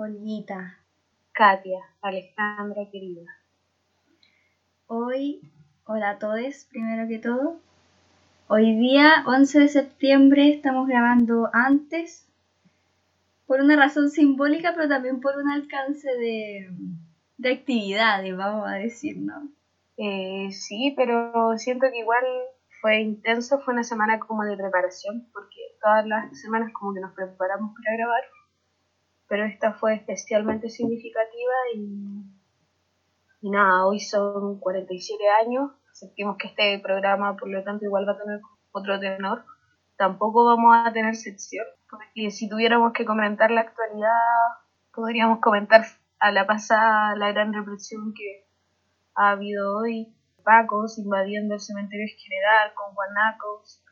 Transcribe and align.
Olguita, 0.00 0.78
Katia, 1.32 1.80
Alejandra 2.02 2.88
querida. 2.88 3.36
Hoy, 4.86 5.40
hola 5.86 6.10
a 6.10 6.18
todos, 6.20 6.68
primero 6.70 7.08
que 7.08 7.18
todo. 7.18 7.58
Hoy 8.46 8.78
día, 8.78 9.24
11 9.26 9.58
de 9.58 9.66
septiembre, 9.68 10.50
estamos 10.50 10.86
grabando 10.86 11.50
antes, 11.52 12.28
por 13.48 13.60
una 13.60 13.74
razón 13.74 14.08
simbólica, 14.10 14.72
pero 14.76 14.88
también 14.88 15.20
por 15.20 15.36
un 15.36 15.50
alcance 15.50 16.08
de, 16.08 16.70
de 17.36 17.52
actividades, 17.52 18.36
vamos 18.36 18.68
a 18.68 18.74
decir, 18.74 19.18
¿no? 19.18 19.48
Eh, 19.96 20.52
sí, 20.52 20.94
pero 20.96 21.58
siento 21.58 21.88
que 21.90 21.98
igual 21.98 22.24
fue 22.80 23.00
intenso, 23.00 23.58
fue 23.58 23.74
una 23.74 23.82
semana 23.82 24.20
como 24.20 24.44
de 24.44 24.56
preparación, 24.56 25.26
porque 25.32 25.58
todas 25.82 26.06
las 26.06 26.40
semanas 26.40 26.72
como 26.72 26.94
que 26.94 27.00
nos 27.00 27.14
preparamos 27.14 27.74
para 27.74 27.96
grabar, 27.96 28.22
pero 29.28 29.44
esta 29.44 29.74
fue 29.74 29.94
especialmente 29.94 30.70
significativa 30.70 31.52
y, 31.74 33.50
nada, 33.50 33.86
hoy 33.86 34.00
son 34.00 34.58
47 34.58 35.22
años, 35.44 35.70
sentimos 35.92 36.36
que 36.38 36.48
este 36.48 36.78
programa 36.80 37.36
por 37.36 37.48
lo 37.48 37.62
tanto 37.62 37.84
igual 37.84 38.08
va 38.08 38.12
a 38.12 38.18
tener 38.18 38.40
otro 38.72 38.98
tenor, 38.98 39.44
tampoco 39.96 40.46
vamos 40.46 40.74
a 40.76 40.92
tener 40.92 41.14
sección, 41.14 41.66
porque 41.90 42.30
si 42.30 42.48
tuviéramos 42.48 42.92
que 42.92 43.04
comentar 43.04 43.50
la 43.50 43.62
actualidad, 43.62 44.10
podríamos 44.94 45.40
comentar 45.40 45.84
a 46.18 46.32
la 46.32 46.46
pasada 46.46 47.14
la 47.16 47.30
gran 47.32 47.52
represión 47.52 48.14
que 48.14 48.46
ha 49.14 49.30
habido 49.30 49.76
hoy, 49.78 50.14
pacos 50.42 50.98
invadiendo 50.98 51.54
el 51.54 51.60
cementerio 51.60 52.06
general 52.16 52.72
con 52.74 52.94
guanacos, 52.94 53.84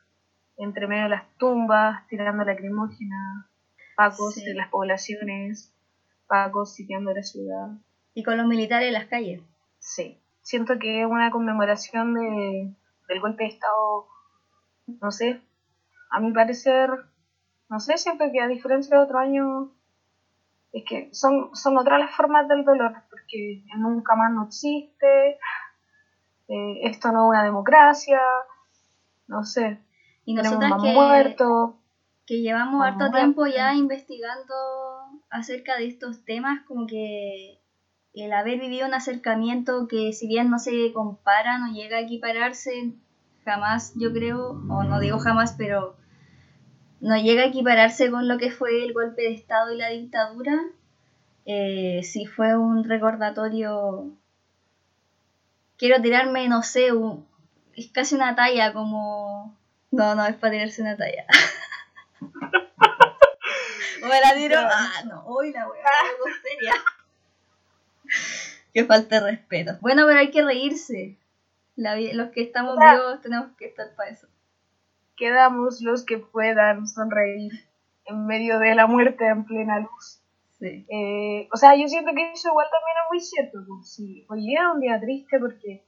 entre 0.57 0.87
medio 0.87 1.05
de 1.05 1.11
las 1.11 1.37
tumbas, 1.37 2.07
tirando 2.09 2.45
lacrimógena, 2.45 3.51
pacos 3.97 4.35
Sí. 4.35 4.45
de 4.45 4.55
las 4.55 4.69
poblaciones, 4.69 5.75
pacos 6.29 6.75
sitiando 6.75 7.13
la 7.13 7.23
ciudad. 7.23 7.69
Y 8.15 8.23
con 8.23 8.37
los 8.37 8.47
militares 8.47 8.89
en 8.89 8.95
las 8.95 9.07
calles. 9.07 9.43
Sí, 9.79 10.21
siento 10.43 10.79
que 10.79 11.03
es 11.03 11.07
una 11.07 11.31
conmemoración 11.31 12.15
de, 12.15 12.73
del 13.09 13.21
golpe 13.21 13.45
de 13.45 13.51
Estado, 13.51 14.07
no 15.01 15.11
sé, 15.11 15.41
a 16.11 16.21
mi 16.21 16.33
parecer, 16.33 16.91
no 17.69 17.81
sé, 17.81 17.99
siento 17.99 18.25
que 18.33 18.41
a 18.41 18.47
diferencia 18.47 18.97
de 18.97 19.03
otro 19.03 19.19
año, 19.19 19.73
es 20.73 20.85
que 20.89 21.09
son, 21.13 21.55
son 21.55 21.77
otras 21.79 21.99
las 21.99 22.15
formas 22.15 22.47
del 22.49 22.65
dolor, 22.65 22.93
porque 23.11 23.65
nunca 23.77 24.15
más 24.15 24.33
no 24.33 24.45
existe, 24.45 25.39
eh, 26.49 26.81
esto 26.85 27.11
no 27.13 27.25
es 27.25 27.29
una 27.31 27.45
democracia, 27.45 28.21
no 29.27 29.43
sé, 29.43 29.81
Y 30.25 30.37
tenemos 30.37 30.59
nosotras 30.61 30.71
más 30.71 30.83
que, 30.83 30.95
muertos, 30.95 31.75
que 32.27 32.41
llevamos 32.41 32.85
harto 32.85 33.11
tiempo 33.13 33.47
ya 33.47 33.75
investigando 33.75 34.55
acerca 35.31 35.77
de 35.77 35.87
estos 35.87 36.25
temas, 36.25 36.63
como 36.67 36.87
que 36.87 37.61
el 38.15 38.33
haber 38.33 38.59
vivido 38.59 38.87
un 38.87 38.95
acercamiento 38.95 39.87
que 39.89 40.13
si 40.13 40.27
bien 40.27 40.51
no 40.51 40.59
se 40.59 40.93
compara, 40.93 41.59
no 41.59 41.73
llega 41.73 41.99
a 41.99 42.01
equipararse, 42.01 42.93
jamás 43.45 43.93
yo 43.97 44.13
creo, 44.13 44.51
o 44.69 44.83
no 44.85 44.99
digo 45.01 45.19
jamás, 45.19 45.55
pero 45.57 45.97
no 47.01 47.17
llega 47.17 47.43
a 47.43 47.47
equipararse 47.47 48.11
con 48.11 48.27
lo 48.27 48.39
que 48.39 48.51
fue 48.51 48.85
el 48.85 48.93
golpe 48.93 49.23
de 49.23 49.35
Estado 49.35 49.73
y 49.73 49.77
la 49.77 49.91
dictadura, 49.91 50.61
eh, 51.45 52.01
sí 52.03 52.27
fue 52.27 52.57
un 52.57 52.83
recordatorio. 52.85 54.11
Quiero 55.77 56.01
tirarme, 56.01 56.49
no 56.49 56.63
sé, 56.63 56.93
un- 56.93 57.27
es 57.75 57.89
casi 57.93 58.15
una 58.15 58.35
talla 58.35 58.73
como... 58.73 59.57
No, 59.93 60.15
no, 60.15 60.27
es 60.27 60.35
para 60.37 60.53
tirarse 60.55 60.83
una 60.83 60.97
talla. 60.97 61.27
o 64.03 64.07
me 64.07 64.21
la 64.21 64.35
tiro... 64.35 64.59
Ah, 64.61 65.03
no, 65.07 65.25
hoy 65.27 65.53
la 65.53 65.69
weá, 65.69 65.85
algo 65.85 66.25
seria. 66.43 66.73
que 68.73 68.85
falta 68.85 69.21
de 69.21 69.31
respeto. 69.33 69.79
Bueno, 69.81 70.05
pero 70.07 70.19
hay 70.19 70.31
que 70.31 70.43
reírse. 70.45 71.19
La 71.77 71.97
los 71.97 72.31
que 72.31 72.43
estamos 72.43 72.77
vivos 72.79 73.21
tenemos 73.21 73.55
que 73.59 73.67
estar 73.67 73.95
para 73.97 74.11
eso. 74.11 74.27
quedamos 75.17 75.81
los 75.83 76.05
que 76.05 76.19
puedan 76.19 76.87
sonreír 76.87 77.53
en 78.07 78.27
medio 78.27 78.59
de 78.59 78.75
la 78.75 78.87
muerte 78.87 79.27
en 79.27 79.45
plena 79.45 79.81
luz. 79.81 80.21
Sí. 80.59 80.87
Eh, 80.89 81.49
o 81.53 81.57
sea, 81.57 81.77
yo 81.77 81.87
siento 81.89 82.13
que 82.15 82.33
eso 82.33 82.49
igual 82.49 82.67
también 82.71 82.97
es 83.03 83.09
muy 83.11 83.21
cierto. 83.21 83.59
pues, 83.69 83.91
sí. 83.93 84.25
Hoy 84.31 84.47
día 84.47 84.61
es 84.63 84.75
un 84.75 84.81
día 84.81 84.99
triste 85.01 85.39
porque 85.39 85.85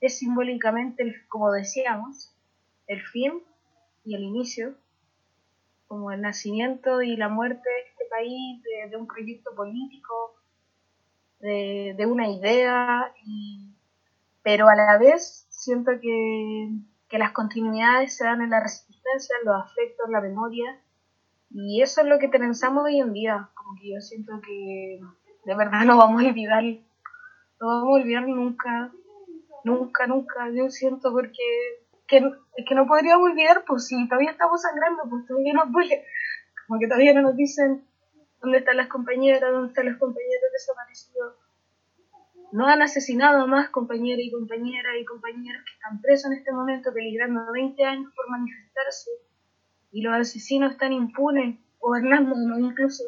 es 0.00 0.18
simbólicamente, 0.18 1.02
el- 1.02 1.26
como 1.28 1.50
decíamos, 1.50 2.34
el 2.88 3.00
fin 3.02 3.42
y 4.04 4.14
el 4.16 4.22
inicio, 4.24 4.74
como 5.92 6.10
el 6.10 6.22
nacimiento 6.22 7.02
y 7.02 7.18
la 7.18 7.28
muerte 7.28 7.68
de 7.68 7.80
este 7.90 8.04
país, 8.08 8.62
de, 8.90 8.96
un 8.96 9.06
proyecto 9.06 9.54
político, 9.54 10.34
de, 11.40 11.94
de 11.98 12.06
una 12.06 12.30
idea, 12.30 13.12
y, 13.26 13.74
pero 14.42 14.70
a 14.70 14.74
la 14.74 14.96
vez 14.96 15.46
siento 15.50 15.92
que, 16.00 16.70
que 17.10 17.18
las 17.18 17.32
continuidades 17.32 18.16
se 18.16 18.24
dan 18.24 18.40
en 18.40 18.48
la 18.48 18.60
resistencia, 18.60 19.36
en 19.38 19.50
los 19.50 19.62
afectos, 19.62 20.06
en 20.06 20.12
la 20.12 20.22
memoria, 20.22 20.80
y 21.50 21.82
eso 21.82 22.00
es 22.00 22.06
lo 22.06 22.18
que 22.18 22.30
pensamos 22.30 22.84
hoy 22.84 22.98
en 22.98 23.12
día, 23.12 23.50
como 23.52 23.78
que 23.78 23.92
yo 23.92 24.00
siento 24.00 24.40
que 24.40 24.98
de 25.44 25.54
verdad 25.54 25.84
no 25.84 25.98
vamos 25.98 26.22
a 26.22 26.28
olvidar, 26.28 26.64
no 26.64 27.66
vamos 27.66 27.88
a 27.88 28.02
olvidar 28.02 28.26
nunca, 28.26 28.90
nunca, 29.62 30.06
nunca, 30.06 30.48
yo 30.54 30.70
siento 30.70 31.12
porque 31.12 31.81
que, 32.12 32.20
que 32.68 32.74
no 32.74 32.86
podríamos 32.86 33.30
olvidar, 33.30 33.64
pues 33.66 33.86
si 33.88 33.96
todavía 34.08 34.32
estamos 34.32 34.60
sangrando, 34.60 35.02
pues 35.08 35.24
todavía 35.26 35.54
nos 35.54 35.72
duele, 35.72 36.04
como 36.66 36.78
que 36.78 36.86
todavía 36.86 37.14
no 37.14 37.22
nos 37.22 37.36
dicen 37.36 37.84
dónde 38.40 38.58
están 38.58 38.76
las 38.76 38.88
compañeras, 38.88 39.50
dónde 39.50 39.68
están 39.68 39.86
los 39.90 39.98
compañeros 39.98 40.50
desaparecidos. 40.52 41.34
No 42.52 42.66
han 42.66 42.82
asesinado 42.82 43.42
a 43.42 43.46
más 43.46 43.70
compañeras 43.70 44.20
y 44.26 44.30
compañeras 44.30 44.92
y 45.00 45.04
compañeros 45.06 45.62
que 45.64 45.72
están 45.72 46.02
presos 46.02 46.30
en 46.30 46.38
este 46.38 46.52
momento, 46.52 46.92
peligrando 46.92 47.50
20 47.50 47.82
años 47.84 48.12
por 48.14 48.28
manifestarse 48.28 49.10
y 49.90 50.02
los 50.02 50.14
asesinos 50.14 50.72
están 50.72 50.92
impunes, 50.92 51.58
gobernándonos 51.80 52.58
incluso. 52.60 53.04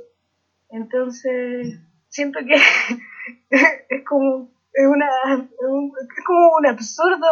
Entonces, 0.71 1.79
siento 2.09 2.39
que 2.41 2.55
es 3.91 4.05
como 4.09 4.51
es 4.73 4.87
una 4.89 5.07
es 5.35 5.69
un- 5.69 5.93
es 6.01 6.25
como 6.25 6.51
un 6.59 6.67
absurdo 6.67 7.27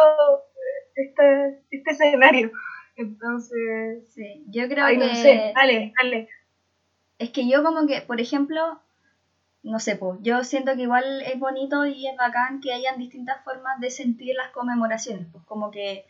este, 0.95 1.61
este 1.71 1.91
escenario. 1.91 2.51
Entonces, 2.95 4.07
Sí, 4.13 4.43
yo 4.47 4.67
creo 4.67 4.85
ay, 4.85 4.99
que... 4.99 5.07
no 5.07 5.15
sé, 5.15 5.51
dale, 5.55 5.93
dale. 6.01 6.29
Es 7.19 7.29
que 7.31 7.47
yo 7.47 7.63
como 7.63 7.87
que, 7.87 8.01
por 8.01 8.19
ejemplo, 8.19 8.79
no 9.63 9.79
sé, 9.79 9.95
pues 9.95 10.19
yo 10.21 10.43
siento 10.43 10.75
que 10.75 10.83
igual 10.83 11.21
es 11.21 11.39
bonito 11.39 11.85
y 11.85 12.07
es 12.07 12.17
bacán 12.17 12.59
que 12.61 12.73
hayan 12.73 12.97
distintas 12.97 13.43
formas 13.43 13.79
de 13.79 13.89
sentir 13.89 14.35
las 14.35 14.51
conmemoraciones. 14.51 15.27
Pues 15.31 15.43
como 15.45 15.71
que 15.71 16.05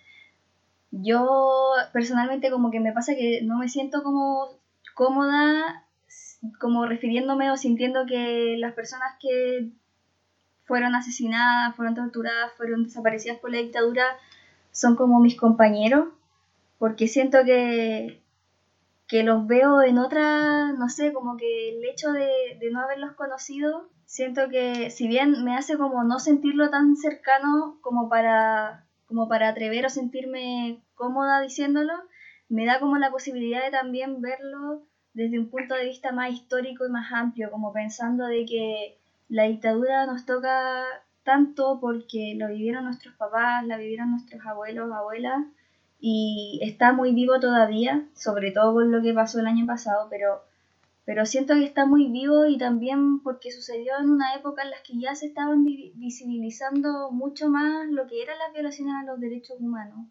yo 0.92 1.72
personalmente 1.92 2.52
como 2.52 2.72
que 2.72 2.80
me 2.80 2.92
pasa 2.94 3.16
que 3.16 3.42
no 3.44 3.58
me 3.58 3.70
siento 3.70 4.04
como 4.04 4.60
cómoda 4.96 5.86
como 6.60 6.86
refiriéndome 6.86 7.52
o 7.52 7.58
sintiendo 7.58 8.06
que 8.06 8.56
las 8.58 8.74
personas 8.74 9.16
que 9.20 9.70
fueron 10.66 10.96
asesinadas, 10.96 11.76
fueron 11.76 11.96
torturadas, 11.96 12.52
fueron 12.58 12.84
desaparecidas 12.84 13.40
por 13.40 13.52
la 13.52 13.60
dictadura 13.60 14.06
son 14.74 14.96
como 14.98 15.22
mis 15.22 15.38
compañeros, 15.38 16.08
porque 16.80 17.08
siento 17.08 17.46
que, 17.46 18.22
que 19.08 19.24
los 19.24 19.48
veo 19.48 19.82
en 19.84 20.00
otra, 20.00 20.74
no 20.74 20.90
sé, 20.90 21.14
como 21.14 21.38
que 21.38 21.70
el 21.70 21.86
hecho 21.86 22.12
de, 22.12 22.60
no 22.72 22.82
haberlos 22.82 23.14
conocido, 23.14 23.88
siento 24.06 24.50
que 24.50 24.90
si 24.90 25.08
bien 25.08 25.46
me 25.46 25.56
hace 25.56 25.78
como 25.78 26.04
no 26.04 26.20
sentirlo 26.20 26.70
tan 26.70 26.98
cercano 26.98 27.78
como 27.82 28.10
para, 28.10 28.86
como 29.08 29.30
para 29.30 29.50
atrever 29.50 29.86
o 29.86 29.90
sentirme 29.90 30.82
cómoda 30.96 31.40
diciéndolo, 31.42 31.94
me 32.50 32.66
da 32.66 32.80
como 32.80 32.98
la 32.98 33.12
posibilidad 33.12 33.64
de 33.64 33.72
también 33.72 34.22
verlo 34.22 34.82
desde 35.14 35.40
un 35.40 35.50
punto 35.50 35.76
de 35.76 35.86
vista 35.86 36.12
más 36.12 36.32
histórico 36.32 36.86
y 36.86 36.90
más 36.90 37.14
amplio, 37.14 37.52
como 37.52 37.72
pensando 37.72 38.26
de 38.26 38.46
que 38.46 38.98
la 39.30 39.44
dictadura 39.44 40.08
nos 40.08 40.26
toca 40.26 40.84
tanto 41.24 41.80
porque 41.80 42.36
lo 42.38 42.48
vivieron 42.50 42.86
nuestros 42.86 43.16
papás, 43.16 43.66
la 43.66 43.78
vivieron 43.78 44.12
nuestros 44.12 44.46
abuelos, 44.46 44.92
abuelas, 44.92 45.46
y 46.00 46.60
está 46.62 46.92
muy 46.92 47.14
vivo 47.14 47.40
todavía, 47.40 48.06
sobre 48.14 48.52
todo 48.52 48.74
con 48.74 48.92
lo 48.92 49.02
que 49.02 49.14
pasó 49.14 49.40
el 49.40 49.48
año 49.48 49.66
pasado, 49.66 50.08
pero, 50.10 50.42
pero 51.06 51.26
siento 51.26 51.54
que 51.54 51.64
está 51.64 51.86
muy 51.86 52.08
vivo 52.12 52.46
y 52.46 52.58
también 52.58 53.20
porque 53.22 53.52
sucedió 53.52 53.94
en 54.00 54.10
una 54.10 54.36
época 54.36 54.64
en 54.64 54.72
la 54.72 54.78
que 54.86 55.00
ya 55.00 55.16
se 55.16 55.28
estaban 55.28 55.64
vi- 55.64 55.94
visibilizando 55.96 57.10
mucho 57.12 57.48
más 57.50 57.88
lo 57.90 58.06
que 58.08 58.22
eran 58.22 58.38
las 58.38 58.54
violaciones 58.54 58.94
a 58.96 59.06
los 59.06 59.20
derechos 59.20 59.58
humanos, 59.62 60.08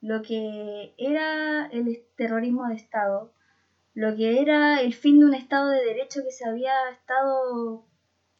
lo 0.00 0.22
que 0.22 0.94
era 0.96 1.66
el 1.66 2.04
terrorismo 2.16 2.68
de 2.68 2.74
Estado, 2.76 3.32
lo 3.94 4.14
que 4.14 4.40
era 4.40 4.80
el 4.80 4.94
fin 4.94 5.18
de 5.18 5.24
un 5.26 5.34
Estado 5.34 5.70
de 5.70 5.82
Derecho 5.84 6.22
que 6.22 6.30
se 6.30 6.46
había 6.48 6.72
estado 6.92 7.84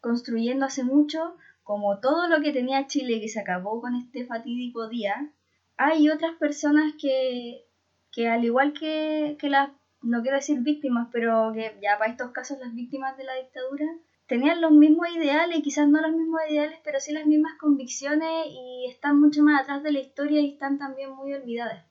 construyendo 0.00 0.67
hace 0.67 0.85
mucho, 0.85 1.35
como 1.66 1.98
todo 1.98 2.28
lo 2.28 2.40
que 2.40 2.52
tenía 2.52 2.86
Chile 2.86 3.20
que 3.20 3.28
se 3.28 3.40
acabó 3.40 3.80
con 3.80 3.96
este 3.96 4.24
fatídico 4.24 4.88
día, 4.88 5.32
hay 5.76 6.08
otras 6.08 6.36
personas 6.36 6.94
que, 6.96 7.64
que 8.12 8.28
al 8.28 8.44
igual 8.44 8.72
que, 8.72 9.36
que 9.40 9.50
las 9.50 9.70
no 10.00 10.22
quiero 10.22 10.36
decir 10.36 10.60
víctimas, 10.60 11.08
pero 11.10 11.50
que 11.52 11.76
ya 11.82 11.98
para 11.98 12.12
estos 12.12 12.30
casos 12.30 12.60
las 12.60 12.72
víctimas 12.72 13.16
de 13.16 13.24
la 13.24 13.34
dictadura 13.34 13.86
tenían 14.28 14.60
los 14.60 14.70
mismos 14.70 15.08
ideales, 15.16 15.60
quizás 15.64 15.88
no 15.88 16.00
los 16.00 16.12
mismos 16.12 16.40
ideales, 16.48 16.78
pero 16.84 17.00
sí 17.00 17.12
las 17.12 17.26
mismas 17.26 17.58
convicciones 17.58 18.46
y 18.48 18.86
están 18.88 19.20
mucho 19.20 19.42
más 19.42 19.62
atrás 19.62 19.82
de 19.82 19.90
la 19.90 19.98
historia 19.98 20.40
y 20.40 20.52
están 20.52 20.78
también 20.78 21.10
muy 21.10 21.32
olvidadas. 21.32 21.84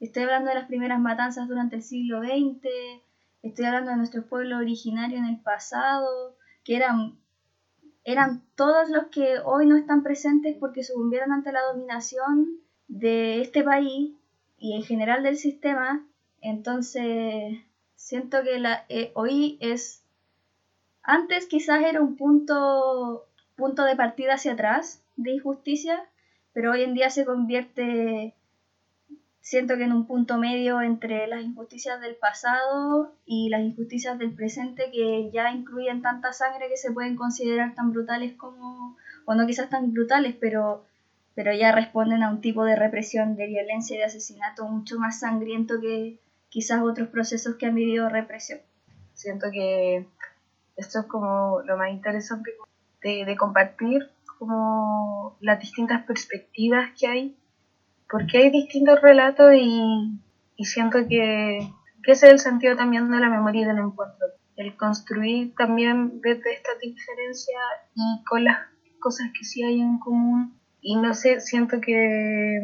Estoy 0.00 0.24
hablando 0.24 0.48
de 0.48 0.56
las 0.56 0.66
primeras 0.66 0.98
matanzas 0.98 1.46
durante 1.46 1.76
el 1.76 1.84
siglo 1.84 2.22
XX, 2.22 2.66
estoy 3.42 3.64
hablando 3.66 3.92
de 3.92 3.98
nuestros 3.98 4.24
pueblos 4.24 4.58
originarios 4.58 5.20
en 5.20 5.26
el 5.26 5.40
pasado, 5.40 6.36
que 6.64 6.74
eran, 6.74 7.20
eran 8.10 8.42
todos 8.56 8.90
los 8.90 9.06
que 9.06 9.38
hoy 9.44 9.66
no 9.66 9.76
están 9.76 10.02
presentes 10.02 10.56
porque 10.58 10.84
sucumbieron 10.84 11.32
ante 11.32 11.52
la 11.52 11.62
dominación 11.62 12.58
de 12.88 13.40
este 13.40 13.62
país 13.62 14.12
y 14.58 14.74
en 14.74 14.82
general 14.82 15.22
del 15.22 15.36
sistema. 15.36 16.04
Entonces, 16.40 17.58
siento 17.94 18.42
que 18.42 18.58
la, 18.58 18.84
eh, 18.88 19.12
hoy 19.14 19.58
es, 19.60 20.02
antes 21.02 21.46
quizás 21.46 21.82
era 21.84 22.00
un 22.00 22.16
punto, 22.16 23.26
punto 23.56 23.84
de 23.84 23.96
partida 23.96 24.34
hacia 24.34 24.52
atrás 24.52 25.02
de 25.16 25.32
injusticia, 25.32 26.04
pero 26.52 26.72
hoy 26.72 26.82
en 26.82 26.94
día 26.94 27.10
se 27.10 27.24
convierte 27.24 28.34
siento 29.40 29.76
que 29.76 29.84
en 29.84 29.92
un 29.92 30.06
punto 30.06 30.36
medio 30.38 30.80
entre 30.82 31.26
las 31.26 31.42
injusticias 31.42 32.00
del 32.00 32.16
pasado 32.16 33.14
y 33.24 33.48
las 33.48 33.62
injusticias 33.62 34.18
del 34.18 34.34
presente 34.34 34.90
que 34.92 35.30
ya 35.32 35.50
incluyen 35.50 36.02
tanta 36.02 36.32
sangre 36.32 36.68
que 36.68 36.76
se 36.76 36.92
pueden 36.92 37.16
considerar 37.16 37.74
tan 37.74 37.90
brutales 37.90 38.34
como, 38.34 38.96
o 39.24 39.34
no 39.34 39.46
quizás 39.46 39.70
tan 39.70 39.92
brutales, 39.92 40.34
pero, 40.38 40.84
pero 41.34 41.52
ya 41.54 41.72
responden 41.72 42.22
a 42.22 42.30
un 42.30 42.40
tipo 42.40 42.64
de 42.64 42.76
represión, 42.76 43.36
de 43.36 43.46
violencia 43.46 43.96
y 43.96 43.98
de 43.98 44.04
asesinato 44.04 44.66
mucho 44.68 44.98
más 44.98 45.20
sangriento 45.20 45.80
que 45.80 46.18
quizás 46.48 46.82
otros 46.82 47.08
procesos 47.08 47.56
que 47.56 47.66
han 47.66 47.74
vivido 47.74 48.08
represión. 48.08 48.60
Siento 49.14 49.50
que 49.50 50.06
esto 50.76 51.00
es 51.00 51.06
como 51.06 51.60
lo 51.64 51.76
más 51.76 51.90
interesante 51.90 52.52
de, 53.02 53.24
de 53.24 53.36
compartir 53.36 54.10
como 54.38 55.36
las 55.40 55.60
distintas 55.60 56.02
perspectivas 56.04 56.90
que 56.98 57.06
hay 57.06 57.36
porque 58.10 58.38
hay 58.38 58.50
distintos 58.50 59.00
relatos 59.00 59.52
y, 59.54 60.20
siento 60.64 60.98
que, 61.08 61.58
ese 62.04 62.26
es 62.26 62.32
el 62.32 62.38
sentido 62.40 62.76
también 62.76 63.10
de 63.10 63.20
la 63.20 63.28
memoria 63.30 63.62
y 63.62 63.64
del 63.64 63.78
encuentro. 63.78 64.26
El 64.56 64.76
construir 64.76 65.54
también 65.54 66.20
desde 66.20 66.52
esta 66.54 66.72
diferencia 66.82 67.58
y 67.94 68.24
con 68.24 68.44
las 68.44 68.58
cosas 68.98 69.28
que 69.38 69.44
sí 69.44 69.62
hay 69.62 69.80
en 69.80 69.98
común. 69.98 70.58
Y 70.80 70.96
no 70.96 71.14
sé, 71.14 71.40
siento 71.40 71.80
que, 71.80 72.58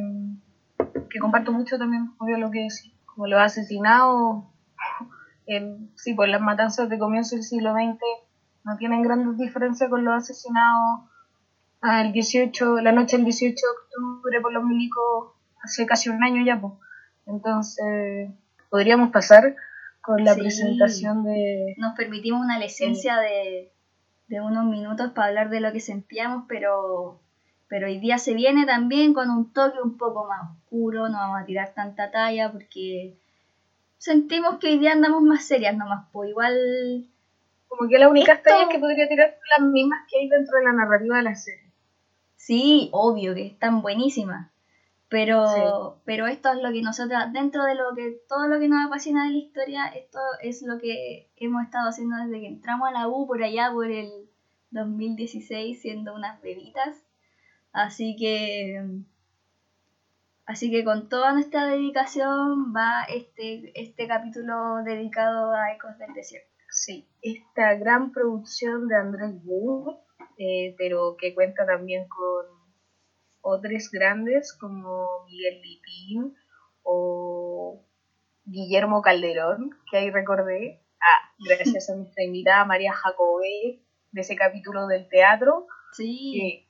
que 1.11 1.19
comparto 1.21 1.53
mucho 1.53 1.79
también, 1.79 2.11
obvio, 2.19 2.39
lo 2.39 2.51
que 2.51 2.61
decís, 2.61 2.93
como 3.05 3.29
los 3.29 3.41
asesinados, 3.41 4.45
sí, 5.95 6.15
pues 6.15 6.29
las 6.29 6.41
matanzas 6.41 6.89
de 6.89 6.99
comienzo 6.99 7.37
del 7.37 7.45
siglo 7.45 7.73
XX 7.73 8.01
no 8.65 8.77
tienen 8.79 9.03
grandes 9.03 9.39
diferencias 9.39 9.89
con 9.89 10.05
los 10.05 10.15
asesinados 10.15 11.09
el 11.83 12.13
18, 12.13 12.81
la 12.81 12.93
noche 12.93 13.17
del 13.17 13.25
18 13.25 13.55
de 13.55 13.73
octubre 13.73 14.41
por 14.41 14.53
los 14.53 14.65
milicos 14.65 15.36
hace 15.67 15.87
casi 15.87 16.09
un 16.09 16.23
año 16.25 16.45
ya, 16.45 16.61
pues. 16.61 16.73
Entonces, 17.27 18.31
podríamos 18.71 19.11
pasar 19.11 19.57
con 20.01 20.25
la 20.25 20.35
presentación 20.35 21.25
de... 21.25 21.75
Nos 21.79 21.97
permitimos 21.97 22.41
una 22.41 22.59
licencia 22.59 23.19
de, 23.19 23.73
de 24.29 24.41
unos 24.41 24.65
minutos 24.65 25.11
para 25.13 25.29
hablar 25.29 25.51
de 25.51 25.61
lo 25.61 25.73
que 25.73 25.81
sentíamos, 25.81 26.45
pero, 26.49 27.21
pero 27.69 27.89
hoy 27.89 27.99
día 27.99 28.19
se 28.19 28.35
viene 28.35 28.65
también 28.67 29.13
con 29.13 29.31
un 29.31 29.53
toque 29.53 29.81
un 29.83 29.97
poco 29.97 30.27
más 30.27 30.51
oscuro, 30.53 31.09
no 31.09 31.19
vamos 31.19 31.43
a 31.43 31.45
tirar 31.45 31.75
tanta 31.75 32.11
talla 32.11 32.53
porque 32.53 33.19
sentimos 33.99 34.59
que 34.59 34.69
hoy 34.69 34.79
día 34.79 34.93
andamos 34.93 35.23
más 35.23 35.45
serias 35.45 35.77
nomás, 35.77 36.07
pues 36.12 36.31
igual... 36.31 37.11
Como 37.69 37.89
que 37.89 37.99
las 37.99 38.09
únicas 38.09 38.43
tallas 38.43 38.69
que 38.71 38.79
podría 38.79 39.09
tirar 39.09 39.31
son 39.31 39.65
las 39.65 39.73
mismas 39.73 40.07
que 40.09 40.21
hay 40.21 40.29
dentro 40.29 40.57
de 40.57 40.65
la 40.65 40.73
narrativa 40.73 41.17
de 41.17 41.23
la 41.25 41.35
serie. 41.35 41.73
Sí, 42.37 42.89
obvio 42.93 43.35
que 43.35 43.49
están 43.49 43.83
buenísimas. 43.83 44.51
Pero, 45.08 46.00
pero 46.05 46.26
esto 46.26 46.53
es 46.53 46.61
lo 46.61 46.73
que 46.73 46.82
nosotros, 46.82 47.32
dentro 47.32 47.64
de 47.64 47.76
lo 47.76 47.94
que 47.94 48.19
todo 48.29 48.49
lo 48.49 48.58
que 48.58 48.69
nos 48.69 48.85
apasiona 48.85 49.26
de 49.26 49.32
la 49.32 49.38
historia, 49.38 49.87
esto 49.87 50.19
es 50.43 50.62
lo 50.62 50.79
que 50.79 51.31
hemos 51.37 51.62
estado 51.62 51.88
haciendo 51.88 52.17
desde 52.17 52.41
que 52.41 52.49
entramos 52.49 52.88
a 52.88 52.93
la 52.93 53.08
U 53.08 53.26
por 53.26 53.41
allá 53.43 53.70
por 53.73 53.88
el 53.88 54.29
2016 54.70 55.81
siendo 55.81 56.14
unas 56.14 56.41
bebitas. 56.43 57.05
Así 57.73 58.17
que 58.19 58.82
así 60.44 60.70
que 60.70 60.85
con 60.85 61.09
toda 61.09 61.32
nuestra 61.32 61.67
dedicación 61.67 62.73
va 62.75 63.05
este, 63.05 63.73
este 63.81 64.09
capítulo 64.09 64.82
dedicado 64.85 65.52
a 65.52 65.73
Ecos 65.73 65.97
del 65.99 66.14
Desierto. 66.14 66.50
Sí, 66.69 67.09
esta 67.23 67.75
gran 67.75 68.12
producción 68.12 68.88
de 68.88 68.97
Andrés 68.97 69.35
Wood, 69.44 69.97
eh, 70.37 70.75
pero 70.76 71.17
que 71.17 71.35
cuenta 71.35 71.64
también 71.64 72.09
con 72.09 72.56
otros 73.47 73.91
grandes 73.93 74.53
como 74.53 75.07
Miguel 75.27 75.63
Lipín 75.63 76.35
o 76.83 77.81
Guillermo 78.45 79.03
Calderón, 79.03 79.71
que 79.91 79.99
ahí 79.99 80.11
recordé, 80.11 80.83
ah, 81.01 81.33
gracias 81.39 81.89
a 81.91 81.95
nuestra 81.95 82.25
invitada 82.25 82.65
María 82.65 82.93
Jacobé, 82.93 83.83
de 84.11 84.21
ese 84.21 84.35
capítulo 84.35 84.89
del 84.89 85.09
teatro, 85.09 85.69
sí. 85.93 86.67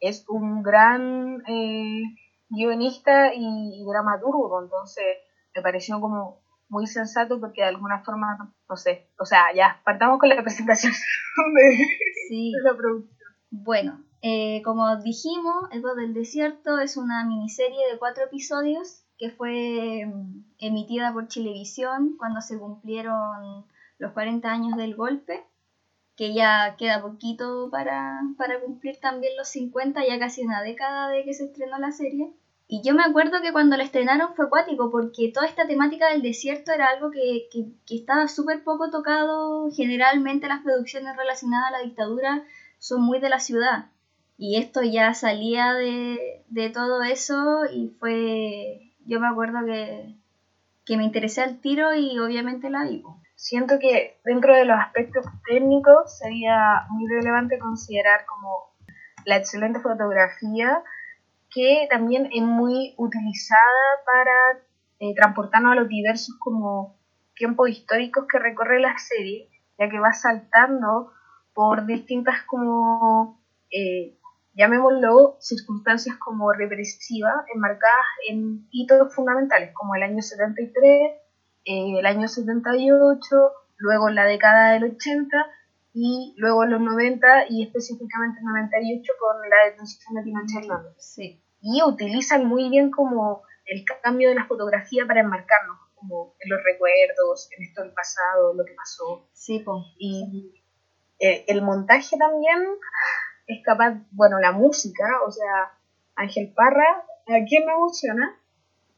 que 0.00 0.08
es 0.08 0.24
un 0.28 0.62
gran 0.62 1.42
eh, 1.48 2.02
guionista 2.48 3.34
y, 3.34 3.84
dramaturgo, 3.84 4.62
entonces 4.62 5.04
me 5.54 5.60
pareció 5.60 6.00
como 6.00 6.40
muy 6.68 6.86
sensato 6.86 7.40
porque 7.40 7.60
de 7.60 7.68
alguna 7.68 8.02
forma, 8.04 8.54
no 8.68 8.76
sé, 8.76 9.10
o 9.18 9.26
sea, 9.26 9.52
ya 9.54 9.82
partamos 9.84 10.18
con 10.18 10.30
la 10.30 10.42
presentación 10.42 10.92
sí. 12.28 12.52
de 12.52 12.62
la 12.62 12.74
producción. 12.74 13.16
Bueno, 13.50 14.05
eh, 14.22 14.62
como 14.64 14.96
dijimos, 14.96 15.68
El 15.70 15.82
del 15.82 16.14
Desierto 16.14 16.78
es 16.78 16.96
una 16.96 17.24
miniserie 17.24 17.90
de 17.90 17.98
cuatro 17.98 18.24
episodios 18.24 19.02
que 19.18 19.30
fue 19.30 20.06
mm, 20.06 20.44
emitida 20.58 21.12
por 21.12 21.28
Chilevisión 21.28 22.16
cuando 22.18 22.40
se 22.40 22.58
cumplieron 22.58 23.64
los 23.98 24.12
40 24.12 24.50
años 24.50 24.76
del 24.76 24.94
golpe, 24.94 25.44
que 26.16 26.34
ya 26.34 26.76
queda 26.78 27.02
poquito 27.02 27.68
para, 27.70 28.20
para 28.36 28.60
cumplir 28.60 28.98
también 29.00 29.36
los 29.36 29.48
50, 29.48 30.06
ya 30.06 30.18
casi 30.18 30.44
una 30.44 30.62
década 30.62 31.08
de 31.08 31.24
que 31.24 31.34
se 31.34 31.44
estrenó 31.44 31.78
la 31.78 31.92
serie. 31.92 32.32
Y 32.68 32.82
yo 32.82 32.94
me 32.94 33.04
acuerdo 33.04 33.40
que 33.42 33.52
cuando 33.52 33.76
la 33.76 33.84
estrenaron 33.84 34.34
fue 34.34 34.46
acuático, 34.46 34.90
porque 34.90 35.30
toda 35.32 35.46
esta 35.46 35.66
temática 35.66 36.10
del 36.10 36.22
desierto 36.22 36.72
era 36.72 36.88
algo 36.88 37.10
que, 37.10 37.48
que, 37.50 37.66
que 37.86 37.94
estaba 37.94 38.26
súper 38.26 38.64
poco 38.64 38.90
tocado. 38.90 39.70
Generalmente 39.70 40.48
las 40.48 40.62
producciones 40.62 41.16
relacionadas 41.16 41.68
a 41.68 41.78
la 41.78 41.84
dictadura 41.84 42.44
son 42.78 43.02
muy 43.02 43.20
de 43.20 43.28
la 43.28 43.38
ciudad. 43.38 43.86
Y 44.38 44.58
esto 44.58 44.82
ya 44.82 45.14
salía 45.14 45.72
de, 45.72 46.44
de 46.48 46.70
todo 46.70 47.02
eso 47.02 47.64
y 47.72 47.96
fue, 47.98 48.92
yo 49.06 49.18
me 49.20 49.28
acuerdo 49.28 49.64
que, 49.64 50.14
que 50.84 50.96
me 50.96 51.04
interesé 51.04 51.42
al 51.42 51.60
tiro 51.60 51.94
y 51.94 52.18
obviamente 52.18 52.70
la 52.70 52.84
vi. 52.84 53.02
Siento 53.34 53.78
que 53.78 54.18
dentro 54.24 54.54
de 54.54 54.64
los 54.64 54.78
aspectos 54.78 55.24
técnicos 55.46 56.18
sería 56.18 56.86
muy 56.90 57.08
relevante 57.08 57.58
considerar 57.58 58.24
como 58.26 58.74
la 59.24 59.36
excelente 59.36 59.80
fotografía 59.80 60.82
que 61.50 61.86
también 61.90 62.28
es 62.32 62.42
muy 62.42 62.94
utilizada 62.96 63.60
para 64.04 64.60
eh, 65.00 65.14
transportarnos 65.14 65.72
a 65.72 65.74
los 65.76 65.88
diversos 65.88 66.34
como 66.38 66.96
tiempos 67.34 67.70
históricos 67.70 68.26
que 68.30 68.38
recorre 68.38 68.80
la 68.80 68.96
serie, 68.98 69.48
ya 69.78 69.88
que 69.88 69.98
va 69.98 70.12
saltando 70.12 71.12
por 71.54 71.86
distintas 71.86 72.42
como 72.46 73.40
eh, 73.70 74.18
llamémoslo, 74.56 75.36
circunstancias 75.38 76.16
como 76.16 76.52
represivas, 76.52 77.44
enmarcadas 77.54 78.06
en 78.28 78.66
hitos 78.70 79.14
fundamentales, 79.14 79.72
como 79.74 79.94
el 79.94 80.02
año 80.02 80.22
73, 80.22 80.82
eh, 81.66 81.98
el 81.98 82.06
año 82.06 82.26
78, 82.26 83.52
luego 83.76 84.08
la 84.08 84.24
década 84.24 84.72
del 84.72 84.84
80 84.84 85.46
y 85.92 86.34
luego 86.38 86.64
los 86.64 86.80
90 86.80 87.46
y 87.50 87.64
específicamente 87.64 88.40
el 88.40 88.46
98 88.46 89.12
con 89.20 89.50
la 89.50 89.70
detención 89.70 90.14
de 90.14 90.22
Pinochet 90.22 90.64
sí. 90.98 91.42
Y 91.60 91.82
utilizan 91.82 92.46
muy 92.46 92.70
bien 92.70 92.90
como 92.90 93.42
el 93.66 93.84
cambio 94.02 94.30
de 94.30 94.36
la 94.36 94.46
fotografía 94.46 95.06
para 95.06 95.20
enmarcarnos, 95.20 95.78
como 95.94 96.34
en 96.38 96.50
los 96.50 96.60
recuerdos, 96.64 97.48
en 97.56 97.64
esto 97.64 97.82
del 97.82 97.92
pasado, 97.92 98.54
lo 98.54 98.64
que 98.64 98.74
pasó. 98.74 99.28
Sí, 99.32 99.64
Y 99.98 100.62
eh, 101.18 101.44
el 101.48 101.62
montaje 101.62 102.16
también 102.18 102.62
es 103.46 103.62
capaz, 103.64 103.94
bueno, 104.10 104.38
la 104.40 104.52
música, 104.52 105.04
o 105.26 105.30
sea, 105.30 105.72
Ángel 106.14 106.52
Parra, 106.54 107.04
¿a 107.26 107.44
quién 107.48 107.64
me 107.66 107.72
emociona? 107.72 108.36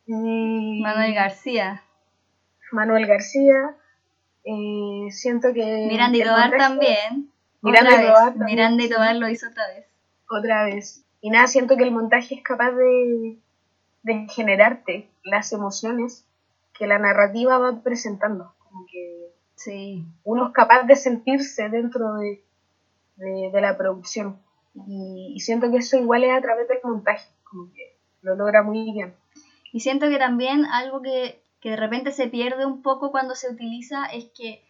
Manuel 0.07 1.15
García. 1.15 1.83
Manuel 2.73 3.07
García, 3.07 3.77
eh, 4.45 5.09
siento 5.11 5.53
que... 5.53 5.87
Miranda 5.89 6.19
y 6.19 6.23
Tobar 6.23 6.57
también. 6.57 7.31
Miranda 7.61 8.03
y 8.03 8.07
Tobar 8.07 8.37
Miranda 8.37 8.85
y 8.85 8.89
Tobar 8.89 9.17
lo 9.17 9.29
hizo 9.29 9.49
otra 9.49 9.67
vez. 9.69 9.87
Otra 10.31 10.65
vez. 10.65 11.05
Y 11.21 11.31
nada, 11.31 11.47
siento 11.47 11.77
que 11.77 11.85
el 11.85 11.91
montaje 11.91 12.37
es 12.37 12.43
capaz 12.43 12.71
de, 12.73 13.39
de 14.03 14.27
generarte 14.29 15.11
las 15.25 15.53
emociones 15.53 16.27
que 16.73 16.87
la 16.87 16.99
narrativa 16.99 17.59
va 17.59 17.83
presentando. 17.83 18.55
Como 18.59 18.87
que 18.87 19.33
Sí. 19.57 20.05
uno 20.23 20.47
es 20.47 20.53
capaz 20.53 20.85
de 20.85 20.95
sentirse 20.95 21.69
dentro 21.69 22.15
de, 22.15 22.45
de, 23.19 23.61
la 23.61 23.77
producción. 23.77 24.41
Y, 24.75 25.35
y 25.37 25.41
siento 25.41 25.71
que 25.71 25.79
eso 25.79 25.97
igual 25.99 26.25
es 26.25 26.37
a 26.37 26.41
través 26.41 26.69
del 26.69 26.79
montaje, 26.83 27.29
como 27.45 27.73
que 27.73 27.99
lo 28.23 28.35
logra 28.35 28.63
muy 28.63 28.93
bien. 28.93 29.15
Y 29.73 29.81
siento 29.81 30.09
que 30.09 30.19
también 30.19 30.65
algo 30.67 31.03
que, 31.03 31.43
que 31.61 31.71
de 31.71 31.77
repente 31.77 32.13
se 32.13 32.29
pierde 32.29 32.65
un 32.65 32.83
poco 32.83 33.11
cuando 33.11 33.35
se 33.35 33.51
utiliza 33.51 34.07
es 34.07 34.31
que 34.37 34.65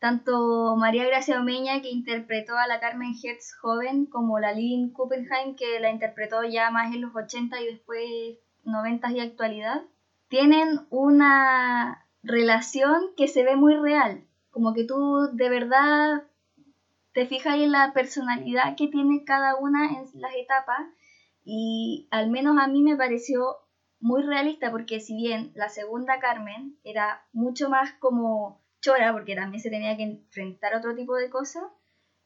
tanto 0.00 0.76
María 0.76 1.04
Gracia 1.04 1.38
Omeña, 1.38 1.82
que 1.82 1.90
interpretó 1.90 2.56
a 2.56 2.66
la 2.66 2.80
Carmen 2.80 3.14
Hertz 3.22 3.54
joven, 3.60 4.06
como 4.06 4.38
la 4.38 4.52
Lynn 4.52 4.92
Kuppenheim, 4.92 5.54
que 5.56 5.78
la 5.78 5.90
interpretó 5.90 6.42
ya 6.42 6.70
más 6.70 6.94
en 6.94 7.02
los 7.02 7.14
80 7.14 7.60
y 7.60 7.66
después 7.66 8.00
90 8.64 9.12
y 9.12 9.20
actualidad, 9.20 9.82
tienen 10.28 10.86
una 10.88 12.06
relación 12.22 13.10
que 13.16 13.28
se 13.28 13.44
ve 13.44 13.56
muy 13.56 13.76
real. 13.76 14.24
Como 14.50 14.72
que 14.72 14.84
tú 14.84 15.28
de 15.34 15.50
verdad 15.50 16.22
te 17.12 17.26
fijas 17.26 17.56
en 17.56 17.72
la 17.72 17.92
personalidad 17.92 18.76
que 18.76 18.88
tiene 18.88 19.24
cada 19.24 19.56
una 19.56 19.86
en 19.86 20.06
las 20.20 20.34
etapas 20.34 20.80
y 21.44 22.08
al 22.10 22.30
menos 22.30 22.58
a 22.58 22.68
mí 22.68 22.82
me 22.82 22.96
pareció 22.96 23.56
muy 23.98 24.22
realista 24.22 24.70
porque 24.70 25.00
si 25.00 25.16
bien 25.16 25.52
la 25.54 25.68
segunda 25.68 26.20
Carmen 26.20 26.78
era 26.84 27.26
mucho 27.32 27.68
más 27.68 27.92
como 27.94 28.62
chora 28.80 29.12
porque 29.12 29.34
también 29.34 29.62
se 29.62 29.70
tenía 29.70 29.96
que 29.96 30.04
enfrentar 30.04 30.74
a 30.74 30.78
otro 30.78 30.94
tipo 30.94 31.14
de 31.16 31.30
cosas, 31.30 31.64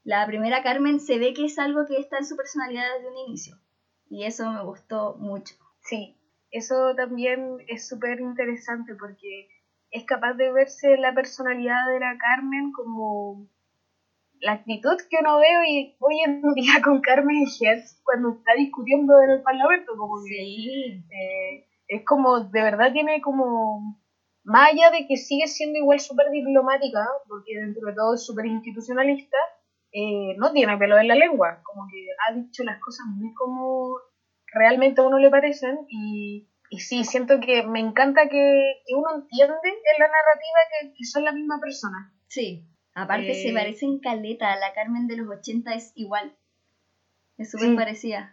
la 0.03 0.27
primera 0.27 0.63
Carmen 0.63 1.01
se 1.01 1.19
ve 1.19 1.35
que 1.35 1.47
es 1.47 1.59
algo 1.59 1.87
que 1.87 1.99
está 1.99 2.19
en 2.19 2.27
su 2.27 2.37
personalidad 2.37 2.85
desde 2.97 3.11
un 3.11 3.19
inicio 3.19 3.59
y 4.09 4.25
eso 4.25 4.51
me 4.51 4.63
gustó 4.63 5.17
mucho. 5.19 5.55
Sí, 5.81 6.17
eso 6.51 6.95
también 6.95 7.59
es 7.67 7.89
súper 7.89 8.21
interesante 8.21 8.95
porque 8.95 9.49
es 9.91 10.05
capaz 10.05 10.35
de 10.35 10.53
verse 10.53 10.97
la 10.99 11.15
personalidad 11.15 11.89
de 11.91 12.01
la 12.01 12.17
Carmen 12.19 12.73
como 12.73 13.49
la 14.41 14.53
actitud 14.53 14.97
que 15.09 15.17
uno 15.21 15.39
ve 15.39 15.59
hoy, 15.59 15.97
hoy 16.01 16.21
en 16.25 16.43
día 16.55 16.75
con 16.83 17.01
Carmen 17.01 17.47
Hertz 17.61 18.01
cuando 18.05 18.31
está 18.39 18.53
discutiendo 18.57 19.15
en 19.23 19.31
el 19.31 19.43
Parlamento, 19.43 19.93
como 19.97 20.17
que 20.23 20.35
Sí, 20.35 21.05
eh, 21.11 21.67
es 21.89 22.05
como, 22.05 22.41
de 22.41 22.63
verdad 22.63 22.93
tiene 22.93 23.21
como, 23.21 24.01
más 24.45 24.73
allá 24.73 24.91
de 24.91 25.07
que 25.07 25.17
sigue 25.17 25.47
siendo 25.47 25.79
igual 25.79 26.01
súper 26.01 26.31
diplomática, 26.31 27.07
porque 27.29 27.59
dentro 27.59 27.87
de 27.87 27.95
todo 27.95 28.15
es 28.15 28.25
súper 28.25 28.47
institucionalista, 28.47 29.37
eh, 29.93 30.35
no 30.39 30.53
tiene 30.53 30.77
pelo 30.77 30.99
en 30.99 31.09
la 31.09 31.15
lengua, 31.15 31.63
como 31.63 31.87
que 31.91 32.07
ha 32.29 32.35
dicho 32.35 32.65
las 32.65 32.81
cosas 32.81 33.07
muy 33.15 33.33
como 33.35 33.97
realmente 34.53 35.01
a 35.01 35.05
uno 35.05 35.19
le 35.19 35.31
parecen 35.31 35.87
y, 35.89 36.49
y 36.69 36.81
sí, 36.81 37.05
siento 37.05 37.41
que 37.41 37.63
me 37.65 37.81
encanta 37.81 38.29
que, 38.29 38.83
que 38.87 38.95
uno 38.95 39.15
entiende 39.15 39.69
en 39.69 39.99
la 39.99 40.07
narrativa 40.07 40.59
que, 40.71 40.95
que 40.95 41.05
son 41.05 41.25
la 41.25 41.33
misma 41.33 41.61
persona. 41.61 42.13
sí. 42.29 42.69
Aparte 42.95 43.33
Eh, 43.33 43.35
se 43.43 43.53
parecen 43.53 43.99
caleta, 43.99 44.55
la 44.57 44.73
Carmen 44.73 45.07
de 45.09 45.17
los 45.17 45.29
80 45.29 45.75
es 45.75 45.93
igual. 45.97 46.35
Es 47.39 47.51
súper 47.51 47.71
Sí. 47.71 47.77
parecida. 47.77 48.33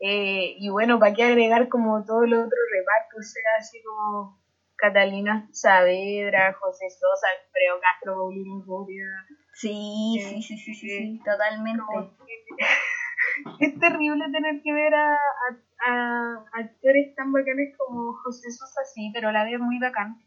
Eh, 0.00 0.56
y 0.58 0.68
bueno, 0.68 0.98
¿para 0.98 1.14
qué 1.14 1.22
agregar 1.22 1.68
como 1.68 2.04
todo 2.04 2.24
el 2.24 2.34
otro 2.34 2.58
reparto? 2.72 3.16
O 3.18 3.22
sea, 3.22 3.42
así 3.58 3.80
como 3.84 4.40
Catalina 4.74 5.48
Saavedra, 5.52 6.52
José 6.54 6.90
Sosa, 6.90 7.28
Alfredo 7.44 7.80
Castro, 7.80 8.14
Paulino 8.16 8.62
Rubia. 8.66 9.06
Sí, 9.54 10.16
Eh, 10.18 10.28
sí, 10.28 10.42
sí, 10.42 10.56
sí, 10.58 10.74
sí, 10.74 10.86
eh, 10.90 10.98
sí, 10.98 11.20
totalmente. 11.24 11.82
que- 12.26 12.56
es 13.60 13.78
terrible 13.78 14.24
tener 14.32 14.60
que 14.62 14.72
ver 14.72 14.92
a, 14.94 15.12
a- 15.14 15.86
a 15.86 16.44
actores 16.54 17.14
tan 17.14 17.30
bacanes 17.30 17.76
como 17.78 18.12
José 18.24 18.50
Sosa, 18.50 18.80
sí, 18.92 19.10
pero 19.14 19.30
la 19.30 19.44
vez 19.44 19.60
muy 19.60 19.78
bacán, 19.78 20.20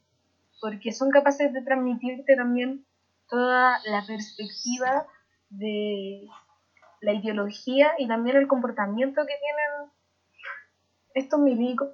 porque 0.61 0.93
son 0.93 1.09
capaces 1.11 1.51
de 1.51 1.61
transmitirte 1.63 2.35
también 2.37 2.85
toda 3.27 3.79
la 3.85 4.05
perspectiva 4.05 5.07
de 5.49 6.27
la 7.01 7.13
ideología 7.13 7.93
y 7.97 8.07
también 8.07 8.37
el 8.37 8.47
comportamiento 8.47 9.21
que 9.25 9.33
tienen 9.37 9.91
estos 11.13 11.39
milicos 11.39 11.89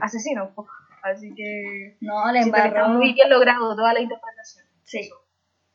asesinos. 0.00 0.50
Así 1.02 1.34
que 1.34 1.96
No, 2.00 2.28
está 2.30 2.66
embarró. 2.66 2.88
muy 2.88 3.14
bien 3.14 3.30
logrado 3.30 3.74
toda 3.76 3.92
la 3.92 4.00
interpretación. 4.00 4.66
Sí, 4.84 5.10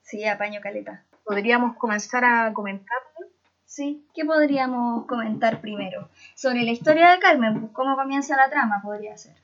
sí, 0.02 0.26
apaño 0.26 0.60
caleta. 0.62 1.06
Podríamos 1.24 1.76
comenzar 1.78 2.26
a 2.26 2.52
comentarlo. 2.54 3.28
Sí, 3.66 4.08
¿qué 4.14 4.26
podríamos 4.26 5.06
comentar 5.08 5.62
primero? 5.62 6.10
Sobre 6.36 6.62
la 6.64 6.72
historia 6.72 7.12
de 7.12 7.20
Carmen, 7.20 7.60
pues, 7.60 7.72
cómo 7.72 7.96
comienza 7.96 8.36
la 8.36 8.50
trama, 8.50 8.82
podría 8.84 9.18
ser. 9.18 9.36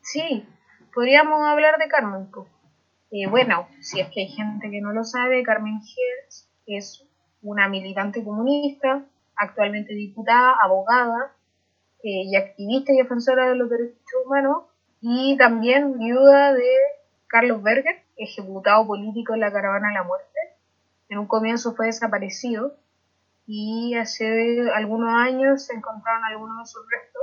Sí, 0.00 0.44
podríamos 0.92 1.40
hablar 1.46 1.78
de 1.78 1.86
Carmen. 1.88 2.28
Eh, 3.14 3.26
bueno, 3.28 3.68
si 3.80 4.00
es 4.00 4.08
que 4.08 4.20
hay 4.20 4.28
gente 4.28 4.70
que 4.70 4.80
no 4.80 4.92
lo 4.92 5.04
sabe, 5.04 5.42
Carmen 5.42 5.80
Hertz 5.80 6.48
es 6.66 7.06
una 7.42 7.68
militante 7.68 8.24
comunista, 8.24 9.04
actualmente 9.36 9.92
diputada, 9.92 10.56
abogada 10.62 11.32
eh, 12.02 12.24
y 12.24 12.36
activista 12.36 12.90
y 12.90 12.96
defensora 12.96 13.50
de 13.50 13.56
los 13.56 13.68
derechos 13.68 13.98
humanos, 14.24 14.64
y 15.02 15.36
también 15.36 15.98
viuda 15.98 16.54
de 16.54 16.70
Carlos 17.26 17.62
Berger, 17.62 18.02
ejecutado 18.16 18.86
político 18.86 19.34
en 19.34 19.40
la 19.40 19.52
caravana 19.52 19.88
de 19.88 19.94
la 19.94 20.04
muerte. 20.04 20.38
En 21.10 21.18
un 21.18 21.26
comienzo 21.26 21.74
fue 21.74 21.86
desaparecido 21.86 22.76
y 23.46 23.94
hace 23.94 24.70
algunos 24.74 25.12
años 25.12 25.66
se 25.66 25.74
encontraron 25.74 26.24
algunos 26.24 26.60
de 26.60 26.66
sus 26.66 26.82
restos 26.90 27.22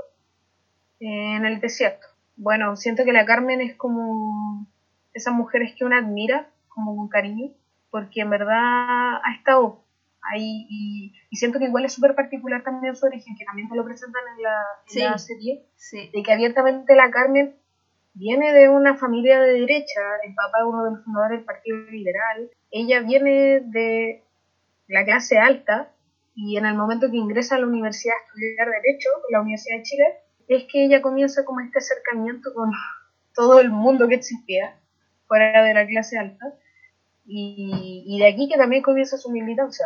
en 0.99 1.45
el 1.47 1.59
desierto. 1.59 2.05
Bueno, 2.35 2.75
siento 2.75 3.05
que 3.05 3.13
la 3.13 3.25
Carmen 3.25 3.61
es 3.61 3.75
como 3.75 4.67
esas 5.13 5.33
mujeres 5.33 5.73
que 5.77 5.85
uno 5.85 5.95
admira, 5.97 6.49
como 6.67 6.95
con 6.95 7.07
cariño, 7.09 7.51
porque 7.89 8.21
en 8.21 8.29
verdad 8.29 9.15
ha 9.23 9.33
estado 9.35 9.83
ahí 10.33 10.67
y, 10.69 11.13
y 11.29 11.35
siento 11.37 11.59
que 11.59 11.65
igual 11.65 11.85
es 11.85 11.93
súper 11.93 12.13
particular 12.15 12.63
también 12.63 12.95
su 12.95 13.05
origen, 13.05 13.35
que 13.37 13.45
también 13.45 13.69
te 13.69 13.75
lo 13.75 13.85
presentan 13.85 14.21
en 14.35 14.43
la, 14.43 14.51
en 14.87 14.89
Sí. 14.93 14.99
la 14.99 15.17
serie, 15.17 15.65
Sí, 15.75 16.09
de 16.13 16.23
que 16.23 16.33
abiertamente 16.33 16.95
la 16.95 17.09
Carmen 17.09 17.55
viene 18.13 18.51
de 18.53 18.69
una 18.69 18.95
familia 18.95 19.39
de 19.39 19.53
derecha, 19.61 20.01
el 20.23 20.35
papá 20.35 20.59
es 20.59 20.65
uno 20.65 20.83
de 20.85 20.91
los 20.91 21.03
fundadores 21.05 21.37
del 21.39 21.45
Partido 21.45 21.77
Liberal, 21.89 22.49
ella 22.71 22.99
viene 23.01 23.61
de 23.61 24.23
la 24.87 25.05
clase 25.05 25.37
alta 25.37 25.91
y 26.35 26.57
en 26.57 26.65
el 26.65 26.75
momento 26.75 27.09
que 27.09 27.17
ingresa 27.17 27.55
a 27.55 27.59
la 27.59 27.67
universidad 27.67 28.15
a 28.15 28.25
estudiar 28.25 28.67
Derecho, 28.69 29.09
en 29.29 29.33
la 29.33 29.41
Universidad 29.41 29.77
de 29.77 29.83
Chile, 29.83 30.05
es 30.47 30.63
que 30.71 30.85
ella 30.85 31.01
comienza 31.01 31.45
como 31.45 31.59
este 31.61 31.79
acercamiento 31.79 32.53
con 32.53 32.71
todo 33.33 33.59
el 33.59 33.69
mundo 33.71 34.07
que 34.07 34.15
existía 34.15 34.75
fuera 35.29 35.63
de 35.63 35.73
la 35.73 35.87
clase 35.87 36.17
alta 36.19 36.53
y, 37.25 38.03
y 38.07 38.19
de 38.19 38.27
aquí 38.27 38.49
que 38.49 38.57
también 38.57 38.83
comienza 38.83 39.17
su 39.17 39.29
militancia. 39.31 39.85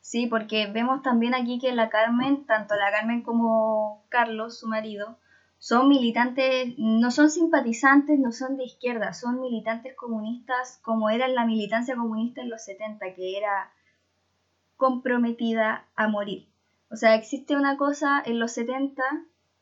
sí, 0.00 0.26
porque 0.26 0.66
vemos 0.72 1.02
también 1.02 1.34
aquí 1.34 1.60
que 1.60 1.72
la 1.72 1.90
Carmen, 1.90 2.46
tanto 2.46 2.74
la 2.74 2.90
Carmen 2.90 3.22
como 3.22 4.04
Carlos, 4.08 4.58
su 4.58 4.66
marido, 4.66 5.18
son 5.58 5.88
militantes, 5.88 6.74
no 6.78 7.10
son 7.10 7.30
simpatizantes, 7.30 8.18
no 8.18 8.32
son 8.32 8.56
de 8.56 8.64
izquierda, 8.64 9.12
son 9.12 9.40
militantes 9.40 9.94
comunistas 9.94 10.78
como 10.82 11.10
era 11.10 11.28
la 11.28 11.44
militancia 11.44 11.96
comunista 11.96 12.40
en 12.40 12.50
los 12.50 12.62
70, 12.64 13.14
que 13.14 13.36
era 13.38 13.70
comprometida 14.76 15.86
a 15.96 16.08
morir. 16.08 16.48
O 16.90 16.96
sea, 16.96 17.14
existe 17.14 17.56
una 17.56 17.76
cosa 17.76 18.22
en 18.24 18.38
los 18.38 18.52
70, 18.52 19.02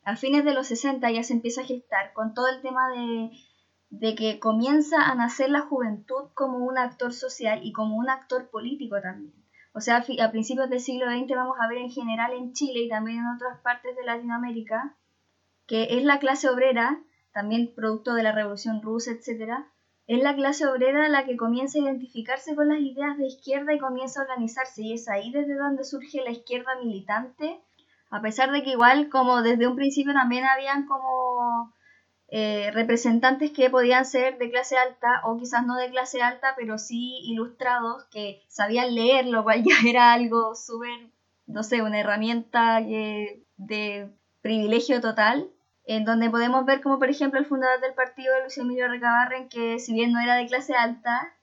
a 0.03 0.15
fines 0.15 0.45
de 0.45 0.53
los 0.53 0.67
60 0.67 1.09
ya 1.11 1.23
se 1.23 1.33
empieza 1.33 1.61
a 1.61 1.65
gestar 1.65 2.13
con 2.13 2.33
todo 2.33 2.47
el 2.47 2.61
tema 2.61 2.89
de, 2.89 3.31
de 3.89 4.15
que 4.15 4.39
comienza 4.39 5.09
a 5.09 5.15
nacer 5.15 5.49
la 5.49 5.61
juventud 5.61 6.29
como 6.33 6.57
un 6.57 6.77
actor 6.77 7.13
social 7.13 7.59
y 7.63 7.71
como 7.71 7.97
un 7.97 8.09
actor 8.09 8.49
político 8.49 8.99
también. 9.01 9.33
O 9.73 9.81
sea, 9.81 9.97
a 9.97 10.31
principios 10.31 10.69
del 10.69 10.79
siglo 10.79 11.05
XX 11.07 11.35
vamos 11.35 11.57
a 11.59 11.67
ver 11.67 11.79
en 11.79 11.91
general 11.91 12.33
en 12.33 12.53
Chile 12.53 12.81
y 12.81 12.89
también 12.89 13.19
en 13.19 13.27
otras 13.35 13.59
partes 13.59 13.95
de 13.95 14.03
Latinoamérica 14.03 14.95
que 15.67 15.97
es 15.97 16.03
la 16.03 16.19
clase 16.19 16.49
obrera, 16.49 17.01
también 17.33 17.73
producto 17.75 18.13
de 18.13 18.23
la 18.23 18.31
Revolución 18.31 18.81
Rusa, 18.81 19.11
etcétera, 19.11 19.67
es 20.07 20.21
la 20.21 20.35
clase 20.35 20.67
obrera 20.67 21.09
la 21.09 21.25
que 21.25 21.35
comienza 21.35 21.79
a 21.79 21.81
identificarse 21.81 22.55
con 22.55 22.69
las 22.69 22.79
ideas 22.79 23.17
de 23.17 23.25
izquierda 23.25 23.73
y 23.73 23.79
comienza 23.79 24.19
a 24.19 24.23
organizarse. 24.23 24.83
Y 24.83 24.93
es 24.93 25.09
ahí 25.09 25.31
desde 25.31 25.55
donde 25.55 25.83
surge 25.83 26.21
la 26.23 26.29
izquierda 26.29 26.75
militante, 26.83 27.59
a 28.11 28.21
pesar 28.21 28.51
de 28.51 28.61
que 28.61 28.71
igual 28.71 29.09
como 29.09 29.41
desde 29.41 29.67
un 29.67 29.75
principio 29.75 30.13
también 30.13 30.45
habían 30.45 30.85
como 30.85 31.73
eh, 32.37 32.69
representantes 32.71 33.51
que 33.51 33.69
podían 33.69 34.05
ser 34.05 34.37
de 34.37 34.49
clase 34.51 34.75
alta 34.75 35.21
o 35.23 35.37
quizás 35.37 35.65
no 35.65 35.77
de 35.77 35.89
clase 35.89 36.21
alta, 36.21 36.53
pero 36.57 36.77
sí 36.77 37.19
ilustrados, 37.23 38.03
que 38.11 38.43
sabían 38.49 38.93
leer, 38.93 39.25
lo 39.27 39.43
cual 39.43 39.63
ya 39.63 39.89
era 39.89 40.11
algo 40.11 40.53
súper, 40.53 41.11
no 41.47 41.63
sé, 41.63 41.81
una 41.81 42.01
herramienta 42.01 42.81
de 42.81 44.09
privilegio 44.41 44.99
total, 44.99 45.49
en 45.85 46.03
donde 46.03 46.29
podemos 46.29 46.65
ver 46.65 46.81
como 46.81 46.99
por 46.99 47.09
ejemplo 47.09 47.39
el 47.39 47.45
fundador 47.45 47.79
del 47.79 47.93
partido, 47.93 48.33
Lucio 48.43 48.63
Emilio 48.63 48.89
Recabarren, 48.89 49.47
que 49.47 49.79
si 49.79 49.93
bien 49.93 50.11
no 50.11 50.19
era 50.19 50.35
de 50.35 50.47
clase 50.47 50.73
alta, 50.73 51.33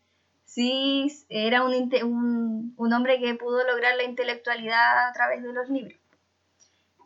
sí 0.44 1.10
era 1.30 1.64
un, 1.64 1.72
un, 2.04 2.74
un 2.76 2.92
hombre 2.92 3.18
que 3.18 3.34
pudo 3.34 3.66
lograr 3.66 3.96
la 3.96 4.04
intelectualidad 4.04 5.08
a 5.08 5.12
través 5.14 5.42
de 5.42 5.54
los 5.54 5.70
libros. 5.70 6.01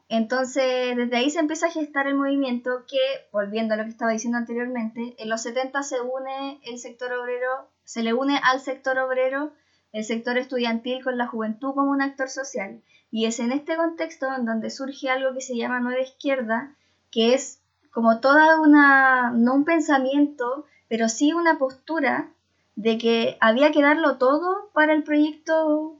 Entonces, 0.08 0.96
desde 0.96 1.16
ahí 1.16 1.30
se 1.30 1.40
empieza 1.40 1.66
a 1.66 1.70
gestar 1.70 2.06
el 2.06 2.14
movimiento 2.14 2.84
que, 2.88 2.98
volviendo 3.32 3.74
a 3.74 3.76
lo 3.76 3.84
que 3.84 3.90
estaba 3.90 4.12
diciendo 4.12 4.38
anteriormente, 4.38 5.16
en 5.18 5.28
los 5.28 5.42
70 5.42 5.82
se 5.82 6.00
une 6.00 6.60
el 6.64 6.78
sector 6.78 7.12
obrero, 7.12 7.68
se 7.84 8.02
le 8.02 8.14
une 8.14 8.38
al 8.42 8.60
sector 8.60 8.98
obrero 8.98 9.52
el 9.92 10.04
sector 10.04 10.36
estudiantil 10.36 11.02
con 11.02 11.16
la 11.16 11.26
juventud 11.26 11.74
como 11.74 11.90
un 11.90 12.02
actor 12.02 12.28
social. 12.28 12.82
Y 13.10 13.24
es 13.24 13.40
en 13.40 13.50
este 13.50 13.76
contexto 13.76 14.26
en 14.36 14.44
donde 14.44 14.70
surge 14.70 15.08
algo 15.08 15.32
que 15.32 15.40
se 15.40 15.56
llama 15.56 15.80
nueva 15.80 16.02
izquierda, 16.02 16.76
que 17.10 17.34
es 17.34 17.62
como 17.90 18.20
toda 18.20 18.60
una, 18.60 19.30
no 19.30 19.54
un 19.54 19.64
pensamiento, 19.64 20.66
pero 20.88 21.08
sí 21.08 21.32
una 21.32 21.58
postura 21.58 22.30
de 22.74 22.98
que 22.98 23.38
había 23.40 23.72
que 23.72 23.80
darlo 23.80 24.18
todo 24.18 24.70
para 24.74 24.92
el 24.92 25.02
proyecto 25.02 25.98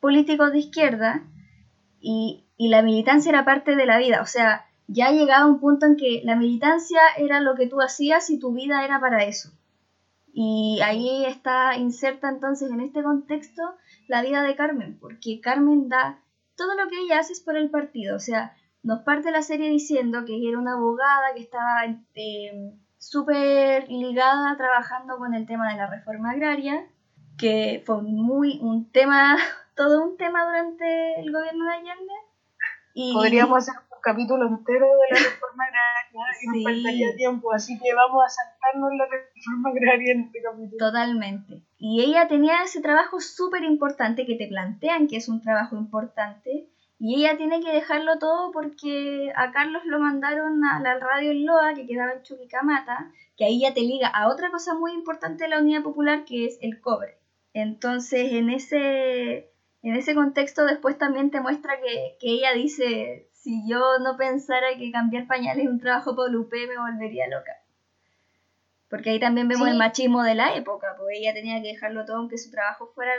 político 0.00 0.50
de 0.50 0.58
izquierda 0.58 1.22
y, 2.00 2.45
la 2.58 2.82
militancia 2.82 3.30
era 3.30 3.44
parte 3.44 3.76
de 3.76 3.86
la 3.86 3.98
vida. 3.98 4.22
O 4.22 4.26
sea, 4.26 4.66
ya 4.88 5.10
llegaba 5.10 5.46
un 5.46 5.60
punto 5.60 5.86
en 5.86 5.96
que 5.96 6.22
la 6.24 6.36
militancia 6.36 7.00
era 7.16 7.40
lo 7.40 7.54
que 7.54 7.66
tú 7.66 7.80
hacías 7.80 8.30
y 8.30 8.38
tu 8.38 8.52
vida 8.52 8.84
era 8.84 9.00
para 9.00 9.24
eso. 9.24 9.50
Y 10.32 10.80
ahí 10.84 11.24
está 11.24 11.76
inserta 11.76 12.28
entonces 12.28 12.70
en 12.70 12.80
este 12.80 13.02
contexto 13.02 13.62
la 14.06 14.22
vida 14.22 14.42
de 14.42 14.54
Carmen, 14.54 14.98
porque 15.00 15.40
Carmen 15.40 15.88
da 15.88 16.20
todo 16.56 16.74
lo 16.74 16.88
que 16.88 17.00
ella 17.00 17.20
hace 17.20 17.32
es 17.32 17.40
por 17.40 17.56
el 17.56 17.70
partido. 17.70 18.16
O 18.16 18.20
sea, 18.20 18.54
nos 18.82 19.00
parte 19.00 19.30
la 19.30 19.42
serie 19.42 19.70
diciendo 19.70 20.24
que 20.24 20.48
era 20.48 20.58
una 20.58 20.74
abogada 20.74 21.34
que 21.34 21.40
estaba 21.40 21.84
eh, 22.14 22.74
súper 22.98 23.88
ligada 23.88 24.56
trabajando 24.56 25.16
con 25.18 25.34
el 25.34 25.46
tema 25.46 25.70
de 25.70 25.78
la 25.78 25.86
reforma 25.86 26.32
agraria, 26.32 26.86
que 27.38 27.82
fue 27.84 28.02
muy 28.02 28.58
un 28.60 28.90
tema, 28.90 29.36
todo 29.74 30.04
un 30.04 30.16
tema 30.16 30.44
durante 30.44 31.20
el 31.20 31.32
gobierno 31.32 31.64
de 31.64 31.72
Allende. 31.72 32.14
Y... 32.98 33.12
Podríamos 33.12 33.58
hacer 33.58 33.74
un 33.92 34.00
capítulo 34.00 34.48
entero 34.48 34.86
de 34.86 35.14
la 35.14 35.28
reforma 35.28 35.64
agraria 35.64 36.32
y 36.40 36.46
nos 36.46 36.64
faltaría 36.64 37.14
tiempo, 37.14 37.52
así 37.52 37.78
que 37.78 37.92
vamos 37.92 38.24
a 38.24 38.28
saltarnos 38.30 38.90
la 38.96 39.04
reforma 39.04 39.68
agraria 39.68 40.12
en 40.14 40.20
este 40.22 40.40
capítulo. 40.40 40.78
Totalmente. 40.78 41.62
Y 41.76 42.02
ella 42.02 42.26
tenía 42.26 42.62
ese 42.62 42.80
trabajo 42.80 43.20
súper 43.20 43.64
importante 43.64 44.24
que 44.24 44.36
te 44.36 44.48
plantean 44.48 45.08
que 45.08 45.18
es 45.18 45.28
un 45.28 45.42
trabajo 45.42 45.76
importante 45.76 46.70
y 46.98 47.16
ella 47.16 47.36
tiene 47.36 47.60
que 47.60 47.70
dejarlo 47.70 48.18
todo 48.18 48.50
porque 48.50 49.30
a 49.36 49.52
Carlos 49.52 49.82
lo 49.84 49.98
mandaron 49.98 50.64
a 50.64 50.80
la 50.80 50.98
radio 50.98 51.32
en 51.32 51.44
Loa, 51.44 51.74
que 51.74 51.86
quedaba 51.86 52.14
en 52.14 52.22
Chuquicamata, 52.22 53.12
que 53.36 53.44
ahí 53.44 53.60
ya 53.60 53.74
te 53.74 53.82
liga 53.82 54.08
a 54.08 54.28
otra 54.28 54.50
cosa 54.50 54.72
muy 54.74 54.92
importante 54.92 55.44
de 55.44 55.50
la 55.50 55.60
Unidad 55.60 55.82
Popular, 55.82 56.24
que 56.24 56.46
es 56.46 56.58
el 56.62 56.80
cobre. 56.80 57.18
Entonces, 57.52 58.32
en 58.32 58.48
ese, 58.48 59.52
en 59.88 59.94
ese 59.94 60.16
contexto 60.16 60.64
después 60.64 60.98
también 60.98 61.30
te 61.30 61.40
muestra 61.40 61.80
que, 61.80 62.16
ella 62.20 62.52
dice, 62.54 63.28
si 63.32 63.68
yo 63.68 63.98
no 64.00 64.16
pensara 64.16 64.76
que 64.76 64.90
cambiar 64.90 65.28
pañales 65.28 65.64
es 65.64 65.70
un 65.70 65.78
trabajo 65.78 66.16
por 66.16 66.34
UP, 66.34 66.52
me 66.52 66.76
volvería 66.76 67.28
loca. 67.28 67.52
Porque 68.90 69.10
ahí 69.10 69.20
también 69.20 69.46
vemos 69.46 69.68
el 69.68 69.78
machismo 69.78 70.24
de 70.24 70.34
la 70.34 70.56
época, 70.56 70.94
porque 70.96 71.18
ella 71.18 71.34
tenía 71.34 71.62
que 71.62 71.68
dejarlo 71.68 72.04
todo 72.04 72.16
aunque 72.16 72.36
su 72.36 72.50
trabajo 72.50 72.90
fuera 72.96 73.12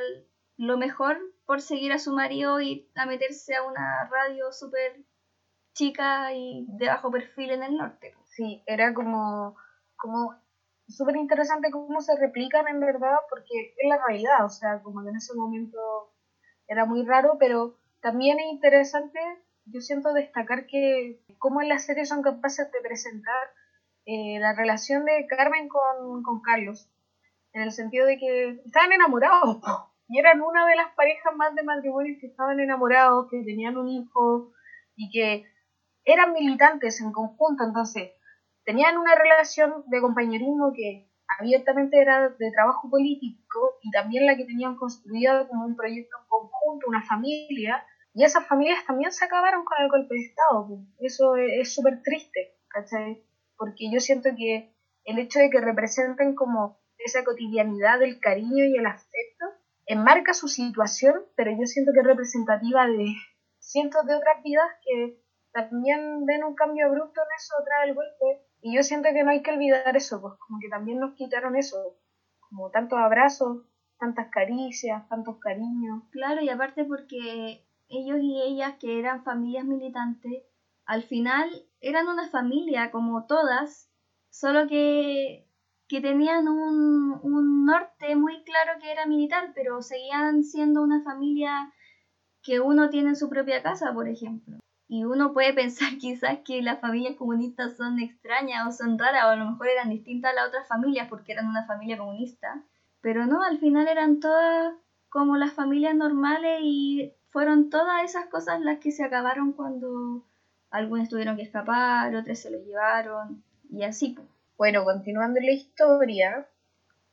lo 0.58 0.78
mejor 0.78 1.18
por 1.46 1.62
seguir 1.62 1.94
a 1.94 2.00
su 2.00 2.12
marido 2.14 2.60
y 2.60 2.90
a 2.96 3.06
meterse 3.06 3.56
a 3.56 3.64
una 3.64 4.10
radio 4.10 4.52
súper 4.52 5.06
chica 5.74 6.34
y 6.34 6.66
de 6.68 6.88
bajo 6.88 7.12
perfil 7.12 7.52
en 7.52 7.64
el 7.64 7.78
norte. 7.78 8.14
Sí, 8.26 8.62
era 8.66 8.94
como, 8.94 9.56
como 9.96 10.36
súper 10.90 11.16
interesante 11.16 11.72
cómo 11.72 12.02
se 12.02 12.18
replican 12.20 12.68
en 12.68 12.82
verdad, 12.82 13.16
porque 13.30 13.74
es 13.78 13.90
la 13.90 14.06
realidad, 14.06 14.44
o 14.44 14.50
sea, 14.50 14.82
como 14.82 15.02
que 15.04 15.10
en 15.10 15.16
ese 15.16 15.34
momento 15.34 16.12
era 16.68 16.86
muy 16.86 17.06
raro, 17.06 17.38
pero 17.40 17.76
también 18.02 18.40
es 18.40 18.48
interesante, 18.52 19.20
yo 19.66 19.82
siento 19.82 20.14
destacar 20.14 20.66
que 20.68 21.20
cómo 21.40 21.62
en 21.62 21.70
la 21.70 21.80
serie 21.80 22.06
son 22.06 22.22
capaces 22.22 22.72
de 22.72 22.82
presentar 22.82 23.50
eh, 24.06 24.40
la 24.40 24.54
relación 24.54 25.06
de 25.06 25.26
Carmen 25.28 25.68
con, 25.68 26.24
con 26.24 26.42
Carlos, 26.42 26.90
en 27.54 27.62
el 27.64 27.72
sentido 27.72 28.06
de 28.06 28.18
que 28.18 28.62
estaban 28.66 28.92
enamorados, 28.92 29.58
y 30.10 30.20
eran 30.20 30.42
una 30.42 30.66
de 30.68 30.76
las 30.76 30.94
parejas 30.94 31.36
más 31.36 31.54
de 31.56 31.64
matrimonios 31.64 32.18
que 32.20 32.28
estaban 32.28 32.60
enamorados, 32.60 33.30
que 33.30 33.44
tenían 33.44 33.78
un 33.78 33.90
hijo 33.90 34.54
y 34.96 35.10
que 35.10 35.46
eran 36.06 36.32
militantes 36.32 37.02
en 37.02 37.12
conjunto, 37.12 37.66
entonces 37.66 38.12
tenían 38.64 38.98
una 38.98 39.16
relación 39.16 39.84
de 39.88 40.02
compañerismo 40.02 40.72
que 40.74 41.10
abiertamente 41.40 42.00
era 42.00 42.30
de 42.30 42.52
trabajo 42.52 42.90
político 42.90 43.78
y 43.82 43.92
también 43.92 44.26
la 44.26 44.36
que 44.36 44.46
tenían 44.46 44.76
construida 44.76 45.48
como 45.48 45.66
un 45.66 45.76
proyecto 45.76 46.18
en 46.18 46.28
conjunto, 46.28 46.88
una 46.88 47.04
familia, 47.04 47.84
y 48.14 48.24
esas 48.24 48.48
familias 48.48 48.84
también 48.86 49.12
se 49.12 49.26
acabaron 49.26 49.64
con 49.64 49.78
el 49.80 49.90
golpe 49.90 50.16
de 50.16 50.22
Estado. 50.22 50.68
Eso 51.00 51.36
es 51.36 51.74
súper 51.74 52.02
triste, 52.02 52.58
¿cachai? 52.68 53.24
Porque 53.56 53.92
yo 53.92 54.00
siento 54.00 54.30
que 54.36 54.74
el 55.04 55.20
hecho 55.20 55.40
de 55.40 55.50
que 55.50 55.62
representen 55.62 56.34
como 56.34 56.80
esa 56.98 57.24
cotidianidad 57.24 58.00
del 58.00 58.20
cariño 58.20 58.66
y 58.66 58.76
el 58.76 58.88
afecto 58.88 59.46
enmarca 59.86 60.34
su 60.34 60.48
situación, 60.48 61.14
pero 61.36 61.52
yo 61.52 61.66
siento 61.66 61.92
que 61.94 62.00
es 62.00 62.08
representativa 62.08 62.88
de 62.88 63.06
cientos 63.60 64.06
de 64.06 64.16
otras 64.16 64.42
vidas 64.44 64.68
que 64.84 65.22
también 65.52 66.26
ven 66.26 66.44
un 66.44 66.56
cambio 66.56 66.88
abrupto 66.88 67.22
en 67.22 67.28
eso 67.38 67.54
tras 67.66 67.88
el 67.88 67.96
golpe. 67.96 68.47
Y 68.62 68.76
yo 68.76 68.84
siento 68.84 69.10
que 69.14 69.24
no 69.24 69.32
hay 69.32 69.42
que 69.42 69.52
olvidar 69.52 69.96
eso, 69.96 70.22
pues 70.22 70.34
como 70.40 70.60
que 70.60 70.70
también 70.70 71.00
nos 71.00 71.14
quitaron 71.14 71.56
eso, 71.56 71.98
como 72.50 72.72
tantos 72.72 73.00
abrazos, 73.00 73.66
tantas 74.00 74.30
caricias, 74.30 75.08
tantos 75.10 75.38
cariños. 75.40 76.04
Claro, 76.12 76.42
y 76.42 76.50
aparte 76.50 76.86
porque 76.86 77.66
ellos 77.90 78.20
y 78.22 78.42
ellas 78.42 78.76
que 78.80 79.00
eran 79.00 79.24
familias 79.24 79.66
militantes, 79.66 80.44
al 80.86 81.04
final 81.04 81.50
eran 81.82 82.08
una 82.08 82.30
familia 82.30 82.92
como 82.92 83.26
todas, 83.26 83.90
solo 84.30 84.68
que 84.68 85.48
que 85.88 86.02
tenían 86.02 86.48
un, 86.48 87.20
un 87.24 87.66
norte 87.66 88.16
muy 88.16 88.44
claro 88.44 88.80
que 88.82 88.92
era 88.92 89.06
militar, 89.06 89.54
pero 89.56 89.82
seguían 89.82 90.44
siendo 90.44 90.82
una 90.82 91.02
familia 91.04 91.72
que 92.44 92.60
uno 92.60 92.90
tiene 92.90 93.10
en 93.10 93.16
su 93.16 93.30
propia 93.30 93.64
casa, 93.64 93.94
por 93.94 94.08
ejemplo. 94.08 94.58
Y 94.88 95.04
uno 95.04 95.34
puede 95.34 95.54
pensar 95.54 95.90
quizás 96.00 96.40
que 96.46 96.62
las 96.62 96.80
familias 96.80 97.16
comunistas 97.16 97.76
son 97.78 98.00
extrañas 98.00 98.68
o 98.68 98.72
son 98.72 98.98
raras, 98.98 99.26
o 99.26 99.30
a 99.30 99.36
lo 99.36 99.52
mejor 99.52 99.68
eran 99.68 99.90
distintas 99.90 100.32
a 100.32 100.36
las 100.36 100.48
otras 100.48 100.68
familias 100.68 101.08
porque 101.10 101.34
eran 101.34 101.48
una 101.48 101.66
familia 101.66 101.98
comunista. 101.98 102.64
Pero 103.02 103.26
no, 103.26 103.44
al 103.44 103.60
final 103.60 103.88
eran 103.88 104.20
todas 104.20 104.74
como 105.10 105.38
las 105.38 105.54
familias 105.54 105.96
normales 105.96 106.60
y 106.62 107.14
fueron 107.30 107.70
todas 107.70 108.04
esas 108.04 108.28
cosas 108.28 108.62
las 108.62 108.80
que 108.80 108.92
se 108.92 109.04
acabaron 109.04 109.54
cuando 109.54 110.26
algunos 110.70 111.10
tuvieron 111.10 111.38
que 111.38 111.44
escapar, 111.44 112.16
otros 112.16 112.40
se 112.40 112.52
los 112.52 112.66
llevaron 112.66 113.44
y 113.70 113.84
así. 113.84 114.18
Bueno, 114.58 114.84
continuando 114.84 115.40
la 115.40 115.52
historia, 115.52 116.48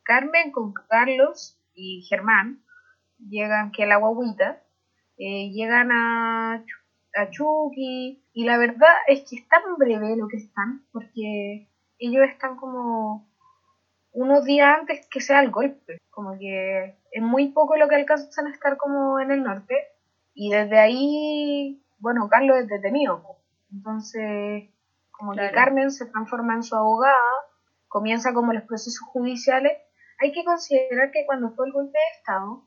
Carmen 0.03 0.51
con 0.51 0.73
Carlos 0.73 1.57
y 1.73 2.01
Germán 2.09 2.63
llegan 3.19 3.71
que 3.71 3.85
la 3.85 3.97
guaguita, 3.97 4.61
eh, 5.17 5.51
llegan 5.51 5.91
a, 5.91 6.63
a 7.15 7.29
Chucky. 7.29 8.23
Y 8.33 8.45
la 8.45 8.57
verdad 8.57 8.93
es 9.07 9.21
que 9.29 9.37
es 9.37 9.47
tan 9.47 9.61
breve 9.77 10.15
lo 10.15 10.27
que 10.27 10.37
están 10.37 10.85
porque 10.91 11.69
ellos 11.97 12.23
están 12.27 12.55
como 12.57 13.27
unos 14.11 14.45
días 14.45 14.79
antes 14.79 15.07
que 15.09 15.19
sea 15.19 15.41
el 15.41 15.51
golpe, 15.51 15.97
como 16.09 16.37
que 16.37 16.97
es 17.11 17.21
muy 17.21 17.49
poco 17.49 17.75
lo 17.75 17.87
que 17.87 17.95
alcanzan 17.95 18.47
a 18.47 18.51
estar 18.51 18.77
como 18.77 19.19
en 19.19 19.31
el 19.31 19.43
norte. 19.43 19.75
Y 20.33 20.51
desde 20.51 20.79
ahí, 20.79 21.83
bueno, 21.99 22.27
Carlos 22.29 22.57
es 22.57 22.67
detenido, 22.67 23.23
entonces 23.71 24.69
como 25.11 25.33
que 25.33 25.51
Carmen 25.51 25.91
se 25.91 26.05
transforma 26.07 26.55
en 26.55 26.63
su 26.63 26.75
abogada, 26.75 27.15
comienza 27.87 28.33
como 28.33 28.51
los 28.51 28.63
procesos 28.63 29.07
judiciales, 29.07 29.77
hay 30.19 30.31
que 30.33 30.43
considerar 30.43 31.11
que 31.11 31.25
cuando 31.25 31.51
fue 31.51 31.67
el 31.67 31.73
golpe 31.73 31.97
de 31.97 32.19
Estado, 32.19 32.63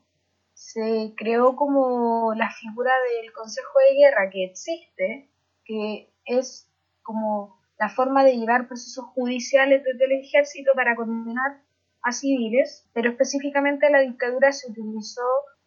se 0.59 1.13
creó 1.15 1.55
como 1.55 2.33
la 2.35 2.51
figura 2.51 2.91
del 3.13 3.31
Consejo 3.31 3.79
de 3.79 3.95
Guerra 3.95 4.29
que 4.29 4.43
existe, 4.43 5.29
que 5.63 6.11
es 6.25 6.69
como 7.01 7.57
la 7.79 7.87
forma 7.87 8.25
de 8.25 8.35
llevar 8.35 8.67
procesos 8.67 9.05
judiciales 9.15 9.81
desde 9.85 10.03
el 10.03 10.19
ejército 10.19 10.73
para 10.75 10.97
condenar 10.97 11.61
a 12.01 12.11
civiles, 12.11 12.89
pero 12.93 13.09
específicamente 13.09 13.89
la 13.89 14.01
dictadura 14.01 14.51
se 14.51 14.69
utilizó 14.69 15.21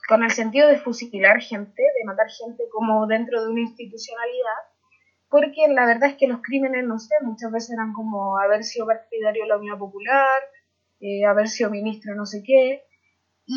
con 0.08 0.24
el 0.24 0.30
sentido 0.30 0.68
de 0.68 0.78
fusilar 0.78 1.40
gente, 1.40 1.82
de 1.82 2.04
matar 2.04 2.26
gente 2.28 2.64
como 2.70 3.06
dentro 3.06 3.42
de 3.42 3.50
una 3.50 3.62
institucionalidad, 3.62 4.60
porque 5.30 5.68
la 5.68 5.86
verdad 5.86 6.10
es 6.10 6.16
que 6.16 6.28
los 6.28 6.42
crímenes, 6.42 6.84
no 6.84 6.98
sé, 6.98 7.14
muchas 7.22 7.50
veces 7.50 7.70
eran 7.70 7.94
como 7.94 8.38
haber 8.38 8.62
sido 8.62 8.86
partidario 8.86 9.44
de 9.44 9.48
la 9.48 9.56
Unidad 9.56 9.78
Popular, 9.78 10.42
eh, 11.00 11.24
haber 11.24 11.48
sido 11.48 11.70
ministro 11.70 12.14
no 12.14 12.26
sé 12.26 12.42
qué, 12.46 12.84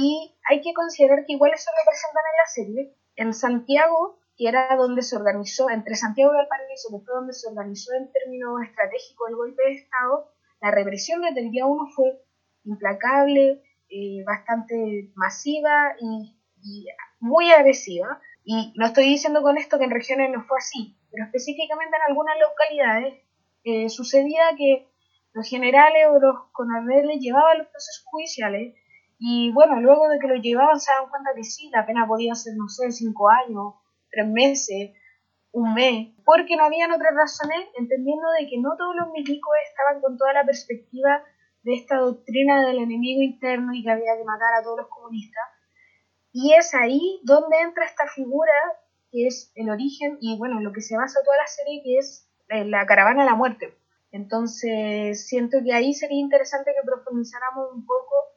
y 0.03 0.36
hay 0.49 0.62
que 0.62 0.73
considerar 0.73 1.25
que 1.25 1.34
igual 1.34 1.51
eso 1.53 1.69
representan 1.79 2.23
en 2.31 2.38
la 2.38 2.47
serie. 2.47 2.95
En 3.15 3.34
Santiago, 3.34 4.19
que 4.38 4.47
era 4.49 4.75
donde 4.75 5.01
se 5.01 5.15
organizó, 5.15 5.69
entre 5.69 5.95
Santiago 5.95 6.34
y 6.34 6.38
Valparaíso, 6.38 6.89
que 6.91 7.05
fue 7.05 7.15
donde 7.15 7.34
se 7.34 7.47
organizó 7.47 7.93
en 7.93 8.12
términos 8.12 8.62
estratégicos 8.63 9.29
el 9.29 9.36
golpe 9.36 9.63
de 9.63 9.73
Estado, 9.75 10.31
la 10.62 10.71
represión 10.71 11.21
desde 11.21 11.41
el 11.41 11.51
día 11.51 11.65
uno 11.65 11.88
fue 11.95 12.21
implacable, 12.65 13.63
eh, 13.89 14.23
bastante 14.25 15.12
masiva 15.15 15.95
y 15.99 16.36
y 16.65 16.88
muy 17.19 17.51
agresiva. 17.51 18.19
Y 18.43 18.73
no 18.75 18.88
estoy 18.88 19.05
diciendo 19.05 19.41
con 19.41 19.58
esto 19.58 19.77
que 19.77 19.86
en 19.86 19.91
regiones 19.91 20.31
no 20.31 20.43
fue 20.43 20.58
así, 20.58 20.97
pero 21.12 21.25
específicamente 21.25 21.95
en 21.95 22.03
algunas 22.10 22.36
localidades 22.39 23.13
eh, 23.63 23.89
sucedía 23.89 24.43
que 24.58 24.88
los 25.34 25.47
generales 25.47 26.08
o 26.10 26.19
los 26.19 26.36
coroneles 26.51 27.19
llevaban 27.19 27.60
los 27.60 27.67
procesos 27.67 28.05
judiciales 28.05 28.75
y 29.17 29.51
bueno, 29.54 29.80
luego 29.80 30.10
de 30.10 30.19
que 30.19 30.28
lo 30.28 30.36
llevaban 30.36 30.80
se 30.80 30.91
daban 30.91 31.10
cuenta 31.10 31.32
que 31.36 31.43
sí, 31.43 31.69
la 31.73 31.86
pena 31.86 32.08
podía 32.08 32.36
ser, 32.36 32.56
no 32.58 32.67
sé, 32.67 32.91
cinco 32.91 33.30
años, 33.30 33.75
tres 34.10 34.28
meses, 34.28 34.91
un 35.51 35.73
mes, 35.73 36.13
porque 36.25 36.58
no 36.58 36.65
habían 36.65 36.91
otras 36.91 37.13
razones, 37.15 37.67
entendiendo 37.78 38.28
de 38.38 38.47
que 38.49 38.60
no 38.60 38.75
todos 38.78 38.95
los 38.95 39.12
milicos 39.12 39.54
estaban 39.69 40.01
con 40.01 40.17
toda 40.17 40.34
la 40.34 40.45
perspectiva 40.45 41.23
de 41.63 41.73
esta 41.73 41.97
doctrina 41.97 42.65
del 42.65 42.80
enemigo 42.80 43.21
interno 43.21 43.73
y 43.73 43.82
que 43.82 43.89
había 43.89 44.17
que 44.17 44.25
matar 44.25 44.54
a 44.54 44.63
todos 44.63 44.80
los 44.80 44.88
comunistas. 44.89 45.43
Y 46.34 46.54
es 46.54 46.75
ahí 46.75 47.21
donde 47.23 47.58
entra 47.62 47.86
esta 47.86 48.06
figura 48.08 48.51
que 49.12 49.28
es 49.28 49.54
el 49.56 49.69
origen 49.69 50.17
y 50.19 50.38
bueno, 50.38 50.60
lo 50.60 50.73
que 50.73 50.82
se 50.82 50.97
basa 50.97 51.23
toda 51.23 51.38
la 51.38 51.47
serie 51.47 51.82
que 51.82 51.97
es 51.97 52.30
la 52.49 52.86
caravana 52.86 53.23
de 53.23 53.30
la 53.30 53.36
muerte. 53.36 53.78
Entonces 54.12 55.25
siento 55.25 55.60
que 55.63 55.73
ahí 55.73 55.93
sería 55.93 56.19
interesante 56.19 56.71
que 56.71 56.86
profundizáramos 56.86 57.71
un 57.73 57.86
poco 57.86 58.35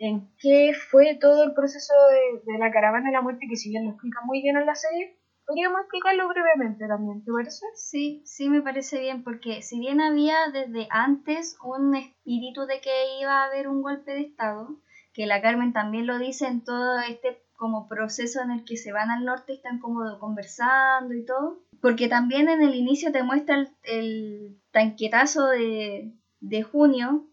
en 0.00 0.34
qué 0.38 0.72
fue 0.74 1.16
todo 1.20 1.44
el 1.44 1.52
proceso 1.52 1.92
de, 2.10 2.52
de 2.52 2.58
la 2.58 2.72
caravana 2.72 3.06
de 3.06 3.12
la 3.12 3.22
muerte, 3.22 3.46
que 3.48 3.56
si 3.56 3.68
bien 3.68 3.84
lo 3.84 3.90
explica 3.90 4.20
muy 4.24 4.42
bien 4.42 4.56
en 4.56 4.66
la 4.66 4.74
serie, 4.74 5.20
podríamos 5.46 5.80
explicarlo 5.80 6.28
brevemente 6.28 6.86
también, 6.88 7.24
¿te 7.24 7.32
parece? 7.32 7.66
Sí, 7.74 8.22
sí 8.24 8.48
me 8.48 8.62
parece 8.62 8.98
bien, 8.98 9.22
porque 9.22 9.62
si 9.62 9.78
bien 9.78 10.00
había 10.00 10.48
desde 10.52 10.88
antes 10.90 11.58
un 11.62 11.94
espíritu 11.94 12.66
de 12.66 12.80
que 12.80 13.20
iba 13.20 13.42
a 13.42 13.46
haber 13.46 13.68
un 13.68 13.82
golpe 13.82 14.12
de 14.12 14.22
Estado, 14.22 14.80
que 15.12 15.26
la 15.26 15.42
Carmen 15.42 15.72
también 15.72 16.06
lo 16.06 16.18
dice 16.18 16.46
en 16.46 16.64
todo 16.64 16.98
este 17.00 17.42
como 17.56 17.88
proceso 17.88 18.40
en 18.40 18.52
el 18.52 18.64
que 18.64 18.78
se 18.78 18.90
van 18.90 19.10
al 19.10 19.26
norte 19.26 19.52
y 19.52 19.56
están 19.56 19.80
como 19.80 20.18
conversando 20.18 21.12
y 21.12 21.26
todo, 21.26 21.58
porque 21.82 22.08
también 22.08 22.48
en 22.48 22.62
el 22.62 22.74
inicio 22.74 23.12
te 23.12 23.22
muestra 23.22 23.66
el, 23.82 24.58
tanquetazo 24.70 25.48
de, 25.48 26.14
de, 26.40 26.62
junio, 26.62 27.26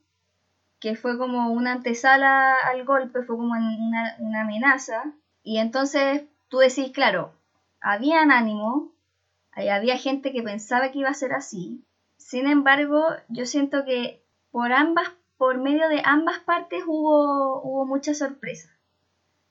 que 0.79 0.95
fue 0.95 1.17
como 1.17 1.51
una 1.51 1.73
antesala 1.73 2.55
al 2.55 2.85
golpe, 2.85 3.23
fue 3.23 3.35
como 3.35 3.53
una, 3.53 4.15
una 4.19 4.41
amenaza, 4.41 5.13
y 5.43 5.57
entonces 5.57 6.23
tú 6.49 6.59
decís, 6.59 6.91
claro, 6.91 7.33
habían 7.81 8.31
ánimo, 8.31 8.91
había 9.51 9.97
gente 9.97 10.31
que 10.31 10.43
pensaba 10.43 10.91
que 10.91 10.99
iba 10.99 11.09
a 11.09 11.15
ser 11.15 11.33
así. 11.33 11.83
Sin 12.17 12.47
embargo, 12.47 13.03
yo 13.29 13.45
siento 13.45 13.85
que 13.85 14.23
por 14.51 14.71
ambas, 14.71 15.11
por 15.37 15.57
medio 15.57 15.87
de 15.89 16.01
ambas 16.03 16.39
partes 16.39 16.83
hubo, 16.85 17.61
hubo 17.61 17.85
mucha 17.85 18.13
sorpresa. 18.13 18.69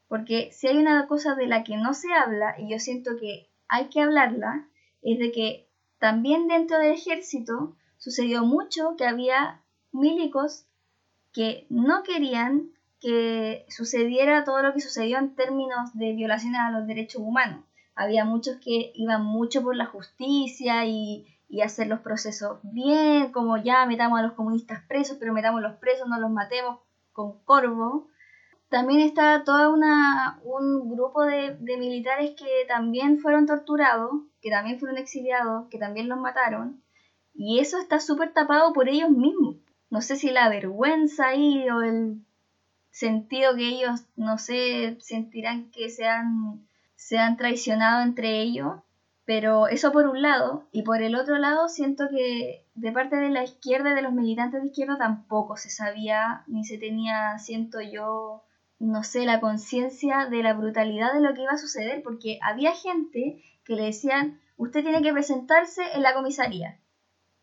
Porque 0.08 0.50
si 0.52 0.68
hay 0.68 0.76
una 0.76 1.06
cosa 1.08 1.34
de 1.34 1.46
la 1.46 1.64
que 1.64 1.76
no 1.76 1.94
se 1.94 2.12
habla, 2.12 2.54
y 2.58 2.70
yo 2.70 2.78
siento 2.78 3.16
que 3.18 3.48
hay 3.68 3.86
que 3.88 4.00
hablarla, 4.00 4.68
es 5.02 5.18
de 5.18 5.32
que 5.32 5.68
también 5.98 6.46
dentro 6.46 6.78
del 6.78 6.92
ejército 6.92 7.76
sucedió 7.96 8.44
mucho 8.44 8.94
que 8.96 9.06
había 9.06 9.62
milicos 9.92 10.66
que 11.36 11.66
no 11.70 12.02
querían 12.02 12.70
que 12.98 13.66
sucediera 13.68 14.44
todo 14.44 14.62
lo 14.62 14.72
que 14.72 14.80
sucedió 14.80 15.18
en 15.18 15.36
términos 15.36 15.90
de 15.92 16.14
violaciones 16.14 16.60
a 16.60 16.70
los 16.70 16.86
derechos 16.86 17.22
humanos 17.22 17.62
había 17.96 18.26
muchos 18.26 18.58
que 18.58 18.92
iban 18.94 19.24
mucho 19.24 19.62
por 19.62 19.74
la 19.74 19.86
justicia 19.86 20.84
y, 20.84 21.26
hacer 21.64 21.86
los 21.86 22.00
procesos 22.00 22.58
bien, 22.62 23.32
como 23.32 23.56
ya 23.56 23.86
metamos 23.86 24.18
a 24.20 24.22
los 24.22 24.34
comunistas 24.34 24.82
presos, 24.86 25.16
pero 25.18 25.32
metamos 25.32 25.62
los 25.62 25.76
presos, 25.76 26.06
no 26.06 26.20
los 26.20 26.30
matemos 26.30 26.80
con 27.12 27.40
corvo. 27.44 28.08
También 28.68 29.00
está 29.00 29.42
todo 29.42 29.72
un 29.72 30.90
grupo 30.90 31.24
de, 31.24 31.56
de 31.56 31.76
militares 31.78 32.34
que 32.36 32.66
también 32.68 33.18
fueron 33.20 33.46
torturados, 33.46 34.10
que 34.42 34.50
también 34.50 34.78
fueron 34.78 34.98
exiliados, 34.98 35.66
que 35.70 35.78
también 35.78 36.10
los 36.10 36.18
mataron. 36.18 36.82
Y 37.32 37.60
eso 37.60 37.78
está 37.78 38.00
súper 38.00 38.34
tapado 38.34 38.74
por 38.74 38.90
ellos 38.90 39.10
mismos. 39.10 39.56
No 39.90 40.00
sé 40.00 40.16
si 40.16 40.30
la 40.30 40.48
vergüenza 40.48 41.28
ahí 41.28 41.68
o 41.70 41.82
el 41.82 42.20
sentido 42.90 43.54
que 43.54 43.68
ellos, 43.68 44.04
no 44.16 44.38
sé, 44.38 44.96
sentirán 45.00 45.70
que 45.70 45.90
se 45.90 46.06
han 47.18 47.36
traicionado 47.36 48.02
entre 48.02 48.40
ellos, 48.40 48.74
pero 49.24 49.66
eso 49.66 49.92
por 49.92 50.06
un 50.06 50.22
lado, 50.22 50.68
y 50.70 50.82
por 50.82 51.02
el 51.02 51.16
otro 51.16 51.36
lado 51.38 51.68
siento 51.68 52.08
que 52.08 52.64
de 52.74 52.92
parte 52.92 53.16
de 53.16 53.30
la 53.30 53.42
izquierda 53.42 53.90
y 53.90 53.94
de 53.94 54.02
los 54.02 54.12
militantes 54.12 54.62
de 54.62 54.68
izquierda 54.68 54.98
tampoco 54.98 55.56
se 55.56 55.68
sabía 55.68 56.44
ni 56.46 56.64
se 56.64 56.78
tenía, 56.78 57.38
siento 57.38 57.80
yo, 57.80 58.44
no 58.78 59.02
sé, 59.02 59.24
la 59.24 59.40
conciencia 59.40 60.26
de 60.26 60.42
la 60.42 60.54
brutalidad 60.54 61.12
de 61.12 61.20
lo 61.20 61.34
que 61.34 61.42
iba 61.42 61.52
a 61.52 61.58
suceder, 61.58 62.02
porque 62.02 62.38
había 62.40 62.72
gente 62.72 63.42
que 63.64 63.74
le 63.74 63.86
decían, 63.86 64.40
usted 64.56 64.82
tiene 64.82 65.02
que 65.02 65.12
presentarse 65.12 65.82
en 65.94 66.02
la 66.02 66.14
comisaría. 66.14 66.78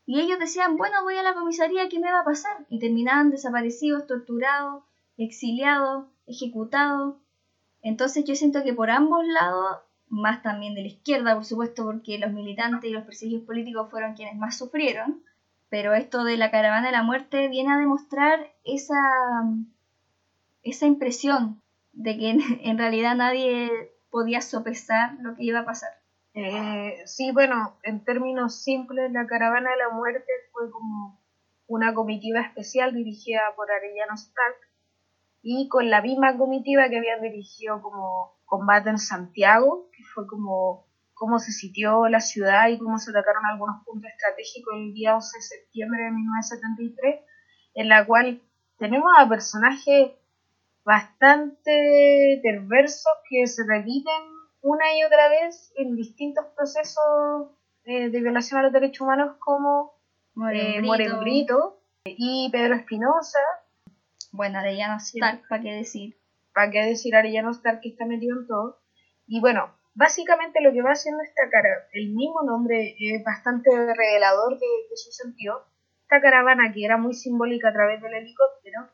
Y 0.06 0.20
ellos 0.20 0.39
decían, 0.39 0.78
bueno, 0.78 1.04
voy 1.04 1.16
a 1.16 1.24
la 1.24 1.34
comisaría, 1.34 1.89
¿qué 1.89 2.00
me 2.00 2.12
va 2.12 2.22
a 2.22 2.26
pasar? 2.26 2.66
Y 2.70 2.80
terminaban 2.80 3.30
desaparecidos, 3.30 4.06
torturados, 4.06 4.84
exiliados, 5.18 6.08
ejecutados. 6.28 7.16
Entonces 7.82 8.26
yo 8.26 8.36
siento 8.36 8.63
que 8.63 8.74
por 8.74 8.89
ambos 8.89 9.26
lados, 9.26 9.78
más 10.10 10.42
también 10.42 10.76
de 10.76 10.82
la 10.82 10.88
izquierda, 10.88 11.36
por 11.36 11.46
supuesto, 11.46 11.86
porque 11.86 12.18
los 12.18 12.32
militantes 12.32 12.89
y 12.89 12.94
los 12.94 13.04
perseguidos 13.04 13.46
políticos 13.46 13.89
fueron 13.89 14.13
quienes 14.13 14.36
más 14.36 14.58
sufrieron, 14.58 15.24
pero 15.70 15.94
esto 15.94 16.24
de 16.24 16.38
la 16.38 16.52
caravana 16.52 16.88
de 16.88 16.92
la 16.92 17.04
muerte 17.04 17.48
viene 17.48 17.74
a 17.74 17.78
demostrar 17.78 18.54
esa, 18.63 18.96
esa 20.62 20.86
impresión 20.86 21.62
de 21.94 22.18
que 22.18 22.30
en, 22.63 22.78
realidad 22.78 23.16
nadie 23.16 23.92
podía 24.10 24.42
sopesar 24.42 25.18
lo 25.22 25.36
que 25.36 25.44
iba 25.44 25.62
a 25.62 25.66
pasar. 25.66 25.89
Eh, 26.36 27.04
sí, 27.06 27.32
bueno, 27.32 27.78
en 27.84 28.04
términos 28.04 28.63
simples, 28.63 29.12
la 29.12 29.28
caravana 29.28 29.72
de 29.72 29.78
la 29.78 29.89
muerte 29.89 30.32
fue 30.52 30.72
como 30.72 31.19
una 31.67 31.93
comitiva 31.93 32.41
especial 32.41 32.93
dirigida 32.93 33.41
por 33.56 33.72
Arellano 33.72 34.15
Stark, 34.15 34.58
y 35.43 35.67
con 35.67 35.89
la 35.89 36.02
misma 36.02 36.38
comitiva 36.38 36.89
que 36.89 36.98
habían 36.98 37.22
dirigido 37.22 37.82
como 37.82 38.38
combate 38.46 38.89
en 38.89 38.98
Santiago, 38.98 39.89
que 39.91 40.04
fue 40.04 40.26
como 40.26 40.88
cómo 41.13 41.38
se 41.38 41.52
sitió 41.52 42.08
la 42.08 42.22
ciudad 42.22 42.69
y 42.69 42.80
cómo 42.80 42.98
se 42.98 43.12
atacaron 43.12 43.46
algunos 43.46 43.84
puntos 43.86 44.10
estratégicos 44.10 44.74
el 44.76 44.93
día 44.93 45.15
11 45.15 45.38
de 45.38 45.41
septiembre 45.41 46.04
de 46.04 46.12
1973, 46.12 47.22
en 47.76 47.89
la 47.89 48.06
cual 48.06 48.41
tenemos 48.78 49.12
a 49.17 49.28
personajes 49.28 50.13
bastante 50.86 52.39
perversos 52.41 53.12
que 53.30 53.46
se 53.48 53.63
repiten 53.67 54.42
una 54.63 54.97
y 54.97 55.04
otra 55.04 55.30
vez 55.30 55.73
en 55.76 55.95
distintos 55.95 56.45
procesos 56.56 57.52
eh, 57.84 58.10
de 58.10 58.21
violación 58.21 58.60
a 58.60 58.63
los 58.63 58.73
derechos 58.73 59.02
humanos 59.02 59.36
como 59.38 59.93
Moreno 60.36 61.19
Brito 61.19 61.82
y 62.06 62.49
Pedro 62.49 62.76
Espinosa, 62.76 63.39
bueno, 64.32 64.60
Arellano 64.60 64.97
Stark, 64.97 65.43
¿para 65.47 65.62
qué 65.62 65.73
decir? 65.73 66.17
¿Para 66.54 66.71
qué 66.71 66.82
decir 66.82 67.15
Arellano 67.15 67.52
Stark 67.52 67.82
que 67.82 67.89
está 67.89 68.06
metido 68.06 68.39
en 68.39 68.47
todo? 68.47 68.80
Y 69.28 69.41
bueno, 69.41 69.69
básicamente 69.95 70.62
lo 70.62 70.71
que 70.71 70.82
va 70.82 70.91
haciendo 70.91 71.21
esta 71.23 71.49
cara, 71.52 71.88
el 71.91 72.12
mismo 72.12 72.41
nombre 72.43 72.95
es 72.97 73.23
bastante 73.23 73.69
revelador 73.69 74.58
de, 74.58 74.95
su 74.95 75.12
sentido. 75.12 75.65
Esta 76.04 76.21
caravana, 76.21 76.71
que 76.73 76.86
era 76.86 76.97
muy 76.97 77.13
simbólica 77.13 77.69
a 77.69 77.73
través 77.73 78.02
del 78.02 78.13
helicóptero, 78.13 78.88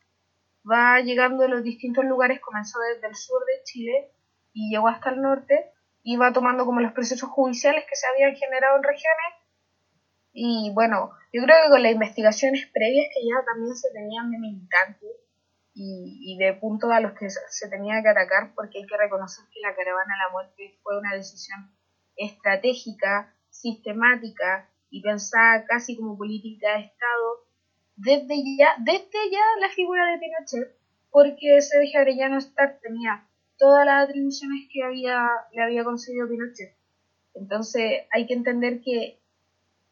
va 0.69 0.99
llegando 1.01 1.43
a 1.43 1.47
los 1.47 1.63
distintos 1.63 2.05
lugares, 2.05 2.39
comenzó 2.39 2.79
desde 2.79 3.07
el 3.07 3.15
sur 3.15 3.39
de 3.45 3.63
Chile 3.63 4.11
y 4.59 4.69
llegó 4.71 4.89
hasta 4.89 5.11
el 5.11 5.21
norte, 5.21 5.71
va 6.19 6.33
tomando 6.33 6.65
como 6.65 6.81
los 6.81 6.91
procesos 6.91 7.29
judiciales 7.29 7.85
que 7.87 7.95
se 7.95 8.07
habían 8.07 8.35
generado 8.35 8.77
en 8.77 8.83
regiones. 8.83 9.33
Y 10.33 10.71
bueno, 10.73 11.11
yo 11.31 11.43
creo 11.43 11.63
que 11.63 11.69
con 11.69 11.83
las 11.83 11.91
investigaciones 11.91 12.67
previas 12.73 13.07
que 13.13 13.27
ya 13.27 13.45
también 13.45 13.75
se 13.75 13.89
tenían 13.91 14.31
de 14.31 14.39
militantes, 14.39 15.09
y, 15.81 16.37
de 16.37 16.53
puntos 16.55 16.91
a 16.91 16.99
los 16.99 17.13
que 17.13 17.29
se 17.29 17.69
tenía 17.69 18.01
que 18.01 18.09
atacar 18.09 18.53
porque 18.53 18.79
hay 18.79 18.85
que 18.85 18.97
reconocer 18.97 19.45
que 19.53 19.61
la 19.61 19.73
caravana 19.73 20.13
a 20.13 20.27
la 20.27 20.31
muerte 20.31 20.77
fue 20.83 20.99
una 20.99 21.15
decisión 21.15 21.71
estratégica, 22.17 23.33
sistemática 23.49 24.69
y 24.89 25.01
pensada 25.01 25.63
casi 25.65 25.95
como 25.95 26.17
política 26.17 26.73
de 26.73 26.81
Estado 26.81 27.45
desde 27.95 28.35
ya, 28.57 28.75
desde 28.79 29.31
ya 29.31 29.41
la 29.61 29.69
figura 29.69 30.05
de 30.11 30.17
Pinochet, 30.17 30.77
porque 31.11 31.61
Sergio 31.61 32.01
Arellano 32.01 32.37
Stark 32.39 32.81
tenía 32.81 33.28
todas 33.59 33.85
las 33.85 34.05
atribuciones 34.05 34.67
que 34.71 34.83
había, 34.83 35.27
le 35.51 35.61
había 35.61 35.83
concedido 35.83 36.27
Pinochet. 36.27 36.75
Entonces 37.35 38.07
hay 38.11 38.25
que 38.25 38.33
entender 38.33 38.81
que 38.81 39.19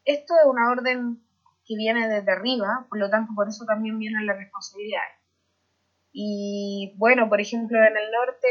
esto 0.04 0.34
es 0.34 0.46
una 0.50 0.70
orden 0.70 1.20
que 1.66 1.76
viene 1.76 2.08
desde 2.08 2.32
arriba, 2.32 2.86
por 2.88 2.98
lo 2.98 3.10
tanto 3.10 3.32
por 3.36 3.46
eso 3.46 3.64
también 3.66 3.98
vienen 3.98 4.26
las 4.26 4.38
responsabilidades. 4.38 5.18
Y 6.12 6.94
bueno, 6.96 7.28
por 7.28 7.40
ejemplo, 7.40 7.78
en 7.78 7.96
el 7.96 8.10
norte, 8.10 8.48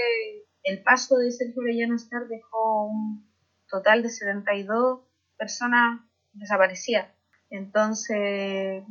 el 0.64 0.84
paso 0.84 1.18
de 1.18 1.32
Sergio 1.32 1.64
Orellano 1.64 1.96
Star 1.96 2.28
dejó 2.28 2.86
un 2.86 3.28
total 3.68 4.04
de 4.04 4.10
72 4.10 5.02
personas 5.36 6.02
desaparecidas. 6.34 7.08
Entonces, 7.50 8.84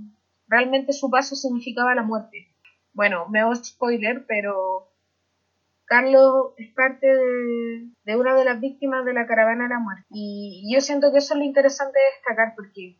realmente 0.48 0.92
su 0.92 1.08
paso 1.08 1.36
significaba 1.36 1.94
la 1.94 2.02
muerte. 2.02 2.48
Bueno, 2.92 3.28
me 3.28 3.40
hago 3.40 3.54
spoiler, 3.54 4.24
pero 4.26 4.88
Carlos 5.86 6.52
es 6.56 6.74
parte 6.74 7.06
de, 7.06 8.16
una 8.16 8.34
de 8.34 8.44
las 8.44 8.60
víctimas 8.60 9.04
de 9.04 9.14
la 9.14 9.26
caravana 9.26 9.64
de 9.64 9.70
la 9.70 9.78
muerte. 9.78 10.04
Y 10.10 10.72
yo 10.72 10.80
siento 10.80 11.12
que 11.12 11.18
eso 11.18 11.34
es 11.34 11.38
lo 11.38 11.44
interesante 11.44 11.98
de 11.98 12.16
destacar 12.16 12.54
porque 12.56 12.98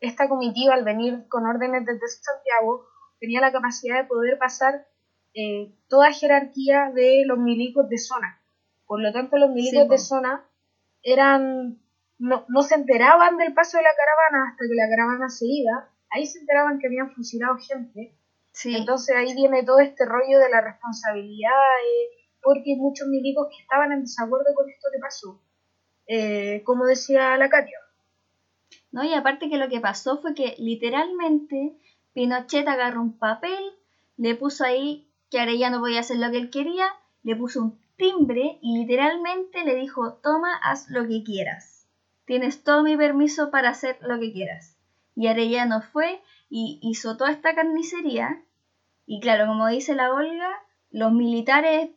esta 0.00 0.28
comitiva 0.28 0.74
al 0.74 0.84
venir 0.84 1.26
con 1.28 1.46
órdenes 1.46 1.86
desde 1.86 2.06
Santiago 2.08 2.86
tenía 3.18 3.40
la 3.40 3.52
capacidad 3.52 4.02
de 4.02 4.08
poder 4.08 4.38
pasar 4.38 4.86
eh, 5.34 5.72
toda 5.88 6.12
jerarquía 6.12 6.92
de 6.94 7.24
los 7.26 7.38
milicos 7.38 7.88
de 7.88 7.98
zona. 7.98 8.38
Por 8.86 9.00
lo 9.00 9.12
tanto, 9.12 9.38
los 9.38 9.50
milicos 9.50 9.88
de 9.88 9.98
zona 9.98 10.44
eran 11.02 11.78
no, 12.18 12.44
no 12.48 12.62
se 12.62 12.74
enteraban 12.74 13.38
del 13.38 13.54
paso 13.54 13.78
de 13.78 13.84
la 13.84 13.94
caravana 13.96 14.50
hasta 14.50 14.64
que 14.66 14.74
la 14.74 14.88
caravana 14.88 15.28
se 15.30 15.46
iba. 15.46 15.88
Ahí 16.10 16.26
se 16.26 16.40
enteraban 16.40 16.78
que 16.78 16.86
habían 16.86 17.12
fusilado 17.12 17.56
gente. 17.56 18.17
Entonces 18.64 19.14
ahí 19.16 19.34
viene 19.34 19.62
todo 19.62 19.78
este 19.80 20.04
rollo 20.04 20.38
de 20.38 20.50
la 20.50 20.60
responsabilidad, 20.60 21.50
porque 22.42 22.72
hay 22.72 22.76
muchos 22.76 23.06
milicos 23.08 23.48
que 23.48 23.62
estaban 23.62 23.92
en 23.92 24.02
desacuerdo 24.02 24.54
con 24.54 24.68
esto 24.68 24.88
que 24.92 24.98
pasó. 24.98 25.42
Eh, 26.06 26.62
como 26.64 26.86
decía 26.86 27.36
la 27.36 27.48
Katia. 27.48 27.78
No, 28.90 29.04
y 29.04 29.12
aparte 29.12 29.50
que 29.50 29.58
lo 29.58 29.68
que 29.68 29.80
pasó 29.80 30.20
fue 30.20 30.34
que 30.34 30.54
literalmente 30.58 31.76
Pinochet 32.14 32.66
agarró 32.66 33.02
un 33.02 33.18
papel, 33.18 33.62
le 34.16 34.34
puso 34.34 34.64
ahí 34.64 35.08
que 35.30 35.38
Arellano 35.38 35.80
podía 35.80 36.00
hacer 36.00 36.16
lo 36.16 36.30
que 36.30 36.38
él 36.38 36.50
quería, 36.50 36.86
le 37.22 37.36
puso 37.36 37.62
un 37.62 37.78
timbre 37.96 38.58
y 38.62 38.78
literalmente 38.78 39.64
le 39.64 39.74
dijo, 39.74 40.14
toma, 40.14 40.56
haz 40.62 40.88
lo 40.88 41.06
que 41.06 41.22
quieras. 41.22 41.86
Tienes 42.24 42.62
todo 42.62 42.82
mi 42.82 42.96
permiso 42.96 43.50
para 43.50 43.70
hacer 43.70 43.98
lo 44.00 44.18
que 44.18 44.32
quieras. 44.32 44.76
Y 45.14 45.26
Arellano 45.26 45.82
fue 45.82 46.20
y 46.48 46.78
hizo 46.82 47.16
toda 47.16 47.32
esta 47.32 47.54
carnicería. 47.54 48.42
Y 49.10 49.20
claro, 49.20 49.46
como 49.46 49.66
dice 49.68 49.94
la 49.94 50.12
Olga, 50.12 50.50
los 50.90 51.12
militares 51.12 51.88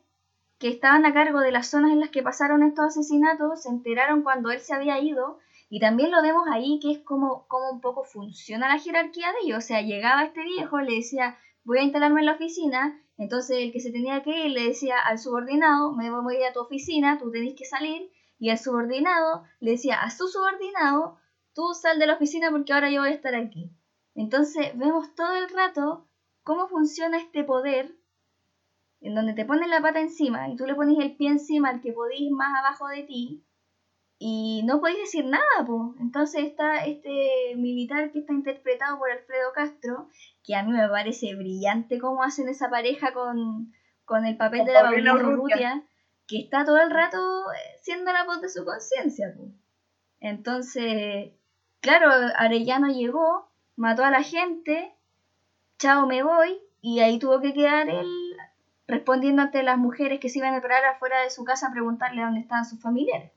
que 0.58 0.68
estaban 0.68 1.04
a 1.04 1.12
cargo 1.12 1.40
de 1.40 1.52
las 1.52 1.66
zonas 1.68 1.92
en 1.92 2.00
las 2.00 2.08
que 2.08 2.22
pasaron 2.22 2.62
estos 2.62 2.86
asesinatos 2.86 3.64
se 3.64 3.68
enteraron 3.68 4.22
cuando 4.22 4.50
él 4.50 4.60
se 4.60 4.72
había 4.72 4.98
ido 4.98 5.38
y 5.68 5.78
también 5.78 6.10
lo 6.10 6.22
vemos 6.22 6.48
ahí 6.50 6.80
que 6.80 6.90
es 6.90 7.00
como, 7.00 7.46
como 7.48 7.70
un 7.70 7.82
poco 7.82 8.04
funciona 8.04 8.66
la 8.66 8.78
jerarquía 8.78 9.30
de 9.30 9.40
ellos. 9.44 9.58
O 9.58 9.60
sea, 9.60 9.82
llegaba 9.82 10.24
este 10.24 10.42
viejo, 10.42 10.80
le 10.80 10.94
decía, 10.94 11.36
voy 11.64 11.80
a 11.80 11.82
instalarme 11.82 12.20
en 12.20 12.26
la 12.26 12.32
oficina, 12.32 12.98
entonces 13.18 13.58
el 13.58 13.72
que 13.72 13.80
se 13.80 13.92
tenía 13.92 14.22
que 14.22 14.46
ir 14.46 14.52
le 14.52 14.68
decía 14.68 14.96
al 14.98 15.18
subordinado, 15.18 15.92
me 15.92 16.10
voy 16.10 16.36
a 16.36 16.38
ir 16.38 16.46
a 16.46 16.54
tu 16.54 16.60
oficina, 16.60 17.18
tú 17.18 17.30
tenés 17.30 17.54
que 17.54 17.66
salir, 17.66 18.10
y 18.38 18.48
al 18.48 18.58
subordinado 18.58 19.44
le 19.60 19.72
decía 19.72 20.00
a 20.00 20.08
su 20.08 20.28
subordinado, 20.28 21.18
tú 21.52 21.74
sal 21.74 21.98
de 21.98 22.06
la 22.06 22.14
oficina 22.14 22.50
porque 22.50 22.72
ahora 22.72 22.90
yo 22.90 23.02
voy 23.02 23.10
a 23.10 23.14
estar 23.14 23.34
aquí. 23.34 23.70
Entonces 24.14 24.78
vemos 24.78 25.14
todo 25.14 25.34
el 25.34 25.50
rato 25.50 26.06
cómo 26.42 26.68
funciona 26.68 27.18
este 27.18 27.44
poder 27.44 27.94
en 29.00 29.14
donde 29.14 29.34
te 29.34 29.44
ponen 29.44 29.70
la 29.70 29.80
pata 29.80 30.00
encima 30.00 30.48
y 30.48 30.56
tú 30.56 30.66
le 30.66 30.74
pones 30.74 30.98
el 30.98 31.16
pie 31.16 31.28
encima 31.28 31.70
al 31.70 31.80
que 31.80 31.92
podís 31.92 32.30
más 32.30 32.56
abajo 32.58 32.88
de 32.88 33.02
ti 33.02 33.44
y 34.24 34.62
no 34.64 34.78
podéis 34.78 35.00
decir 35.00 35.24
nada, 35.24 35.66
pues. 35.66 36.00
Entonces 36.00 36.44
está 36.44 36.84
este 36.84 37.56
militar 37.56 38.12
que 38.12 38.20
está 38.20 38.32
interpretado 38.32 38.96
por 38.96 39.10
Alfredo 39.10 39.52
Castro, 39.52 40.08
que 40.44 40.54
a 40.54 40.62
mí 40.62 40.70
me 40.70 40.88
parece 40.88 41.34
brillante 41.34 41.98
cómo 41.98 42.22
hacen 42.22 42.48
esa 42.48 42.70
pareja 42.70 43.12
con, 43.12 43.72
el 44.24 44.36
papel 44.36 44.64
de 44.64 44.74
la 44.74 44.82
Paulina 44.82 45.14
Urrutia, 45.14 45.82
que 46.28 46.38
está 46.38 46.64
todo 46.64 46.80
el 46.80 46.90
rato 46.92 47.18
eh, 47.50 47.78
siendo 47.80 48.12
la 48.12 48.22
voz 48.22 48.40
de 48.40 48.48
su 48.48 48.64
conciencia, 48.64 49.34
pues. 49.36 49.50
Entonces, 50.20 51.32
claro, 51.80 52.08
Arellano 52.36 52.92
llegó, 52.92 53.50
mató 53.74 54.04
a 54.04 54.12
la 54.12 54.22
gente, 54.22 54.94
chao 55.82 56.06
me 56.06 56.22
voy, 56.22 56.60
y 56.80 57.00
ahí 57.00 57.18
tuvo 57.18 57.40
que 57.40 57.52
quedar 57.52 57.88
él 57.88 58.06
respondiendo 58.86 59.42
ante 59.42 59.64
las 59.64 59.78
mujeres 59.78 60.20
que 60.20 60.28
se 60.28 60.38
iban 60.38 60.54
a 60.54 60.62
parar 60.62 60.84
afuera 60.84 61.22
de 61.22 61.30
su 61.30 61.44
casa 61.44 61.66
a 61.66 61.72
preguntarle 61.72 62.22
dónde 62.22 62.38
estaban 62.38 62.64
sus 62.64 62.80
familiares 62.80 63.32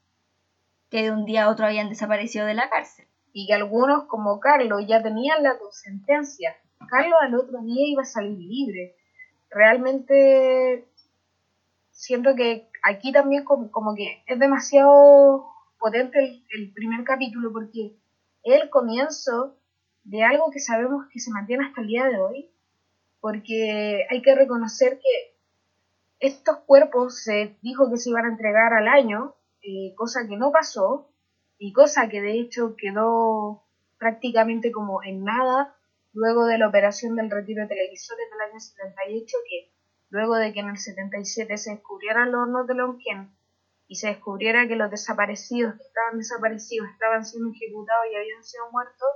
que 0.91 1.01
de 1.01 1.11
un 1.11 1.25
día 1.25 1.45
a 1.45 1.49
otro 1.49 1.65
habían 1.65 1.89
desaparecido 1.89 2.45
de 2.45 2.53
la 2.53 2.69
cárcel. 2.69 3.07
Y 3.33 3.47
que 3.47 3.55
algunos, 3.55 4.03
como 4.03 4.39
Carlos, 4.39 4.85
ya 4.87 5.01
tenían 5.01 5.41
la 5.41 5.57
sentencia. 5.71 6.55
Carlos 6.87 7.17
al 7.19 7.33
otro 7.33 7.61
día 7.63 7.87
iba 7.87 8.03
a 8.03 8.05
salir 8.05 8.37
libre. 8.37 8.95
Realmente 9.49 10.87
siento 11.89 12.35
que 12.35 12.69
aquí 12.83 13.11
también 13.11 13.43
como, 13.43 13.95
que 13.95 14.23
es 14.27 14.39
demasiado 14.39 15.47
potente 15.79 16.19
el, 16.19 16.45
el, 16.51 16.71
primer 16.73 17.03
capítulo 17.03 17.51
porque 17.51 17.95
el 18.43 18.69
comienzo 18.69 19.55
de 20.05 20.23
algo 20.23 20.51
que 20.51 20.59
sabemos 20.59 21.07
que 21.11 21.19
se 21.19 21.31
mantiene 21.31 21.65
hasta 21.65 21.81
el 21.81 21.87
día 21.87 22.05
de 22.05 22.17
hoy, 22.17 22.49
porque 23.19 24.05
hay 24.09 24.21
que 24.21 24.35
reconocer 24.35 24.99
que 24.99 25.35
estos 26.19 26.59
cuerpos 26.59 27.21
se 27.21 27.57
dijo 27.61 27.89
que 27.89 27.97
se 27.97 28.09
iban 28.11 28.25
a 28.25 28.29
entregar 28.29 28.73
al 28.73 28.87
año 28.87 29.35
eh, 29.61 29.93
cosa 29.95 30.27
que 30.27 30.37
no 30.37 30.51
pasó 30.51 31.09
y 31.57 31.73
cosa 31.73 32.07
que 32.07 32.21
de 32.21 32.39
hecho 32.39 32.75
quedó 32.77 33.63
prácticamente 33.97 34.71
como 34.71 35.03
en 35.03 35.23
nada 35.23 35.75
luego 36.13 36.45
de 36.45 36.59
la 36.59 36.67
operación 36.67 37.15
del 37.15 37.31
retiro 37.31 37.63
de 37.63 37.69
televisores 37.69 38.25
del 38.31 38.41
año 38.49 38.59
78, 38.59 39.37
que 39.49 39.71
luego 40.09 40.35
de 40.35 40.53
que 40.53 40.59
en 40.59 40.69
el 40.69 40.77
77 40.77 41.57
se 41.57 41.71
descubrieran 41.71 42.31
los 42.31 42.43
hornos 42.43 42.67
de 42.67 42.75
Lonquén 42.75 43.31
y 43.87 43.95
se 43.95 44.07
descubriera 44.07 44.67
que 44.67 44.75
los 44.75 44.89
desaparecidos 44.89 45.75
que 45.75 45.83
estaban 45.83 46.17
desaparecidos 46.17 46.89
estaban 46.89 47.25
siendo 47.25 47.51
ejecutados 47.51 48.05
y 48.11 48.15
habían 48.15 48.43
sido 48.43 48.71
muertos, 48.71 49.09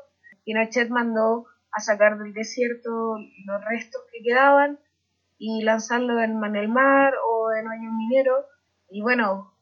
Pinochet 0.50 0.90
mandó 0.90 1.46
a 1.72 1.80
sacar 1.80 2.18
del 2.18 2.34
desierto 2.34 3.18
los 3.46 3.66
restos 3.66 4.02
que 4.12 4.24
quedaban 4.24 4.80
y 5.38 5.62
lanzarlos 5.62 6.24
en, 6.24 6.44
en 6.44 6.56
el 6.56 6.70
mar 6.70 7.14
o 7.24 7.54
en 7.54 7.68
hoyo 7.68 7.92
minero. 7.92 8.48
Y 8.90 9.04
bueno, 9.04 9.54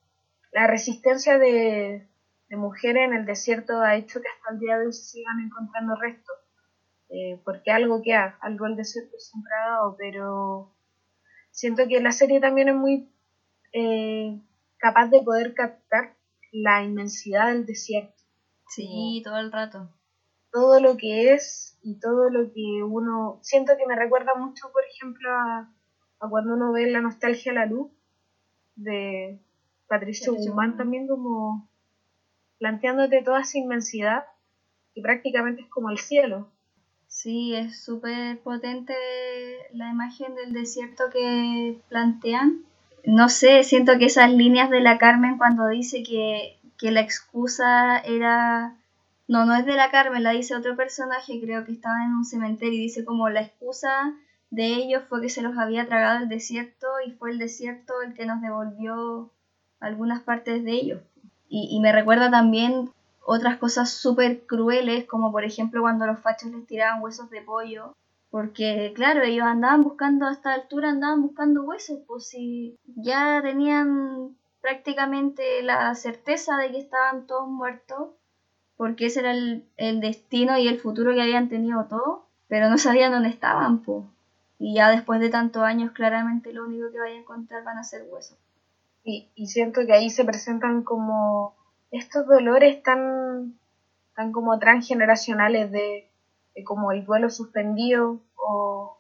la 0.54 0.66
resistencia 0.66 1.38
de, 1.38 2.08
mujeres 2.52 3.04
en 3.04 3.14
el 3.14 3.26
desierto 3.26 3.82
ha 3.82 3.98
hecho 3.98 4.22
que 4.22 4.30
hasta 4.30 4.54
el 4.54 4.60
día 4.62 4.78
de 4.78 4.86
hoy 4.86 4.94
se 4.94 5.04
sigan 5.04 5.42
encontrando 5.42 5.96
restos. 5.98 6.38
Eh, 7.10 7.42
porque 7.44 7.72
algo 7.72 8.02
que 8.02 8.16
ha, 8.16 8.38
algo 8.40 8.66
el 8.66 8.78
desierto 8.78 9.20
siempre 9.20 9.52
ha 9.56 9.70
dado, 9.72 9.96
pero 9.98 10.74
siento 11.52 11.86
que 11.90 12.00
la 12.00 12.14
serie 12.14 12.40
también 12.40 12.70
es 12.70 12.76
muy 12.76 13.12
eh, 13.74 14.40
capaz 14.78 15.08
de 15.08 15.22
poder 15.22 15.54
captar 15.54 16.16
la 16.54 16.82
inmensidad 16.82 17.48
del 17.48 17.66
desierto. 17.66 18.24
Sí, 18.70 19.22
todo 19.26 19.40
el 19.40 19.52
rato. 19.52 19.97
Todo 20.60 20.80
lo 20.80 20.98
que 20.98 21.34
es 21.34 21.78
y 21.84 22.00
todo 22.00 22.30
lo 22.30 22.52
que 22.54 22.84
uno... 22.84 23.40
Siento 23.42 23.74
que 23.78 23.86
me 23.86 23.96
recuerda 23.96 24.36
mucho, 24.36 24.72
por 24.72 24.84
ejemplo, 24.86 25.30
a, 25.32 25.72
a 26.20 26.30
cuando 26.30 26.54
uno 26.54 26.72
ve 26.72 26.90
la 26.90 27.02
nostalgia 27.02 27.52
a 27.52 27.56
la 27.56 27.66
luz 27.66 27.92
de, 28.76 29.40
Patricio 29.88 30.34
Guzmán 30.34 30.78
también 30.78 31.08
como 31.08 31.68
planteándote 32.60 33.22
toda 33.24 33.42
esa 33.42 33.58
inmensidad 33.58 34.26
y 34.94 35.02
prácticamente 35.02 35.62
es 35.62 35.70
como 35.70 35.90
el 35.90 35.98
cielo. 35.98 36.50
Sí, 37.08 37.56
es 37.56 37.84
súper 37.84 38.40
potente 38.40 38.94
la 39.74 39.90
imagen 39.90 40.36
del 40.36 40.54
desierto 40.54 41.06
que 41.12 41.80
plantean. 41.90 42.66
No 43.06 43.30
sé, 43.30 43.64
siento 43.64 43.98
que 43.98 44.06
esas 44.06 44.32
líneas 44.32 44.70
de 44.70 44.82
la 44.82 44.98
Carmen 44.98 45.38
cuando 45.38 45.68
dice 45.68 46.04
que, 46.04 46.60
que 46.78 46.92
la 46.92 47.02
excusa 47.02 48.00
era... 48.00 48.77
No, 49.28 49.46
no 49.46 49.56
es 49.56 49.66
de 49.66 49.76
la 49.76 49.92
Carmen, 49.92 50.24
la 50.24 50.32
dice 50.32 50.56
otro 50.56 50.78
personaje, 50.78 51.42
creo 51.42 51.66
que 51.66 51.74
estaba 51.74 52.06
en 52.06 52.14
un 52.14 52.24
cementerio 52.24 52.80
y 52.80 52.84
dice 52.84 53.04
como 53.04 53.30
la 53.30 53.42
excusa 53.42 54.16
de 54.52 54.68
ellos 54.68 55.04
fue 55.10 55.22
que 55.22 55.30
se 55.30 55.42
los 55.42 55.58
había 55.58 55.86
tragado 55.86 56.20
el 56.24 56.30
desierto 56.30 56.88
y 57.06 57.12
fue 57.12 57.32
el 57.32 57.38
desierto 57.38 58.02
el 58.02 58.14
que 58.14 58.26
nos 58.26 58.42
devolvió 58.42 59.32
algunas 59.82 60.22
partes 60.22 60.64
de 60.64 60.72
ellos. 60.72 61.02
Y, 61.50 61.80
me 61.80 61.94
recuerda 61.94 62.30
también 62.30 62.92
otras 63.26 63.58
cosas 63.58 63.92
súper 63.92 64.46
crueles, 64.46 65.06
como 65.06 65.32
por 65.32 65.46
ejemplo 65.46 65.82
cuando 65.82 66.06
los 66.06 66.20
fachos 66.20 66.52
les 66.52 66.68
tiraban 66.68 67.02
huesos 67.02 67.30
de 67.30 67.42
pollo. 67.42 67.96
Porque, 68.30 68.92
claro, 68.94 69.24
ellos 69.24 69.46
andaban 69.46 69.82
buscando 69.82 70.26
a 70.26 70.34
esta 70.34 70.54
altura, 70.54 70.90
andaban 70.90 71.22
buscando 71.22 71.64
huesos, 71.64 72.00
pues 72.06 72.28
si 72.28 72.78
ya 72.86 73.42
tenían 73.42 74.36
prácticamente 74.60 75.64
la 75.64 75.96
certeza 75.96 76.58
de 76.58 76.72
que 76.72 76.80
estaban 76.80 77.26
todos 77.26 77.48
muertos, 77.48 78.10
porque 78.78 79.08
ese 79.08 79.22
era 79.22 79.32
el, 79.32 79.66
el 79.76 80.00
destino 80.00 80.58
y 80.58 80.68
el 80.68 80.80
futuro 80.80 81.14
que 81.14 81.22
habían 81.22 81.50
tenido 81.50 81.86
todos, 81.86 82.20
pero 82.48 82.70
no 82.70 82.78
sabían 82.78 83.12
dónde 83.12 83.30
estaban, 83.30 83.80
pues. 83.80 84.06
Y 84.60 84.76
ya 84.76 84.90
después 84.90 85.20
de 85.20 85.30
tantos 85.30 85.64
años, 85.64 85.92
claramente 85.92 86.54
lo 86.54 86.66
único 86.66 86.92
que 86.92 87.00
vayan 87.00 87.18
a 87.18 87.22
encontrar 87.22 87.64
van 87.64 87.78
a 87.78 87.84
ser 87.84 88.04
huesos. 88.10 88.38
Y, 89.04 89.48
siento 89.48 89.86
que 89.86 89.94
ahí 89.94 90.10
se 90.10 90.26
presentan 90.26 90.84
como 90.84 91.56
estos 91.92 92.28
dolores 92.28 92.84
tan, 92.84 93.58
tan 94.16 94.34
como 94.34 94.60
transgeneracionales 94.60 95.72
de, 95.72 96.12
como 96.66 96.92
el 96.92 97.06
duelo 97.06 97.30
suspendido 97.30 98.20
o, 98.36 98.98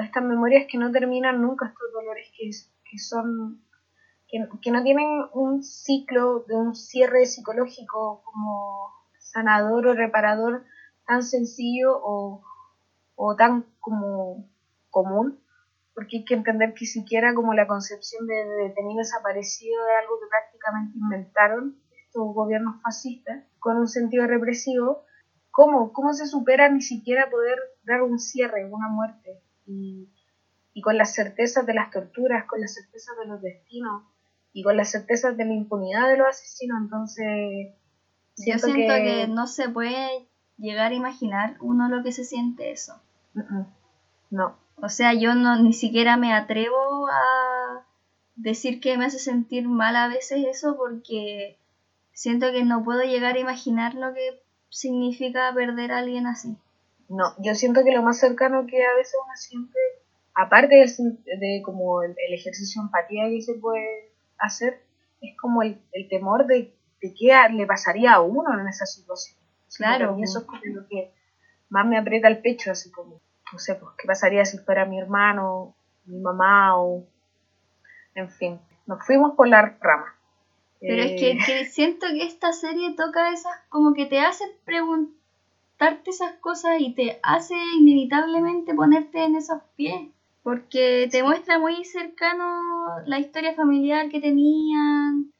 estas 0.00 0.24
memorias 0.24 0.66
que 0.68 0.78
no 0.78 0.90
terminan 0.90 1.40
nunca, 1.40 1.66
estos 1.66 1.92
dolores 1.92 2.26
que, 2.36 2.50
que 2.90 2.98
son 2.98 3.60
que, 4.28 4.70
no 4.70 4.82
tienen 4.82 5.26
un 5.32 5.62
ciclo 5.62 6.40
de 6.40 6.54
un 6.54 6.74
cierre 6.74 7.26
psicológico 7.26 8.22
como 8.24 8.90
sanador 9.32 9.86
o 9.86 9.94
reparador 9.94 10.64
tan 11.06 11.22
sencillo 11.22 11.98
o, 12.02 12.42
o 13.14 13.36
tan 13.36 13.64
como 13.80 14.48
común 14.90 15.40
porque 15.96 16.18
hay 16.18 16.24
que 16.26 16.34
entender 16.34 16.74
que 16.74 16.84
siquiera 16.84 17.34
como 17.34 17.54
la 17.54 17.66
concepción 17.66 18.26
de, 18.26 18.34
detenido 18.68 18.98
desaparecido 18.98 19.80
es 19.88 20.04
algo 20.04 20.20
que 20.20 20.26
prácticamente 20.28 20.98
inventaron 20.98 21.80
estos 22.06 22.34
gobiernos 22.34 22.82
fascistas 22.82 23.44
con 23.58 23.78
un 23.78 23.88
sentido 23.88 24.26
represivo, 24.26 25.04
¿cómo, 25.50 25.94
cómo 25.94 26.12
se 26.12 26.26
supera 26.26 26.68
ni 26.68 26.82
siquiera 26.82 27.30
poder 27.30 27.58
dar 27.84 28.02
un 28.02 28.18
cierre, 28.18 28.66
una 28.70 28.88
muerte? 28.88 29.40
Y, 29.64 30.10
y 30.74 30.82
con 30.82 30.98
las 30.98 31.14
certezas 31.14 31.64
de 31.64 31.72
las 31.72 31.90
torturas, 31.90 32.44
con 32.44 32.60
las 32.60 32.74
certezas 32.74 33.16
de 33.16 33.26
los 33.28 33.40
destinos 33.40 34.02
y 34.52 34.62
con 34.62 34.76
las 34.76 34.90
certezas 34.90 35.34
de 35.38 35.46
la 35.46 35.54
impunidad 35.54 36.08
de 36.08 36.18
los 36.18 36.28
asesinos, 36.28 36.78
entonces... 36.82 37.74
Yo 38.36 38.58
siento 38.58 38.94
que... 38.94 39.26
no 39.28 39.46
se 39.46 39.68
puede 39.68 40.26
llegar 40.58 40.92
a 40.92 40.96
imaginar 40.96 41.56
uno 41.60 41.88
lo 41.88 42.02
que 42.02 42.12
se 42.12 42.24
siente 42.24 42.70
eso. 42.70 43.00
No. 44.30 44.56
O 44.76 44.88
sea, 44.88 45.14
yo 45.14 45.34
no 45.34 45.56
ni 45.62 45.72
siquiera 45.72 46.16
me 46.16 46.34
atrevo 46.34 47.08
a 47.08 47.86
decir 48.34 48.80
que 48.80 48.98
me 48.98 49.06
hace 49.06 49.18
sentir 49.18 49.68
mal 49.68 49.96
a 49.96 50.08
veces 50.08 50.44
eso 50.46 50.76
porque 50.76 51.58
siento 52.12 52.52
que 52.52 52.64
no 52.64 52.84
puedo 52.84 53.02
llegar 53.02 53.36
a 53.36 53.40
imaginar 53.40 53.94
lo 53.94 54.12
que 54.12 54.42
significa 54.68 55.52
perder 55.54 55.92
a 55.92 55.98
alguien 55.98 56.26
así. 56.26 56.56
No, 57.08 57.34
yo 57.38 57.54
siento 57.54 57.84
que 57.84 57.92
lo 57.92 58.02
más 58.02 58.18
cercano 58.18 58.66
que 58.66 58.84
a 58.84 58.94
veces 58.94 59.14
uno 59.24 59.32
siente, 59.36 59.78
aparte 60.34 60.74
de, 60.74 61.36
de 61.38 61.62
como 61.64 62.02
el, 62.02 62.14
ejercicio 62.30 62.82
de 62.82 62.86
empatía 62.86 63.28
que 63.28 63.42
se 63.42 63.54
puede 63.54 64.12
hacer, 64.38 64.82
es 65.20 65.36
como 65.36 65.62
el, 65.62 65.80
temor 66.10 66.46
de, 66.46 66.74
de, 67.00 67.14
qué 67.14 67.32
le 67.52 67.66
pasaría 67.66 68.14
a 68.14 68.20
uno 68.20 68.58
en 68.58 68.68
esa 68.68 68.86
situación. 68.86 69.38
Claro. 69.76 70.16
Y 70.18 70.22
eso 70.22 70.40
es 70.40 70.44
como 70.44 70.60
lo 70.64 70.86
que 70.88 71.12
más 71.68 71.86
me 71.86 71.98
aprieta 71.98 72.28
el 72.28 72.40
pecho, 72.40 72.70
así 72.70 72.90
como 72.90 73.20
no 73.52 73.58
sé, 73.58 73.74
pues, 73.76 73.92
¿qué 73.98 74.06
pasaría 74.06 74.44
si 74.44 74.58
fuera 74.58 74.84
mi 74.84 74.98
hermano, 74.98 75.74
mi 76.04 76.18
mamá 76.18 76.78
o... 76.78 77.06
En 78.14 78.30
fin, 78.30 78.58
nos 78.86 79.04
fuimos 79.04 79.34
por 79.34 79.46
la 79.48 79.76
rama. 79.80 80.14
Pero 80.80 81.02
es 81.02 81.20
que, 81.20 81.32
eh, 81.32 81.64
siento 81.66 82.06
que 82.08 82.24
esta 82.24 82.52
serie 82.52 82.94
toca 82.94 83.30
esas, 83.32 83.52
como 83.68 83.94
que 83.94 84.06
te 84.06 84.20
hace 84.20 84.44
preguntarte 84.64 86.10
esas 86.10 86.32
cosas 86.38 86.76
y 86.78 86.94
te 86.94 87.18
hace 87.22 87.54
inevitablemente 87.78 88.74
ponerte 88.74 89.24
en 89.24 89.36
esos 89.36 89.60
pies. 89.76 90.08
Porque 90.42 91.08
te 91.10 91.22
muestra 91.22 91.58
muy 91.58 91.84
cercano 91.84 92.44
la 93.04 93.18
historia 93.18 93.54
familiar 93.54 94.08
que 94.08 94.20
tenían, 94.20 95.32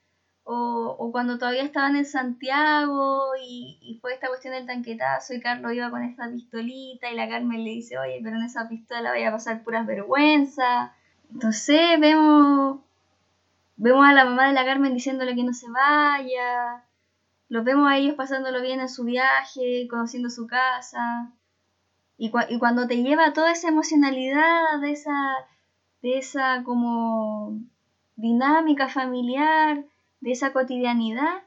o, 0.48 1.11
cuando 1.11 1.38
todavía 1.38 1.64
estaban 1.64 1.96
en 1.96 2.04
Santiago 2.04 3.32
y, 3.42 3.98
fue 4.00 4.14
esta 4.14 4.28
cuestión 4.28 4.54
del 4.54 4.66
tanquetazo 4.66 5.35
y 5.35 5.40
Carlos 5.40 5.72
iba 5.72 5.90
con 5.90 6.04
esta 6.04 6.30
pistolita 6.30 7.11
y 7.11 7.16
la 7.16 7.28
Carmen 7.28 7.64
le 7.64 7.70
dice, 7.70 7.98
oye, 7.98 8.20
pero 8.22 8.37
en 8.37 8.44
esa 8.44 8.68
pistola 8.68 9.11
vaya 9.11 9.28
a 9.28 9.32
pasar 9.32 9.64
puras 9.64 9.87
vergüenzas. 9.87 10.92
Entonces 11.32 11.98
vemos, 11.98 12.78
vemos 13.76 14.06
a 14.06 14.12
la 14.12 14.24
mamá 14.24 14.46
de 14.46 14.52
la 14.52 14.64
Carmen 14.64 14.94
diciéndole 14.94 15.35
que 15.35 15.42
no 15.42 15.52
se 15.52 15.68
vaya, 15.68 16.85
los 17.48 17.64
vemos 17.64 17.90
a 17.90 17.96
ellos 17.96 18.14
pasándolo 18.14 18.62
bien 18.62 18.78
en 18.78 18.88
su 18.88 19.02
viaje, 19.02 19.88
conociendo 19.90 20.30
su 20.30 20.46
casa. 20.46 21.32
Y, 22.18 22.30
y 22.50 22.59
cuando 22.61 22.87
te 22.87 23.02
lleva 23.02 23.32
toda 23.32 23.50
esa 23.50 23.68
emocionalidad 23.68 24.78
de 24.80 24.92
esa, 24.92 25.35
de 26.02 26.18
esa 26.18 26.62
como 26.64 27.59
dinámica 28.14 28.88
familiar, 28.88 29.85
de 30.26 30.32
esa 30.32 30.52
cotidianidad, 30.52 31.44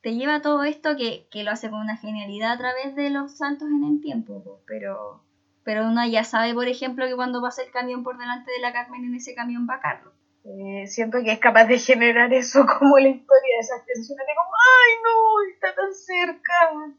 te 0.00 0.14
lleva 0.14 0.40
todo 0.40 0.64
esto 0.64 0.96
que, 0.96 1.28
lo 1.44 1.50
hace 1.50 1.68
con 1.68 1.80
una 1.80 1.98
genialidad 1.98 2.52
a 2.52 2.56
través 2.56 2.96
de 2.96 3.10
los 3.10 3.36
saltos 3.36 3.68
en 3.68 3.84
el 3.84 4.00
tiempo, 4.00 4.62
pero, 4.66 5.22
pero 5.64 5.86
uno 5.86 6.06
ya 6.06 6.24
sabe, 6.24 6.54
por 6.54 6.66
ejemplo, 6.66 7.06
que 7.06 7.14
cuando 7.14 7.42
pasa 7.42 7.62
el 7.62 7.70
camión 7.70 8.02
por 8.02 8.16
delante 8.16 8.50
de 8.50 8.60
la 8.60 8.72
Carmen, 8.72 9.04
en 9.04 9.16
ese 9.16 9.34
camión 9.34 9.66
va 9.68 9.80
Carlos. 9.80 10.14
Eh, 10.44 10.86
siento 10.86 11.18
que 11.22 11.30
es 11.30 11.40
capaz 11.40 11.66
de 11.66 11.78
generar 11.78 12.32
eso 12.32 12.64
como 12.78 12.96
la 12.96 13.10
historia 13.10 13.54
de 13.54 13.60
esas 13.60 13.84
tensiones 13.84 14.26
de 14.26 14.32
como, 14.34 14.50
¡ay 14.72 14.92
no! 15.04 15.52
Está 15.52 15.74
tan 15.74 15.94
cerca. 15.94 16.96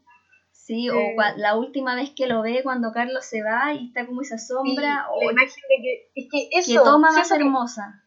Sí, 0.52 0.88
o 0.88 0.94
eh, 0.94 1.16
la 1.36 1.56
última 1.56 1.96
vez 1.96 2.12
que 2.14 2.28
lo 2.28 2.42
ve 2.42 2.60
cuando 2.62 2.92
Carlos 2.92 3.24
se 3.24 3.42
va 3.42 3.74
y 3.74 3.88
está 3.88 4.06
como 4.06 4.22
esa 4.22 4.38
sombra. 4.38 5.08
o 5.10 5.18
la 5.18 5.32
imagen 5.32 5.64
de 5.68 5.82
que, 5.82 6.10
es 6.14 6.28
que 6.30 6.48
eso. 6.52 6.80
Que 6.80 6.88
toma 6.88 7.10
más 7.10 7.28
hermosa 7.32 8.03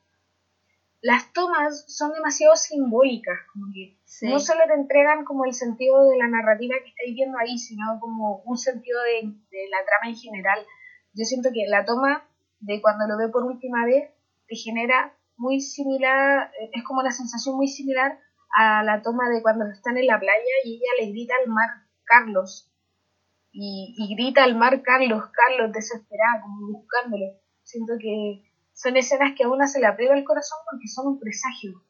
las 1.02 1.32
tomas 1.32 1.86
son 1.88 2.12
demasiado 2.14 2.56
simbólicas, 2.56 3.38
como 3.54 3.68
que 3.74 3.98
no 4.28 4.40
solo 4.40 4.62
te 4.68 4.74
entregan 4.74 5.26
como 5.26 5.46
el 5.46 5.54
sentido 5.54 6.04
de 6.10 6.18
la 6.18 6.28
narrativa 6.28 6.76
que 6.84 6.90
estáis 6.90 7.14
viendo 7.14 7.38
ahí, 7.38 7.58
sino 7.58 8.00
como 8.00 8.42
un 8.46 8.58
sentido 8.58 9.00
de, 9.04 9.24
la 9.24 9.86
trama 9.86 10.10
en 10.10 10.16
general. 10.16 10.66
Yo 11.14 11.26
siento 11.26 11.50
que 11.54 11.68
la 11.68 11.86
toma 11.86 12.28
de 12.60 12.82
cuando 12.82 13.08
lo 13.08 13.18
ve 13.18 13.30
por 13.30 13.44
última 13.44 13.86
vez 13.86 14.10
te 14.48 14.56
genera 14.56 15.14
muy 15.36 15.60
similar, 15.62 16.52
es 16.74 16.84
como 16.84 17.02
una 17.02 17.12
sensación 17.12 17.56
muy 17.56 17.68
similar 17.68 18.20
a 18.56 18.82
la 18.82 19.02
toma 19.04 19.30
de 19.30 19.44
cuando 19.44 19.66
están 19.68 19.98
en 19.98 20.08
la 20.08 20.20
playa 20.20 20.54
y 20.64 20.78
ella 20.78 21.06
le 21.06 21.12
grita 21.12 21.36
al 21.44 21.50
mar 21.50 21.70
Carlos. 22.06 22.72
Y, 23.52 23.96
y 23.98 24.16
grita 24.16 24.44
al 24.44 24.56
mar 24.56 24.82
Carlos, 24.82 25.24
Carlos, 25.32 25.72
desesperada, 25.74 26.42
como 26.42 26.80
buscándolo. 26.80 27.40
Siento 27.64 27.94
que 28.00 28.47
son 28.78 28.96
escenas 28.96 29.34
que 29.36 29.44
a 29.44 29.50
una 29.50 29.68
se 29.68 29.80
le 29.80 29.88
aprieta 29.88 30.14
el 30.14 30.24
corazón 30.24 30.60
porque 30.70 30.88
son 30.88 31.08
un 31.08 31.20
presagio. 31.20 31.82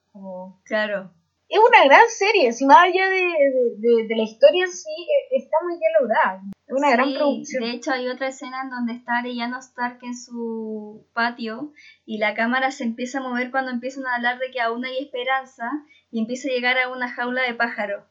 Claro. 0.64 1.12
Es 1.50 1.60
una 1.60 1.84
gran 1.84 2.08
serie, 2.10 2.52
si 2.54 2.66
más 2.66 2.86
allá 2.86 3.10
de, 3.10 4.16
la 4.16 4.24
historia 4.24 4.66
en 4.66 4.72
sí, 4.72 4.90
e, 4.90 5.36
está 5.38 5.58
muy 5.64 5.74
bien 5.74 5.92
lograda. 6.00 6.42
Es 6.66 6.74
una 6.74 6.92
gran 6.92 7.14
producción. 7.14 7.64
De 7.64 7.72
hecho, 7.72 7.92
hay 7.92 8.08
otra 8.08 8.30
escena 8.30 8.62
en 8.64 8.70
donde 8.70 8.94
está 8.94 9.18
Arellano 9.18 9.60
Stark 9.60 10.00
en 10.02 10.16
su 10.18 11.06
patio 11.14 11.74
y 12.06 12.20
la 12.20 12.34
cámara 12.34 12.72
se 12.72 12.86
empieza 12.86 13.20
a 13.20 13.24
mover 13.24 13.52
cuando 13.52 13.72
empiezan 13.72 14.06
a 14.06 14.16
hablar 14.16 14.40
de 14.40 14.50
que 14.52 14.62
aún 14.62 14.86
hay 14.86 14.98
esperanza 14.98 15.70
y 16.10 16.20
empieza 16.20 16.50
a 16.50 16.54
llegar 16.54 16.78
a 16.78 16.90
una 16.90 17.10
jaula 17.10 17.44
de 17.44 17.54
pájaro. 17.54 18.06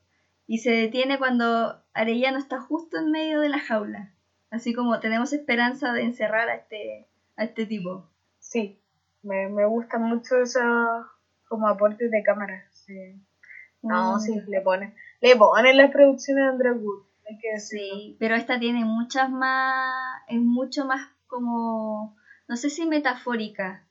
Y 0.46 0.58
se 0.58 0.70
detiene 0.70 1.18
cuando 1.18 1.82
Arellano 1.94 2.38
está 2.38 2.60
justo 2.60 2.98
en 2.98 3.10
medio 3.10 3.40
de 3.40 3.48
la 3.48 3.58
jaula. 3.58 4.12
Así 4.50 4.74
como 4.74 5.00
tenemos 5.00 5.32
esperanza 5.32 5.92
de 5.92 6.02
encerrar 6.02 6.48
a 6.50 6.56
este, 6.56 7.08
a 7.36 7.44
este 7.44 7.66
tipo 7.66 8.10
sí, 8.48 8.78
me, 9.22 9.48
me 9.48 9.64
gustan 9.66 10.02
mucho 10.02 10.36
esos 10.36 10.62
como 11.48 11.68
aportes 11.68 12.10
de 12.10 12.22
cámara. 12.22 12.64
Sí. 12.70 13.14
No, 13.82 14.16
mm. 14.16 14.20
sí, 14.20 14.40
le 14.48 14.60
ponen, 14.60 14.94
le 15.20 15.36
ponen 15.36 15.76
las 15.76 15.90
producciones 15.90 16.44
de 16.44 16.48
Andrew 16.50 16.76
Wood. 16.76 17.02
Hay 17.28 17.38
que 17.38 17.58
sí, 17.58 18.16
pero 18.20 18.36
esta 18.36 18.58
tiene 18.58 18.84
muchas 18.84 19.28
más, 19.28 20.22
es 20.28 20.40
mucho 20.40 20.84
más 20.84 21.08
como, 21.26 22.16
no 22.46 22.56
sé 22.56 22.70
si 22.70 22.86
metafórica, 22.86 23.84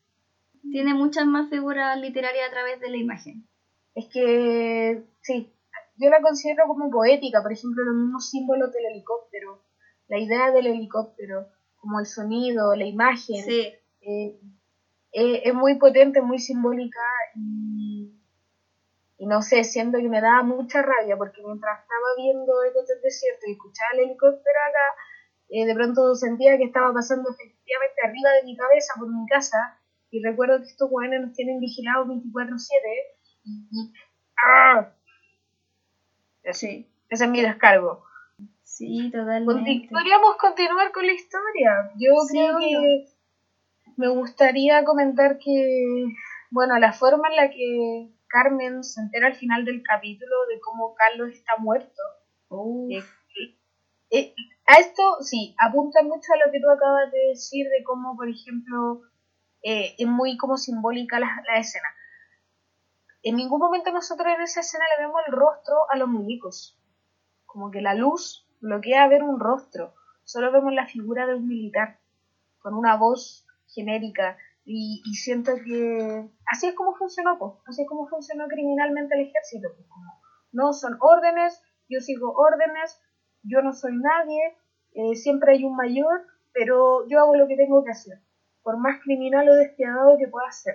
tiene 0.71 0.93
muchas 0.93 1.25
más 1.25 1.49
figuras 1.49 1.99
literarias 1.99 2.47
a 2.47 2.51
través 2.51 2.79
de 2.79 2.89
la 2.89 2.97
imagen. 2.97 3.45
Es 3.93 4.05
que, 4.07 5.03
sí, 5.21 5.53
yo 5.97 6.09
la 6.09 6.21
considero 6.21 6.65
como 6.67 6.89
poética, 6.89 7.41
por 7.41 7.51
ejemplo, 7.51 7.83
los 7.83 7.95
mismos 7.95 8.29
símbolos 8.29 8.71
del 8.71 8.85
helicóptero, 8.85 9.61
la 10.07 10.17
idea 10.17 10.51
del 10.51 10.67
helicóptero, 10.67 11.47
como 11.75 11.99
el 11.99 12.05
sonido, 12.05 12.73
la 12.73 12.85
imagen. 12.85 13.43
Sí. 13.43 13.73
Eh, 14.05 14.39
eh, 15.13 15.41
es 15.45 15.53
muy 15.53 15.79
potente, 15.79 16.21
muy 16.21 16.37
simbólica 16.37 17.01
y, 17.35 18.11
no 19.17 19.41
sé, 19.41 19.63
siento 19.63 19.97
que 19.97 20.09
me 20.09 20.21
daba 20.21 20.43
mucha 20.43 20.83
rabia 20.83 21.17
porque 21.17 21.41
mientras 21.43 21.81
estaba 21.81 22.07
viendo 22.17 22.63
Ecos 22.65 22.87
del 22.87 23.01
Desierto 23.01 23.47
y 23.47 23.53
escuchaba 23.53 23.91
el 23.93 23.99
helicóptero 24.01 24.59
acá, 24.69 25.01
eh, 25.49 25.65
de 25.65 25.73
pronto 25.73 26.13
sentía 26.13 26.57
que 26.57 26.65
estaba 26.65 26.93
pasando 26.93 27.29
efectivamente 27.31 28.01
arriba 28.03 28.31
de 28.33 28.43
mi 28.43 28.55
cabeza 28.55 28.93
por 28.99 29.09
mi 29.09 29.25
casa 29.27 29.79
y 30.11 30.23
recuerdo 30.23 30.59
que 30.59 30.67
estos 30.67 30.89
jóvenes 30.89 31.21
nos 31.21 31.33
tienen 31.33 31.59
vigilados 31.59 32.07
24/7 32.07 33.15
y, 33.45 33.93
¡ah! 34.43 34.91
Así, 36.47 36.91
ese 37.09 37.23
es 37.23 37.29
mi 37.31 37.41
descargo. 37.41 38.03
Sí, 38.63 39.09
totalmente. 39.11 39.87
Podríamos 39.89 40.35
continuar 40.37 40.91
con 40.91 41.07
la 41.07 41.13
historia. 41.13 41.91
Yo 41.97 42.11
creo 42.29 42.57
que 42.59 43.14
me 43.97 44.07
gustaría 44.09 44.83
comentar 44.83 45.37
que, 45.37 46.05
bueno, 46.51 46.77
la 46.79 46.93
forma 46.93 47.29
en 47.29 47.35
la 47.35 47.49
que 47.49 48.11
Carmen 48.27 48.83
se 48.83 49.01
entera 49.01 49.27
al 49.27 49.35
final 49.35 49.65
del 49.65 49.81
capítulo 49.83 50.35
de 50.49 50.59
cómo 50.59 50.95
Carlos 50.95 51.29
está 51.31 51.53
muerto. 51.57 52.01
Eh, 52.89 53.03
eh, 54.11 54.35
a 54.67 54.79
esto 54.79 55.01
sí, 55.21 55.55
apunta 55.59 56.03
mucho 56.03 56.33
a 56.33 56.45
lo 56.45 56.51
que 56.51 56.59
tú 56.59 56.69
acabas 56.69 57.11
de 57.11 57.29
decir 57.29 57.67
de 57.69 57.83
cómo, 57.83 58.15
por 58.15 58.29
ejemplo, 58.29 59.01
eh, 59.63 59.95
es 59.97 60.07
muy 60.07 60.37
como 60.37 60.57
simbólica 60.57 61.19
la, 61.19 61.43
la, 61.47 61.59
escena. 61.59 61.87
En 63.23 63.35
ningún 63.35 63.59
momento 63.59 63.91
nosotros 63.91 64.27
en 64.35 64.41
esa 64.41 64.59
escena 64.59 64.85
le 64.97 65.05
vemos 65.05 65.21
el 65.27 65.33
rostro 65.33 65.75
a 65.89 65.97
los 65.97 66.07
muñecos. 66.07 66.77
Como 67.45 67.71
que 67.71 67.81
la 67.81 67.95
luz 67.95 68.45
bloquea 68.59 69.07
ver 69.07 69.23
un 69.23 69.39
rostro. 69.39 69.95
Solo 70.23 70.51
vemos 70.51 70.73
la 70.73 70.87
figura 70.87 71.25
de 71.25 71.35
un 71.35 71.47
militar 71.47 71.99
con 72.59 72.73
una 72.73 72.95
voz 72.97 73.44
genérica 73.75 74.37
y, 74.65 75.03
siento 75.13 75.51
que 75.63 76.27
así 76.51 76.67
es 76.67 76.73
como 76.73 76.95
funcionó, 76.95 77.37
pues, 77.37 77.53
así 77.67 77.83
es 77.83 77.87
como 77.87 78.07
funcionó 78.07 78.47
criminalmente 78.47 79.13
el 79.15 79.27
ejército, 79.27 79.69
no 80.51 80.73
son 80.73 80.97
órdenes, 81.01 81.61
yo 81.87 81.99
sigo 81.99 82.33
órdenes, 82.33 82.99
yo 83.43 83.61
no 83.61 83.73
soy 83.73 83.95
nadie, 83.95 84.57
eh, 84.93 85.15
siempre 85.15 85.53
hay 85.53 85.65
un 85.65 85.75
mayor, 85.75 86.25
pero 86.51 87.07
yo 87.07 87.19
hago 87.19 87.35
lo 87.35 87.47
que 87.47 87.57
tengo 87.57 87.83
que 87.83 87.91
hacer. 87.91 88.19
por 88.63 88.79
más 88.79 88.99
criminal 89.03 89.47
o 89.47 89.53
despiadado 89.53 90.17
que 90.17 90.27
pueda 90.27 90.51
ser. 90.51 90.73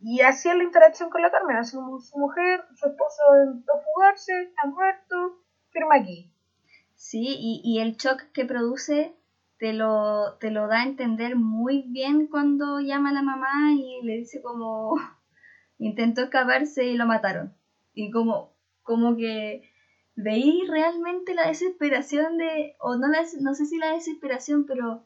Y 0.00 0.22
así 0.22 0.48
es 0.48 0.56
la 0.56 0.64
interacción 0.64 1.10
con 1.10 1.20
la 1.20 1.30
Carmen, 1.30 1.62
su, 1.62 1.78
su 2.00 2.18
mujer, 2.18 2.64
su 2.74 2.86
esposo 2.86 3.22
intentó 3.44 3.72
fugarse, 3.84 4.32
está 4.44 4.66
muerto, 4.66 5.42
firma 5.68 5.96
aquí. 5.96 6.32
Sí, 6.94 7.36
y, 7.38 7.60
y 7.62 7.80
el 7.80 7.96
shock 7.96 8.32
que 8.32 8.46
produce 8.46 9.17
te 9.58 9.72
lo, 9.72 10.34
te 10.38 10.50
lo 10.50 10.68
da 10.68 10.80
a 10.80 10.84
entender 10.84 11.36
muy 11.36 11.82
bien 11.88 12.28
cuando 12.28 12.80
llama 12.80 13.10
a 13.10 13.14
la 13.14 13.22
mamá 13.22 13.74
y 13.74 14.00
le 14.02 14.16
dice 14.16 14.40
como 14.40 14.94
intentó 15.78 16.22
escaparse 16.22 16.86
y 16.86 16.96
lo 16.96 17.06
mataron. 17.06 17.54
Y 17.92 18.10
como, 18.10 18.54
como 18.82 19.16
que 19.16 19.68
veí 20.14 20.62
realmente 20.68 21.34
la 21.34 21.48
desesperación 21.48 22.38
de, 22.38 22.76
o 22.80 22.96
no, 22.96 23.08
la, 23.08 23.24
no 23.40 23.54
sé 23.54 23.66
si 23.66 23.78
la 23.78 23.92
desesperación, 23.92 24.64
pero, 24.66 25.04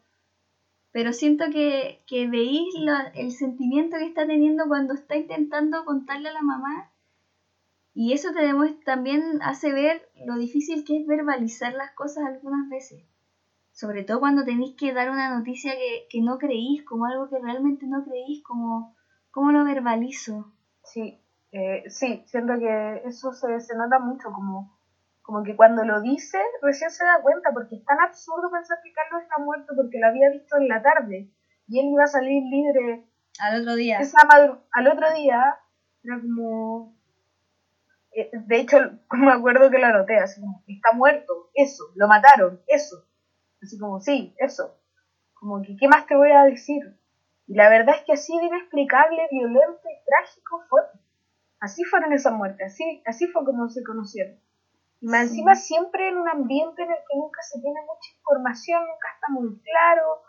pero 0.91 1.13
siento 1.13 1.47
que, 1.51 2.03
que 2.07 2.29
veí 2.29 2.67
el 3.15 3.33
sentimiento 3.33 3.97
que 3.97 4.07
está 4.07 4.27
teniendo 4.27 4.69
cuando 4.69 4.95
está 4.95 5.17
intentando 5.17 5.85
contarle 5.85 6.29
a 6.29 6.35
la 6.35 6.43
mamá. 6.43 6.91
Y 7.95 8.15
eso 8.15 8.33
te 8.33 8.41
demuestra, 8.41 8.95
también 8.95 9.41
hace 9.43 9.71
ver 9.73 10.09
lo 10.27 10.37
difícil 10.37 10.85
que 10.85 10.99
es 10.99 11.07
verbalizar 11.07 11.75
las 11.75 11.93
cosas 11.93 12.25
algunas 12.25 12.69
veces. 12.71 13.05
Sobre 13.73 14.05
todo 14.05 14.21
cuando 14.21 14.45
tenéis 14.45 14.77
que 14.79 14.93
dar 14.93 15.11
una 15.11 15.37
noticia 15.37 15.73
que, 15.73 16.07
que 16.11 16.21
no 16.21 16.39
creís, 16.39 16.85
como 16.85 17.07
algo 17.07 17.29
que 17.29 17.39
realmente 17.39 17.87
no 17.87 18.05
creís, 18.05 18.43
como 18.45 18.95
cómo 19.31 19.51
lo 19.51 19.65
verbalizo. 19.65 20.53
Sí, 20.85 21.21
eh, 21.53 21.85
sí, 21.89 22.23
siento 22.27 22.59
que 22.59 23.03
eso 23.07 23.33
se, 23.33 23.61
se 23.61 23.77
nota 23.77 23.99
mucho, 23.99 24.31
como, 24.33 24.79
como 25.23 25.43
que 25.43 25.57
cuando 25.57 25.85
lo 25.85 26.01
dice 26.01 26.39
recién 26.61 26.91
se 26.91 27.05
da 27.05 27.21
cuenta, 27.23 27.51
porque 27.53 27.77
es 27.77 27.85
tan 27.85 27.99
absurdo 28.01 28.51
pensar 28.51 28.79
que 28.85 28.93
Carlos 28.93 29.23
está 29.23 29.43
muerto 29.43 29.73
porque 29.75 29.99
lo 29.99 30.07
había 30.09 30.31
visto 30.31 30.57
en 30.59 30.69
la 30.69 30.83
tarde 30.83 31.31
y 31.69 31.81
él 31.81 31.87
iba 31.93 32.05
a 32.05 32.09
salir 32.09 32.43
libre 32.45 33.07
al 33.39 33.61
otro 33.61 33.75
día. 33.75 33.99
Esa 33.99 34.19
al 34.73 34.87
otro 34.87 35.13
día 35.15 35.57
era 36.05 36.21
como... 36.21 36.95
Eh, 38.15 38.31
de 38.33 38.57
hecho, 38.61 38.77
me 39.13 39.33
acuerdo 39.33 39.71
que 39.71 39.79
lo 39.79 39.87
anoté, 39.87 40.19
así 40.19 40.41
como, 40.41 40.63
está 40.67 40.93
muerto, 40.93 41.51
eso, 41.55 41.85
lo 41.95 42.09
mataron, 42.09 42.61
eso. 42.67 43.07
Así 43.63 43.79
como, 43.79 44.01
sí, 44.01 44.35
eso. 44.39 44.77
Como 45.35 45.63
que, 45.63 45.77
¿qué 45.77 45.89
más 45.89 46.07
te 46.07 46.17
voy 46.17 46.33
a 46.33 46.45
decir? 46.45 46.83
Y 47.47 47.55
la 47.55 47.69
verdad 47.69 47.97
es 47.97 48.03
que 48.03 48.13
así 48.13 48.37
de 48.39 48.47
inexplicable, 48.47 49.29
violento 49.31 49.83
y 49.85 50.05
trágico 50.05 50.63
fue. 50.69 50.81
Así 51.61 51.85
fueron 51.85 52.13
esas 52.13 52.33
muertes, 52.33 52.73
así, 52.73 53.03
así 53.07 53.27
fue 53.29 53.45
como 53.45 53.69
se 53.69 53.85
conocieron. 53.85 54.37
Y 55.01 55.07
más 55.07 55.29
encima 55.29 55.55
siempre 55.55 56.09
en 56.09 56.17
un 56.17 56.29
ambiente 56.29 56.83
en 56.83 56.91
el 56.91 56.97
que 56.97 57.17
nunca 57.17 57.41
se 57.43 57.61
tiene 57.61 57.81
mucha 57.83 58.11
información, 58.19 58.81
nunca 58.83 59.09
está 59.15 59.27
muy 59.31 59.61
claro. 59.61 60.23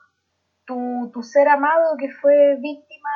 Tu, 0.65 1.11
tu 1.11 1.23
ser 1.23 1.47
amado 1.49 1.97
que 1.97 2.09
fue 2.09 2.55
víctima 2.59 3.09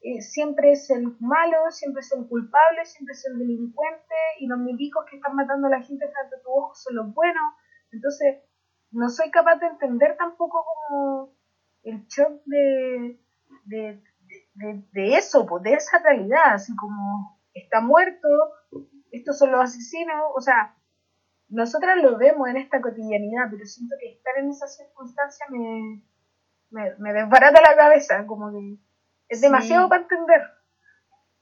eh, 0.00 0.20
siempre 0.20 0.72
es 0.72 0.88
el 0.90 1.16
malo, 1.18 1.70
siempre 1.70 2.00
es 2.00 2.12
el 2.12 2.26
culpable, 2.28 2.84
siempre 2.84 3.12
es 3.12 3.26
el 3.26 3.38
delincuente, 3.38 4.14
y 4.38 4.46
los 4.46 4.58
milicos 4.58 5.04
que 5.10 5.16
están 5.16 5.34
matando 5.34 5.66
a 5.66 5.70
la 5.70 5.82
gente 5.82 6.06
frente 6.06 6.36
a 6.36 6.42
tu 6.42 6.50
ojo 6.50 6.74
son 6.74 6.96
los 6.96 7.14
buenos. 7.14 7.54
Entonces, 7.90 8.42
no 8.90 9.08
soy 9.08 9.30
capaz 9.30 9.56
de 9.56 9.66
entender 9.66 10.16
tampoco 10.16 10.64
como 10.64 11.32
el 11.82 12.06
shock 12.06 12.42
de, 12.44 13.20
de, 13.64 14.02
de, 14.54 15.16
eso, 15.16 15.46
pues, 15.46 15.62
de 15.62 15.74
esa 15.74 15.98
realidad, 15.98 16.54
así 16.54 16.74
como 16.76 17.38
está 17.54 17.80
muerto, 17.80 18.28
estos 19.10 19.38
son 19.38 19.52
los 19.52 19.60
asesinos, 19.60 20.16
o 20.34 20.40
sea, 20.40 20.76
nosotras 21.48 21.96
lo 22.02 22.18
vemos 22.18 22.48
en 22.48 22.58
esta 22.58 22.80
cotidianidad, 22.80 23.48
pero 23.50 23.64
siento 23.64 23.96
que 24.00 24.12
estar 24.12 24.36
en 24.38 24.50
esa 24.50 24.66
circunstancia 24.66 25.46
me, 25.50 26.02
me, 26.70 27.12
desbarata 27.12 27.60
la 27.62 27.76
cabeza, 27.76 28.26
como 28.26 28.50
que 28.50 28.78
es 29.28 29.40
demasiado 29.40 29.88
para 29.88 30.02
entender. 30.02 30.42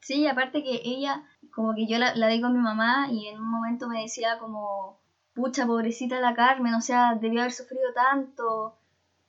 Sí, 0.01 0.27
aparte 0.29 0.63
que 0.63 0.81
ella, 0.85 1.25
como 1.53 1.75
que 1.75 1.89
yo 1.89 1.99
la, 1.99 2.15
la 2.15 2.29
vi 2.29 2.41
con 2.41 2.53
mi 2.53 2.61
mamá 2.61 3.09
y 3.11 3.27
en 3.29 3.41
un 3.41 3.51
momento 3.51 3.89
me 3.89 4.03
decía 4.03 4.39
como, 4.39 5.01
pucha, 5.37 5.67
pobrecita 5.67 6.19
la 6.19 6.35
Carmen, 6.35 6.75
o 6.75 6.81
sea, 6.81 7.15
debió 7.21 7.41
haber 7.41 7.53
sufrido 7.53 7.93
tanto. 7.95 8.75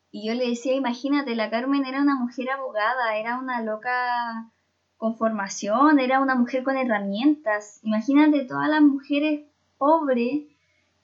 Y 0.09 0.27
yo 0.27 0.33
le 0.33 0.49
decía, 0.49 0.73
imagínate, 0.73 1.35
la 1.35 1.51
Carmen 1.51 1.85
era 1.85 2.01
una 2.01 2.15
mujer 2.15 2.49
abogada, 2.49 3.17
era 3.17 3.37
una 3.37 3.61
loca 3.61 4.49
con 4.95 5.17
formación, 5.17 5.99
era 5.99 6.21
una 6.21 6.33
mujer 6.33 6.63
con 6.63 6.77
herramientas. 6.77 7.79
Imagínate 7.83 8.45
todas 8.45 8.69
las 8.69 8.81
mujeres 8.81 9.41
pobres 9.77 10.45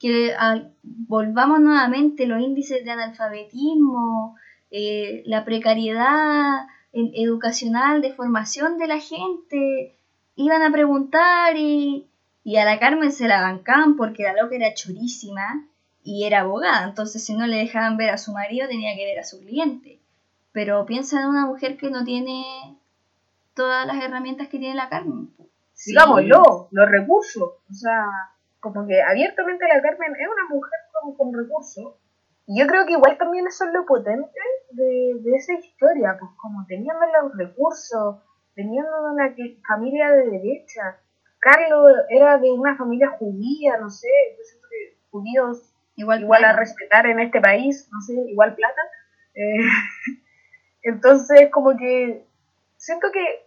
que 0.00 0.34
volvamos 0.82 1.60
nuevamente 1.60 2.26
los 2.26 2.40
índices 2.40 2.84
de 2.84 2.90
analfabetismo, 2.90 4.36
eh, 4.70 5.22
la 5.26 5.44
precariedad 5.44 6.66
educacional 6.92 8.02
de 8.02 8.12
formación 8.14 8.78
de 8.78 8.86
la 8.86 8.98
gente, 8.98 9.96
iban 10.36 10.62
a 10.62 10.72
preguntar 10.72 11.56
y, 11.56 12.08
y 12.44 12.58
a 12.58 12.66
la 12.66 12.78
Carmen 12.78 13.10
se 13.10 13.26
la 13.26 13.40
bancaban 13.40 13.96
porque 13.96 14.22
la 14.22 14.34
loca 14.34 14.54
era 14.54 14.74
chorísima 14.74 15.66
y 16.02 16.26
era 16.26 16.40
abogada. 16.40 16.86
Entonces, 16.86 17.24
si 17.24 17.34
no 17.34 17.46
le 17.46 17.56
dejaban 17.56 17.96
ver 17.96 18.10
a 18.10 18.18
su 18.18 18.32
marido, 18.32 18.68
tenía 18.68 18.94
que 18.94 19.06
ver 19.06 19.18
a 19.18 19.24
su 19.24 19.40
cliente. 19.40 19.98
Pero 20.52 20.84
piensa 20.84 21.22
en 21.22 21.28
una 21.28 21.46
mujer 21.46 21.78
que 21.78 21.90
no 21.90 22.04
tiene 22.04 22.44
todas 23.54 23.86
las 23.86 24.04
herramientas 24.04 24.48
que 24.48 24.58
tiene 24.58 24.74
la 24.74 24.90
Carmen. 24.90 25.30
Sí. 25.72 25.92
Digámoslo, 25.92 26.68
los 26.70 26.90
recursos. 26.90 27.42
O 27.42 27.74
sea, 27.74 28.06
como 28.60 28.86
que 28.86 29.00
abiertamente 29.02 29.66
la 29.66 29.80
Carmen 29.80 30.12
es 30.14 30.28
una 30.28 30.54
mujer 30.54 30.80
con, 30.92 31.16
con 31.16 31.32
recursos. 31.32 31.94
Y 32.46 32.60
yo 32.60 32.66
creo 32.66 32.84
que 32.84 32.92
igual 32.92 33.16
también 33.16 33.46
eso 33.46 33.64
es 33.64 33.72
lo 33.72 33.86
potente 33.86 34.38
de, 34.72 35.14
de 35.18 35.34
esa 35.34 35.54
historia, 35.54 36.14
pues 36.20 36.30
como 36.36 36.66
teniendo 36.66 37.00
los 37.22 37.38
recursos, 37.38 38.16
teniendo 38.54 38.90
una 39.10 39.34
familia 39.66 40.10
de 40.10 40.28
derecha, 40.28 40.98
Carlos 41.44 41.92
era 42.08 42.38
de 42.38 42.50
una 42.50 42.74
familia 42.74 43.10
judía, 43.18 43.76
no 43.76 43.90
sé, 43.90 44.08
yo 44.38 44.44
siento 44.44 44.66
que 44.70 44.96
judíos 45.10 45.74
igual, 45.94 46.22
igual 46.22 46.42
a 46.42 46.56
respetar 46.56 47.04
en 47.04 47.20
este 47.20 47.38
país, 47.38 47.86
no 47.92 48.00
sé, 48.00 48.14
igual 48.14 48.54
plata. 48.54 48.80
Eh, 49.34 49.68
entonces, 50.82 51.50
como 51.50 51.76
que 51.76 52.24
siento 52.78 53.08
que 53.12 53.46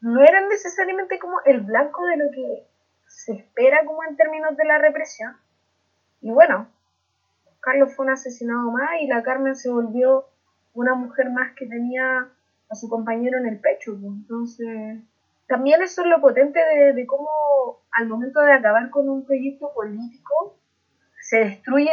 no 0.00 0.22
eran 0.22 0.48
necesariamente 0.48 1.18
como 1.18 1.40
el 1.44 1.62
blanco 1.62 2.06
de 2.06 2.16
lo 2.18 2.30
que 2.30 2.68
se 3.08 3.32
espera 3.32 3.84
como 3.84 4.04
en 4.04 4.16
términos 4.16 4.56
de 4.56 4.66
la 4.66 4.78
represión. 4.78 5.36
Y 6.20 6.30
bueno, 6.30 6.68
Carlos 7.58 7.96
fue 7.96 8.06
un 8.06 8.12
asesinado 8.12 8.70
más 8.70 8.90
y 9.00 9.08
la 9.08 9.24
Carmen 9.24 9.56
se 9.56 9.70
volvió 9.70 10.26
una 10.72 10.94
mujer 10.94 11.30
más 11.30 11.52
que 11.56 11.66
tenía 11.66 12.28
a 12.70 12.74
su 12.76 12.88
compañero 12.88 13.38
en 13.38 13.46
el 13.46 13.58
pecho. 13.58 13.98
Pues. 14.00 14.04
Entonces, 14.04 14.98
también 15.46 15.82
eso 15.82 16.02
es 16.02 16.08
lo 16.08 16.20
potente 16.20 16.58
de, 16.94 17.06
cómo 17.06 17.28
al 17.92 18.08
momento 18.08 18.40
de 18.40 18.52
acabar 18.52 18.90
con 18.90 19.08
un 19.08 19.24
proyecto 19.24 19.72
político 19.74 20.58
se 21.20 21.38
destruye 21.38 21.90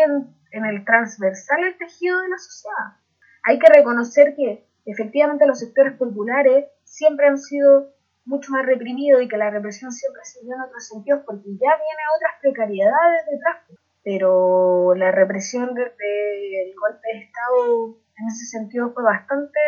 en, 0.52 0.66
el 0.66 0.86
transversal 0.86 1.64
el 1.64 1.78
tejido 1.78 2.22
de 2.22 2.30
la 2.30 2.38
sociedad. 2.38 2.98
Hay 3.44 3.60
que 3.60 3.72
reconocer 3.72 4.36
que 4.36 4.66
efectivamente 4.86 5.48
los 5.48 5.60
sectores 5.60 5.94
populares 5.94 6.68
siempre 6.84 7.28
han 7.28 7.38
sido 7.38 7.94
mucho 8.26 8.52
más 8.52 8.66
reprimidos 8.66 9.22
y 9.22 9.28
que 9.28 9.38
la 9.38 9.50
represión 9.50 9.92
siempre 9.92 10.22
se 10.24 10.42
dio 10.44 10.56
en 10.56 10.62
otros 10.62 10.88
sentidos 10.88 11.24
porque 11.26 11.50
ya 11.50 11.76
viene 11.76 12.04
otras 12.16 12.34
precariedades 12.42 13.26
detrás. 13.30 13.58
Pero 14.04 14.96
la 14.96 15.12
represión 15.12 15.74
desde 15.74 16.70
el 16.70 16.76
golpe 16.76 17.08
de 17.14 17.20
Estado 17.20 17.98
en 18.18 18.28
ese 18.28 18.46
sentido 18.46 18.92
fue 18.94 19.04
bastante 19.04 19.60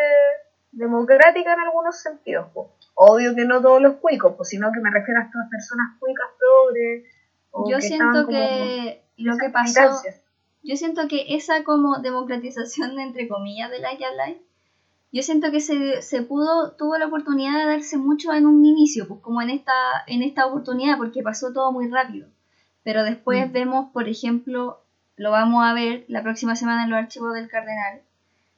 democrática 0.74 1.54
en 1.54 1.60
algunos 1.60 2.00
sentidos. 2.00 2.48
Obvio 2.94 3.34
que 3.34 3.44
no 3.44 3.60
todos 3.60 3.80
los 3.80 3.96
cuicos, 3.96 4.34
pues, 4.36 4.48
sino 4.48 4.70
que 4.72 4.80
me 4.80 4.90
refiero 4.90 5.20
a 5.20 5.24
estas 5.24 5.48
personas 5.50 5.98
cuicas 5.98 6.28
progres. 6.38 7.04
Yo 7.68 7.80
siento 7.80 8.26
que 8.26 9.04
lo 9.16 9.36
que 9.38 9.50
pasó, 9.50 10.02
yo 10.62 10.76
siento 10.76 11.08
que 11.08 11.36
esa 11.36 11.62
como 11.64 11.98
democratización 11.98 12.98
entre 13.00 13.28
comillas 13.28 13.70
de 13.70 13.78
la 13.78 13.92
Life, 13.92 14.42
yo 15.12 15.22
siento 15.22 15.52
que 15.52 15.60
se, 15.60 16.02
se, 16.02 16.22
pudo, 16.22 16.72
tuvo 16.72 16.98
la 16.98 17.06
oportunidad 17.06 17.56
de 17.56 17.66
darse 17.66 17.96
mucho 17.96 18.32
en 18.32 18.46
un 18.46 18.64
inicio, 18.64 19.06
pues 19.06 19.20
como 19.20 19.40
en 19.42 19.50
esta, 19.50 19.72
en 20.08 20.24
esta 20.24 20.46
oportunidad, 20.46 20.98
porque 20.98 21.22
pasó 21.22 21.52
todo 21.52 21.70
muy 21.70 21.88
rápido. 21.88 22.26
Pero 22.82 23.04
después 23.04 23.48
mm. 23.48 23.52
vemos, 23.52 23.92
por 23.92 24.08
ejemplo, 24.08 24.80
lo 25.16 25.30
vamos 25.30 25.64
a 25.64 25.72
ver 25.72 26.04
la 26.08 26.24
próxima 26.24 26.56
semana 26.56 26.82
en 26.82 26.90
los 26.90 26.98
archivos 26.98 27.32
del 27.32 27.48
Cardenal, 27.48 28.02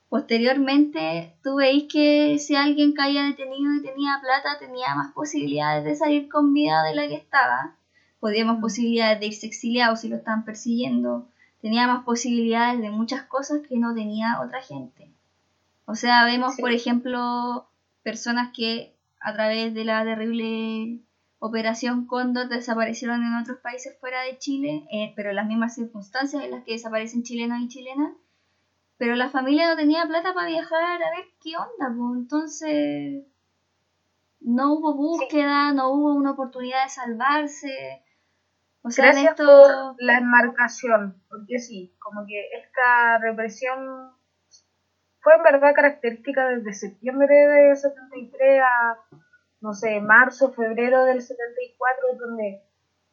Posteriormente, 0.09 1.35
tú 1.43 1.57
veis 1.57 1.87
que 1.93 2.39
si 2.39 2.55
alguien 2.55 2.93
caía 2.93 3.25
detenido 3.25 3.75
y 3.75 3.83
tenía 3.83 4.21
plata, 4.21 4.59
tenía 4.59 4.95
más 4.95 5.13
posibilidades 5.13 5.85
de 5.85 5.97
salir 5.97 6.29
con 6.29 6.55
vida 6.55 6.85
de 6.85 6.95
la 6.95 7.09
que 7.09 7.17
estaba. 7.17 7.77
Podía 8.21 8.45
más 8.45 8.59
mm. 8.59 8.61
posibilidades 8.61 9.21
de 9.21 9.27
irse 9.27 9.47
exiliado 9.47 9.97
si 9.97 10.09
lo 10.09 10.17
estaban 10.17 10.45
persiguiendo. 10.45 11.29
Tenía 11.61 11.89
más 11.89 12.05
posibilidades 12.05 12.81
de 12.81 12.91
muchas 12.91 13.25
cosas 13.25 13.63
que 13.69 13.77
no 13.77 13.95
tenía 13.95 14.41
otra 14.41 14.63
gente. 14.63 15.11
O 15.87 15.97
sea, 15.97 16.25
vemos, 16.25 16.55
por 16.57 16.71
ejemplo, 16.71 17.67
personas 18.05 18.53
que 18.55 18.95
a 19.21 19.35
través 19.35 19.75
de 19.75 19.85
la 19.85 20.05
terrible 20.05 21.01
operación 21.41 22.07
Cóndor 22.07 22.49
desaparecieron 22.49 23.25
en 23.25 23.35
otros 23.35 23.59
países 23.59 23.97
fuera 23.99 24.23
de 24.23 24.39
Chile, 24.39 24.87
eh, 24.93 25.13
pero 25.17 25.31
en 25.31 25.37
las 25.37 25.47
mismas 25.47 25.75
circunstancias 25.75 26.45
en 26.45 26.53
las 26.53 26.65
que 26.65 26.73
desaparecen 26.73 27.25
chilenos 27.25 27.61
y 27.61 27.69
chilenas 27.69 28.13
Pero 28.99 29.15
la 29.15 29.29
familia 29.29 29.69
no 29.69 29.77
tenía 29.77 30.07
plata 30.07 30.33
para 30.33 30.49
viajar 30.49 31.03
a 31.03 31.11
ver 31.11 31.27
qué 31.43 31.57
onda, 31.57 31.95
pues 31.95 32.19
entonces 32.19 33.25
no 34.41 34.75
hubo 34.75 34.95
búsqueda, 34.95 35.73
no 35.73 35.91
hubo 35.91 36.15
una 36.15 36.33
oportunidad 36.33 36.85
de 36.85 36.91
salvarse. 36.91 38.03
O 38.83 38.91
sea, 38.91 39.07
Gracias 39.07 39.35
por 39.35 39.97
la 39.99 40.19
enmarcación, 40.19 41.21
porque 41.29 41.59
sí, 41.59 41.95
como 41.99 42.25
que 42.27 42.41
esta 42.57 43.19
represión 43.19 44.13
fue 45.21 45.35
en 45.35 45.43
verdad 45.43 45.75
característica 45.75 46.47
desde 46.47 46.73
septiembre 46.73 47.35
de 47.35 47.75
73 47.75 48.63
a, 48.63 48.97
no 49.61 49.75
sé, 49.75 50.01
marzo, 50.01 50.53
febrero 50.53 51.05
del 51.05 51.21
74, 51.21 52.17
donde 52.19 52.63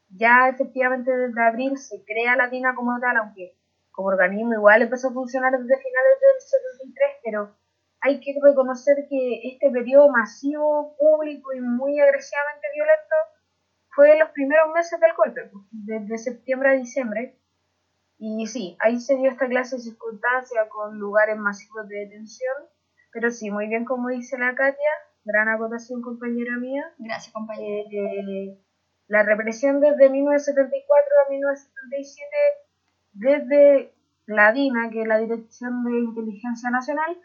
ya 0.09 0.47
efectivamente 0.47 1.09
desde 1.09 1.43
abril 1.43 1.77
se 1.77 2.05
crea 2.05 2.35
la 2.35 2.49
DINA 2.49 2.75
como 2.75 2.99
tal, 2.99 3.17
aunque 3.17 3.57
como 3.93 4.09
organismo 4.09 4.53
igual 4.53 4.81
empezó 4.81 5.07
a 5.07 5.13
funcionar 5.13 5.53
desde 5.53 5.81
finales 5.81 6.19
del 6.19 6.41
73, 6.41 7.09
pero 7.23 7.55
hay 8.01 8.19
que 8.19 8.35
reconocer 8.43 9.07
que 9.09 9.39
este 9.53 9.71
periodo 9.71 10.09
masivo, 10.09 10.97
público 10.97 11.53
y 11.53 11.61
muy 11.61 11.97
agresivamente 12.01 12.67
violento 12.73 13.15
fue 13.95 14.19
los 14.19 14.29
primeros 14.31 14.73
meses 14.73 14.99
del 14.99 15.13
golpe, 15.13 15.49
pues, 15.51 15.65
desde 15.71 16.17
septiembre 16.17 16.69
a 16.69 16.73
diciembre, 16.73 17.37
y 18.25 18.47
sí, 18.47 18.77
ahí 18.79 18.99
se 18.99 19.15
dio 19.17 19.29
esta 19.29 19.47
clase 19.47 19.75
de 19.75 19.81
circunstancia 19.81 20.69
con 20.69 20.97
lugares 20.97 21.37
masivos 21.37 21.87
de 21.89 22.05
detención, 22.05 22.53
pero 23.11 23.29
sí, 23.29 23.51
muy 23.51 23.67
bien 23.67 23.85
como 23.85 24.09
dice 24.09 24.37
la 24.37 24.55
Katia, 24.55 24.91
gran 25.25 25.49
acotación 25.49 26.01
compañera 26.01 26.57
mía. 26.57 26.83
Gracias 26.99 27.33
compañera. 27.33 27.89
Eh, 27.91 28.57
la 29.07 29.23
represión 29.23 29.81
desde 29.81 30.09
1974 30.09 31.13
a 31.25 31.29
1977, 31.31 32.27
desde 33.13 33.93
la 34.25 34.51
DINA, 34.51 34.89
que 34.89 35.01
es 35.01 35.07
la 35.07 35.17
Dirección 35.17 35.83
de 35.83 35.99
Inteligencia 35.99 36.69
Nacional, 36.69 37.17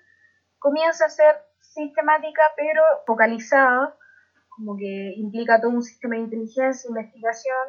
comienza 0.59 1.07
a 1.07 1.11
ser 1.11 1.37
sistemática 1.61 2.43
pero 2.57 2.83
focalizada, 3.07 3.95
como 4.49 4.77
que 4.77 5.15
implica 5.17 5.61
todo 5.61 5.71
un 5.71 5.83
sistema 5.83 6.17
de 6.17 6.23
inteligencia, 6.23 6.89
investigación 6.89 7.69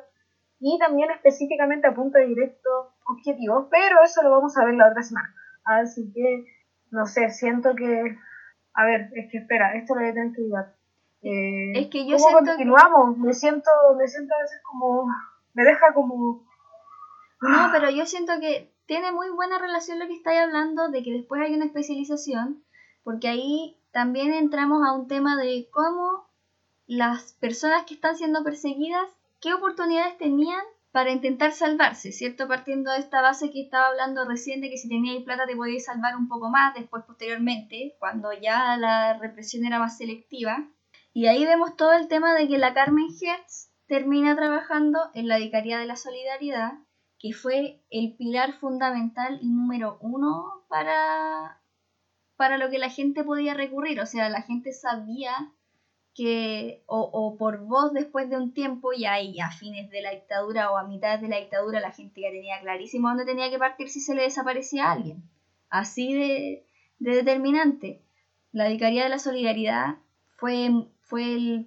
y 0.60 0.78
también 0.80 1.12
específicamente 1.12 1.88
a 1.88 1.94
punto 1.94 2.20
directo 2.20 2.70
objetivos, 3.08 3.68
pero 3.72 4.04
eso 4.04 4.22
lo 4.24 4.32
vamos 4.32 4.58
a 4.58 4.66
ver 4.66 4.76
la 4.76 4.90
otra 4.90 5.04
semana. 5.04 5.34
Así 5.64 6.12
que, 6.14 6.46
no 6.92 7.06
sé, 7.06 7.30
siento 7.30 7.76
que... 7.76 8.18
A 8.74 8.86
ver, 8.86 9.10
es 9.14 9.32
que 9.32 9.40
espera, 9.40 9.76
esto 9.76 9.96
lo 9.96 10.02
voy 10.02 10.10
a 10.10 10.14
tener 10.14 10.34
que 10.34 10.42
ayudar. 10.42 10.76
Eh, 11.22 11.72
es 11.76 11.88
que 11.88 12.08
yo 12.08 12.18
¿Cómo 12.18 12.40
continuamos? 12.40 13.18
Me 13.18 13.34
siento, 13.34 13.70
me 13.98 14.08
siento 14.08 14.34
a 14.36 14.42
veces 14.42 14.62
como... 14.64 15.08
Me 15.54 15.64
deja 15.64 15.94
como... 15.94 16.49
No, 17.42 17.70
pero 17.72 17.90
yo 17.90 18.06
siento 18.06 18.34
que 18.40 18.72
tiene 18.86 19.12
muy 19.12 19.30
buena 19.30 19.58
relación 19.60 20.00
lo 20.00 20.08
que 20.08 20.16
estáis 20.16 20.40
hablando 20.40 20.90
de 20.90 21.04
que 21.04 21.14
después 21.14 21.42
hay 21.42 21.54
una 21.54 21.66
especialización, 21.66 22.64
porque 23.04 23.28
ahí 23.28 23.78
también 23.92 24.34
entramos 24.34 24.86
a 24.86 24.94
un 24.94 25.08
tema 25.08 25.38
de 25.38 25.68
cómo 25.72 26.28
las 26.88 27.34
personas 27.34 27.86
que 27.86 27.94
están 27.94 28.18
siendo 28.18 28.44
perseguidas, 28.44 29.10
qué 29.40 29.54
oportunidades 29.54 30.18
tenían 30.18 30.64
para 30.92 31.12
intentar 31.12 31.52
salvarse, 31.52 32.12
¿cierto? 32.12 32.48
Partiendo 32.48 32.92
de 32.92 32.98
esta 32.98 33.22
base 33.22 33.52
que 33.52 33.62
estaba 33.62 33.88
hablando 33.88 34.26
recién 34.26 34.60
de 34.60 34.70
que 34.70 34.78
si 34.78 34.90
teníais 34.90 35.24
plata 35.24 35.46
te 35.46 35.56
podíais 35.56 35.86
salvar 35.86 36.16
un 36.16 36.28
poco 36.28 36.50
más, 36.50 36.74
después 36.74 37.04
posteriormente, 37.06 37.96
cuando 38.00 38.34
ya 38.34 38.76
la 38.78 39.14
represión 39.20 39.66
era 39.66 39.78
más 39.78 39.98
selectiva. 39.98 40.68
Y 41.14 41.28
ahí 41.28 41.46
vemos 41.46 41.76
todo 41.76 41.94
el 41.94 42.08
tema 42.08 42.34
de 42.34 42.48
que 42.48 42.58
la 42.58 42.74
Carmen 42.74 43.08
Hertz 43.22 43.70
termina 43.88 44.36
trabajando 44.36 45.12
en 45.14 45.28
la 45.28 45.38
Vicaría 45.38 45.78
de 45.78 45.86
la 45.86 45.96
Solidaridad, 45.96 46.74
que 47.20 47.34
fue 47.34 47.82
el 47.90 48.16
pilar 48.16 48.54
fundamental 48.54 49.40
y 49.42 49.50
número 49.50 49.98
uno 50.02 50.64
para, 50.70 51.62
para 52.38 52.58
lo 52.58 52.70
que 52.70 52.80
la 52.80 52.90
gente 52.90 53.24
podía 53.24 53.54
recurrir. 53.54 54.00
O 54.00 54.06
sea, 54.06 54.30
la 54.30 54.42
gente 54.42 54.72
sabía 54.72 55.52
que, 56.16 56.84
o, 56.86 57.36
por 57.38 57.60
voz 57.60 57.94
después 57.94 58.30
de 58.30 58.38
un 58.38 58.54
tiempo, 58.54 58.92
ya 58.94 59.14
ahí 59.14 59.40
a 59.40 59.52
fines 59.52 59.90
de 59.90 60.02
la 60.02 60.12
dictadura 60.12 60.72
o 60.72 60.78
a 60.78 60.88
mitad 60.88 61.20
de 61.20 61.28
la 61.28 61.38
dictadura, 61.40 61.80
la 61.80 61.92
gente 61.92 62.22
ya 62.22 62.30
tenía 62.30 62.60
clarísimo 62.62 63.10
dónde 63.10 63.26
tenía 63.26 63.50
que 63.50 63.60
partir 63.60 63.90
si 63.90 64.00
se 64.00 64.16
le 64.16 64.24
desaparecía 64.24 64.88
a 64.88 64.92
alguien. 64.94 65.24
Así 65.70 66.14
de, 66.14 66.66
determinante. 67.00 68.02
La 68.52 68.68
Vicaría 68.68 69.04
de 69.04 69.10
la 69.10 69.20
Solidaridad 69.20 69.98
fue, 70.38 70.88
fue 71.02 71.66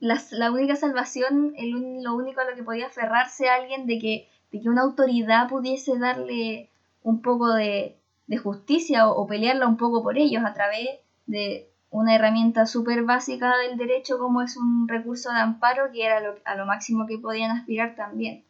la, 0.00 0.50
única 0.50 0.76
salvación, 0.76 1.54
el, 1.56 2.02
lo 2.02 2.14
único 2.14 2.40
a 2.40 2.50
lo 2.50 2.56
que 2.56 2.64
podía 2.64 2.86
aferrarse 2.86 3.48
alguien 3.48 3.86
de 3.86 3.98
que, 3.98 4.28
de 4.52 4.60
que 4.60 4.68
una 4.68 4.82
autoridad 4.82 5.48
pudiese 5.48 5.98
darle 5.98 6.68
un 7.02 7.22
poco 7.22 7.52
de, 7.52 7.96
justicia 8.42 9.08
o 9.08 9.26
pelearla 9.26 9.68
un 9.68 9.76
poco 9.76 10.02
por 10.02 10.18
ellos 10.18 10.44
a 10.44 10.52
través 10.52 10.88
de, 11.26 11.68
una 11.90 12.14
herramienta 12.14 12.66
súper 12.66 13.04
básica 13.04 13.56
del 13.56 13.78
derecho 13.78 14.18
como 14.18 14.42
es 14.42 14.56
un 14.56 14.86
recurso 14.88 15.30
de 15.32 15.38
amparo, 15.38 15.90
que 15.92 16.04
era 16.04 16.20
a 16.44 16.54
lo 16.56 16.66
máximo 16.66 17.06
que 17.06 17.18
podían 17.18 17.50
aspirar 17.52 17.94
también. 17.94 18.44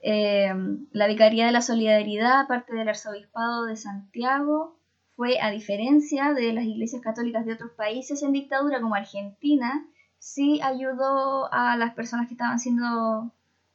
Eh, 0.00 0.52
la 0.92 1.06
Vicaría 1.06 1.46
de 1.46 1.52
la 1.52 1.62
Solidaridad, 1.62 2.46
parte 2.46 2.74
del 2.74 2.88
Arzobispado 2.88 3.64
de 3.64 3.76
Santiago, 3.76 4.76
fue, 5.16 5.40
a 5.40 5.50
diferencia 5.50 6.32
de 6.34 6.52
las 6.52 6.64
iglesias 6.64 7.02
católicas 7.02 7.44
de 7.44 7.54
otros 7.54 7.72
países 7.72 8.22
en 8.22 8.32
dictadura 8.32 8.80
como 8.80 8.94
Argentina, 8.94 9.84
sí 10.18 10.60
ayudó 10.62 11.52
a 11.52 11.76
las 11.76 11.94
personas 11.94 12.26
que 12.26 12.34
estaban 12.34 12.58
siendo 12.58 13.30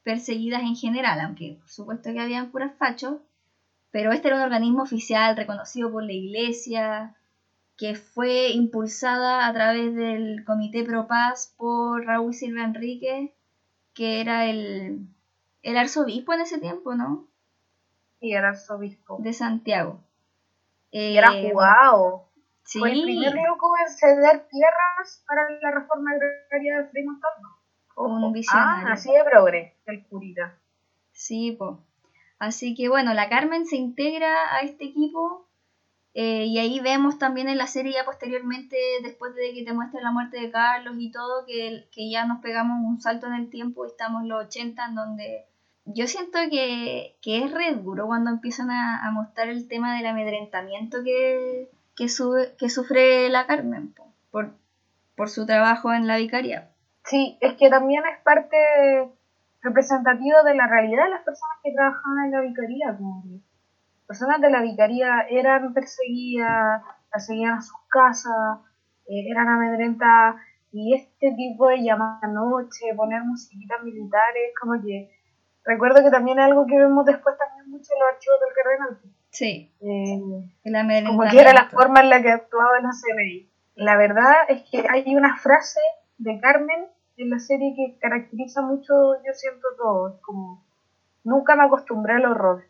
perseguidas 0.07 0.61
en 0.61 0.77
general, 0.77 1.19
aunque 1.19 1.57
por 1.59 1.69
supuesto 1.69 2.13
que 2.13 2.21
habían 2.21 2.49
puras 2.49 2.71
fachos, 2.77 3.17
pero 3.91 4.13
este 4.13 4.29
era 4.29 4.37
un 4.37 4.43
organismo 4.43 4.83
oficial 4.83 5.35
reconocido 5.35 5.91
por 5.91 6.01
la 6.01 6.13
iglesia, 6.13 7.17
que 7.75 7.93
fue 7.93 8.51
impulsada 8.51 9.45
a 9.45 9.51
través 9.51 9.93
del 9.95 10.45
Comité 10.45 10.85
Pro 10.85 11.07
Paz 11.07 11.53
por 11.57 12.05
Raúl 12.05 12.33
Silva 12.33 12.63
Enrique, 12.63 13.35
que 13.93 14.21
era 14.21 14.45
el, 14.45 15.05
el 15.61 15.77
arzobispo 15.77 16.31
en 16.31 16.39
ese 16.39 16.57
tiempo, 16.59 16.95
¿no? 16.95 17.27
Sí, 18.21 18.31
era 18.31 18.51
arzobispo. 18.51 19.17
De 19.19 19.33
Santiago. 19.33 19.99
y 20.89 21.17
era 21.17 21.35
eh, 21.35 21.49
jugado. 21.51 22.29
Sí. 22.63 22.79
Fue 22.79 22.93
el 22.93 23.03
primer 23.03 23.35
loco 23.45 23.73
en 23.85 23.91
ceder 23.93 24.47
tierras 24.47 25.21
para 25.27 25.49
la 25.49 25.71
reforma 25.71 26.11
agraria 26.11 26.77
de 26.77 26.87
Frei 26.91 27.03
Montalvo. 27.03 27.56
Un 27.97 28.31
visionario. 28.31 28.87
Ah, 28.87 28.93
así 28.93 29.11
de 29.11 29.23
progre, 29.23 29.75
el 29.85 30.05
curita. 30.05 30.55
Sí, 31.11 31.55
pues. 31.57 31.77
Así 32.39 32.75
que 32.75 32.89
bueno, 32.89 33.13
la 33.13 33.29
Carmen 33.29 33.65
se 33.65 33.75
integra 33.75 34.55
a 34.55 34.59
este 34.61 34.85
equipo 34.85 35.47
eh, 36.13 36.45
y 36.45 36.59
ahí 36.59 36.79
vemos 36.79 37.17
también 37.17 37.49
en 37.49 37.57
la 37.57 37.67
serie 37.67 37.93
ya 37.93 38.05
posteriormente, 38.05 38.77
después 39.01 39.33
de 39.33 39.53
que 39.53 39.63
te 39.63 39.73
muestre 39.73 40.01
la 40.01 40.11
muerte 40.11 40.39
de 40.39 40.51
Carlos 40.51 40.95
y 40.99 41.11
todo, 41.11 41.45
que, 41.45 41.87
que 41.91 42.09
ya 42.11 42.25
nos 42.25 42.41
pegamos 42.41 42.77
un 42.85 43.01
salto 43.01 43.25
en 43.27 43.33
el 43.33 43.49
tiempo 43.49 43.85
y 43.85 43.89
estamos 43.89 44.23
los 44.25 44.45
80 44.45 44.85
en 44.85 44.95
donde 44.95 45.45
yo 45.85 46.05
siento 46.07 46.37
que, 46.51 47.17
que 47.21 47.43
es 47.43 47.51
re 47.51 47.73
duro 47.73 48.07
cuando 48.07 48.29
empiezan 48.29 48.69
a, 48.69 49.09
mostrar 49.11 49.49
el 49.49 49.67
tema 49.67 49.95
del 49.95 50.05
amedrentamiento 50.05 51.03
que, 51.03 51.69
que, 51.95 52.07
que 52.57 52.69
sufre 52.69 53.29
la 53.29 53.47
Carmen 53.47 53.95
por, 54.29 54.53
por 55.15 55.29
su 55.29 55.45
trabajo 55.45 55.93
en 55.93 56.05
la 56.05 56.17
vicaría. 56.17 56.69
Sí, 57.07 57.37
es 57.39 57.55
que 57.55 57.69
también 57.69 58.03
es 58.05 58.21
parte 58.23 58.57
representativa 59.61 60.43
de 60.43 60.55
la 60.55 60.67
realidad 60.67 61.05
de 61.05 61.09
las 61.11 61.23
personas 61.23 61.57
que 61.63 61.73
trabajan 61.73 62.25
en 62.25 62.31
la 62.31 62.41
vicaría. 62.41 62.95
Como 62.97 63.23
personas 64.05 64.41
de 64.41 64.49
la 64.49 64.61
vicaría 64.61 65.21
eran 65.29 65.73
perseguidas, 65.73 66.83
perseguían 67.11 67.53
a 67.53 67.61
sus 67.61 67.79
casas, 67.89 68.59
eh, 69.07 69.29
eran 69.29 69.47
amedrentadas, 69.47 70.35
y 70.71 70.95
este 70.95 71.33
tipo 71.35 71.69
de 71.69 71.81
llamadas 71.81 72.31
noche, 72.31 72.93
poner 72.95 73.23
musiquitas 73.23 73.81
militares, 73.83 74.53
como 74.59 74.81
que 74.81 75.09
recuerdo 75.63 76.03
que 76.03 76.11
también 76.11 76.39
es 76.39 76.45
algo 76.45 76.65
que 76.65 76.77
vemos 76.77 77.05
después 77.05 77.35
también 77.37 77.69
mucho 77.69 77.93
en 77.93 77.99
los 77.99 78.09
archivos 78.13 78.39
del 78.41 78.53
cardenal. 78.53 79.13
Sí. 79.29 79.71
Eh, 79.81 81.05
como 81.05 81.23
que 81.29 81.39
era 81.39 81.53
la 81.53 81.69
forma 81.69 82.01
en 82.01 82.09
la 82.09 82.21
que 82.21 82.31
actuaba 82.31 82.79
la 82.81 82.89
CNI. 82.89 83.49
La 83.75 83.95
verdad 83.95 84.33
es 84.49 84.63
que 84.69 84.85
hay 84.89 85.15
una 85.15 85.37
frase 85.37 85.79
de 86.17 86.39
Carmen 86.39 86.87
en 87.17 87.29
la 87.29 87.39
serie 87.39 87.73
que 87.75 87.97
caracteriza 87.99 88.61
mucho, 88.61 88.93
yo 89.25 89.33
siento 89.33 89.67
todo, 89.77 90.19
como 90.21 90.63
nunca 91.23 91.55
me 91.55 91.63
acostumbré 91.63 92.13
al 92.13 92.25
horror 92.25 92.63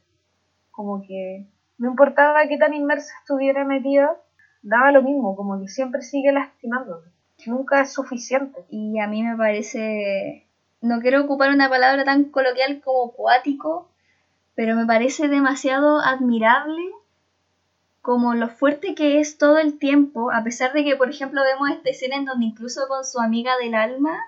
como 0.78 1.02
que 1.02 1.48
no 1.80 1.90
importaba 1.90 2.48
qué 2.48 2.56
tan 2.60 2.76
inmersa 2.76 3.12
estuviera 3.20 3.66
metida, 3.66 4.16
daba 4.62 4.92
lo 4.92 5.02
mismo, 5.02 5.36
como 5.36 5.60
que 5.60 5.68
siempre 5.68 6.04
sigue 6.04 6.32
lastimando. 6.32 7.02
Nunca 7.48 7.82
es 7.82 7.92
suficiente. 7.94 8.64
Y 8.70 9.00
a 9.00 9.08
mí 9.08 9.24
me 9.24 9.36
parece, 9.36 10.46
no 10.82 11.00
quiero 11.02 11.24
ocupar 11.24 11.50
una 11.50 11.68
palabra 11.68 12.06
tan 12.06 12.26
coloquial 12.26 12.80
como 12.82 13.12
poático, 13.16 13.90
pero 14.54 14.76
me 14.76 14.86
parece 14.86 15.28
demasiado 15.28 16.00
admirable 16.00 16.84
como 18.04 18.36
lo 18.36 18.50
fuerte 18.50 18.94
que 18.94 19.20
es 19.20 19.40
todo 19.40 19.58
el 19.58 19.80
tiempo, 19.80 20.32
a 20.32 20.44
pesar 20.44 20.74
de 20.74 20.84
que, 20.84 20.96
por 20.96 21.10
ejemplo, 21.10 21.42
vemos 21.42 21.72
esta 21.72 21.90
escena 21.90 22.18
en 22.18 22.26
donde 22.26 22.46
incluso 22.46 22.88
con 22.88 23.04
su 23.04 23.20
amiga 23.20 23.58
del 23.58 23.74
alma, 23.74 24.24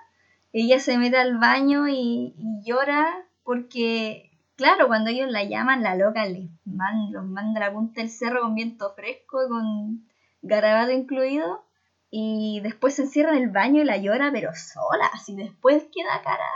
ella 0.52 0.80
se 0.80 0.98
mete 0.98 1.16
al 1.16 1.38
baño 1.38 1.88
y, 1.88 2.34
llora 2.64 3.24
porque 3.44 4.30
claro, 4.56 4.88
cuando 4.88 5.10
ellos 5.10 5.30
la 5.30 5.44
llaman, 5.44 5.82
la 5.82 5.96
loca 5.96 6.26
les 6.26 6.50
man, 6.64 7.12
los 7.12 7.24
manda 7.24 7.60
a 7.60 7.68
la 7.68 7.72
punta 7.72 8.00
del 8.00 8.10
cerro 8.10 8.42
con 8.42 8.54
viento 8.54 8.92
fresco, 8.94 9.38
con 9.48 10.06
garabato 10.42 10.92
incluido, 10.92 11.64
y 12.10 12.60
después 12.62 12.94
se 12.94 13.02
encierra 13.02 13.36
en 13.36 13.44
el 13.44 13.50
baño 13.50 13.82
y 13.82 13.84
la 13.84 13.96
llora, 13.96 14.30
pero 14.32 14.50
sola, 14.54 15.06
así 15.12 15.34
después 15.34 15.84
queda 15.92 16.22
cara, 16.22 16.50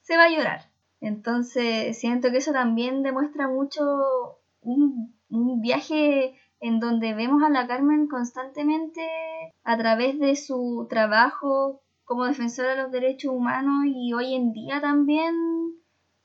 se 0.00 0.16
va 0.16 0.24
a 0.24 0.30
llorar. 0.30 0.70
Entonces 1.00 1.98
siento 1.98 2.30
que 2.30 2.38
eso 2.38 2.52
también 2.52 3.02
demuestra 3.02 3.48
mucho 3.48 3.82
un, 4.62 5.14
un 5.28 5.60
viaje 5.60 6.34
en 6.60 6.80
donde 6.80 7.14
vemos 7.14 7.42
a 7.42 7.50
la 7.50 7.66
Carmen 7.66 8.08
constantemente 8.08 9.06
a 9.62 9.76
través 9.76 10.18
de 10.18 10.36
su 10.36 10.86
trabajo 10.88 11.82
como 12.06 12.24
defensora 12.24 12.70
de 12.70 12.82
los 12.82 12.92
derechos 12.92 13.32
humanos 13.32 13.84
y 13.84 14.14
hoy 14.14 14.34
en 14.34 14.52
día 14.52 14.80
también, 14.80 15.34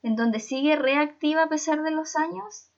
en 0.04 0.16
donde 0.16 0.40
sigue 0.40 0.76
reactiva 0.76 1.44
a 1.44 1.50
pesar 1.50 1.82
de 1.82 1.92
los 1.92 2.16
años. 2.16 2.70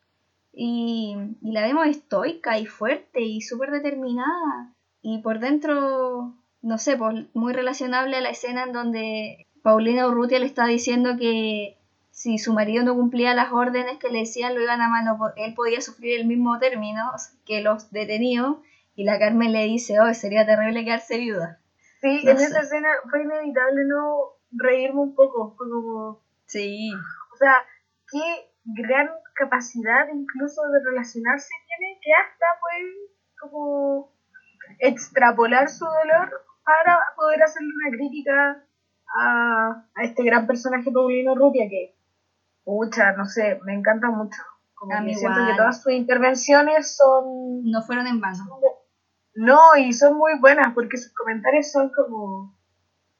Y, 0.54 1.16
la 1.41 1.62
vemos 1.62 1.86
estoica 1.88 2.58
y 2.58 2.66
fuerte 2.66 3.22
y 3.22 3.41
súper 3.41 3.72
determinada. 3.72 4.74
Y 5.01 5.22
por 5.22 5.39
dentro, 5.39 6.34
no 6.62 6.78
sé, 6.78 6.95
pues, 6.95 7.26
muy 7.34 7.51
relacionable 7.51 8.16
a 8.16 8.22
la 8.22 8.30
escena 8.30 8.64
en 8.64 8.72
donde 8.72 9.47
Paulina 9.62 10.08
Urrutia 10.08 10.39
le 10.39 10.45
está 10.45 10.66
diciendo 10.66 11.18
que 11.20 11.78
si 12.12 12.38
su 12.38 12.54
marido 12.54 12.86
no 12.86 12.95
cumplía 12.95 13.34
las 13.34 13.51
órdenes 13.51 13.97
que 13.97 14.10
le 14.10 14.20
decían, 14.20 14.56
lo 14.56 14.62
iban 14.62 14.80
a 14.80 14.88
mano, 14.88 15.20
él 15.36 15.54
podía 15.56 15.82
sufrir 15.82 16.22
el 16.22 16.26
mismo 16.26 16.58
término 16.58 17.12
que 17.45 17.62
los 17.62 17.91
detenidos. 17.91 18.58
Y 18.95 19.04
la 19.04 19.20
Carmen 19.20 19.51
le 19.51 19.66
dice, 19.66 19.99
oh, 19.99 20.14
sería 20.14 20.45
terrible 20.45 20.86
quedarse 20.86 21.18
viuda. 21.18 21.60
Sí, 22.04 22.20
en 22.22 22.36
esa 22.36 22.60
escena 22.60 22.89
fue 23.10 23.24
inevitable 23.24 23.86
no 23.86 24.34
reírme 24.51 24.99
un 24.99 25.16
poco. 25.16 25.56
Fue 25.56 25.70
como. 25.70 26.22
Sí. 26.47 26.91
O 27.34 27.38
sea, 27.38 27.64
qué 28.12 28.51
gran 28.66 29.10
capacidad 29.36 30.10
incluso 30.14 30.62
de 30.68 30.80
relacionarse 30.84 31.47
tiene 31.66 31.97
que 32.01 32.12
hasta 32.14 32.45
puede 32.60 32.91
como 33.39 34.12
extrapolar 34.80 35.70
su 35.70 35.86
dolor 35.86 36.30
para 36.66 36.99
poder 37.16 37.41
hacerle 37.41 37.70
una 37.70 37.97
crítica 37.97 38.66
a, 39.18 39.86
a 39.95 40.04
este 40.04 40.24
gran 40.24 40.45
personaje 40.45 40.91
Paulino 40.91 41.36
Rubia 41.36 41.70
que, 41.70 41.95
mucha, 42.66 43.14
no 43.14 43.26
sé, 43.26 43.62
me 43.64 43.76
encanta 43.76 44.10
mucho. 44.10 44.41
Como 44.76 45.06
que 45.06 45.14
siento 45.14 45.39
que 45.47 45.56
todas 45.56 45.82
sus 45.82 45.93
intervenciones 45.93 46.97
son... 46.97 47.64
No 47.64 47.82
fueron 47.82 48.06
en 48.08 48.20
vano. 48.20 48.43
No, 49.36 49.76
y 49.76 49.94
son 49.94 50.18
muy 50.18 50.40
buenas 50.40 50.74
porque 50.74 50.98
sus 50.98 51.14
comentarios 51.14 51.72
son 51.72 51.92
como 51.92 52.56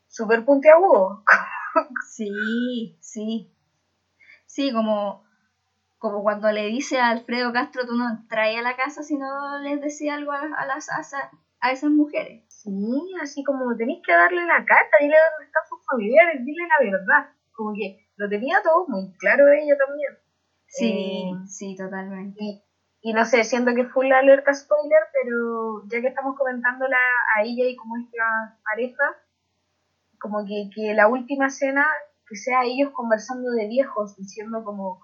súper 0.08 0.46
puntiagudos. 0.46 1.24
sí, 2.08 2.98
sí. 3.02 3.52
Sí, 4.46 4.72
como, 4.72 5.26
como 5.98 6.22
cuando 6.22 6.52
le 6.52 6.68
dice 6.68 7.00
a 7.00 7.10
Alfredo 7.10 7.52
Castro, 7.52 7.88
tú 7.88 7.96
no 7.96 8.26
traes 8.30 8.60
a 8.60 8.62
la 8.62 8.76
casa 8.76 9.02
si 9.02 9.18
no 9.18 9.60
les 9.64 9.82
decía 9.82 10.14
algo 10.14 10.32
a, 10.32 10.66
las, 10.68 10.90
a, 10.90 11.72
esas 11.72 11.90
mujeres. 11.90 12.46
Sí, 12.48 12.70
así 13.22 13.44
como 13.44 13.76
tenéis 13.76 14.02
que 14.06 14.14
darle 14.14 14.46
la 14.46 14.64
carta, 14.64 14.98
dile 15.00 15.16
dónde 15.16 15.46
están 15.46 15.64
sus 15.68 15.84
familiares, 15.90 16.46
dile 16.46 16.68
la 16.68 16.92
verdad. 16.92 17.30
Como 17.54 17.74
que 17.74 18.08
lo 18.18 18.30
tenía 18.30 18.62
todo 18.62 18.86
muy 18.88 19.12
claro 19.18 19.52
ella 19.52 19.76
también. 19.78 20.12
Sí, 20.68 21.32
eh, 21.32 21.48
sí, 21.48 21.76
totalmente. 21.76 22.38
Y 22.40 22.64
no 23.12 23.26
sé, 23.26 23.44
siento 23.44 23.76
que 23.76 23.84
fue 23.84 24.08
la 24.08 24.20
alerta 24.20 24.54
spoiler, 24.54 25.02
pero 25.12 25.84
ya 25.88 26.00
que 26.00 26.08
estamos 26.08 26.38
comentándola 26.38 26.98
a 27.36 27.44
ella 27.44 27.66
y 27.66 27.76
como 27.76 27.98
esta 27.98 28.58
pareja, 28.64 29.04
como 30.22 30.46
que, 30.46 30.70
que 30.74 30.94
la 30.94 31.10
última 31.10 31.48
escena, 31.48 31.86
que 32.26 32.38
sea 32.38 32.64
ellos 32.64 32.94
conversando 32.94 33.50
de 33.52 33.68
viejos, 33.68 34.16
diciendo 34.16 34.64
como, 34.64 35.02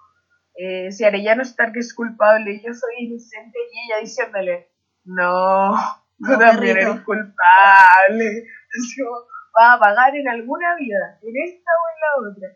eh, 0.54 0.90
si 0.90 1.04
Arellano 1.04 1.42
Stark 1.42 1.76
es 1.76 1.92
culpable, 1.92 2.62
yo 2.64 2.72
soy 2.72 3.04
inocente, 3.04 3.58
y 3.70 3.92
ella 3.92 4.00
diciéndole, 4.00 4.70
no, 5.04 5.74
tú 6.18 6.38
también 6.38 6.78
eres 6.78 7.00
culpable, 7.02 8.46
va 9.58 9.74
a 9.74 9.78
pagar 9.78 10.16
en 10.16 10.26
alguna 10.26 10.74
vida, 10.76 11.18
en 11.22 11.36
esta 11.36 11.70
o 11.70 11.84
en 11.92 12.00
la 12.00 12.30
otra. 12.30 12.48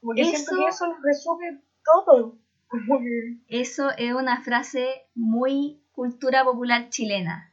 Como 0.00 0.14
que 0.14 0.24
siento 0.24 0.56
que 0.56 0.66
eso 0.66 0.96
resume 1.02 1.60
todo. 1.84 2.38
Eso 3.48 3.90
es 3.96 4.12
una 4.14 4.42
frase 4.42 5.06
muy 5.14 5.80
cultura 5.92 6.44
popular 6.44 6.88
chilena. 6.88 7.52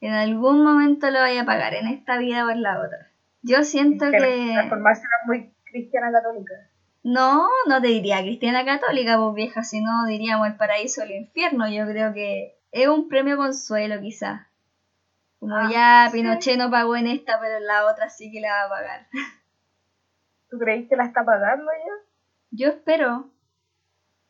En 0.00 0.12
algún 0.12 0.62
momento 0.62 1.10
lo 1.10 1.20
voy 1.20 1.38
a 1.38 1.46
pagar, 1.46 1.74
en 1.74 1.86
esta 1.86 2.18
vida 2.18 2.44
o 2.44 2.50
en 2.50 2.62
la 2.62 2.80
otra. 2.80 3.10
Yo 3.42 3.62
siento 3.64 4.10
que... 4.10 4.18
que... 4.18 4.50
Transformarse 4.52 5.02
muy 5.26 5.52
cristiana 5.64 6.12
católica. 6.12 6.54
No, 7.02 7.48
no 7.68 7.80
te 7.80 7.88
diría 7.88 8.20
cristiana 8.20 8.64
católica, 8.64 9.16
pues 9.16 9.34
vieja, 9.34 9.62
sino 9.62 10.06
diríamos 10.06 10.48
el 10.48 10.56
paraíso 10.56 11.00
o 11.00 11.04
el 11.04 11.12
infierno. 11.12 11.68
Yo 11.68 11.86
creo 11.86 12.12
que 12.12 12.58
es 12.72 12.88
un 12.88 13.08
premio 13.08 13.36
consuelo, 13.36 14.00
quizás. 14.00 14.46
Como 15.38 15.54
ah, 15.54 15.68
ya 15.70 16.08
Pinochet 16.10 16.58
no 16.58 16.70
pagó 16.70 16.96
en 16.96 17.06
esta, 17.06 17.38
pero 17.40 17.58
en 17.58 17.66
la 17.66 17.86
otra 17.86 18.08
sí 18.08 18.32
que 18.32 18.40
la 18.40 18.48
va 18.48 18.64
a 18.64 18.68
pagar. 18.68 19.06
¿Tú 20.50 20.58
crees 20.58 20.88
que 20.88 20.96
la 20.96 21.04
está 21.04 21.24
pagando 21.24 21.70
ya? 21.70 22.06
Yo 22.50 22.68
espero. 22.68 23.30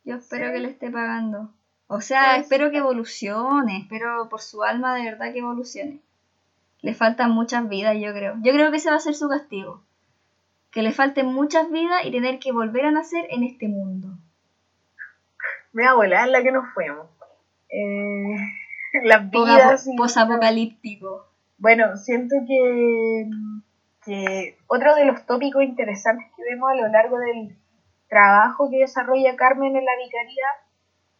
Yo 0.06 0.14
espero 0.14 0.52
que 0.52 0.60
le 0.60 0.68
esté 0.68 0.88
pagando. 0.88 1.50
O 1.88 2.00
sea, 2.00 2.36
espero 2.36 2.70
que 2.70 2.78
evolucione, 2.78 3.78
espero 3.78 4.28
por 4.28 4.40
su 4.40 4.62
alma 4.62 4.94
de 4.94 5.02
verdad 5.02 5.32
que 5.32 5.40
evolucione. 5.40 6.00
Le 6.80 6.94
faltan 6.94 7.32
muchas 7.32 7.68
vidas, 7.68 7.96
yo 7.98 8.12
creo. 8.12 8.34
Yo 8.40 8.52
creo 8.52 8.70
que 8.70 8.76
ese 8.76 8.88
va 8.88 8.96
a 8.96 9.00
ser 9.00 9.14
su 9.14 9.28
castigo. 9.28 9.82
Que 10.70 10.82
le 10.82 10.92
falten 10.92 11.26
muchas 11.26 11.72
vidas 11.72 12.04
y 12.04 12.12
tener 12.12 12.38
que 12.38 12.52
volver 12.52 12.86
a 12.86 12.92
nacer 12.92 13.26
en 13.30 13.42
este 13.42 13.66
mundo. 13.66 14.16
Mi 15.72 15.84
abuela 15.84 16.24
es 16.24 16.30
la 16.30 16.40
que 16.40 16.52
nos 16.52 16.72
fuimos. 16.72 17.08
Eh, 17.68 18.36
las 19.02 19.28
vidas. 19.28 19.88
Posapocalíptico. 19.96 21.26
Bueno, 21.58 21.96
siento 21.96 22.36
que, 22.46 23.28
que 24.04 24.56
otro 24.68 24.94
de 24.94 25.04
los 25.04 25.26
tópicos 25.26 25.64
interesantes 25.64 26.28
que 26.36 26.44
vemos 26.44 26.70
a 26.70 26.76
lo 26.76 26.88
largo 26.92 27.18
del 27.18 27.56
trabajo 28.08 28.70
que 28.70 28.78
desarrolla 28.78 29.36
Carmen 29.36 29.76
en 29.76 29.84
la 29.84 29.96
vicaría, 30.02 30.46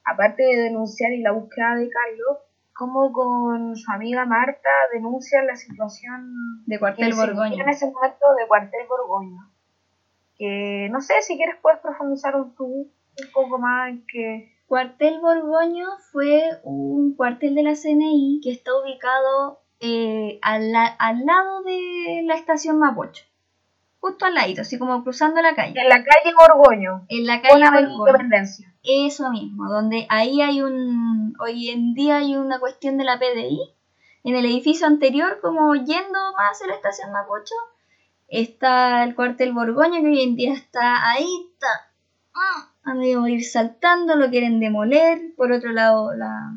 aparte 0.05 0.43
de 0.43 0.63
denunciar 0.63 1.13
y 1.13 1.21
la 1.21 1.33
búsqueda 1.33 1.75
de 1.75 1.89
Carlos, 1.89 2.39
como 2.73 3.11
con 3.13 3.75
su 3.75 3.91
amiga 3.91 4.25
Marta 4.27 4.69
denuncian 4.93 5.47
la 5.47 5.57
situación 5.57 6.65
de 6.67 6.79
Cuartel 6.79 7.15
Borgoño. 7.15 7.63
En 7.63 7.69
ese 7.69 7.91
momento 7.91 8.27
de 8.39 8.47
Cuartel 8.47 8.87
Borgoño. 8.87 9.51
Que 10.37 10.89
no 10.91 11.01
sé 11.01 11.15
si 11.23 11.37
quieres 11.37 11.57
puedes 11.63 11.81
profundizar 11.81 12.35
tú 12.57 12.67
un 12.67 13.33
poco 13.33 13.59
más 13.59 13.89
en 13.89 14.05
que... 14.07 14.53
Cuartel 14.67 15.21
Borgoño 15.21 15.87
fue 16.11 16.43
un 16.65 17.15
cuartel 17.15 17.55
de 17.55 17.63
la 17.63 17.75
CNI 17.75 18.41
que 18.43 18.51
está 18.51 18.73
ubicado 18.75 19.61
eh, 19.79 20.41
al, 20.43 20.75
al 20.75 21.25
lado 21.25 21.63
de 21.63 22.23
la 22.25 22.35
estación 22.35 22.79
Mapocho 22.79 23.25
justo 24.01 24.25
al 24.25 24.35
ladito, 24.35 24.63
así 24.63 24.79
como 24.79 25.03
cruzando 25.03 25.43
la 25.43 25.55
calle. 25.55 25.81
En 25.81 25.89
la 25.89 26.05
calle 26.05 26.35
Borgoño. 26.35 27.07
En 27.09 27.27
la 27.27 27.43
calle 27.43 27.65
Borgoño. 27.97 28.45
Eso 28.83 29.31
mismo, 29.31 29.69
donde 29.69 30.07
ahí 30.09 30.41
hay 30.41 30.63
un, 30.63 31.35
hoy 31.41 31.71
en 31.71 31.95
día 31.95 32.19
hay 32.19 32.37
una 32.37 32.61
cuestión 32.61 32.97
de 32.99 33.05
la 33.05 33.19
PDI. 33.19 33.75
En 34.23 34.37
el 34.37 34.45
edificio 34.45 34.87
anterior, 34.87 35.39
como 35.41 35.75
yendo 35.75 36.19
más 36.37 36.53
hacia 36.53 36.69
la 36.69 36.75
estación 36.75 37.13
Mapocho, 37.13 37.55
está 38.29 39.05
el 39.05 39.15
cuartel 39.15 39.53
Borgoño, 39.53 40.01
que 40.01 40.09
hoy 40.09 40.23
en 40.23 40.37
día 40.37 40.55
está 40.55 41.09
ahí, 41.11 41.29
está 41.53 41.91
ah, 42.35 42.95
de 42.95 43.31
ir 43.31 43.45
saltando, 43.45 44.17
lo 44.17 44.31
quieren 44.31 44.61
demoler. 44.61 45.35
Por 45.37 45.53
otro 45.53 45.73
lado, 45.73 46.15
la, 46.15 46.55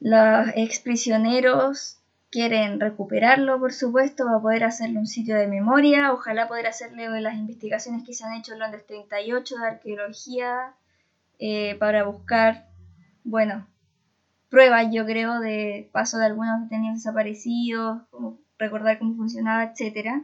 los 0.00 0.48
exprisioneros 0.56 2.01
quieren 2.32 2.80
recuperarlo, 2.80 3.60
por 3.60 3.74
supuesto, 3.74 4.24
para 4.24 4.40
poder 4.40 4.64
hacerle 4.64 4.98
un 4.98 5.06
sitio 5.06 5.36
de 5.36 5.46
memoria, 5.46 6.14
ojalá 6.14 6.48
poder 6.48 6.66
hacerle 6.66 7.20
las 7.20 7.34
investigaciones 7.34 8.04
que 8.04 8.14
se 8.14 8.24
han 8.24 8.32
hecho 8.32 8.54
en 8.54 8.60
Londres 8.60 8.86
38 8.86 9.58
de 9.58 9.66
arqueología, 9.66 10.72
eh, 11.38 11.76
para 11.78 12.04
buscar, 12.04 12.68
bueno, 13.22 13.68
pruebas, 14.48 14.86
yo 14.90 15.04
creo, 15.04 15.40
de 15.40 15.90
paso 15.92 16.16
de 16.16 16.24
algunos 16.24 16.62
detenidos 16.62 16.96
desaparecidos, 16.96 18.00
recordar 18.58 18.98
cómo 18.98 19.14
funcionaba, 19.14 19.64
etc. 19.64 20.22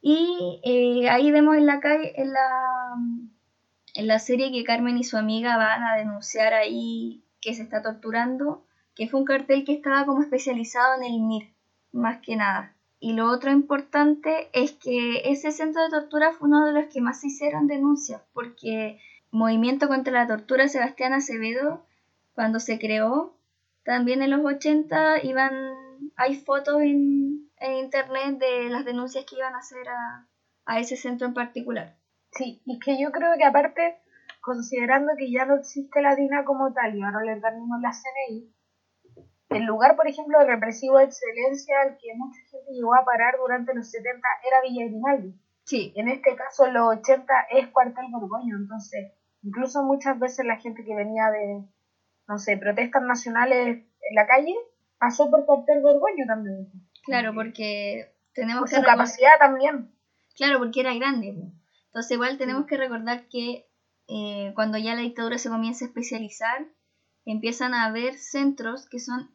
Y 0.00 0.60
eh, 0.64 1.10
ahí 1.10 1.30
vemos 1.30 1.56
en 1.56 1.66
la 1.66 1.80
calle, 1.80 2.18
en 2.18 2.32
la, 2.32 2.94
en 3.94 4.06
la 4.06 4.18
serie 4.18 4.52
que 4.52 4.64
Carmen 4.64 4.96
y 4.96 5.04
su 5.04 5.18
amiga 5.18 5.58
van 5.58 5.84
a 5.84 5.96
denunciar 5.96 6.54
ahí 6.54 7.22
que 7.42 7.52
se 7.52 7.62
está 7.62 7.82
torturando 7.82 8.64
que 8.94 9.08
fue 9.08 9.20
un 9.20 9.26
cartel 9.26 9.64
que 9.64 9.72
estaba 9.72 10.06
como 10.06 10.22
especializado 10.22 10.96
en 10.96 11.04
el 11.04 11.20
MIR, 11.20 11.52
más 11.92 12.20
que 12.20 12.36
nada. 12.36 12.74
Y 13.00 13.12
lo 13.12 13.30
otro 13.30 13.50
importante 13.50 14.48
es 14.52 14.72
que 14.72 15.22
ese 15.30 15.50
centro 15.50 15.82
de 15.82 15.90
tortura 15.90 16.32
fue 16.32 16.48
uno 16.48 16.66
de 16.66 16.72
los 16.72 16.86
que 16.92 17.00
más 17.00 17.20
se 17.20 17.26
hicieron 17.26 17.66
denuncias, 17.66 18.22
porque 18.32 18.98
Movimiento 19.34 19.88
contra 19.88 20.12
la 20.12 20.28
Tortura 20.28 20.68
Sebastián 20.68 21.12
Acevedo, 21.12 21.84
cuando 22.36 22.60
se 22.60 22.78
creó, 22.78 23.34
también 23.84 24.22
en 24.22 24.30
los 24.30 24.44
80 24.44 25.24
iban, 25.24 25.52
hay 26.14 26.36
fotos 26.36 26.80
en, 26.80 27.50
en 27.58 27.72
internet 27.78 28.38
de 28.38 28.68
las 28.70 28.84
denuncias 28.84 29.24
que 29.24 29.34
iban 29.34 29.56
a 29.56 29.58
hacer 29.58 29.88
a, 29.88 30.28
a 30.66 30.78
ese 30.78 30.96
centro 30.96 31.26
en 31.26 31.34
particular. 31.34 31.96
Sí, 32.30 32.62
y 32.64 32.78
que 32.78 32.96
yo 32.96 33.10
creo 33.10 33.36
que 33.36 33.44
aparte 33.44 33.96
considerando 34.40 35.14
que 35.18 35.28
ya 35.32 35.46
no 35.46 35.56
existe 35.56 36.00
la 36.00 36.14
DINA 36.14 36.44
como 36.44 36.72
tal 36.72 36.96
y 36.96 37.02
ahora 37.02 37.24
le 37.24 37.32
organismo 37.32 37.76
la 37.78 37.90
CNI, 37.90 38.54
el 39.56 39.64
lugar, 39.64 39.96
por 39.96 40.06
ejemplo, 40.08 40.38
de 40.38 40.46
represivo 40.46 40.98
de 40.98 41.04
excelencia 41.04 41.74
al 41.82 41.96
que 41.98 42.14
mucha 42.16 42.40
gente 42.50 42.72
llegó 42.72 42.94
a 42.94 43.04
parar 43.04 43.34
durante 43.38 43.74
los 43.74 43.90
70 43.90 44.20
era 44.48 44.60
Villa 44.62 44.86
Grimaldi. 44.86 45.34
Sí. 45.64 45.92
En 45.96 46.08
este 46.08 46.36
caso, 46.36 46.70
los 46.70 46.98
80 46.98 47.32
es 47.50 47.68
Cuartel 47.68 48.06
Borgoño, 48.10 48.56
entonces, 48.56 49.12
incluso 49.42 49.82
muchas 49.82 50.18
veces 50.18 50.44
la 50.44 50.56
gente 50.56 50.84
que 50.84 50.94
venía 50.94 51.30
de, 51.30 51.64
no 52.28 52.38
sé, 52.38 52.56
protestas 52.56 53.02
nacionales 53.02 53.78
en 53.78 54.14
la 54.14 54.26
calle, 54.26 54.54
pasó 54.98 55.30
por 55.30 55.46
Cuartel 55.46 55.80
Borgoño 55.82 56.26
también. 56.26 56.68
Claro, 57.04 57.32
porque 57.34 58.12
tenemos 58.34 58.60
por 58.62 58.68
que... 58.68 58.76
su 58.76 58.82
recordar- 58.82 58.96
capacidad 58.96 59.38
también. 59.38 59.90
Claro, 60.36 60.58
porque 60.58 60.80
era 60.80 60.94
grande. 60.94 61.34
Entonces 61.86 62.10
igual 62.12 62.38
tenemos 62.38 62.66
que 62.66 62.76
recordar 62.76 63.28
que 63.28 63.66
eh, 64.08 64.52
cuando 64.54 64.76
ya 64.78 64.94
la 64.94 65.00
dictadura 65.02 65.38
se 65.38 65.48
comienza 65.48 65.84
a 65.84 65.88
especializar, 65.88 66.66
empiezan 67.24 67.72
a 67.72 67.84
haber 67.84 68.18
centros 68.18 68.86
que 68.90 68.98
son 68.98 69.33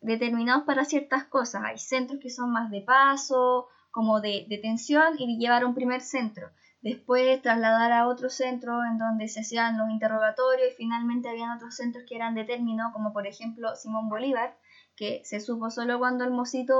determinados 0.00 0.64
para 0.64 0.84
ciertas 0.84 1.24
cosas. 1.24 1.62
Hay 1.64 1.78
centros 1.78 2.20
que 2.20 2.30
son 2.30 2.50
más 2.52 2.70
de 2.70 2.80
paso, 2.82 3.68
como 3.90 4.20
de 4.20 4.46
detención, 4.48 5.14
y 5.18 5.38
llevar 5.38 5.62
a 5.62 5.66
un 5.66 5.74
primer 5.74 6.00
centro. 6.00 6.50
Después 6.80 7.42
trasladar 7.42 7.90
a 7.90 8.06
otro 8.06 8.30
centro 8.30 8.84
en 8.84 8.98
donde 8.98 9.26
se 9.26 9.40
hacían 9.40 9.78
los 9.78 9.90
interrogatorios 9.90 10.70
y 10.70 10.76
finalmente 10.76 11.28
habían 11.28 11.56
otros 11.56 11.74
centros 11.74 12.04
que 12.08 12.14
eran 12.14 12.34
de 12.34 12.44
término, 12.44 12.92
como 12.92 13.12
por 13.12 13.26
ejemplo 13.26 13.74
Simón 13.74 14.08
Bolívar, 14.08 14.56
que 14.94 15.20
se 15.24 15.40
supo 15.40 15.70
solo 15.70 15.98
cuando 15.98 16.24
el 16.24 16.30
mocito 16.30 16.74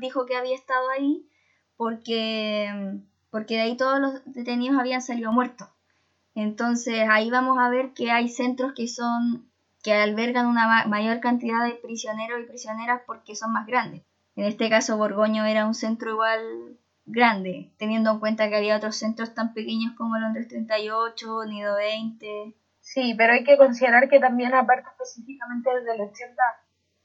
dijo 0.00 0.24
que 0.24 0.36
había 0.36 0.54
estado 0.54 0.88
ahí, 0.90 1.28
porque, 1.76 3.00
porque 3.30 3.54
de 3.54 3.60
ahí 3.60 3.76
todos 3.76 4.00
los 4.00 4.24
detenidos 4.24 4.78
habían 4.78 5.02
salido 5.02 5.32
muertos. 5.32 5.68
Entonces 6.34 7.06
ahí 7.10 7.30
vamos 7.30 7.58
a 7.58 7.68
ver 7.68 7.92
que 7.92 8.10
hay 8.10 8.30
centros 8.30 8.72
que 8.72 8.88
son 8.88 9.51
que 9.82 9.94
albergan 9.94 10.46
una 10.46 10.66
ma- 10.66 10.86
mayor 10.86 11.20
cantidad 11.20 11.64
de 11.64 11.74
prisioneros 11.74 12.40
y 12.40 12.44
prisioneras 12.46 13.02
porque 13.06 13.34
son 13.36 13.52
más 13.52 13.66
grandes. 13.66 14.02
En 14.36 14.44
este 14.44 14.70
caso 14.70 14.96
Borgoño 14.96 15.44
era 15.44 15.66
un 15.66 15.74
centro 15.74 16.10
igual 16.10 16.78
grande, 17.04 17.72
teniendo 17.78 18.10
en 18.12 18.20
cuenta 18.20 18.48
que 18.48 18.56
había 18.56 18.76
otros 18.76 18.96
centros 18.96 19.34
tan 19.34 19.52
pequeños 19.54 19.94
como 19.96 20.16
Londres 20.18 20.48
38, 20.48 21.44
Nido 21.46 21.74
20. 21.76 22.54
Sí, 22.80 23.14
pero 23.16 23.32
hay 23.34 23.44
que 23.44 23.56
considerar 23.56 24.08
que 24.08 24.20
también, 24.20 24.54
aparte 24.54 24.88
específicamente 24.90 25.70
desde 25.74 25.94
el 25.94 26.00
80, 26.00 26.42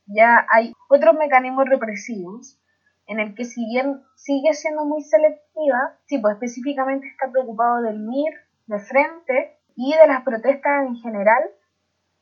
ya 0.07 0.45
hay 0.49 0.73
otros 0.89 1.15
mecanismos 1.15 1.65
represivos 1.67 2.59
en 3.07 3.19
el 3.19 3.35
que 3.35 3.45
si 3.45 3.65
bien 3.65 4.01
sigue 4.15 4.53
siendo 4.53 4.85
muy 4.85 5.01
selectiva, 5.01 5.97
sí, 6.05 6.17
pues 6.19 6.33
específicamente 6.35 7.07
está 7.07 7.31
preocupado 7.31 7.81
del 7.81 7.95
MIR, 7.95 8.33
de 8.67 8.79
frente 8.79 9.59
y 9.75 9.93
de 9.95 10.07
las 10.07 10.23
protestas 10.23 10.85
en 10.87 10.95
general, 10.97 11.43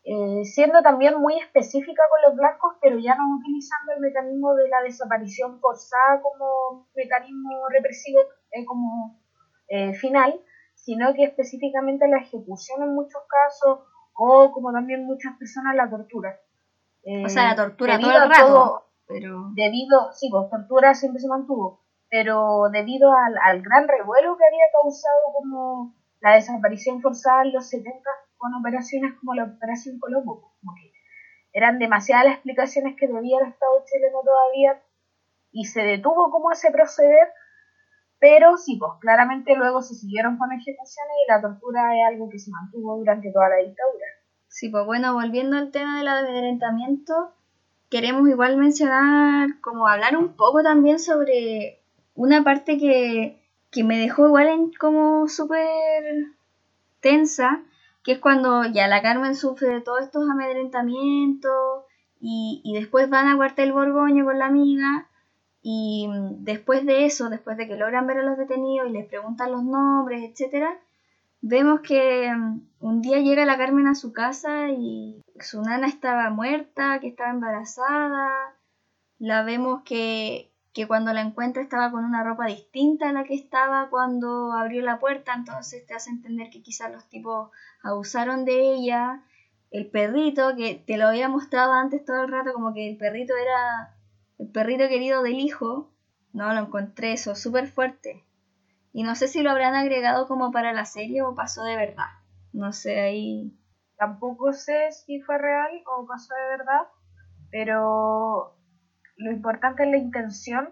eh, 0.06 0.45
siendo 0.45 0.82
también 0.84 1.16
muy 1.20 1.38
específica 1.39 2.03
con 2.10 2.30
los 2.30 2.38
blancos, 2.38 2.76
pero 2.82 2.97
ya 2.99 3.16
no 3.16 3.38
utilizando 3.39 3.93
el 3.93 4.01
mecanismo 4.01 4.53
de 4.56 4.70
la 4.70 4.82
desaparición 4.84 5.60
forzada 5.60 6.22
como 6.22 6.88
mecanismo 6.95 7.68
represivo 7.70 8.20
eh, 8.51 8.64
como 8.66 9.20
eh, 9.68 9.93
final, 9.95 10.39
sino 10.76 11.14
que 11.16 11.24
específicamente 11.24 12.08
la 12.08 12.20
ejecución 12.20 12.84
en 12.84 12.93
muchos 12.93 13.22
casos 13.28 13.80
o 14.14 14.51
como 14.51 14.72
también 14.72 15.06
muchas 15.06 15.36
personas 15.38 15.76
la 15.76 15.89
tortura. 15.89 16.39
Eh, 17.03 17.26
O 17.26 17.30
sea, 17.30 17.49
la 17.49 17.56
tortura 17.56 17.99
todo 17.99 18.12
el 18.24 18.30
rato. 18.30 18.47
todo- 18.47 18.86
Pero 19.08 19.49
debido, 19.56 20.12
sí, 20.14 20.30
pues 20.32 20.49
tortura 20.49 20.93
siempre 20.93 21.20
se 21.22 21.28
mantuvo, 21.28 21.82
pero 22.10 22.70
debido 22.72 23.12
al, 23.12 23.36
al 23.43 23.62
gran 23.62 23.88
revuelo 23.88 24.36
que 24.38 24.45
había 24.45 24.66
causado 24.82 25.20
como 25.34 25.93
la 26.22 26.34
desaparición 26.36 27.01
forzada 27.01 27.43
en 27.43 27.53
los 27.53 27.68
70 27.70 28.01
con 28.38 28.54
operaciones 28.54 29.14
como 29.20 29.34
la 29.34 29.46
Operación 29.46 30.00
Colombo, 30.00 30.54
como 30.60 30.74
que 30.76 30.92
eran 31.54 31.80
demasiadas 31.80 32.26
las 32.26 32.34
explicaciones 32.36 32.96
que 33.00 33.08
debía 33.08 33.40
el 33.42 33.50
Estado 33.50 33.84
chileno 33.86 34.20
todavía 34.24 34.82
y 35.52 35.66
se 35.66 35.82
detuvo 35.82 36.30
como 36.30 36.52
ese 36.52 36.70
proceder, 36.72 37.30
pero 38.20 38.58
sí, 38.58 38.78
pues 38.78 38.92
claramente 39.00 39.56
luego 39.56 39.82
se 39.82 39.96
siguieron 39.96 40.38
con 40.38 40.52
ejecuciones 40.52 41.16
y 41.26 41.32
la 41.32 41.42
tortura 41.42 41.96
es 41.96 42.14
algo 42.14 42.30
que 42.30 42.40
se 42.40 42.52
mantuvo 42.52 42.98
durante 42.98 43.32
toda 43.32 43.50
la 43.50 43.58
dictadura. 43.58 44.06
Sí, 44.48 44.70
pues 44.70 44.86
bueno, 44.86 45.14
volviendo 45.14 45.58
al 45.58 45.72
tema 45.72 45.98
del 45.98 46.08
amedrentamiento, 46.08 47.34
queremos 47.90 48.28
igual 48.28 48.58
mencionar, 48.58 49.60
como 49.62 49.88
hablar 49.88 50.18
un 50.18 50.36
poco 50.36 50.62
también 50.64 51.00
sobre 51.00 51.82
una 52.16 52.44
parte 52.44 52.78
que, 52.78 53.42
que 53.72 53.84
me 53.84 53.98
dejó 53.98 54.28
igual 54.28 54.48
en 54.48 54.72
como 54.74 55.28
súper 55.28 55.64
tensa, 57.00 57.62
que 58.06 58.14
es 58.14 58.20
cuando 58.20 58.64
ya 58.66 58.88
la 58.88 59.01
Carmen 59.01 59.36
sufre 59.36 59.68
de 59.68 59.82
todos 59.82 60.03
estos 60.03 60.30
amedrentamientos 60.30 61.84
y, 62.22 62.62
y 62.64 62.76
después 62.76 63.10
van 63.10 63.28
a 63.28 63.36
Cuartel 63.36 63.74
Borgoño 63.74 64.24
con 64.24 64.39
la 64.39 64.45
amiga 64.45 65.10
y 65.64 66.08
después 66.41 66.86
de 66.86 67.06
eso, 67.06 67.30
después 67.30 67.58
de 67.58 67.68
que 67.68 67.76
logran 67.76 68.06
ver 68.06 68.20
a 68.20 68.24
los 68.24 68.38
detenidos 68.38 68.88
y 68.88 68.91
les 68.91 69.08
preguntan 69.08 69.51
los 69.51 69.64
nombres, 69.64 70.22
etcétera, 70.24 70.80
vemos 71.41 71.82
que 71.82 72.32
mm, 72.32 72.60
un 72.82 73.01
día 73.01 73.20
llega 73.20 73.45
la 73.45 73.58
Carmen 73.58 73.88
a 73.88 73.95
su 73.95 74.14
casa 74.14 74.70
y 74.70 75.24
su 75.39 75.64
nana 75.64 75.88
estaba 75.88 76.30
muerta, 76.30 76.99
que 76.99 77.08
estaba 77.08 77.32
embarazada. 77.32 78.30
La 79.18 79.43
vemos 79.43 79.82
que, 79.84 80.51
que 80.76 80.88
cuando 80.88 81.13
la 81.13 81.21
encuentra 81.21 81.63
estaba 81.63 81.89
con 81.89 82.03
una 82.03 82.21
ropa 82.21 82.47
distinta 82.47 83.07
a 83.07 83.13
la 83.13 83.23
que 83.23 83.34
estaba 83.34 83.89
cuando 83.89 84.51
abrió 84.51 84.82
la 84.82 84.99
puerta, 84.99 85.34
entonces 85.34 85.88
te 85.88 85.93
hace 85.93 86.09
entender 86.09 86.49
que 86.49 86.61
quizás 86.61 86.91
los 86.91 87.07
tipos 87.07 87.49
abusaron 87.82 88.43
de 88.43 88.73
ella. 88.73 89.23
El 89.71 89.89
perrito, 89.89 90.53
que 90.57 90.76
te 90.76 90.97
lo 90.97 91.07
había 91.07 91.30
mostrado 91.30 91.71
antes 91.71 92.03
todo 92.03 92.26
el 92.26 92.32
rato, 92.32 92.51
como 92.51 92.73
que 92.73 92.89
el 92.89 92.97
perrito 92.97 93.34
era 93.38 93.95
el 94.38 94.49
perrito 94.49 94.89
querido 94.89 95.23
del 95.23 95.39
hijo. 95.39 95.93
No, 96.34 96.53
lo 96.53 96.59
encontré 96.59 97.13
eso, 97.13 97.36
súper 97.36 97.67
fuerte. 97.67 98.26
Y 98.91 99.03
no 99.03 99.15
sé 99.15 99.30
si 99.30 99.43
lo 99.43 99.51
habrán 99.51 99.76
agregado 99.76 100.28
como 100.28 100.51
para 100.51 100.73
la 100.73 100.84
serie 100.84 101.21
o 101.21 101.36
pasó 101.36 101.63
de 101.63 101.78
verdad. 101.78 102.09
No 102.51 102.73
sé, 102.73 102.99
ahí. 102.99 103.57
Tampoco 103.97 104.51
sé 104.51 104.91
si 104.91 105.21
fue 105.21 105.38
real 105.38 105.71
o 105.86 106.05
pasó 106.05 106.34
de 106.36 106.57
verdad, 106.57 106.82
pero 107.49 108.55
lo 109.18 109.32
importante 109.32 109.84
es 109.84 109.89
la 109.89 109.97
intención 109.97 110.70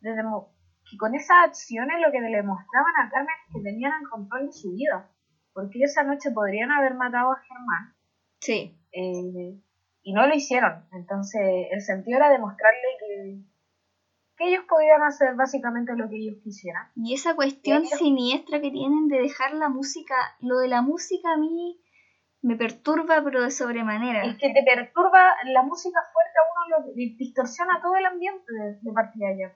de 0.00 0.10
demo- 0.14 0.50
que 0.90 0.96
con 0.96 1.14
esas 1.14 1.36
acciones 1.44 2.00
lo 2.04 2.10
que 2.10 2.20
le 2.20 2.42
mostraban 2.42 2.92
a 3.04 3.10
Carmen 3.10 3.34
es 3.48 3.54
que 3.54 3.62
tenían 3.62 3.92
el 4.02 4.08
control 4.08 4.46
de 4.46 4.52
su 4.52 4.72
vida, 4.72 5.10
porque 5.52 5.82
esa 5.82 6.02
noche 6.02 6.30
podrían 6.32 6.70
haber 6.72 6.94
matado 6.94 7.32
a 7.32 7.36
Germán 7.40 7.94
Sí, 8.40 8.76
eh, 8.92 9.60
y 10.02 10.12
no 10.12 10.26
lo 10.26 10.34
hicieron. 10.34 10.84
Entonces 10.92 11.40
el 11.70 11.80
sentido 11.80 12.16
era 12.16 12.30
demostrarle 12.30 12.80
que, 12.98 13.38
que 14.36 14.48
ellos 14.48 14.64
podían 14.68 15.02
hacer 15.02 15.34
básicamente 15.36 15.94
lo 15.94 16.08
que 16.08 16.16
ellos 16.16 16.36
quisieran. 16.42 16.88
Y 16.96 17.14
esa 17.14 17.36
cuestión 17.36 17.84
Ellos- 17.84 17.98
siniestra 17.98 18.60
que 18.60 18.70
tienen 18.72 19.06
de 19.06 19.18
dejar 19.20 19.54
la 19.54 19.68
música, 19.68 20.14
lo 20.40 20.58
de 20.58 20.66
la 20.68 20.82
música 20.82 21.32
a 21.32 21.36
mí 21.36 21.78
me 22.42 22.56
perturba, 22.56 23.22
pero 23.22 23.42
de 23.42 23.50
sobremanera. 23.50 24.24
Es 24.24 24.36
que 24.36 24.50
te 24.52 24.62
perturba 24.62 25.32
la 25.44 25.62
música 25.62 26.00
fuerte 26.12 26.38
a 26.38 26.42
uno, 26.50 26.86
lo, 26.86 26.92
di- 26.92 27.14
distorsiona 27.16 27.80
todo 27.80 27.96
el 27.96 28.04
ambiente 28.04 28.44
de, 28.52 28.76
de 28.80 28.92
partida 28.92 29.28
ya. 29.32 29.52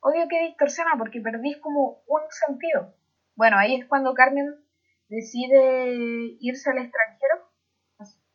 Obvio 0.00 0.28
que 0.28 0.42
distorsiona 0.42 0.92
porque 0.98 1.20
perdís 1.20 1.56
como 1.58 1.96
un 2.06 2.20
sentido. 2.30 2.92
Bueno, 3.34 3.56
ahí 3.58 3.74
es 3.74 3.84
cuando 3.86 4.14
Carmen 4.14 4.46
decide 5.08 6.36
irse 6.40 6.70
al 6.70 6.78
extranjero, 6.78 7.34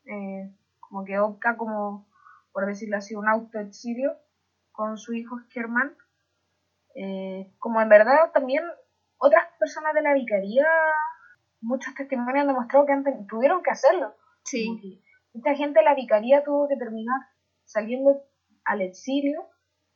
eh, 0.05 0.49
como 0.79 1.03
que 1.05 1.19
opta 1.19 1.55
como, 1.55 2.05
por 2.51 2.65
decirlo 2.65 2.97
así, 2.97 3.15
un 3.15 3.27
autoexilio 3.29 4.17
con 4.71 4.97
su 4.97 5.13
hijo 5.13 5.37
Germán. 5.49 5.93
Eh, 6.95 7.49
como 7.59 7.81
en 7.81 7.87
verdad 7.89 8.31
también 8.33 8.63
otras 9.17 9.45
personas 9.59 9.93
de 9.93 10.01
la 10.01 10.13
vicaría, 10.13 10.65
muchos 11.61 11.93
testimonios 11.93 12.41
han 12.41 12.47
demostrado 12.47 12.85
que 12.85 12.91
han 12.93 13.03
ten- 13.03 13.25
tuvieron 13.27 13.61
que 13.63 13.71
hacerlo. 13.71 14.13
Sí, 14.43 14.67
Mucha 15.33 15.55
gente 15.55 15.79
de 15.79 15.85
la 15.85 15.93
vicaría 15.93 16.43
tuvo 16.43 16.67
que 16.67 16.75
terminar 16.75 17.21
saliendo 17.63 18.19
al 18.65 18.81
exilio 18.81 19.47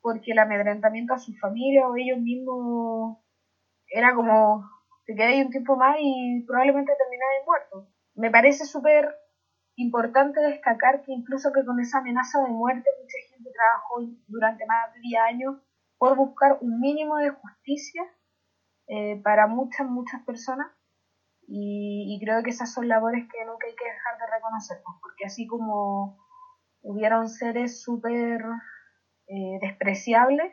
porque 0.01 0.31
el 0.31 0.39
amedrentamiento 0.39 1.13
a 1.13 1.17
su 1.17 1.33
familia 1.33 1.87
o 1.87 1.95
ellos 1.95 2.19
mismos 2.19 3.17
era 3.87 4.13
como 4.13 4.63
te 5.05 5.15
quedáis 5.15 5.45
un 5.45 5.51
tiempo 5.51 5.75
más 5.75 5.97
y 5.99 6.43
probablemente 6.47 6.93
termináis 6.97 7.45
muerto. 7.45 7.87
Me 8.15 8.31
parece 8.31 8.65
súper 8.65 9.07
importante 9.75 10.39
destacar 10.41 11.01
que 11.01 11.11
incluso 11.11 11.51
que 11.51 11.65
con 11.65 11.79
esa 11.79 11.99
amenaza 11.99 12.41
de 12.41 12.49
muerte 12.49 12.89
mucha 13.01 13.17
gente 13.29 13.51
trabajó 13.51 14.01
durante 14.27 14.65
más 14.65 14.93
de 14.93 14.99
10 15.01 15.21
años 15.21 15.55
por 15.97 16.15
buscar 16.15 16.57
un 16.61 16.79
mínimo 16.79 17.17
de 17.17 17.29
justicia 17.29 18.03
eh, 18.87 19.19
para 19.23 19.47
muchas, 19.47 19.87
muchas 19.87 20.21
personas 20.23 20.67
y, 21.47 22.19
creo 22.23 22.41
que 22.43 22.49
esas 22.49 22.73
son 22.73 22.87
labores 22.87 23.25
que 23.31 23.45
nunca 23.45 23.67
hay 23.67 23.75
que 23.75 23.85
dejar 23.85 24.17
de 24.17 24.35
reconocer, 24.35 24.77
pues, 24.83 24.97
porque 25.01 25.25
así 25.25 25.45
como 25.45 26.17
hubieron 26.81 27.27
seres 27.27 27.81
súper 27.81 28.41
eh, 29.27 29.57
despreciables, 29.61 30.51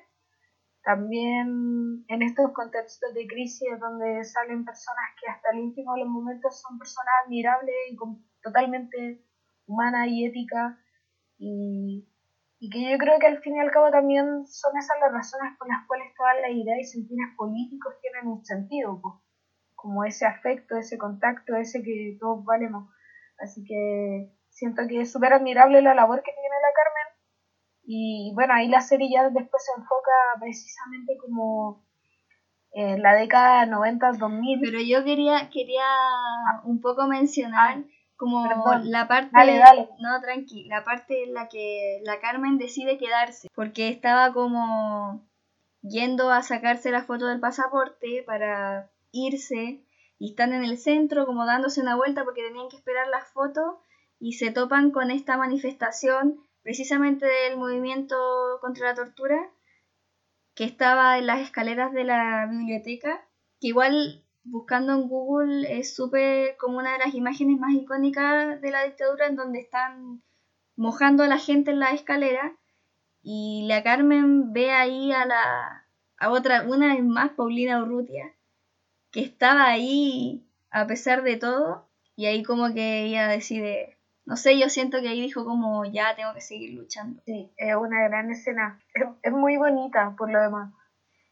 también 0.83 2.05
en 2.09 2.23
estos 2.23 2.53
contextos 2.53 3.15
de 3.15 3.27
crisis 3.27 3.69
donde 3.81 4.25
salen 4.25 4.65
personas 4.65 5.05
que 5.21 5.31
hasta 5.31 5.51
el 5.53 5.61
último 5.61 5.95
de 5.95 6.01
los 6.01 6.09
momentos 6.09 6.61
son 6.61 6.79
personas 6.79 7.15
admirables 7.25 7.75
y 7.91 7.97
totalmente 8.43 9.25
humanas 9.67 10.09
y 10.09 10.27
éticas 10.27 10.75
y, 11.39 12.09
y, 12.59 12.71
que 12.71 12.91
yo 12.91 12.99
creo 12.99 13.19
que 13.21 13.29
al 13.29 13.39
fin 13.39 13.57
y 13.57 13.61
al 13.61 13.71
cabo 13.71 13.91
también 13.91 14.45
son 14.47 14.77
esas 14.77 14.97
las 15.01 15.13
razones 15.13 15.57
por 15.59 15.69
las 15.69 15.87
cuales 15.87 16.13
todas 16.17 16.35
las 16.43 16.51
ideas 16.51 16.79
y 16.81 16.85
sentires 16.85 17.29
políticos 17.37 17.95
tienen 18.01 18.27
un 18.27 18.45
sentido, 18.45 19.01
pues, 19.01 19.15
como 19.83 20.05
ese 20.05 20.25
afecto, 20.25 20.77
ese 20.79 20.97
contacto, 20.97 21.57
ese 21.57 21.83
que 21.83 22.17
todos 22.21 22.45
valemos. 22.45 22.89
Así 23.39 23.65
que 23.65 24.33
siento 24.49 24.83
que 24.89 25.01
es 25.01 25.13
súper 25.13 25.33
admirable 25.33 25.83
la 25.83 25.95
labor 25.95 26.23
que 26.23 26.33
tiene 26.33 26.57
la 26.63 26.73
Carmen 26.73 27.13
y 27.85 28.33
bueno, 28.35 28.55
ahí 28.55 28.69
la 28.69 28.81
serie 28.81 29.11
ya 29.13 29.25
después 29.25 29.65
se 29.65 29.81
enfoca 29.81 30.41
precisamente 30.41 31.17
como 31.21 31.85
en 32.71 33.03
la 33.03 33.15
década 33.15 33.67
90-2000. 33.67 34.61
Pero 34.63 34.79
yo 34.81 35.05
quería, 35.05 35.51
quería 35.51 35.85
un 36.65 36.81
poco 36.81 37.07
mencionar 37.09 37.85
como 38.17 38.47
la 38.85 39.09
parte 39.09 39.31
dale, 39.33 39.59
dale. 39.59 39.89
no 39.99 40.21
tranqui 40.21 40.69
la 40.69 40.85
parte 40.85 41.25
en 41.25 41.35
la 41.35 41.49
que 41.49 42.01
la 42.05 42.21
Carmen 42.21 42.57
decide 42.57 42.97
quedarse 42.97 43.49
porque 43.53 43.89
estaba 43.89 44.33
como 44.33 45.27
yendo 45.81 46.31
a 46.31 46.43
sacarse 46.43 46.93
la 46.93 47.03
foto 47.03 47.27
del 47.27 47.41
pasaporte 47.41 48.23
para 48.25 48.92
irse 49.13 49.85
y 50.19 50.31
están 50.31 50.53
en 50.53 50.65
el 50.65 50.79
centro 50.79 51.27
como 51.27 51.47
dándose 51.47 51.81
una 51.81 51.97
vuelta 51.97 52.25
porque 52.25 52.43
tenían 52.43 52.69
que 52.69 52.77
esperar 52.77 53.09
las 53.09 53.29
fotos 53.29 53.77
y 54.19 54.35
se 54.35 54.51
topan 54.51 54.91
con 54.91 55.11
esta 55.11 55.37
manifestación 55.37 56.41
precisamente 56.63 57.27
del 57.27 57.59
movimiento 57.59 58.17
contra 58.61 58.89
la 58.89 58.95
tortura 58.95 59.51
que 60.55 60.65
estaba 60.65 61.19
en 61.19 61.27
las 61.27 61.41
escaleras 61.41 61.93
de 61.93 62.05
la 62.05 62.47
biblioteca, 62.47 63.27
que 63.61 63.69
igual 63.69 64.25
buscando 64.45 64.93
en 64.93 65.09
Google 65.09 65.79
es 65.79 65.97
como 66.59 66.79
una 66.79 66.93
de 66.93 66.99
las 66.99 67.15
imágenes 67.15 67.59
más 67.59 67.75
icónicas 67.75 68.61
de 68.61 68.71
la 68.71 68.85
dictadura 68.85 69.27
en 69.27 69.37
donde 69.37 69.61
están 69.61 70.23
mojando 70.77 71.23
a 71.23 71.29
la 71.29 71.39
gente 71.39 71.71
en 71.71 71.81
la 71.81 71.93
escalera 71.93 72.57
y 73.23 73.67
la 73.69 73.83
Carmen 73.83 74.53
ve 74.53 74.71
ahí 74.73 75.13
a 75.13 75.25
la 75.27 75.87
a 76.17 76.31
otra 76.31 76.63
una 76.63 76.95
vez 76.95 77.05
más 77.05 77.31
Paulina 77.31 77.83
Urrutia 77.83 78.35
que 79.13 79.21
estaba 79.21 79.67
ahí 79.67 80.45
a 80.71 80.87
pesar 80.87 81.23
de 81.23 81.37
todo 81.37 81.87
y 82.17 82.27
ahí 82.27 82.43
como 82.43 82.73
que 82.73 83.05
ella 83.05 83.29
decide 83.29 83.97
no 84.25 84.37
sé, 84.37 84.59
yo 84.59 84.69
siento 84.69 85.01
que 85.01 85.09
ahí 85.09 85.21
dijo 85.21 85.45
como 85.45 85.85
ya 85.85 86.15
tengo 86.15 86.33
que 86.33 86.41
seguir 86.41 86.75
luchando. 86.79 87.21
Sí, 87.27 87.53
es 87.57 87.75
una 87.75 88.03
gran 88.05 88.31
escena, 88.31 88.79
es, 89.23 89.33
muy 89.33 89.57
bonita 89.57 90.15
por 90.17 90.31
lo 90.31 90.41
demás, 90.41 90.73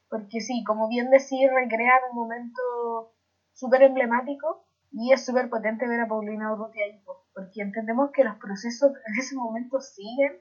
porque 0.08 0.40
sí, 0.40 0.64
como 0.64 0.88
bien 0.88 1.10
decir, 1.10 1.50
recrea 1.50 2.00
un 2.10 2.16
momento 2.16 3.12
súper 3.52 3.82
emblemático 3.82 4.64
y 4.90 5.12
es 5.12 5.24
súper 5.24 5.48
potente 5.48 5.86
ver 5.86 6.00
a 6.00 6.08
Paulina 6.08 6.52
Urrutia 6.52 6.84
ahí, 6.84 7.00
porque 7.32 7.62
entendemos 7.62 8.10
que 8.12 8.24
los 8.24 8.36
procesos 8.36 8.90
en 9.06 9.14
ese 9.18 9.36
momento 9.36 9.80
siguen, 9.80 10.38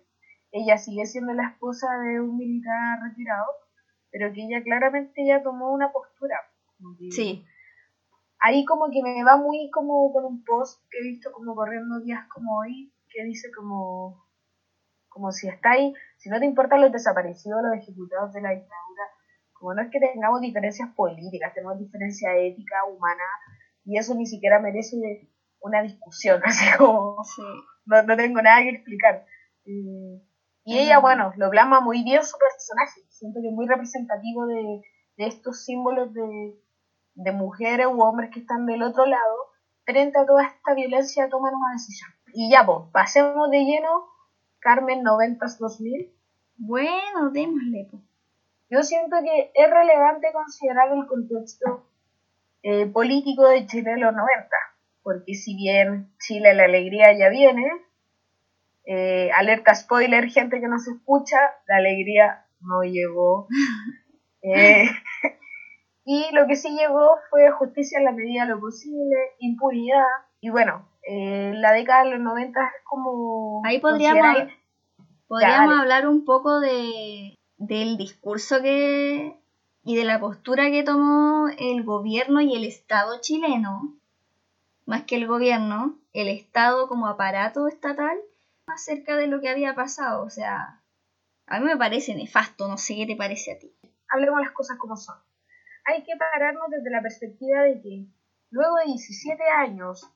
ella 0.51 0.77
sigue 0.77 1.05
siendo 1.05 1.33
la 1.33 1.49
esposa 1.49 1.87
de 1.99 2.19
un 2.19 2.35
militar 2.35 2.99
retirado, 3.03 3.45
pero 4.11 4.33
que 4.33 4.41
ella 4.41 4.63
claramente 4.63 5.23
ya 5.23 5.43
tomó 5.43 5.71
una 5.71 5.91
postura. 5.91 6.35
Sí. 7.11 7.45
Ahí 8.39 8.63
como 8.65 8.89
que 8.89 9.03
me 9.03 9.23
va 9.23 9.37
muy 9.37 9.69
como 9.69 10.11
con 10.13 10.25
un 10.25 10.43
post 10.43 10.81
que 10.89 10.99
he 10.99 11.03
visto 11.03 11.31
como 11.31 11.55
corriendo 11.55 11.99
días 11.99 12.25
como 12.33 12.59
hoy, 12.59 12.93
que 13.09 13.25
dice 13.25 13.51
como, 13.51 14.25
como 15.09 15.31
si 15.31 15.47
estáis, 15.49 15.93
si 16.17 16.29
no 16.29 16.39
te 16.39 16.45
importan 16.45 16.81
los 16.81 16.91
desaparecidos, 16.91 17.61
los 17.61 17.75
ejecutados 17.81 18.33
de 18.33 18.41
la 18.41 18.51
dictadura, 18.51 19.03
como 19.53 19.73
no 19.73 19.81
es 19.81 19.89
que 19.91 19.99
tengamos 19.99 20.39
diferencias 20.39 20.89
políticas, 20.95 21.53
tenemos 21.53 21.77
diferencia 21.77 22.33
ética, 22.37 22.85
humana, 22.85 23.23
y 23.83 23.97
eso 23.97 24.15
ni 24.15 24.25
siquiera 24.25 24.59
merece 24.59 24.95
una 25.59 25.81
discusión, 25.81 26.41
así 26.45 26.65
como 26.77 27.17
no, 27.85 28.03
no, 28.03 28.15
tengo 28.15 28.41
nada 28.41 28.61
que 28.61 28.69
explicar. 28.69 29.25
y 29.65 30.77
ella, 30.77 30.99
bueno, 30.99 31.33
lo 31.35 31.49
plasma 31.49 31.81
muy 31.81 32.03
bien 32.03 32.23
su 32.23 32.37
personaje, 32.37 33.01
siento 33.09 33.41
que 33.41 33.49
es 33.49 33.53
muy 33.53 33.67
representativo 33.67 34.45
de, 34.47 34.81
de 35.17 35.27
estos 35.27 35.65
símbolos 35.65 36.13
de, 36.13 36.55
de 37.19 37.31
mujeres 37.33 37.87
u 37.87 38.01
hombres 38.01 38.31
que 38.31 38.39
están 38.39 38.65
del 38.65 38.81
otro 38.81 39.05
lado, 39.05 39.51
frente 39.83 40.17
a 40.17 40.25
toda 40.25 40.43
esta 40.43 40.73
violencia 40.73 41.29
toman 41.29 41.53
una 41.53 41.73
decisión. 41.73 42.09
Y 42.33 42.49
ya, 42.49 42.65
pues, 42.65 42.79
pasemos 42.91 43.49
de 43.51 43.65
lleno, 43.65 44.07
Carmen 44.59 45.03
90-2000. 45.03 46.11
Bueno, 46.57 47.31
démosle, 47.31 47.87
pues. 47.91 48.03
Yo 48.69 48.83
siento 48.83 49.17
que 49.23 49.51
es 49.53 49.69
relevante 49.69 50.31
considerar 50.31 50.91
el 50.93 51.07
contexto 51.07 51.85
eh, 52.61 52.85
político 52.85 53.47
de 53.49 53.65
Chile 53.65 53.91
en 53.91 54.01
los 54.01 54.13
90, 54.13 54.47
porque 55.01 55.33
si 55.33 55.55
bien 55.55 56.13
Chile 56.19 56.53
la 56.53 56.65
alegría 56.65 57.17
ya 57.17 57.29
viene, 57.29 57.65
eh, 58.85 59.31
alerta 59.33 59.73
spoiler, 59.73 60.29
gente 60.29 60.61
que 60.61 60.67
no 60.67 60.77
se 60.77 60.91
escucha, 60.91 61.37
la 61.67 61.77
alegría 61.77 62.45
no 62.61 62.83
llegó. 62.83 63.47
Eh, 64.41 64.85
y 66.11 66.25
lo 66.33 66.47
que 66.47 66.55
sí 66.55 66.75
llegó 66.75 67.19
fue 67.29 67.51
justicia 67.51 67.99
en 67.99 68.05
la 68.05 68.11
medida 68.11 68.41
de 68.41 68.49
lo 68.49 68.59
posible, 68.59 69.15
impunidad. 69.37 70.07
Y 70.41 70.49
bueno, 70.49 70.89
eh, 71.03 71.51
la 71.53 71.71
década 71.71 72.03
de 72.03 72.09
los 72.09 72.19
90 72.19 72.59
es 72.59 72.83
como... 72.83 73.61
Ahí 73.63 73.79
podríamos, 73.79 74.51
podríamos 75.27 75.79
hablar 75.79 76.07
un 76.07 76.25
poco 76.25 76.61
de, 76.61 77.35
del 77.57 77.97
discurso 77.97 78.59
que 78.59 79.37
y 79.83 79.95
de 79.95 80.03
la 80.03 80.19
postura 80.19 80.71
que 80.71 80.81
tomó 80.81 81.47
el 81.59 81.83
gobierno 81.83 82.41
y 82.41 82.55
el 82.55 82.63
Estado 82.63 83.21
chileno, 83.21 83.95
más 84.87 85.03
que 85.03 85.15
el 85.15 85.27
gobierno, 85.27 85.99
el 86.13 86.27
Estado 86.27 86.87
como 86.87 87.05
aparato 87.05 87.67
estatal, 87.67 88.17
acerca 88.65 89.15
de 89.15 89.27
lo 89.27 89.41
que 89.41 89.49
había 89.49 89.75
pasado. 89.75 90.23
O 90.23 90.31
sea, 90.31 90.81
a 91.45 91.59
mí 91.59 91.65
me 91.67 91.77
parece 91.77 92.15
nefasto, 92.15 92.67
no 92.67 92.77
sé 92.77 92.95
qué 92.95 93.05
te 93.05 93.15
parece 93.15 93.51
a 93.51 93.59
ti. 93.59 93.71
Hablemos 94.11 94.41
las 94.41 94.53
cosas 94.53 94.79
como 94.79 94.97
son 94.97 95.15
hay 95.89 96.03
que 96.03 96.15
pararnos 96.15 96.69
desde 96.69 96.91
la 96.91 97.01
perspectiva 97.01 97.63
de 97.63 97.81
que 97.81 98.05
luego 98.51 98.77
de 98.77 98.85
17 98.85 99.43
años 99.43 100.07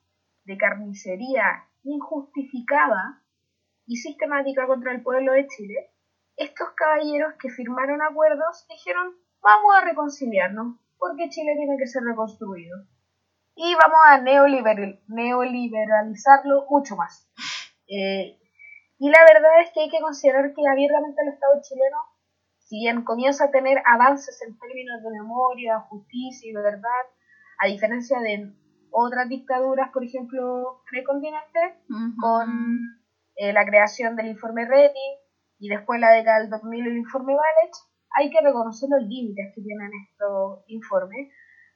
de 0.44 0.56
carnicería 0.56 1.66
injustificada 1.82 3.20
y 3.86 3.96
sistemática 3.96 4.66
contra 4.66 4.92
el 4.92 5.02
pueblo 5.02 5.32
de 5.32 5.46
Chile, 5.48 5.90
estos 6.36 6.68
caballeros 6.76 7.34
que 7.40 7.50
firmaron 7.50 8.00
acuerdos 8.02 8.64
dijeron 8.68 9.16
vamos 9.42 9.74
a 9.76 9.84
reconciliarnos 9.84 10.76
porque 10.96 11.28
Chile 11.28 11.56
tiene 11.56 11.76
que 11.76 11.88
ser 11.88 12.04
reconstruido 12.04 12.86
y 13.56 13.74
vamos 13.74 13.98
a 14.06 14.20
neoliberalizarlo 14.20 16.66
mucho 16.70 16.94
más. 16.96 17.28
Eh, 17.88 18.38
y 18.98 19.10
la 19.10 19.20
verdad 19.20 19.60
es 19.62 19.70
que 19.72 19.80
hay 19.80 19.90
que 19.90 20.00
considerar 20.00 20.54
que 20.54 20.68
abiertamente 20.68 21.20
el 21.22 21.28
Estado 21.34 21.60
chileno 21.62 21.98
si 22.64 22.80
bien 22.80 23.04
comienza 23.04 23.44
a 23.44 23.50
tener 23.50 23.78
avances 23.86 24.40
en 24.42 24.58
términos 24.58 25.02
de 25.02 25.10
memoria, 25.10 25.80
justicia 25.80 26.50
y 26.50 26.54
verdad, 26.54 27.04
a 27.58 27.66
diferencia 27.66 28.20
de 28.20 28.52
otras 28.90 29.28
dictaduras, 29.28 29.90
por 29.92 30.04
ejemplo, 30.04 30.82
precontinente, 30.90 31.82
con 32.20 32.48
eh, 33.36 33.52
la 33.52 33.64
creación 33.66 34.16
del 34.16 34.28
informe 34.28 34.66
Reti 34.66 35.18
y 35.58 35.68
después 35.68 36.00
la 36.00 36.12
década 36.12 36.40
del 36.40 36.50
2000 36.50 36.86
el 36.86 36.96
informe 36.98 37.34
Valech, 37.34 37.74
hay 38.16 38.30
que 38.30 38.40
reconocer 38.40 38.88
los 38.90 39.02
límites 39.02 39.52
que 39.54 39.62
tienen 39.62 39.90
estos 40.08 40.64
informes, 40.68 41.32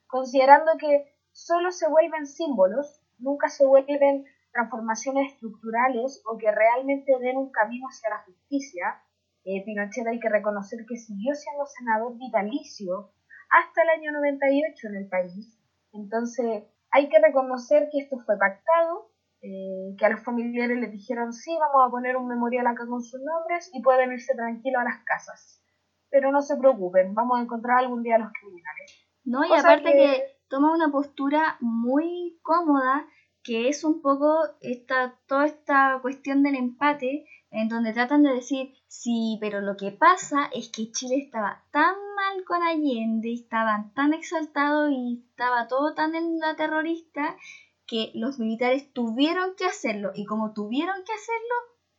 considerando 0.07 0.73
que 0.79 1.17
solo 1.33 1.71
se 1.73 1.89
vuelven 1.89 2.27
símbolos, 2.27 3.03
nunca 3.19 3.49
se 3.49 3.67
vuelven 3.67 4.25
transformaciones 4.53 5.33
estructurales 5.33 6.23
o 6.27 6.39
que 6.39 6.51
realmente 6.51 7.13
den 7.21 7.37
un 7.37 7.51
camino 7.51 7.87
hacia 7.89 8.11
la 8.11 8.23
justicia, 8.25 9.03
eh, 9.45 9.65
Pinochet 9.65 10.07
hay 10.07 10.21
que 10.21 10.29
reconocer 10.29 10.81
que 10.89 10.97
siguió 10.97 11.35
siendo 11.35 11.67
senador 11.67 12.17
vitalicio 12.19 13.13
hasta 13.51 13.83
el 13.83 13.89
año 13.91 14.13
98 14.13 14.89
en 14.89 14.97
el 14.97 15.09
país. 15.09 15.59
Entonces 15.93 16.65
hay 16.91 17.09
que 17.09 17.19
reconocer 17.19 17.89
que 17.91 18.01
esto 18.01 18.19
fue 18.19 18.39
pactado, 18.39 19.11
eh, 19.41 19.95
que 19.99 20.07
a 20.07 20.11
los 20.11 20.25
familiares 20.25 20.79
les 20.79 20.93
dijeron 20.93 21.33
sí, 21.33 21.57
vamos 21.59 21.87
a 21.87 21.91
poner 21.91 22.17
un 22.17 22.29
memorial 22.29 22.67
acá 22.67 22.87
con 22.87 23.03
sus 23.03 23.21
nombres 23.21 23.71
y 23.73 23.83
pueden 23.83 24.13
irse 24.13 24.35
tranquilos 24.35 24.81
a 24.81 24.85
las 24.85 25.05
casas. 25.05 25.63
Pero 26.11 26.33
no 26.33 26.41
se 26.43 26.57
preocupen, 26.57 27.15
vamos 27.15 27.39
a 27.39 27.43
encontrar 27.43 27.79
algún 27.79 28.03
día 28.03 28.17
a 28.17 28.19
los 28.19 28.33
criminales. 28.33 29.09
No, 29.25 29.45
y 29.45 29.53
aparte 29.53 29.93
que... 29.93 30.23
toma 30.49 30.75
una 30.75 30.91
postura 30.91 31.59
muy 31.61 32.39
cómoda, 32.43 33.07
que 33.43 33.69
es 33.69 33.85
un 33.85 34.01
poco 34.01 34.41
esta, 34.61 35.19
toda 35.27 35.47
esta 35.47 35.99
cuestión 36.01 36.43
del 36.43 36.57
empate, 36.57 37.27
en 37.51 37.69
donde 37.69 37.93
tratan 37.93 38.23
de 38.23 38.35
decir, 38.35 38.75
sí, 38.87 39.39
pero 39.41 39.61
lo 39.61 39.77
que 39.77 39.91
pasa 39.91 40.49
es 40.53 40.69
que 40.69 40.91
Chile 40.91 41.17
estaba 41.17 41.65
tan 41.71 41.95
mal 42.17 42.45
con 42.45 42.63
Allende, 42.63 43.33
estaban 43.33 43.93
tan 43.95 44.13
exaltados 44.13 44.91
y 44.91 45.25
estaba 45.31 45.67
todo 45.69 45.95
tan 45.95 46.15
en 46.15 46.39
la 46.39 46.57
terrorista 46.57 47.37
que 47.87 48.11
los 48.15 48.39
militares 48.39 48.93
tuvieron 48.93 49.55
que 49.57 49.65
hacerlo 49.65 50.13
y 50.15 50.27
como 50.27 50.53
tuvieron 50.53 50.97
que 51.05 51.13
hacerlo, 51.13 51.55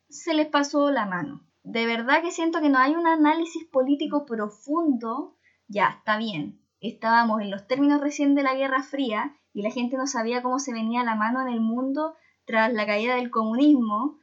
se 0.08 0.34
les 0.34 0.48
pasó 0.48 0.92
la 0.92 1.06
mano. 1.06 1.46
de 1.64 1.86
verdad 1.86 2.22
que 2.22 2.32
siento 2.32 2.62
que 2.62 2.70
no 2.70 2.80
hay 2.80 2.96
un 2.96 3.06
análisis 3.06 3.66
político 3.66 4.26
profundo. 4.26 5.38
Ya, 5.68 5.98
está 6.00 6.18
bien. 6.18 6.62
Estábamos 6.80 7.42
en 7.42 7.52
los 7.52 7.68
términos 7.68 8.02
recién 8.02 8.34
de 8.34 8.44
la 8.44 8.56
Guerra 8.56 8.82
Fría 8.82 9.36
y 9.54 9.62
la 9.62 9.72
gente 9.72 9.98
no 9.98 10.08
sabía 10.08 10.42
cómo 10.42 10.60
se 10.60 10.74
venía 10.74 11.04
la 11.04 11.16
mano 11.16 11.42
en 11.42 11.50
el 11.50 11.60
mundo 11.60 12.16
tras 12.46 12.74
la 12.74 12.86
caída 12.86 13.16
del 13.16 13.30
comunismo, 13.30 14.19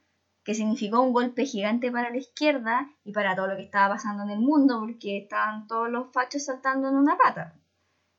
que 0.46 0.54
significó 0.54 1.00
un 1.00 1.12
golpe 1.12 1.44
gigante 1.44 1.90
para 1.90 2.10
la 2.10 2.18
izquierda 2.18 2.88
y 3.02 3.10
para 3.10 3.34
todo 3.34 3.48
lo 3.48 3.56
que 3.56 3.64
estaba 3.64 3.94
pasando 3.94 4.22
en 4.22 4.30
el 4.30 4.38
mundo, 4.38 4.78
porque 4.78 5.18
estaban 5.18 5.66
todos 5.66 5.90
los 5.90 6.12
fachos 6.12 6.44
saltando 6.44 6.88
en 6.88 6.94
una 6.94 7.18
pata. 7.18 7.56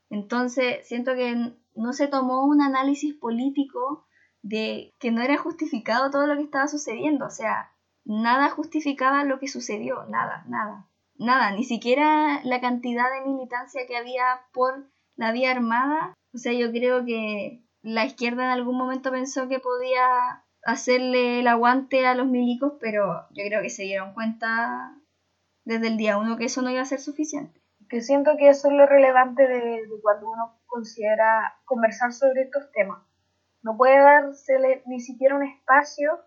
Entonces, 0.10 0.86
siento 0.86 1.16
que 1.16 1.54
no 1.74 1.94
se 1.94 2.08
tomó 2.08 2.46
un 2.46 2.62
análisis 2.62 3.14
político 3.16 4.06
de 4.42 4.94
que 5.00 5.10
no 5.12 5.22
era 5.22 5.38
justificado 5.38 6.12
todo 6.12 6.28
lo 6.28 6.36
que 6.36 6.44
estaba 6.44 6.68
sucediendo, 6.68 7.26
o 7.26 7.30
sea, 7.30 7.72
nada 8.04 8.50
justificaba 8.50 9.24
lo 9.24 9.40
que 9.40 9.48
sucedió, 9.48 10.06
nada, 10.10 10.44
nada, 10.50 10.86
nada, 11.16 11.52
ni 11.52 11.64
siquiera 11.64 12.42
la 12.44 12.60
cantidad 12.60 13.06
de 13.10 13.30
militancia 13.30 13.88
que 13.88 13.96
había 13.96 14.42
por 14.52 14.90
la 15.16 15.32
vía 15.32 15.52
armada, 15.52 16.14
o 16.34 16.38
sea, 16.38 16.52
yo 16.52 16.72
creo 16.72 17.06
que 17.06 17.64
la 17.82 18.06
izquierda 18.06 18.44
en 18.44 18.52
algún 18.52 18.78
momento 18.78 19.12
pensó 19.12 19.48
que 19.48 19.60
podía 19.60 20.44
hacerle 20.64 21.40
el 21.40 21.48
aguante 21.48 22.06
a 22.06 22.16
los 22.16 22.28
milicos, 22.28 22.74
pero 22.80 23.28
yo 23.32 23.44
creo 23.48 23.62
que 23.62 23.70
se 23.70 23.84
dieron 23.84 24.14
cuenta 24.14 24.96
desde 25.66 25.88
el 25.88 25.98
día 25.98 26.18
uno 26.18 26.38
que 26.38 26.46
eso 26.46 26.62
no 26.62 26.70
iba 26.70 26.82
a 26.82 26.86
ser 26.86 27.00
suficiente. 27.00 27.62
Que 27.90 28.02
siento 28.02 28.32
que 28.38 28.50
eso 28.50 28.68
es 28.68 28.74
lo 28.74 28.86
relevante 28.86 29.48
de 29.48 29.82
cuando 30.02 30.30
uno 30.30 30.60
considera 30.66 31.56
conversar 31.66 32.12
sobre 32.12 32.44
estos 32.44 32.72
temas 32.72 33.00
no 33.68 33.76
puede 33.76 34.00
dársele 34.00 34.82
ni 34.86 35.02
siquiera 35.02 35.36
un 35.36 35.44
espacio 35.44 36.22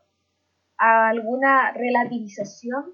a 0.77 1.09
alguna 1.09 1.73
relativización 1.73 2.93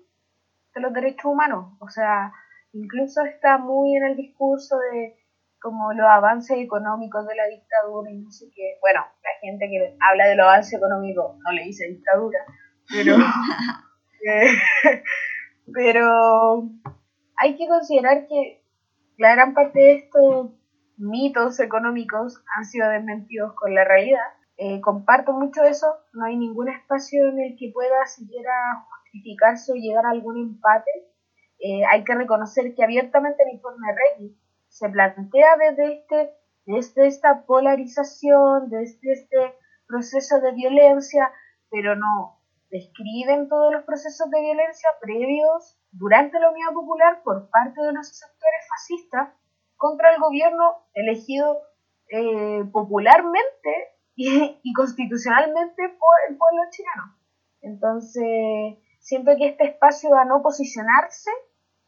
de 0.72 0.80
los 0.80 0.92
derechos 0.92 1.24
humanos. 1.24 1.76
O 1.80 1.88
sea, 1.88 2.32
incluso 2.72 3.24
está 3.24 3.58
muy 3.58 3.96
en 3.96 4.04
el 4.04 4.16
discurso 4.16 4.78
de 4.78 5.16
como 5.60 5.92
los 5.92 6.06
avances 6.06 6.58
económicos 6.58 7.26
de 7.26 7.34
la 7.34 7.46
dictadura 7.46 8.10
y 8.10 8.18
no 8.18 8.30
sé 8.30 8.46
qué. 8.54 8.78
Bueno, 8.80 9.00
la 9.00 9.30
gente 9.40 9.68
que 9.68 9.96
habla 10.00 10.26
de 10.26 10.36
los 10.36 10.46
avances 10.46 10.74
económicos 10.74 11.36
no 11.38 11.52
le 11.52 11.64
dice 11.64 11.88
dictadura, 11.88 12.38
pero, 12.88 13.16
eh, 14.26 14.46
pero 15.72 16.68
hay 17.36 17.56
que 17.56 17.68
considerar 17.68 18.26
que 18.26 18.62
la 19.18 19.34
gran 19.34 19.54
parte 19.54 19.78
de 19.78 19.94
estos 19.96 20.50
mitos 20.96 21.60
económicos 21.60 22.42
han 22.56 22.64
sido 22.64 22.88
desmentidos 22.88 23.54
con 23.54 23.74
la 23.74 23.84
realidad 23.84 24.36
eh, 24.58 24.80
comparto 24.80 25.32
mucho 25.34 25.62
eso, 25.64 25.86
no 26.14 26.24
hay 26.24 26.36
ningún 26.36 26.70
espacio 26.70 27.28
en 27.28 27.40
el 27.40 27.56
que 27.58 27.70
pueda 27.74 28.06
siquiera 28.06 28.86
justificarse 28.88 29.72
o 29.72 29.74
llegar 29.74 30.06
a 30.06 30.10
algún 30.10 30.38
empate. 30.38 30.90
Eh, 31.58 31.84
hay 31.84 32.04
que 32.04 32.14
reconocer 32.14 32.74
que 32.74 32.82
abiertamente 32.82 33.42
el 33.42 33.54
informe 33.54 33.86
Reddit 33.92 34.36
se 34.78 34.90
plantea 34.90 35.56
desde, 35.56 35.94
este, 35.94 36.34
desde 36.66 37.06
esta 37.06 37.46
polarización, 37.46 38.68
desde 38.68 39.12
este 39.12 39.54
proceso 39.86 40.38
de 40.40 40.52
violencia, 40.52 41.32
pero 41.70 41.96
no 41.96 42.42
describen 42.70 43.48
todos 43.48 43.72
los 43.72 43.84
procesos 43.84 44.30
de 44.30 44.40
violencia 44.40 44.90
previos 45.00 45.78
durante 45.92 46.38
la 46.38 46.50
Unidad 46.50 46.74
Popular 46.74 47.22
por 47.22 47.48
parte 47.48 47.80
de 47.80 47.88
unos 47.88 48.08
sectores 48.08 48.68
fascistas 48.68 49.28
contra 49.76 50.12
el 50.12 50.20
gobierno 50.20 50.86
elegido 50.92 51.58
eh, 52.10 52.62
popularmente 52.70 53.94
y, 54.14 54.72
constitucionalmente 54.74 55.88
por 55.88 56.16
el 56.28 56.36
pueblo 56.36 56.62
chileno. 56.70 57.16
Entonces, 57.62 58.76
siento 59.00 59.32
que 59.38 59.48
este 59.48 59.68
espacio 59.68 60.14
a 60.14 60.26
no 60.26 60.42
posicionarse 60.42 61.30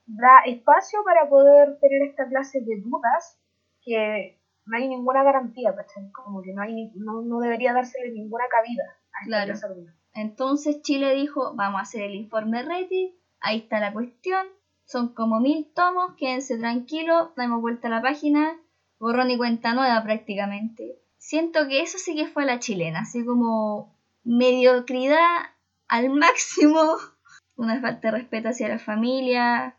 da 0.08 0.40
espacio 0.46 1.00
para 1.04 1.28
poder 1.28 1.78
tener 1.80 2.02
esta 2.02 2.26
clase 2.28 2.60
de 2.60 2.80
dudas 2.80 3.38
que 3.82 4.40
no 4.66 4.76
hay 4.76 4.88
ninguna 4.88 5.22
garantía, 5.22 5.74
Como 6.12 6.42
que 6.42 6.52
no, 6.52 6.62
hay, 6.62 6.90
no, 6.96 7.22
no 7.22 7.40
debería 7.40 7.72
dársele 7.72 8.10
ninguna 8.10 8.44
cabida 8.50 8.84
a 9.12 9.46
esta 9.46 9.68
claro. 9.68 9.80
Entonces 10.14 10.82
Chile 10.82 11.14
dijo, 11.14 11.54
vamos 11.54 11.78
a 11.78 11.82
hacer 11.82 12.02
el 12.02 12.14
informe 12.14 12.62
Reddit, 12.62 13.14
ahí 13.40 13.58
está 13.58 13.78
la 13.78 13.92
cuestión, 13.92 14.46
son 14.84 15.14
como 15.14 15.38
mil 15.40 15.70
tomos, 15.74 16.14
quédense 16.16 16.58
tranquilos, 16.58 17.30
damos 17.36 17.60
vuelta 17.60 17.88
a 17.88 17.90
la 17.90 18.02
página, 18.02 18.58
borrón 18.98 19.30
y 19.30 19.38
cuenta 19.38 19.74
nueva 19.74 20.02
prácticamente 20.02 20.98
siento 21.28 21.68
que 21.68 21.82
eso 21.82 21.98
sí 21.98 22.16
que 22.16 22.26
fue 22.26 22.46
la 22.46 22.58
chilena, 22.58 23.00
así 23.00 23.24
como 23.24 23.94
mediocridad 24.24 25.26
al 25.88 26.10
máximo, 26.10 26.80
una 27.56 27.80
falta 27.80 28.10
de 28.10 28.18
respeto 28.18 28.48
hacia 28.48 28.68
la 28.68 28.78
familia, 28.78 29.76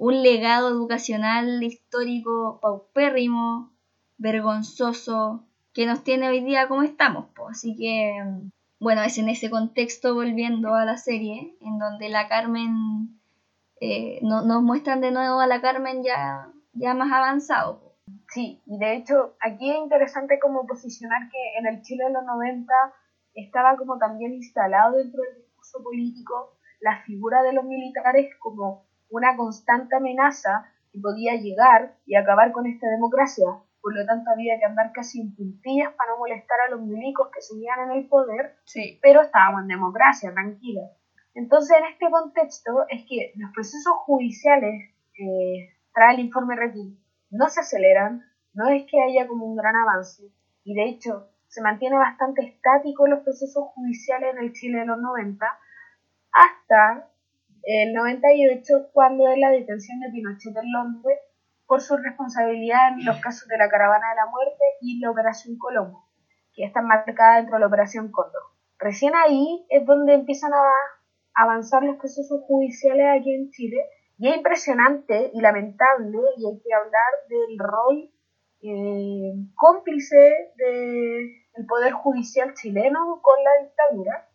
un 0.00 0.22
legado 0.22 0.70
educacional 0.70 1.62
histórico 1.62 2.58
paupérrimo, 2.62 3.70
vergonzoso, 4.16 5.44
que 5.74 5.84
nos 5.84 6.02
tiene 6.02 6.30
hoy 6.30 6.40
día 6.42 6.68
como 6.68 6.82
estamos. 6.82 7.26
Así 7.50 7.76
que, 7.76 8.14
bueno, 8.78 9.02
es 9.02 9.18
en 9.18 9.28
ese 9.28 9.50
contexto, 9.50 10.14
volviendo 10.14 10.74
a 10.74 10.86
la 10.86 10.96
serie, 10.96 11.54
en 11.60 11.78
donde 11.78 12.08
la 12.08 12.28
Carmen, 12.28 13.20
eh, 13.82 14.20
nos 14.22 14.62
muestran 14.62 15.02
de 15.02 15.10
nuevo 15.10 15.38
a 15.38 15.46
la 15.46 15.60
Carmen 15.60 16.02
ya, 16.02 16.48
ya 16.72 16.94
más 16.94 17.12
avanzado. 17.12 17.92
Sí, 18.30 18.62
y 18.64 18.78
de 18.78 18.96
hecho 18.96 19.34
aquí 19.38 19.70
es 19.70 19.76
interesante 19.76 20.38
como 20.40 20.66
posicionar 20.66 21.28
que 21.30 21.58
en 21.58 21.66
el 21.66 21.82
Chile 21.82 22.04
de 22.04 22.12
los 22.12 22.24
90 22.24 22.72
estaba 23.34 23.76
como 23.76 23.98
también 23.98 24.32
instalado 24.32 24.96
dentro 24.96 25.20
del 25.22 25.42
discurso 25.42 25.82
político 25.82 26.56
la 26.80 27.02
figura 27.02 27.42
de 27.42 27.52
los 27.52 27.64
militares 27.64 28.30
como 28.38 28.86
una 29.10 29.36
constante 29.36 29.96
amenaza 29.96 30.66
que 30.92 31.00
podía 31.00 31.34
llegar 31.36 31.94
y 32.06 32.16
acabar 32.16 32.52
con 32.52 32.66
esta 32.66 32.88
democracia. 32.88 33.46
Por 33.80 33.94
lo 33.94 34.04
tanto 34.04 34.30
había 34.30 34.58
que 34.58 34.64
andar 34.64 34.92
casi 34.92 35.20
en 35.20 35.34
puntillas 35.34 35.92
para 35.94 36.12
no 36.12 36.18
molestar 36.18 36.58
a 36.66 36.70
los 36.70 36.82
milicos 36.82 37.28
que 37.32 37.40
seguían 37.40 37.90
en 37.90 37.98
el 37.98 38.08
poder, 38.08 38.56
sí. 38.64 38.98
pero 39.02 39.22
estábamos 39.22 39.62
en 39.62 39.68
democracia, 39.68 40.32
tranquila. 40.32 40.82
Entonces 41.34 41.76
en 41.78 41.84
este 41.92 42.10
contexto 42.10 42.86
es 42.88 43.04
que 43.08 43.32
los 43.36 43.50
procesos 43.52 43.94
judiciales 44.04 44.90
eh, 45.18 45.70
trae 45.92 46.14
el 46.14 46.20
informe 46.20 46.56
Retín 46.56 47.00
no 47.30 47.48
se 47.48 47.60
aceleran, 47.60 48.24
no 48.52 48.68
es 48.68 48.84
que 48.90 49.00
haya 49.00 49.26
como 49.26 49.46
un 49.46 49.56
gran 49.56 49.76
avance, 49.76 50.24
y 50.64 50.74
de 50.74 50.88
hecho 50.88 51.28
se 51.46 51.62
mantiene 51.62 51.96
bastante 51.96 52.44
estático 52.44 53.06
los 53.06 53.20
procesos 53.20 53.64
judiciales 53.74 54.34
en 54.34 54.44
el 54.44 54.52
Chile 54.52 54.80
de 54.80 54.86
los 54.86 55.00
90, 55.00 55.46
hasta 56.32 57.08
el 57.62 57.92
98, 57.92 58.90
cuando 58.92 59.28
es 59.28 59.38
la 59.38 59.50
detención 59.50 60.00
de 60.00 60.10
Pinochet 60.10 60.56
en 60.56 60.72
Londres 60.72 61.18
por 61.66 61.80
su 61.80 61.96
responsabilidad 61.96 62.94
en 62.98 63.04
los 63.04 63.20
casos 63.20 63.46
de 63.48 63.56
la 63.56 63.68
Caravana 63.68 64.10
de 64.10 64.16
la 64.16 64.26
Muerte 64.26 64.64
y 64.80 64.98
la 64.98 65.10
Operación 65.10 65.56
Colombo, 65.56 66.04
que 66.54 66.64
está 66.64 66.82
marcada 66.82 67.36
dentro 67.36 67.54
de 67.54 67.60
la 67.60 67.66
Operación 67.66 68.10
Cóndor. 68.10 68.42
Recién 68.78 69.12
ahí 69.14 69.66
es 69.68 69.84
donde 69.86 70.14
empiezan 70.14 70.52
a 70.52 70.62
avanzar 71.34 71.82
los 71.82 71.96
procesos 71.96 72.40
judiciales 72.46 73.06
aquí 73.14 73.34
en 73.34 73.50
Chile 73.50 73.84
y 74.18 74.28
es 74.28 74.36
impresionante 74.36 75.30
y 75.32 75.40
lamentable, 75.40 76.18
y 76.36 76.46
hay 76.46 76.60
que 76.60 76.74
hablar 76.74 77.12
del 77.28 77.58
rol 77.58 78.10
eh, 78.62 79.32
cómplice 79.54 80.52
del 80.56 81.66
Poder 81.66 81.92
Judicial 81.92 82.52
chileno 82.54 83.20
con 83.22 83.42
la 83.42 83.50
dictadura, 83.62 84.26
eh, 84.26 84.29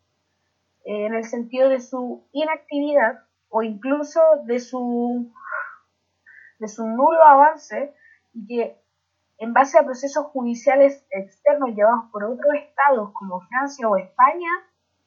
en 0.86 1.14
el 1.14 1.24
sentido 1.24 1.68
de 1.68 1.80
su 1.80 2.26
inactividad 2.32 3.24
o 3.48 3.62
incluso 3.62 4.20
de 4.44 4.58
su, 4.58 5.32
de 6.58 6.68
su 6.68 6.86
nulo 6.86 7.22
avance, 7.22 7.94
y 8.32 8.46
que 8.46 8.80
en 9.38 9.52
base 9.52 9.78
a 9.78 9.84
procesos 9.84 10.26
judiciales 10.26 11.06
externos 11.10 11.70
llevados 11.74 12.04
por 12.10 12.24
otros 12.24 12.54
estados 12.54 13.12
como 13.12 13.40
Francia 13.40 13.88
o 13.88 13.96
España, 13.96 14.50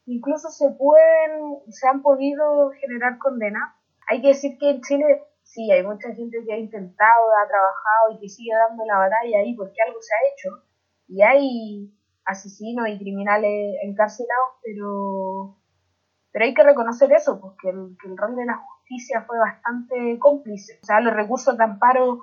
incluso 0.06 0.50
se 0.50 0.70
pueden, 0.72 1.60
se 1.70 1.88
han 1.88 2.02
podido 2.02 2.70
generar 2.72 3.18
condenas 3.18 3.74
hay 4.10 4.22
que 4.22 4.30
decir 4.30 4.58
que 4.58 4.72
en 4.72 4.82
Chile 4.82 5.24
sí, 5.44 5.72
hay 5.72 5.84
mucha 5.84 6.14
gente 6.16 6.44
que 6.44 6.54
ha 6.54 6.58
intentado, 6.58 7.30
ha 7.32 7.48
trabajado 7.48 8.12
y 8.12 8.20
que 8.20 8.28
sigue 8.28 8.52
dando 8.68 8.84
la 8.86 8.98
batalla 8.98 9.40
ahí 9.40 9.54
porque 9.56 9.82
algo 9.86 10.00
se 10.02 10.14
ha 10.14 10.34
hecho. 10.34 10.66
Y 11.08 11.22
hay 11.22 11.94
asesinos 12.26 12.88
y 12.90 12.98
criminales 12.98 13.76
encarcelados, 13.84 14.50
pero, 14.64 15.59
pero 16.32 16.46
hay 16.46 16.54
que 16.54 16.64
reconocer 16.64 17.12
eso, 17.12 17.40
porque 17.40 17.70
el, 17.70 17.98
que 18.02 18.08
el 18.08 18.18
rol 18.18 18.36
de 18.36 18.46
la 18.46 18.58
justicia 18.58 19.24
fue 19.26 19.38
bastante 19.40 20.18
cómplice. 20.20 20.80
O 20.82 20.86
sea, 20.86 21.00
los 21.00 21.14
recursos 21.14 21.58
de 21.58 21.64
amparo 21.64 22.22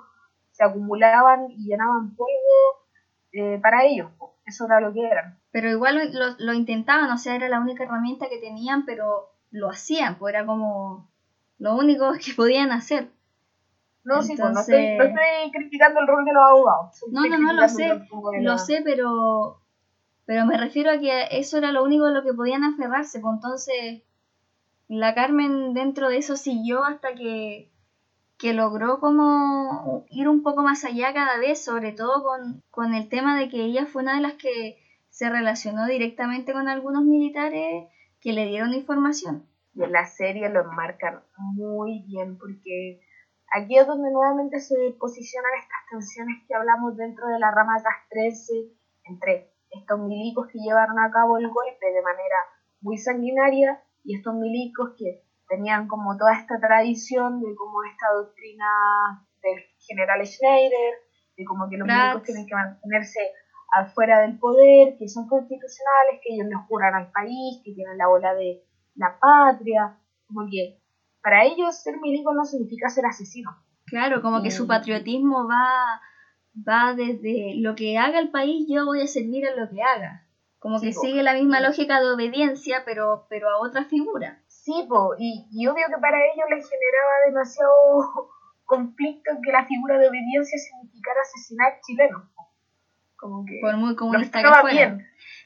se 0.51 0.63
acumulaban 0.63 1.51
y 1.51 1.65
llenaban 1.65 2.15
polvo 2.15 2.85
eh, 3.33 3.59
para 3.61 3.85
ellos. 3.85 4.11
Eso 4.45 4.65
era 4.65 4.79
lo 4.79 4.93
que 4.93 5.05
eran. 5.05 5.37
Pero 5.51 5.69
igual 5.69 6.11
lo, 6.13 6.25
lo, 6.37 6.53
intentaban, 6.53 7.11
o 7.11 7.17
sea, 7.17 7.35
era 7.35 7.49
la 7.49 7.59
única 7.59 7.83
herramienta 7.83 8.29
que 8.29 8.39
tenían, 8.39 8.85
pero 8.85 9.29
lo 9.51 9.69
hacían, 9.69 10.15
pues 10.15 10.33
era 10.33 10.45
como 10.45 11.09
lo 11.59 11.75
único 11.75 12.11
que 12.25 12.33
podían 12.33 12.71
hacer. 12.71 13.09
No, 14.03 14.21
sí, 14.23 14.37
pues, 14.37 14.53
no, 14.53 14.61
estoy, 14.61 15.51
criticando 15.51 15.99
el 15.99 16.07
rol 16.07 16.23
de 16.23 16.31
los 16.31 16.43
abogados. 16.43 17.03
No, 17.11 17.27
no, 17.27 17.37
no, 17.39 17.53
lo 17.53 17.67
sé, 17.67 18.01
lo 18.41 18.57
sé, 18.57 18.81
pero, 18.85 19.59
pero 20.27 20.45
me 20.45 20.57
refiero 20.57 20.91
a 20.91 20.99
que 20.99 21.27
eso 21.31 21.57
era 21.57 21.71
lo 21.71 21.83
único 21.85 22.05
a 22.05 22.11
lo 22.11 22.21
que 22.21 22.33
podían 22.33 22.65
aferrarse, 22.65 23.21
pues 23.21 23.35
entonces 23.35 24.03
la 24.89 25.15
Carmen 25.15 25.73
dentro 25.73 26.09
de 26.09 26.17
eso 26.17 26.35
siguió 26.35 26.83
hasta 26.83 27.15
que, 27.15 27.71
que 28.37 28.53
logró 28.53 28.99
como 28.99 30.05
ir 30.09 30.27
un 30.27 30.43
poco 30.43 30.63
más 30.63 30.83
allá 30.83 31.13
cada 31.13 31.37
vez, 31.37 31.63
sobre 31.63 31.93
todo 31.93 32.23
con, 32.23 32.61
con 32.71 32.93
el 32.93 33.07
tema 33.07 33.39
de 33.39 33.47
que 33.47 33.63
ella 33.63 33.85
fue 33.85 34.03
una 34.03 34.15
de 34.15 34.21
las 34.21 34.33
que 34.33 34.77
se 35.09 35.29
relacionó 35.29 35.85
directamente 35.87 36.51
con 36.51 36.67
algunos 36.67 37.03
militares 37.05 37.87
que 38.19 38.33
le 38.33 38.47
dieron 38.47 38.73
información. 38.73 39.47
Y 39.75 39.83
en 39.83 39.93
la 39.93 40.05
serie 40.07 40.49
lo 40.49 40.59
enmarcan 40.59 41.21
muy 41.37 42.03
bien 42.05 42.37
porque 42.37 42.99
aquí 43.53 43.77
es 43.77 43.87
donde 43.87 44.11
nuevamente 44.11 44.59
se 44.59 44.75
posicionan 44.99 45.51
estas 45.57 45.89
tensiones 45.89 46.43
que 46.45 46.53
hablamos 46.53 46.97
dentro 46.97 47.27
de 47.27 47.39
la 47.39 47.51
rama 47.51 47.81
castrense 47.81 48.73
entre 49.05 49.56
estos 49.69 49.99
milicos 49.99 50.47
que 50.47 50.59
llevaron 50.59 50.99
a 50.99 51.11
cabo 51.11 51.37
el 51.37 51.47
golpe 51.47 51.85
de 51.85 52.01
manera 52.01 52.37
muy 52.81 52.97
sanguinaria 52.97 53.81
y 54.03 54.15
estos 54.15 54.35
milicos 54.35 54.91
que 54.97 55.23
tenían 55.47 55.87
como 55.87 56.17
toda 56.17 56.33
esta 56.33 56.59
tradición 56.59 57.41
de 57.41 57.55
como 57.55 57.83
esta 57.83 58.13
doctrina 58.13 58.65
del 59.41 59.63
general 59.79 60.25
Schneider, 60.25 60.93
de 61.37 61.45
como 61.45 61.69
que 61.69 61.77
los 61.77 61.87
milicos 61.87 62.23
tienen 62.23 62.45
que 62.45 62.55
mantenerse 62.55 63.19
afuera 63.73 64.21
del 64.21 64.39
poder, 64.39 64.97
que 64.97 65.07
son 65.07 65.27
constitucionales, 65.27 66.21
que 66.23 66.33
ellos 66.33 66.47
les 66.47 66.59
juran 66.67 66.95
al 66.95 67.11
país, 67.11 67.61
que 67.63 67.73
tienen 67.73 67.97
la 67.97 68.07
bola 68.07 68.33
de 68.33 68.63
la 68.95 69.17
patria, 69.19 69.97
como 70.27 70.47
que 70.49 70.79
para 71.21 71.43
ellos 71.43 71.75
ser 71.81 71.97
milico 71.99 72.33
no 72.33 72.45
significa 72.45 72.89
ser 72.89 73.05
asesino. 73.05 73.51
Claro, 73.85 74.21
como 74.21 74.41
que 74.41 74.51
su 74.51 74.65
mm. 74.65 74.67
patriotismo 74.67 75.47
va, 75.47 76.01
va 76.67 76.93
desde 76.93 77.55
lo 77.57 77.75
que 77.75 77.97
haga 77.97 78.19
el 78.19 78.29
país, 78.29 78.65
yo 78.69 78.85
voy 78.85 79.01
a 79.01 79.07
servir 79.07 79.47
a 79.47 79.55
lo 79.55 79.69
que 79.69 79.81
haga. 79.81 80.23
Como 80.59 80.81
que 80.81 80.91
sigue 80.91 81.21
la 81.23 81.33
misma 81.33 81.59
lógica 81.59 82.01
de 82.01 82.09
obediencia, 82.09 82.83
pero, 82.83 83.25
pero 83.29 83.49
a 83.49 83.59
otra 83.59 83.85
figura. 83.85 84.41
Sí, 84.47 84.85
po, 84.89 85.15
y, 85.17 85.45
y 85.51 85.67
obvio 85.67 85.85
que 85.87 86.01
para 86.01 86.17
ellos 86.17 86.45
les 86.49 86.67
generaba 86.67 87.13
demasiado 87.27 88.29
conflicto 88.65 89.31
que 89.43 89.51
la 89.51 89.65
figura 89.65 89.97
de 89.97 90.09
obediencia 90.09 90.57
significara 90.57 91.21
asesinar 91.21 91.79
chilenos. 91.85 92.23
Como 93.15 93.45
que 93.45 93.59
por 93.61 93.77
muy 93.77 93.95
comunista 93.95 94.41
que 94.41 94.61
fuera. 94.61 94.97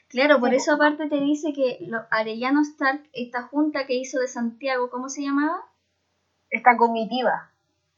Claro, 0.08 0.40
por 0.40 0.52
eso 0.52 0.74
aparte 0.74 1.08
te 1.08 1.20
dice 1.20 1.54
que 1.54 1.78
lo, 1.86 2.00
Arellano 2.10 2.60
Stark, 2.60 3.08
esta 3.14 3.44
junta 3.44 3.86
que 3.86 3.94
hizo 3.94 4.18
de 4.18 4.28
Santiago, 4.28 4.90
¿cómo 4.90 5.08
se 5.08 5.22
llamaba? 5.22 5.64
Esta 6.50 6.76
comitiva. 6.76 7.51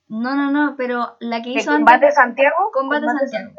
No, 0.08 0.34
no, 0.34 0.50
no, 0.50 0.74
pero 0.76 1.16
la 1.20 1.42
que 1.42 1.50
hizo... 1.50 1.72
¿Combate 1.72 2.10
Santiago? 2.12 2.70
Combate, 2.72 3.06
Santiago. 3.06 3.54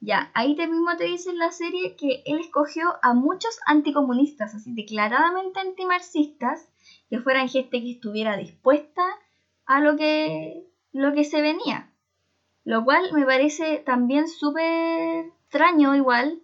Ya, 0.00 0.30
ahí 0.34 0.54
te 0.54 0.68
mismo 0.68 0.96
te 0.96 1.04
dice 1.04 1.30
en 1.30 1.38
la 1.38 1.50
serie 1.50 1.96
que 1.96 2.22
él 2.24 2.38
escogió 2.38 2.94
a 3.02 3.14
muchos 3.14 3.58
anticomunistas, 3.66 4.54
así 4.54 4.72
declaradamente 4.74 5.58
antimarxistas, 5.58 6.68
que 7.10 7.18
fueran 7.18 7.48
gente 7.48 7.80
que 7.80 7.92
estuviera 7.92 8.36
dispuesta 8.36 9.02
a 9.66 9.80
lo 9.80 9.96
que, 9.96 10.64
lo 10.92 11.12
que 11.14 11.24
se 11.24 11.42
venía. 11.42 11.90
Lo 12.64 12.84
cual 12.84 13.12
me 13.12 13.24
parece 13.24 13.78
también 13.78 14.28
súper 14.28 15.32
extraño 15.44 15.96
igual, 15.96 16.40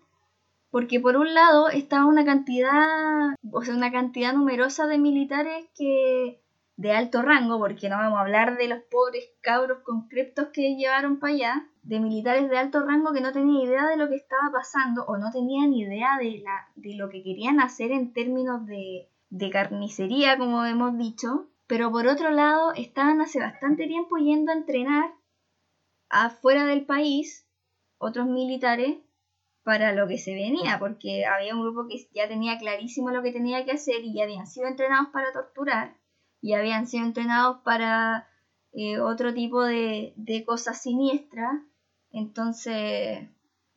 porque 0.70 0.99
por 0.99 1.16
un 1.16 1.32
lado 1.32 1.68
estaba 1.68 2.07
una 2.07 2.24
cantidad, 2.24 3.37
o 3.53 3.62
sea, 3.62 3.74
una 3.74 3.93
cantidad 3.93 4.32
numerosa 4.32 4.87
de 4.89 4.99
militares 4.99 5.66
que 5.76 6.41
de 6.77 6.93
alto 6.93 7.22
rango, 7.22 7.59
porque 7.59 7.89
no 7.89 7.97
vamos 7.97 8.18
a 8.18 8.22
hablar 8.22 8.57
de 8.57 8.68
los 8.68 8.83
pobres 8.91 9.25
cabros 9.41 9.79
con 9.85 10.09
criptos 10.09 10.49
que 10.53 10.75
llevaron 10.75 11.18
para 11.18 11.35
allá, 11.35 11.68
de 11.83 12.01
militares 12.01 12.49
de 12.49 12.59
alto 12.59 12.85
rango 12.85 13.12
que 13.12 13.20
no 13.20 13.33
tenían 13.33 13.68
idea 13.68 13.89
de 13.89 13.97
lo 13.97 14.09
que 14.09 14.16
estaba 14.16 14.51
pasando 14.53 15.05
o 15.05 15.16
no 15.18 15.31
tenían 15.31 15.72
idea 15.72 16.18
de, 16.18 16.41
la, 16.43 16.68
de 16.75 16.97
lo 16.97 17.11
que 17.11 17.22
querían 17.22 17.61
hacer 17.61 17.93
en 17.93 18.12
términos 18.12 18.66
de, 18.66 19.11
de 19.29 19.51
carnicería, 19.51 20.39
como 20.39 20.64
hemos 20.64 20.97
dicho, 20.99 21.49
pero 21.66 21.93
por 21.93 22.07
otro 22.07 22.31
lado 22.31 22.72
estaban 22.75 23.20
hace 23.20 23.39
bastante 23.39 23.87
tiempo 23.87 24.16
yendo 24.16 24.51
a 24.51 24.57
entrenar 24.57 25.12
afuera 26.09 26.64
del 26.64 26.87
país 26.87 27.47
otros 27.99 28.27
militares 28.27 28.99
para 29.62 29.93
lo 29.93 30.07
que 30.07 30.18
se 30.18 30.35
venía, 30.35 30.79
porque 30.79 31.25
había 31.25 31.55
un 31.55 31.62
grupo 31.62 31.87
que 31.89 31.97
ya 32.12 32.29
tenía 32.29 32.59
clarísimo 32.59 33.11
lo 33.11 33.22
que 33.22 33.33
tenía 33.33 33.64
que 33.64 33.72
hacer 33.72 34.05
y 34.05 34.14
ya 34.14 34.25
habían 34.25 34.47
sido 34.47 34.66
entrenados 34.66 35.09
para 35.09 35.33
torturar 35.33 35.97
y 36.45 36.53
habían 36.53 36.86
sido 36.86 37.07
entrenados 37.07 37.62
para 37.64 38.28
eh, 38.74 39.01
otro 39.01 39.32
tipo 39.32 39.64
de, 39.64 40.12
de 40.16 40.45
cosas 40.45 40.78
siniestras. 40.78 41.55
Entonces, 42.11 43.26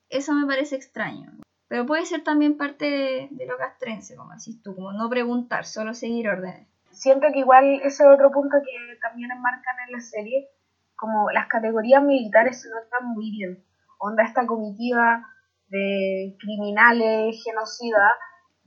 eso 0.09 0.33
me 0.33 0.45
parece 0.45 0.75
extraño. 0.75 1.31
Pero 1.69 1.85
puede 1.85 2.05
ser 2.05 2.25
también 2.25 2.57
parte 2.57 3.29
de, 3.31 3.45
lo 3.45 3.57
castrense, 3.57 4.17
como 4.17 4.33
decís 4.33 4.61
tú, 4.61 4.75
como 4.75 4.91
no 4.91 5.09
preguntar, 5.09 5.63
solo 5.63 5.93
seguir 5.93 6.27
órdenes. 6.27 6.67
Siento 6.91 7.27
que 7.31 7.39
igual 7.39 7.79
ese 7.85 8.03
es 8.03 8.09
otro 8.09 8.31
punto 8.31 8.57
que 8.61 8.99
también 8.99 9.31
enmarcan 9.31 9.75
en 9.87 9.93
la 9.93 10.01
serie, 10.01 10.49
como 10.97 11.31
las 11.31 11.47
categorías 11.47 12.03
militares 12.03 12.61
se 12.61 12.69
notan 12.69 13.07
muy 13.13 13.31
bien. 13.31 13.63
Onda 13.97 14.23
esta 14.23 14.45
comitiva 14.45 15.25
de 15.69 16.35
criminales, 16.37 17.41
genocidas, 17.45 18.11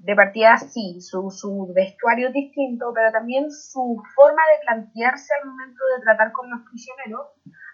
de 0.02 0.16
partida 0.16 0.56
sí, 0.56 1.00
su, 1.00 1.30
su 1.30 1.72
vestuario 1.74 2.28
es 2.28 2.34
distinto, 2.34 2.90
pero 2.94 3.12
también 3.12 3.50
su 3.50 4.02
forma 4.14 4.42
de 4.52 4.64
plantearse 4.64 5.32
al 5.34 5.50
momento 5.50 5.82
de 5.94 6.02
tratar 6.02 6.32
con 6.32 6.50
los 6.50 6.60
prisioneros, 6.70 7.26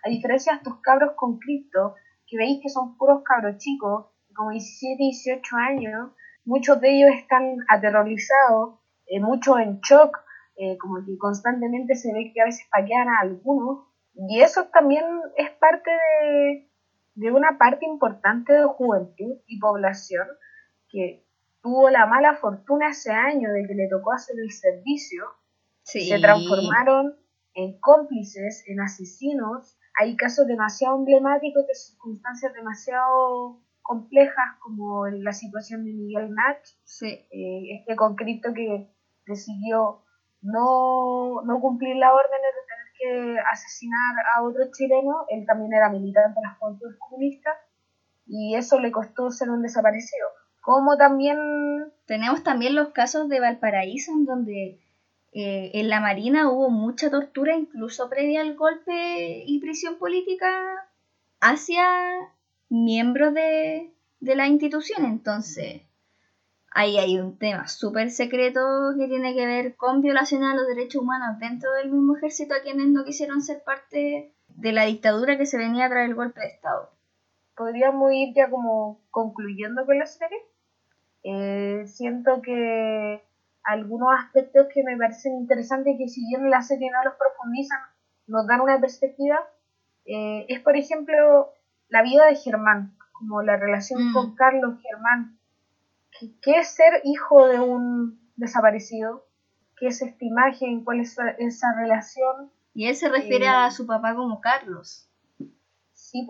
a 0.05 0.09
diferencia 0.09 0.53
de 0.53 0.59
estos 0.59 0.81
cabros 0.81 1.13
con 1.15 1.39
cripto, 1.39 1.95
que 2.27 2.37
veis 2.37 2.61
que 2.61 2.69
son 2.69 2.97
puros 2.97 3.23
cabros 3.23 3.59
chicos, 3.59 4.07
como 4.35 4.51
17, 4.51 4.97
18 4.99 5.57
años, 5.57 6.11
muchos 6.45 6.81
de 6.81 6.97
ellos 6.97 7.11
están 7.17 7.59
aterrorizados, 7.69 8.81
eh, 9.07 9.21
muchos 9.21 9.61
en 9.61 9.79
shock, 9.81 10.19
eh, 10.57 10.77
como 10.79 11.05
que 11.07 11.17
constantemente 11.19 11.95
se 11.95 12.13
ve 12.13 12.33
que 12.35 12.41
a 12.41 12.47
veces 12.47 12.67
paquean 12.73 13.09
a 13.09 13.21
algunos, 13.21 13.87
y 14.15 14.41
eso 14.41 14.65
también 14.73 15.05
es 15.37 15.51
parte 15.51 15.91
de, 15.91 16.71
de 17.15 17.31
una 17.31 17.57
parte 17.57 17.87
importante 17.87 18.53
de 18.53 18.65
juventud 18.65 19.37
y 19.47 19.61
población 19.61 20.27
que 20.89 21.26
tuvo 21.67 21.91
la 21.91 22.07
mala 22.07 22.37
fortuna 22.37 22.91
ese 22.91 23.11
año 23.11 23.53
de 23.53 23.67
que 23.67 23.75
le 23.75 23.89
tocó 23.89 24.13
hacer 24.13 24.37
el 24.39 24.53
servicio, 24.53 25.25
se 25.83 26.17
transformaron 26.21 27.17
en 27.55 27.81
cómplices, 27.81 28.63
en 28.69 28.81
asesinos. 28.81 29.77
Hay 29.99 30.15
casos 30.17 30.47
demasiado 30.47 30.97
emblemáticos 30.97 31.67
de 31.67 31.75
circunstancias 31.75 32.53
demasiado 32.55 33.59
complejas 33.83 34.47
como 34.61 35.09
la 35.09 35.33
situación 35.33 35.85
de 35.85 35.93
Miguel 35.93 36.31
Nach, 36.35 36.63
eh, 37.03 37.81
este 37.81 37.97
concreto 37.97 38.55
que 38.55 38.89
decidió 39.27 40.03
no, 40.43 41.43
no 41.43 41.61
cumplir 41.61 41.97
la 41.97 42.13
orden 42.13 42.43
de 42.43 42.61
tener 42.71 43.35
que 43.35 43.41
asesinar 43.53 44.15
a 44.37 44.43
otro 44.45 44.63
chileno, 44.71 45.27
él 45.31 45.45
también 45.45 45.73
era 45.73 45.91
militante 45.91 46.39
de 46.41 46.47
las 46.47 46.59
juventudes 46.59 46.97
comunistas 47.01 47.57
y 48.25 48.55
eso 48.55 48.79
le 48.79 48.93
costó 48.93 49.33
ser 49.33 49.51
un 49.51 49.63
desaparecido 49.63 50.29
como 50.67 50.97
también... 50.97 51.39
Tenemos 52.07 52.43
también 52.43 52.75
los 52.75 52.89
casos 52.89 53.29
de 53.29 53.39
Valparaíso, 53.39 54.11
en 54.11 54.27
donde 54.27 54.81
eh, 55.33 55.71
en 55.75 55.89
la 55.89 56.01
Marina 56.01 56.51
hubo 56.51 56.71
mucha 56.71 57.09
tortura, 57.09 57.55
incluso 57.55 58.09
previa 58.09 58.41
al 58.41 58.57
golpe 58.57 59.45
y 59.47 59.61
prisión 59.61 59.97
política 59.97 60.49
hacia 61.41 61.87
miembros 62.69 63.33
de, 63.33 63.93
de 64.19 64.35
la 64.35 64.49
institución. 64.49 65.05
Entonces, 65.05 65.83
ahí 66.73 66.99
hay 66.99 67.19
un 67.19 67.39
tema 67.39 67.69
súper 67.69 68.11
secreto 68.11 68.61
que 68.99 69.07
tiene 69.07 69.37
que 69.37 69.47
ver 69.47 69.77
con 69.77 70.03
violación 70.03 70.43
a 70.43 70.57
los 70.57 70.67
derechos 70.67 71.03
humanos 71.03 71.39
dentro 71.39 71.73
del 71.75 71.93
mismo 71.93 72.17
ejército 72.17 72.55
a 72.55 72.63
quienes 72.63 72.89
no 72.89 73.05
quisieron 73.05 73.41
ser 73.41 73.63
parte 73.63 74.35
de 74.49 74.73
la 74.73 74.85
dictadura 74.87 75.39
que 75.39 75.47
se 75.47 75.59
venía 75.59 75.89
tras 75.89 76.09
el 76.09 76.17
golpe 76.17 76.41
de 76.41 76.49
Estado. 76.49 76.91
Podríamos 77.57 78.13
ir 78.13 78.35
ya 78.35 78.51
como 78.51 79.01
concluyendo 79.13 79.87
con 79.87 79.97
la 79.99 80.07
serie. 80.07 80.39
Eh, 81.29 81.89
siento 81.89 82.41
que 82.41 83.21
algunos 83.65 84.11
aspectos 84.17 84.69
que 84.73 84.85
me 84.85 84.97
parecen 84.97 85.35
interesantes 85.35 85.97
que 85.99 86.09
si 86.09 86.25
bien 86.29 86.49
la 86.49 86.63
serie 86.63 86.89
no 86.89 87.03
los 87.03 87.15
profundizan, 87.19 87.81
nos 88.29 88.47
dan 88.47 88.61
una 88.61 88.81
perspectiva, 88.81 89.41
eh, 90.05 90.47
es 90.49 90.61
por 90.61 90.77
ejemplo 90.77 91.53
la 91.89 92.05
vida 92.05 92.27
de 92.27 92.37
Germán, 92.37 92.97
como 93.13 93.43
la 93.43 93.57
relación 93.57 94.11
mm. 94.11 94.13
con 94.13 94.37
Carlos 94.37 94.81
Germán. 94.81 95.37
¿Qué, 96.43 96.61
es 96.61 96.69
ser 96.69 97.01
hijo 97.03 97.49
de 97.49 97.59
un 97.59 98.21
desaparecido? 98.37 99.27
¿Qué 99.77 99.89
es 99.89 100.01
esta 100.03 100.25
imagen? 100.25 100.85
¿Cuál 100.85 101.01
es 101.01 101.19
esa, 101.39 101.75
relación? 101.77 102.53
Y 102.73 102.87
él 102.87 102.95
se 102.95 103.09
refiere 103.09 103.49
a 103.49 103.67
eh, 103.67 103.71
su 103.73 103.85
papá 103.85 104.15
como 104.15 104.41
Carlos. 104.41 105.09
Sí, 105.93 106.25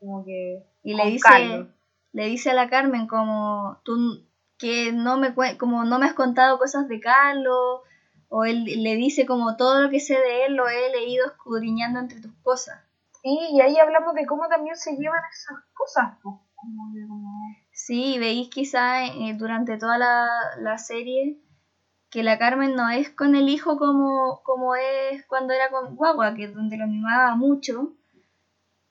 como 0.00 0.24
que... 0.24 0.64
Y 0.82 0.94
le 0.94 1.04
dice, 1.10 1.68
le 2.12 2.26
dice 2.26 2.50
a 2.50 2.54
la 2.54 2.68
Carmen 2.68 3.06
como 3.06 3.78
tú 3.84 4.26
que 4.58 4.92
no 4.92 5.18
me 5.18 5.34
como 5.58 5.84
no 5.84 5.98
me 5.98 6.06
has 6.06 6.14
contado 6.14 6.58
cosas 6.58 6.88
de 6.88 7.00
Carlos 7.00 7.80
o 8.28 8.44
él 8.44 8.64
le 8.64 8.96
dice 8.96 9.26
como 9.26 9.56
todo 9.56 9.82
lo 9.82 9.90
que 9.90 10.00
sé 10.00 10.14
de 10.14 10.46
él 10.46 10.54
lo 10.54 10.68
he 10.68 10.90
leído 10.90 11.26
escudriñando 11.26 12.00
entre 12.00 12.20
tus 12.20 12.32
cosas. 12.42 12.80
Sí, 13.22 13.38
y 13.52 13.60
ahí 13.60 13.76
hablamos 13.78 14.14
de 14.14 14.26
cómo 14.26 14.48
también 14.48 14.76
se 14.76 14.96
llevan 14.96 15.20
esas 15.30 15.58
cosas. 15.74 16.18
Sí, 17.72 18.18
veis 18.18 18.48
quizá 18.48 19.04
eh, 19.04 19.34
durante 19.36 19.76
toda 19.76 19.98
la, 19.98 20.28
la 20.58 20.78
serie 20.78 21.38
que 22.12 22.22
la 22.22 22.38
Carmen 22.38 22.74
no 22.74 22.90
es 22.90 23.10
con 23.10 23.34
el 23.34 23.48
hijo 23.48 23.78
como, 23.78 24.42
como 24.44 24.74
es 24.76 25.24
cuando 25.26 25.54
era 25.54 25.70
con 25.70 25.96
Guagua, 25.96 26.34
que 26.34 26.44
es 26.44 26.54
donde 26.54 26.76
lo 26.76 26.86
mimaba 26.86 27.34
mucho, 27.36 27.94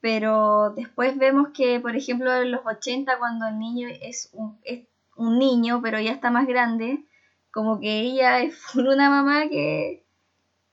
pero 0.02 0.72
después 0.72 1.18
vemos 1.18 1.50
que, 1.54 1.80
por 1.80 1.96
ejemplo, 1.96 2.34
en 2.34 2.52
los 2.52 2.66
80, 2.66 3.20
cuando 3.20 3.48
el 3.48 3.60
niño 3.60 3.88
es 4.02 4.30
un, 4.34 4.60
es 4.64 4.88
un 5.16 5.38
niño, 5.38 5.80
pero 5.82 6.00
ya 6.00 6.12
está 6.12 6.32
más 6.32 6.48
grande, 6.48 7.06
como 7.52 7.80
que 7.80 8.00
ella 8.00 8.40
es 8.42 8.76
una 8.76 9.10
mamá 9.10 9.48
que, 9.48 10.04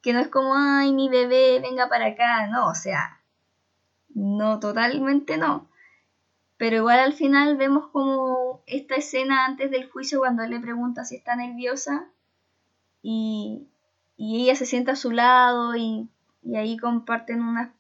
que 0.03 0.15
no 0.15 0.21
es 0.21 0.29
como, 0.29 0.55
ay, 0.57 0.93
mi 0.95 1.11
bebé, 1.11 1.61
venga 1.61 1.89
para 1.89 2.07
acá, 2.07 2.47
no, 2.47 2.69
o 2.69 2.75
sea, 2.75 3.21
no, 4.15 4.59
totalmente 4.61 5.37
no. 5.37 5.69
Pero 6.57 6.77
igual 6.77 6.99
al 6.99 7.13
final 7.13 7.57
vemos 7.57 7.89
como 7.89 8.63
esta 8.67 8.97
escena 8.97 9.45
antes 9.45 9.71
del 9.71 9.91
juicio 9.91 10.21
cuando 10.21 10.43
él 10.43 10.51
le 10.51 10.59
pregunta 10.59 11.05
si 11.05 11.17
está 11.17 11.37
nerviosa 11.37 12.09
y, 13.01 13.69
y 14.17 14.43
ella 14.43 14.57
se 14.57 14.67
sienta 14.67 14.93
a 14.93 14.97
su 14.97 15.13
lado 15.13 15.77
y, 15.77 16.09
y 16.43 16.57
ahí 16.57 16.77
comparten 16.77 17.43
unas 17.43 17.71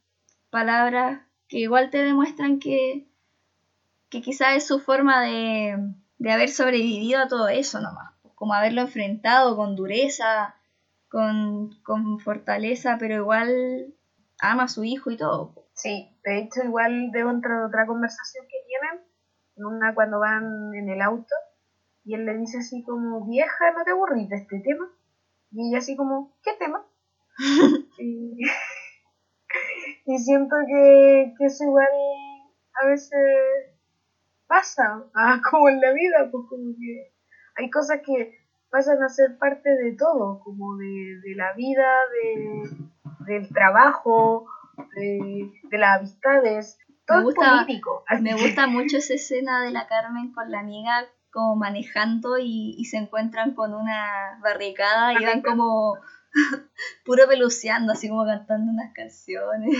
palabras 0.51 1.23
que 1.49 1.59
igual 1.59 1.91
te 1.91 2.03
demuestran 2.03 2.59
que, 2.59 3.07
que 4.11 4.21
quizás 4.21 4.57
es 4.57 4.67
su 4.67 4.79
forma 4.79 5.23
de, 5.23 5.77
de 6.19 6.33
haber 6.33 6.51
sobrevivido 6.51 7.21
a 7.21 7.29
todo 7.29 7.49
eso 7.49 7.81
nomás, 7.81 8.13
como 8.35 8.55
haberlo 8.55 8.83
enfrentado 8.83 9.57
con 9.57 9.77
dureza, 9.77 10.55
con, 11.09 11.75
con 11.83 12.21
fortaleza, 12.21 12.97
pero 12.99 13.17
igual 13.17 13.95
ama 14.41 14.65
a 14.65 14.69
su 14.69 14.85
hijo 14.85 15.11
y 15.11 15.17
todo. 15.17 15.55
Sí, 15.73 16.11
de 16.25 16.39
hecho 16.39 16.63
igual 16.65 17.11
dentro 17.13 17.61
de 17.61 17.67
otra 17.67 17.87
conversación 17.87 18.47
que 18.47 18.67
tienen, 18.67 19.05
en 19.57 19.65
una 19.65 19.95
cuando 19.95 20.21
van 20.21 20.75
en 20.75 20.89
el 20.89 21.01
auto, 21.01 21.35
y 22.05 22.15
él 22.15 22.25
le 22.25 22.37
dice 22.37 22.59
así 22.59 22.83
como, 22.83 23.27
vieja, 23.27 23.73
¿no 23.77 23.85
te 23.85 23.91
aburrís 23.91 24.29
de 24.29 24.37
este 24.37 24.61
tema? 24.61 24.89
Y 25.51 25.69
ella 25.69 25.79
así 25.79 25.97
como, 25.97 26.37
¿qué 26.43 26.53
tema? 26.59 26.85
y, 27.99 28.41
y, 30.09 30.19
siento 30.19 30.57
que, 30.67 31.35
que 31.37 31.45
eso 31.45 31.65
igual 31.65 31.87
a 32.83 32.87
veces 32.87 33.21
pasa, 34.47 35.05
ah, 35.15 35.41
como 35.51 35.69
en 35.69 35.81
la 35.81 35.93
vida, 35.93 36.29
pues 36.31 36.47
como 36.49 36.73
que 36.79 37.13
hay 37.57 37.71
cosas 37.71 38.01
que 38.05 38.39
pasan 38.71 39.03
a 39.03 39.09
ser 39.09 39.39
parte 39.39 39.71
de 39.71 39.93
todo, 39.97 40.41
como 40.41 40.77
de, 40.77 41.21
de 41.25 41.35
la 41.37 41.53
vida, 41.55 41.95
de, 42.13 43.33
del 43.33 43.49
trabajo, 43.49 44.47
de, 44.95 45.51
de 45.65 45.79
las 45.79 45.99
amistades, 45.99 46.79
todo 47.07 47.19
me 47.19 47.25
gusta, 47.25 47.65
político. 47.65 48.05
Me 48.21 48.35
gusta 48.35 48.67
mucho 48.67 48.99
esa 48.99 49.15
escena 49.15 49.63
de 49.63 49.71
la 49.71 49.87
Carmen 49.87 50.33
con 50.33 50.51
la 50.51 50.61
amiga 50.61 51.07
como 51.33 51.57
manejando 51.57 52.39
y, 52.39 52.75
y 52.77 52.85
se 52.87 52.99
encuentran 52.99 53.55
con 53.55 53.75
una 53.75 54.39
barricada 54.43 55.13
y 55.13 55.25
van 55.25 55.43
como 55.43 55.97
puro 57.05 57.27
peluceando, 57.29 57.93
así 57.93 58.09
como 58.09 58.25
cantando 58.25 58.71
unas 58.73 58.93
canciones. 58.95 59.77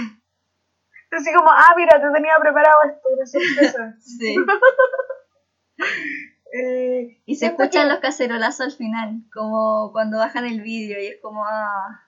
Así 1.11 1.33
como, 1.33 1.51
ah, 1.51 1.73
mira, 1.77 2.01
te 2.01 2.11
tenía 2.13 2.35
preparado 2.41 2.83
esto, 2.85 3.09
una 3.15 3.27
sorpresa. 3.27 3.97
sí. 4.01 4.37
Eh, 6.51 7.21
y 7.27 7.37
se 7.37 7.47
escuchan 7.47 7.87
que- 7.87 7.89
los 7.93 7.99
cacerolazos 8.01 8.61
al 8.61 8.73
final, 8.73 9.21
como 9.35 9.93
cuando 9.93 10.17
bajan 10.19 10.47
el 10.47 10.63
vídeo 10.63 10.99
y 10.99 11.07
es 11.09 11.21
como, 11.21 11.45
ah, 11.45 12.05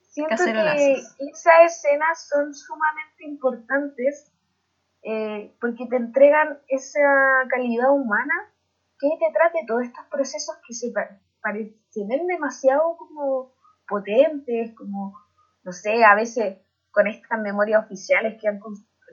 Siento 0.00 0.34
que 0.42 0.92
esas 1.18 1.54
escenas 1.66 2.26
son 2.26 2.54
sumamente 2.54 3.24
importantes 3.24 4.32
eh, 5.02 5.54
porque 5.60 5.86
te 5.90 5.96
entregan 5.96 6.58
esa 6.68 7.00
calidad 7.50 7.90
humana 7.92 8.32
que 8.98 9.08
detrás 9.20 9.52
de 9.52 9.66
todos 9.66 9.82
estos 9.82 10.06
procesos 10.06 10.56
que 10.66 10.72
se, 10.72 10.90
pa- 10.90 11.18
pare- 11.42 11.74
se 11.96 12.06
ven 12.06 12.26
demasiado 12.26 12.96
como 12.98 13.52
potentes, 13.88 14.74
como, 14.74 15.14
no 15.64 15.72
sé, 15.72 16.04
a 16.04 16.14
veces 16.14 16.58
con 16.90 17.06
estas 17.06 17.40
memorias 17.40 17.84
oficiales 17.84 18.36
que 18.40 18.48
han, 18.48 18.60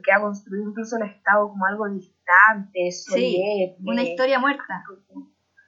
que 0.04 0.12
ha 0.12 0.20
construido 0.20 0.70
incluso 0.70 0.98
el 0.98 1.04
Estado 1.04 1.50
como 1.50 1.66
algo 1.66 1.88
distante, 1.90 2.92
solemne, 2.92 3.76
una 3.86 4.04
historia 4.04 4.40
muerta. 4.40 4.84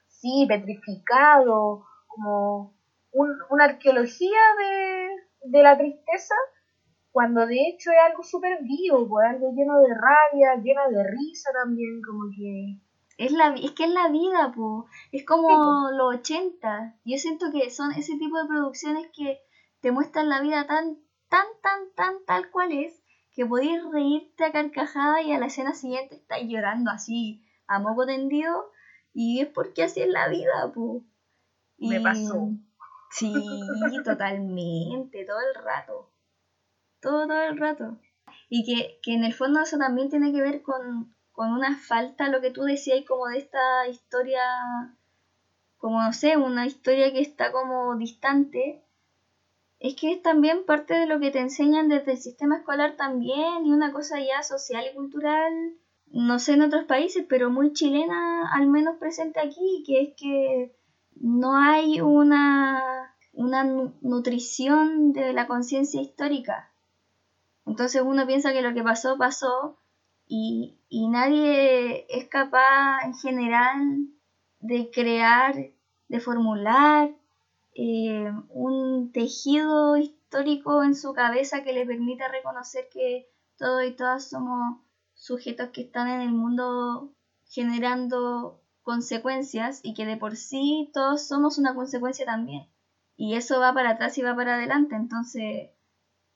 sí, 0.08 0.44
petrificado, 0.48 1.84
como 2.08 2.74
un- 3.12 3.36
una 3.50 3.64
arqueología 3.64 4.40
de, 4.58 5.08
de 5.58 5.62
la 5.62 5.76
tristeza, 5.76 6.34
cuando 7.12 7.46
de 7.46 7.56
hecho 7.68 7.90
es 7.92 7.98
algo 8.10 8.22
súper 8.22 8.58
vivo, 8.62 9.08
pues, 9.08 9.26
algo 9.30 9.52
lleno 9.54 9.80
de 9.80 9.88
rabia, 9.94 10.62
lleno 10.62 10.82
de 10.90 11.02
risa 11.10 11.50
también, 11.52 12.00
como 12.06 12.24
que... 12.36 12.78
Es, 13.16 13.32
la, 13.32 13.54
es 13.54 13.70
que 13.72 13.84
es 13.84 13.90
la 13.90 14.08
vida, 14.08 14.52
po. 14.54 14.86
es 15.10 15.24
como 15.24 15.90
los 15.90 16.16
80. 16.16 16.96
Yo 17.04 17.18
siento 17.18 17.50
que 17.50 17.70
son 17.70 17.92
ese 17.92 18.16
tipo 18.16 18.38
de 18.38 18.46
producciones 18.46 19.08
que 19.14 19.40
te 19.80 19.90
muestran 19.90 20.28
la 20.28 20.40
vida 20.40 20.66
tan, 20.66 20.98
tan, 21.28 21.46
tan, 21.62 21.92
tan 21.94 22.24
tal 22.26 22.50
cual 22.50 22.72
es, 22.72 23.02
que 23.32 23.46
podéis 23.46 23.82
reírte 23.90 24.44
a 24.44 24.52
carcajada 24.52 25.22
y 25.22 25.32
a 25.32 25.38
la 25.38 25.46
escena 25.46 25.74
siguiente 25.74 26.16
estáis 26.16 26.48
llorando 26.48 26.90
así 26.90 27.42
a 27.66 27.78
moco 27.78 28.06
tendido, 28.06 28.70
y 29.12 29.40
es 29.40 29.48
porque 29.48 29.82
así 29.82 30.00
es 30.00 30.08
la 30.08 30.28
vida, 30.28 30.72
po. 30.74 31.02
Me 31.78 32.00
pasó. 32.00 32.50
Sí, 33.10 33.32
totalmente, 34.04 35.24
todo 35.24 35.38
el 35.40 35.64
rato. 35.64 36.10
Todo, 37.00 37.26
todo 37.26 37.42
el 37.42 37.56
rato. 37.56 37.98
Y 38.48 38.64
que, 38.64 38.98
que 39.02 39.14
en 39.14 39.24
el 39.24 39.32
fondo 39.32 39.60
eso 39.60 39.78
también 39.78 40.10
tiene 40.10 40.32
que 40.32 40.42
ver 40.42 40.62
con, 40.62 41.15
con 41.36 41.52
una 41.52 41.76
falta, 41.76 42.28
lo 42.28 42.40
que 42.40 42.50
tú 42.50 42.62
decías, 42.64 43.04
como 43.06 43.28
de 43.28 43.38
esta 43.38 43.86
historia, 43.88 44.40
como 45.78 46.02
no 46.02 46.12
sé, 46.12 46.36
una 46.36 46.66
historia 46.66 47.12
que 47.12 47.20
está 47.20 47.50
como 47.52 47.96
distante. 47.96 48.82
Es 49.78 49.94
que 49.94 50.12
es 50.12 50.22
también 50.22 50.64
parte 50.66 50.94
de 50.94 51.06
lo 51.06 51.20
que 51.20 51.30
te 51.30 51.38
enseñan 51.40 51.88
desde 51.88 52.12
el 52.12 52.18
sistema 52.18 52.56
escolar 52.58 52.96
también 52.96 53.64
y 53.66 53.72
una 53.72 53.92
cosa 53.92 54.18
ya 54.20 54.42
social 54.42 54.84
y 54.90 54.94
cultural, 54.94 55.52
no 56.08 56.38
sé 56.38 56.54
en 56.54 56.62
otros 56.62 56.84
países, 56.84 57.24
pero 57.28 57.50
muy 57.50 57.72
chilena, 57.72 58.50
al 58.52 58.66
menos 58.66 58.96
presente 58.98 59.40
aquí, 59.40 59.82
que 59.86 60.02
es 60.02 60.14
que 60.16 60.74
no 61.20 61.56
hay 61.56 62.00
una, 62.00 63.14
una 63.32 63.64
nu- 63.64 63.94
nutrición 64.02 65.12
de 65.12 65.32
la 65.32 65.46
conciencia 65.46 66.00
histórica. 66.00 66.70
Entonces 67.66 68.02
uno 68.04 68.26
piensa 68.26 68.52
que 68.52 68.62
lo 68.62 68.72
que 68.74 68.82
pasó, 68.82 69.18
pasó 69.18 69.78
y, 70.28 70.74
nadie 71.08 72.06
es 72.08 72.28
capaz 72.28 73.04
en 73.04 73.14
general 73.14 74.08
de 74.60 74.90
crear, 74.90 75.54
de 76.08 76.20
formular 76.20 77.10
eh, 77.74 78.32
un 78.48 79.12
tejido 79.12 79.96
histórico 79.96 80.82
en 80.82 80.94
su 80.94 81.12
cabeza 81.12 81.62
que 81.62 81.72
le 81.72 81.86
permita 81.86 82.28
reconocer 82.28 82.88
que 82.92 83.28
todos 83.56 83.84
y 83.84 83.92
todas 83.92 84.28
somos 84.28 84.80
sujetos 85.14 85.70
que 85.70 85.82
están 85.82 86.08
en 86.08 86.20
el 86.20 86.32
mundo 86.32 87.12
generando 87.48 88.60
consecuencias 88.82 89.80
y 89.82 89.94
que 89.94 90.06
de 90.06 90.16
por 90.16 90.36
sí 90.36 90.90
todos 90.92 91.26
somos 91.26 91.58
una 91.58 91.74
consecuencia 91.74 92.26
también. 92.26 92.68
Y 93.16 93.34
eso 93.34 93.60
va 93.60 93.72
para 93.72 93.90
atrás 93.90 94.16
y 94.18 94.22
va 94.22 94.36
para 94.36 94.56
adelante. 94.56 94.94
Entonces, 94.94 95.70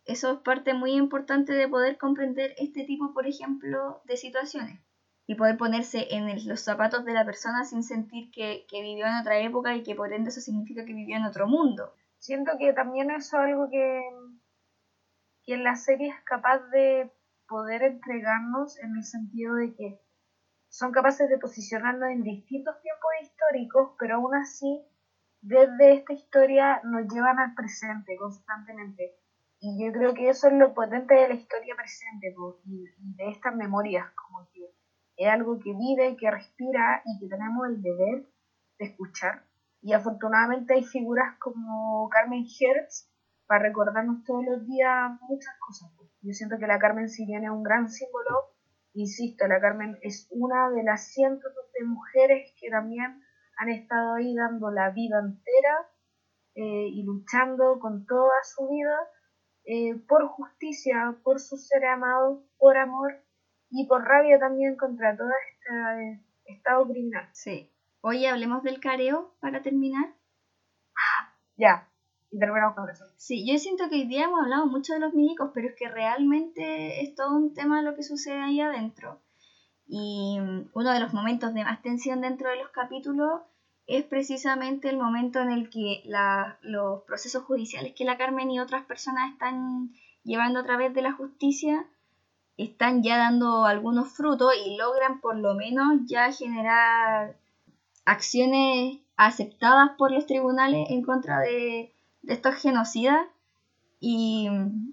eso 0.04 0.32
es 0.32 0.38
parte 0.40 0.74
muy 0.74 0.92
importante 0.92 1.52
de 1.52 1.68
poder 1.68 1.98
comprender 1.98 2.54
este 2.58 2.84
tipo, 2.84 3.12
por 3.12 3.26
ejemplo, 3.26 4.00
de 4.04 4.16
situaciones. 4.16 4.80
Y 5.26 5.36
poder 5.36 5.56
ponerse 5.56 6.14
en 6.14 6.48
los 6.48 6.60
zapatos 6.60 7.04
de 7.04 7.12
la 7.12 7.24
persona 7.24 7.64
sin 7.64 7.84
sentir 7.84 8.30
que, 8.32 8.66
que 8.68 8.82
vivió 8.82 9.06
en 9.06 9.20
otra 9.20 9.38
época 9.38 9.76
y 9.76 9.82
que 9.82 9.94
por 9.94 10.12
ende 10.12 10.30
eso 10.30 10.40
significa 10.40 10.84
que 10.84 10.92
vivió 10.92 11.16
en 11.16 11.24
otro 11.24 11.46
mundo. 11.46 11.94
Siento 12.18 12.52
que 12.58 12.72
también 12.72 13.10
eso 13.10 13.36
es 13.36 13.44
algo 13.44 13.70
que, 13.70 14.02
que 15.44 15.54
en 15.54 15.62
la 15.62 15.76
serie 15.76 16.08
es 16.08 16.20
capaz 16.24 16.58
de 16.70 17.12
poder 17.46 17.82
entregarnos 17.82 18.78
en 18.78 18.96
el 18.96 19.04
sentido 19.04 19.54
de 19.54 19.74
que 19.74 20.00
son 20.68 20.92
capaces 20.92 21.28
de 21.28 21.38
posicionarnos 21.38 22.08
en 22.10 22.22
distintos 22.22 22.80
tiempos 22.80 23.10
históricos, 23.22 23.90
pero 23.98 24.16
aún 24.16 24.34
así 24.34 24.84
desde 25.40 25.94
esta 25.94 26.12
historia 26.12 26.80
nos 26.84 27.12
llevan 27.12 27.38
al 27.38 27.54
presente 27.54 28.16
constantemente. 28.16 29.19
Y 29.62 29.84
yo 29.84 29.92
creo 29.92 30.14
que 30.14 30.30
eso 30.30 30.48
es 30.48 30.54
lo 30.54 30.72
potente 30.72 31.14
de 31.14 31.28
la 31.28 31.34
historia 31.34 31.74
presente 31.76 32.34
y, 32.64 32.84
de 33.16 33.28
estas 33.28 33.54
memorias, 33.54 34.10
como 34.14 34.48
que 34.52 34.74
es 35.16 35.28
algo 35.28 35.58
que 35.58 35.74
vive, 35.74 36.16
que 36.16 36.30
respira 36.30 37.02
y 37.04 37.20
que 37.20 37.28
tenemos 37.28 37.68
el 37.68 37.82
deber 37.82 38.26
de 38.78 38.86
escuchar. 38.86 39.44
Y 39.82 39.92
afortunadamente 39.92 40.74
hay 40.74 40.84
figuras 40.84 41.36
como 41.38 42.08
Carmen 42.08 42.44
Hertz 42.44 43.10
para 43.46 43.64
recordarnos 43.64 44.24
todos 44.24 44.44
los 44.46 44.66
días 44.66 45.10
muchas 45.28 45.54
cosas. 45.58 45.90
Yo 46.22 46.32
siento 46.32 46.56
que 46.58 46.66
la 46.66 46.78
Carmen 46.78 47.10
si 47.10 47.26
bien 47.26 47.44
es 47.44 47.50
un 47.50 47.62
gran 47.62 47.90
símbolo, 47.90 48.54
insisto, 48.94 49.46
la 49.46 49.60
Carmen 49.60 49.98
es 50.00 50.26
una 50.30 50.70
de 50.70 50.84
las 50.84 51.12
cientos 51.12 51.52
de 51.78 51.84
mujeres 51.84 52.54
que 52.58 52.70
también 52.70 53.22
han 53.58 53.68
estado 53.68 54.14
ahí 54.14 54.34
dando 54.34 54.70
la 54.70 54.90
vida 54.90 55.18
entera 55.20 55.86
eh, 56.54 56.88
y 56.88 57.02
luchando 57.02 57.78
con 57.78 58.06
toda 58.06 58.32
su 58.42 58.66
vida 58.68 58.96
eh, 59.72 59.94
por 60.08 60.26
justicia, 60.26 61.14
por 61.22 61.38
sus 61.38 61.68
seres 61.68 61.90
amados, 61.92 62.40
por 62.58 62.76
amor 62.76 63.22
y 63.70 63.86
por 63.86 64.02
rabia 64.02 64.36
también 64.36 64.74
contra 64.74 65.16
todo 65.16 65.28
este 65.28 66.10
eh, 66.10 66.20
estado 66.46 66.88
criminal. 66.88 67.28
Sí. 67.32 67.70
Oye, 68.00 68.28
hablemos 68.28 68.64
del 68.64 68.80
careo 68.80 69.32
para 69.38 69.62
terminar. 69.62 70.12
Ya, 71.56 71.88
y 72.32 72.38
terminamos 72.40 72.74
con 72.74 72.90
eso. 72.90 73.04
Sí, 73.16 73.46
yo 73.46 73.56
siento 73.60 73.88
que 73.88 73.94
hoy 73.94 74.08
día 74.08 74.24
hemos 74.24 74.40
hablado 74.40 74.66
mucho 74.66 74.94
de 74.94 74.98
los 74.98 75.14
milicos, 75.14 75.52
pero 75.54 75.68
es 75.68 75.76
que 75.76 75.88
realmente 75.88 77.02
es 77.02 77.14
todo 77.14 77.36
un 77.36 77.54
tema 77.54 77.80
lo 77.80 77.94
que 77.94 78.02
sucede 78.02 78.42
ahí 78.42 78.60
adentro. 78.60 79.20
Y 79.86 80.40
mm, 80.40 80.70
uno 80.72 80.92
de 80.92 80.98
los 80.98 81.14
momentos 81.14 81.54
de 81.54 81.62
más 81.62 81.80
tensión 81.80 82.22
dentro 82.22 82.50
de 82.50 82.56
los 82.56 82.70
capítulos 82.70 83.42
es 83.90 84.04
precisamente 84.04 84.88
el 84.88 84.96
momento 84.96 85.40
en 85.40 85.50
el 85.50 85.68
que 85.68 86.02
los 86.62 87.02
procesos 87.02 87.42
judiciales 87.42 87.92
que 87.96 88.04
la 88.04 88.16
Carmen 88.16 88.48
y 88.50 88.60
otras 88.60 88.84
personas 88.84 89.32
están 89.32 89.90
llevando 90.22 90.60
a 90.60 90.62
través 90.62 90.94
de 90.94 91.02
la 91.02 91.12
justicia 91.12 91.84
están 92.56 93.02
ya 93.02 93.18
dando 93.18 93.64
algunos 93.64 94.12
frutos 94.12 94.52
y 94.64 94.76
logran 94.76 95.20
por 95.20 95.36
lo 95.36 95.54
menos 95.54 96.02
ya 96.06 96.30
generar 96.30 97.34
acciones 98.04 98.98
aceptadas 99.16 99.90
por 99.98 100.12
los 100.12 100.24
tribunales 100.24 100.88
en 100.90 101.02
contra 101.02 101.40
de, 101.40 101.92
estos 102.28 102.54
genocidas 102.56 103.26
y 103.98 104.48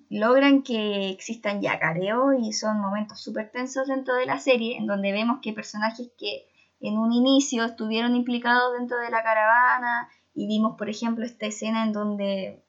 logran 0.10 0.64
que 0.64 1.11
existan 1.11 1.61
ya 1.61 1.78
careos 1.78 2.34
y 2.41 2.52
son 2.52 2.80
momentos 2.80 3.22
súper 3.22 3.52
tensos 3.52 3.88
dentro 3.88 4.15
de 4.15 4.26
la 4.26 4.40
serie 4.40 4.78
en 4.78 4.88
donde 4.88 5.11
vemos 5.11 5.40
que 5.44 5.53
personajes 5.53 6.10
que 6.18 6.48
en 6.79 6.97
un 6.97 7.13
inicio 7.13 7.63
estuvieron 7.63 8.15
implicados 8.15 8.73
dentro 8.77 8.97
de 8.99 9.09
la 9.09 9.23
caravana 9.23 10.09
y 10.33 10.47
vimos 10.47 10.77
por 10.77 10.89
ejemplo 10.89 11.25
esta 11.25 11.47
escena 11.47 11.83
en 11.83 11.93
donde 11.93 12.63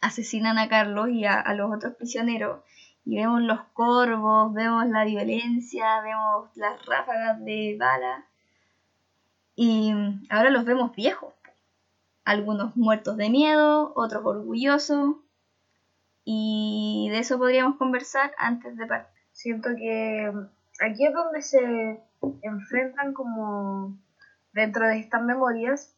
asesinan 0.00 0.58
a 0.58 0.68
Carlos 0.68 1.10
y 1.10 1.24
a, 1.26 1.52
los 1.54 1.72
otros 1.74 1.94
prisioneros 1.94 2.60
y 3.04 3.16
vemos 3.16 3.42
los 3.42 3.60
corvos, 3.72 4.52
vemos 4.54 4.86
la 4.86 5.04
violencia, 5.04 6.00
vemos 6.00 6.48
las 6.54 6.84
ráfagas 6.86 7.44
de 7.44 7.76
bala 7.78 8.24
y 9.56 9.92
ahora 10.30 10.50
los 10.50 10.64
vemos 10.64 10.94
viejos, 10.94 11.34
algunos 12.24 12.76
muertos 12.76 13.16
de 13.16 13.28
miedo, 13.28 13.92
otros 13.94 14.24
orgullosos 14.24 15.16
y 16.24 17.08
de 17.10 17.18
eso 17.18 17.38
podríamos 17.38 17.76
conversar 17.76 18.32
antes 18.38 18.76
de 18.76 18.86
partir. 18.86 19.20
Siento 19.32 19.70
que 19.76 20.32
aquí 20.80 21.06
es 21.06 21.12
donde 21.12 21.42
se 21.42 22.02
enfrentan 22.42 23.12
como 23.12 23.98
dentro 24.52 24.86
de 24.86 24.98
estas 24.98 25.22
memorias 25.22 25.96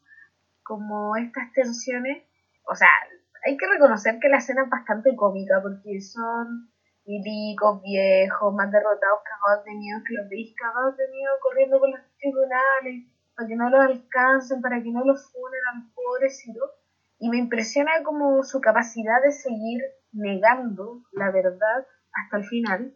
como 0.63 1.15
estas 1.17 1.51
tensiones, 1.53 2.23
o 2.65 2.75
sea, 2.75 2.89
hay 3.45 3.57
que 3.57 3.67
reconocer 3.67 4.19
que 4.19 4.29
la 4.29 4.37
escena 4.37 4.63
es 4.63 4.69
bastante 4.69 5.15
cómica 5.15 5.59
porque 5.61 5.99
son 6.01 6.71
milicos 7.05 7.81
viejos, 7.83 8.53
más 8.53 8.71
derrotados, 8.71 9.19
cagados 9.23 9.65
de 9.65 9.75
miedo, 9.75 9.99
que 10.07 10.13
los 10.13 10.29
veis 10.29 10.55
cagados 10.55 10.95
de 10.95 11.09
miedo 11.09 11.33
corriendo 11.41 11.79
con 11.79 11.91
los 11.91 11.99
tribunales 12.17 13.11
para 13.35 13.47
que 13.47 13.55
no 13.55 13.69
los 13.69 13.81
alcancen, 13.81 14.61
para 14.61 14.81
que 14.81 14.91
no 14.91 15.03
los 15.03 15.29
funen 15.31 15.61
al 15.73 15.91
pobrecito. 15.93 16.61
Y 17.19 17.29
me 17.29 17.37
impresiona 17.37 17.91
como 18.03 18.43
su 18.43 18.61
capacidad 18.61 19.21
de 19.21 19.31
seguir 19.31 19.81
negando 20.13 21.01
la 21.11 21.31
verdad 21.31 21.85
hasta 22.13 22.37
el 22.37 22.45
final, 22.45 22.93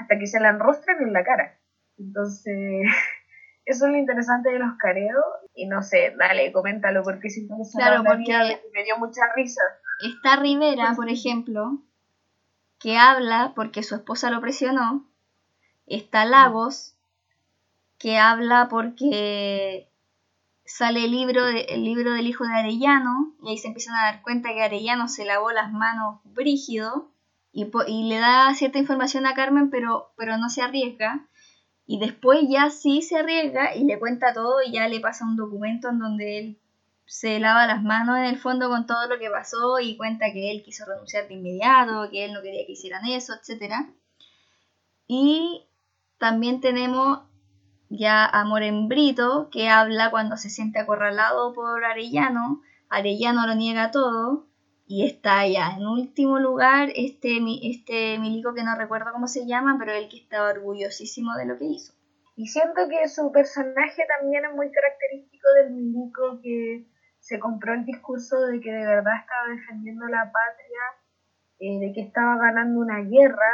hasta 0.00 0.18
que 0.18 0.26
se 0.26 0.40
la 0.40 0.50
enrostran 0.50 1.02
en 1.02 1.12
la 1.12 1.22
cara. 1.22 1.58
Entonces, 1.98 2.54
eso 3.64 3.86
es 3.86 3.92
lo 3.92 3.98
interesante 3.98 4.50
de 4.50 4.58
los 4.58 4.76
careos. 4.78 5.24
Y 5.54 5.66
no 5.66 5.82
sé, 5.82 6.14
dale, 6.18 6.52
coméntalo, 6.52 7.02
porque 7.02 7.28
siento 7.28 7.54
que 7.56 7.76
claro, 7.76 8.02
porque 8.04 8.60
me 8.74 8.84
dio 8.84 8.98
mucha 8.98 9.22
risa. 9.36 9.62
Está 10.02 10.36
Rivera, 10.36 10.94
por 10.96 11.10
ejemplo, 11.10 11.82
que 12.78 12.96
habla 12.96 13.52
porque 13.54 13.82
su 13.82 13.94
esposa 13.94 14.30
lo 14.30 14.40
presionó. 14.40 15.06
Está 15.86 16.24
Lagos, 16.24 16.96
que 17.98 18.16
habla 18.16 18.68
porque 18.70 19.90
sale 20.64 21.04
el 21.04 21.10
libro, 21.10 21.46
el 21.46 21.84
libro 21.84 22.14
del 22.14 22.26
hijo 22.26 22.44
de 22.44 22.54
Arellano, 22.54 23.34
y 23.42 23.50
ahí 23.50 23.58
se 23.58 23.68
empiezan 23.68 23.96
a 23.96 24.04
dar 24.04 24.22
cuenta 24.22 24.54
que 24.54 24.62
Arellano 24.62 25.08
se 25.08 25.26
lavó 25.26 25.50
las 25.50 25.70
manos 25.72 26.20
brígido 26.24 27.10
y, 27.52 27.64
le 28.08 28.18
da 28.18 28.54
cierta 28.54 28.78
información 28.78 29.26
a 29.26 29.34
Carmen, 29.34 29.70
pero, 29.70 30.12
pero 30.16 30.38
no 30.38 30.48
se 30.48 30.62
arriesga. 30.62 31.26
Y 31.86 31.98
después 31.98 32.40
ya 32.48 32.70
sí 32.70 33.02
se 33.02 33.18
arriesga 33.18 33.74
y 33.74 33.84
le 33.84 33.98
cuenta 33.98 34.32
todo 34.32 34.62
y 34.62 34.72
ya 34.72 34.86
le 34.88 35.00
pasa 35.00 35.24
un 35.24 35.36
documento 35.36 35.88
en 35.88 35.98
donde 35.98 36.38
él 36.38 36.60
se 37.06 37.40
lava 37.40 37.66
las 37.66 37.82
manos 37.82 38.18
en 38.18 38.26
el 38.26 38.38
fondo 38.38 38.68
con 38.68 38.86
todo 38.86 39.08
lo 39.08 39.18
que 39.18 39.28
pasó 39.28 39.80
y 39.80 39.96
cuenta 39.96 40.32
que 40.32 40.52
él 40.52 40.62
quiso 40.62 40.84
renunciar 40.86 41.26
de 41.26 41.34
inmediato, 41.34 42.08
que 42.08 42.24
él 42.24 42.32
no 42.32 42.42
quería 42.42 42.64
que 42.64 42.72
hicieran 42.72 43.04
eso, 43.06 43.34
etc. 43.34 43.74
Y 45.08 45.66
también 46.18 46.60
tenemos 46.60 47.22
ya 47.88 48.24
a 48.24 48.44
Morembrito, 48.44 49.50
que 49.50 49.68
habla 49.68 50.12
cuando 50.12 50.36
se 50.36 50.50
siente 50.50 50.78
acorralado 50.78 51.52
por 51.52 51.84
Arellano, 51.84 52.62
Arellano 52.88 53.44
lo 53.48 53.56
niega 53.56 53.90
todo, 53.90 54.46
y 54.90 55.06
está 55.06 55.46
ya 55.46 55.76
en 55.78 55.86
último 55.86 56.40
lugar 56.40 56.88
este, 56.96 57.38
este 57.62 58.18
milico 58.18 58.54
que 58.54 58.64
no 58.64 58.74
recuerdo 58.74 59.12
cómo 59.12 59.28
se 59.28 59.46
llama, 59.46 59.76
pero 59.78 59.92
el 59.92 60.08
que 60.08 60.16
estaba 60.16 60.50
orgullosísimo 60.50 61.36
de 61.36 61.46
lo 61.46 61.56
que 61.56 61.66
hizo. 61.66 61.92
Y 62.34 62.48
siento 62.48 62.88
que 62.88 63.06
su 63.06 63.30
personaje 63.30 64.02
también 64.18 64.46
es 64.46 64.52
muy 64.52 64.72
característico 64.72 65.46
del 65.54 65.70
milico 65.70 66.40
que 66.42 66.88
se 67.20 67.38
compró 67.38 67.74
el 67.74 67.84
discurso 67.84 68.40
de 68.46 68.58
que 68.58 68.72
de 68.72 68.84
verdad 68.84 69.14
estaba 69.20 69.54
defendiendo 69.54 70.06
la 70.08 70.24
patria, 70.24 70.82
eh, 71.60 71.78
de 71.86 71.92
que 71.92 72.00
estaba 72.00 72.36
ganando 72.38 72.80
una 72.80 72.98
guerra, 73.02 73.52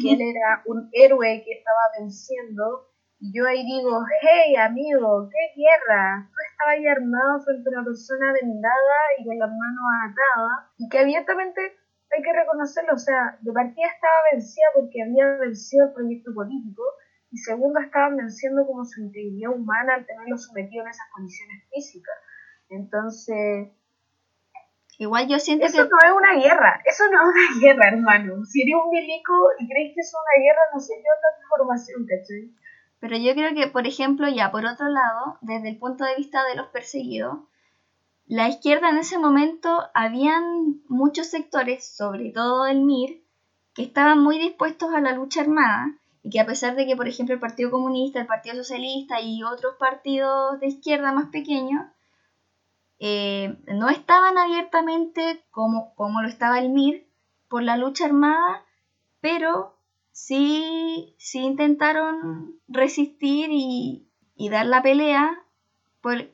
que 0.00 0.12
él 0.12 0.20
era 0.36 0.62
un 0.66 0.88
héroe 0.92 1.42
que 1.44 1.52
estaba 1.52 1.80
venciendo 1.98 2.89
y 3.20 3.36
yo 3.36 3.46
ahí 3.46 3.64
digo, 3.66 4.00
hey 4.22 4.56
amigo, 4.56 5.28
¿qué 5.28 5.60
guerra? 5.60 6.24
Tú 6.24 6.36
estabas 6.40 6.72
ahí 6.72 6.86
armado 6.86 7.44
frente 7.44 7.68
a 7.68 7.72
una 7.76 7.84
persona 7.84 8.32
vendada 8.32 8.96
y 9.18 9.26
con 9.26 9.38
las 9.38 9.50
manos 9.50 9.84
atadas 10.08 10.72
y 10.78 10.88
que 10.88 10.98
abiertamente 10.98 11.60
hay 11.60 12.22
que 12.22 12.32
reconocerlo, 12.32 12.94
o 12.94 12.98
sea, 12.98 13.36
de 13.40 13.52
partida 13.52 13.86
estaba 13.86 14.32
vencida 14.32 14.66
porque 14.74 15.02
había 15.02 15.36
vencido 15.36 15.86
el 15.88 15.92
proyecto 15.92 16.32
político 16.34 16.82
y 17.30 17.36
segundo 17.36 17.78
estaban 17.80 18.16
venciendo 18.16 18.66
como 18.66 18.84
su 18.84 19.02
integridad 19.02 19.52
humana 19.52 19.94
al 19.94 20.06
tenerlo 20.06 20.36
sometido 20.38 20.82
en 20.82 20.90
esas 20.90 21.06
condiciones 21.12 21.62
físicas. 21.70 22.16
Entonces, 22.70 23.68
Igual 25.00 25.28
yo 25.28 25.38
siento 25.38 25.64
eso 25.64 25.88
no 25.88 25.96
es 25.96 26.12
una 26.12 26.34
guerra, 26.36 26.82
eso 26.84 27.04
no 27.10 27.22
es 27.22 27.28
una 27.32 27.60
guerra, 27.60 27.88
hermano. 27.88 28.44
Si 28.44 28.60
eres 28.60 28.74
un 28.76 28.90
milico 28.90 29.32
y 29.58 29.66
crees 29.66 29.94
que 29.94 30.00
es 30.00 30.12
una 30.12 30.44
guerra, 30.44 30.60
no 30.74 30.78
sé 30.78 30.92
qué 30.92 31.08
otra 31.08 31.40
información, 31.40 32.04
¿cachai? 32.04 32.52
Pero 33.00 33.16
yo 33.16 33.32
creo 33.34 33.54
que, 33.54 33.66
por 33.66 33.86
ejemplo, 33.86 34.28
ya 34.28 34.52
por 34.52 34.66
otro 34.66 34.88
lado, 34.88 35.38
desde 35.40 35.70
el 35.70 35.78
punto 35.78 36.04
de 36.04 36.16
vista 36.16 36.44
de 36.44 36.54
los 36.54 36.68
perseguidos, 36.68 37.38
la 38.26 38.48
izquierda 38.48 38.90
en 38.90 38.98
ese 38.98 39.18
momento 39.18 39.88
habían 39.94 40.82
muchos 40.88 41.26
sectores, 41.26 41.96
sobre 41.96 42.30
todo 42.30 42.66
el 42.66 42.82
MIR, 42.82 43.22
que 43.74 43.82
estaban 43.82 44.22
muy 44.22 44.38
dispuestos 44.38 44.92
a 44.94 45.00
la 45.00 45.12
lucha 45.12 45.40
armada 45.40 45.96
y 46.22 46.30
que 46.30 46.40
a 46.40 46.46
pesar 46.46 46.76
de 46.76 46.86
que, 46.86 46.94
por 46.94 47.08
ejemplo, 47.08 47.34
el 47.34 47.40
Partido 47.40 47.70
Comunista, 47.70 48.20
el 48.20 48.26
Partido 48.26 48.54
Socialista 48.56 49.20
y 49.20 49.42
otros 49.42 49.74
partidos 49.78 50.60
de 50.60 50.68
izquierda 50.68 51.12
más 51.12 51.30
pequeños 51.30 51.86
eh, 52.98 53.56
no 53.66 53.88
estaban 53.88 54.36
abiertamente 54.36 55.42
como, 55.50 55.94
como 55.94 56.20
lo 56.20 56.28
estaba 56.28 56.58
el 56.58 56.68
MIR 56.68 57.06
por 57.48 57.62
la 57.62 57.78
lucha 57.78 58.04
armada, 58.04 58.62
pero 59.20 59.74
sí, 60.26 61.14
sí 61.18 61.40
intentaron 61.40 62.60
resistir 62.68 63.48
y, 63.50 64.06
dar 64.50 64.66
la 64.66 64.82
pelea 64.82 65.44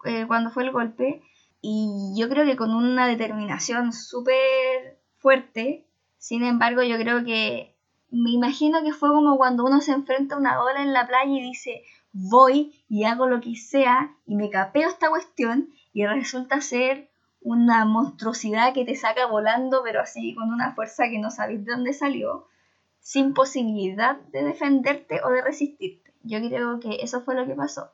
eh, 0.05 0.25
cuando 0.27 0.51
fue 0.51 0.65
el 0.65 0.73
golpe. 0.73 1.23
Y 1.61 2.15
yo 2.17 2.29
creo 2.29 2.45
que 2.45 2.57
con 2.57 2.75
una 2.75 3.07
determinación 3.07 3.93
súper 3.93 5.01
fuerte. 5.17 5.87
Sin 6.19 6.45
embargo, 6.45 6.83
yo 6.83 6.97
creo 6.99 7.25
que 7.25 7.75
me 8.11 8.31
imagino 8.31 8.83
que 8.83 8.93
fue 8.93 9.09
como 9.11 9.37
cuando 9.37 9.65
uno 9.65 9.81
se 9.81 9.93
enfrenta 9.93 10.35
a 10.35 10.39
una 10.39 10.63
ola 10.63 10.83
en 10.83 10.93
la 10.93 11.07
playa 11.07 11.33
y 11.33 11.43
dice, 11.43 11.83
voy 12.13 12.85
y 12.89 13.05
hago 13.05 13.27
lo 13.27 13.41
que 13.41 13.57
sea 13.57 14.17
y 14.27 14.37
me 14.37 14.51
capeo 14.51 14.89
esta 14.89 15.09
cuestión 15.09 15.71
y 15.93 16.07
resulta 16.07 16.61
ser 16.61 17.11
una 17.41 17.85
monstruosidad 17.85 18.73
que 18.73 18.85
te 18.85 18.95
saca 18.95 19.27
volando, 19.27 19.83
pero 19.85 20.01
así 20.01 20.35
con 20.35 20.53
una 20.53 20.75
fuerza 20.75 21.05
que 21.11 21.19
no 21.19 21.31
sabéis 21.31 21.65
de 21.65 21.73
dónde 21.73 21.93
salió 21.93 22.47
sin 23.07 23.35
posibilidad 23.35 24.17
de 24.33 24.43
defenderte 24.43 25.21
o 25.23 25.31
de 25.31 25.41
resistirte. 25.41 26.13
Yo 26.25 26.41
creo 26.41 26.81
que 26.81 26.97
eso 27.03 27.23
fue 27.23 27.37
lo 27.37 27.47
que 27.47 27.55
pasó. 27.55 27.93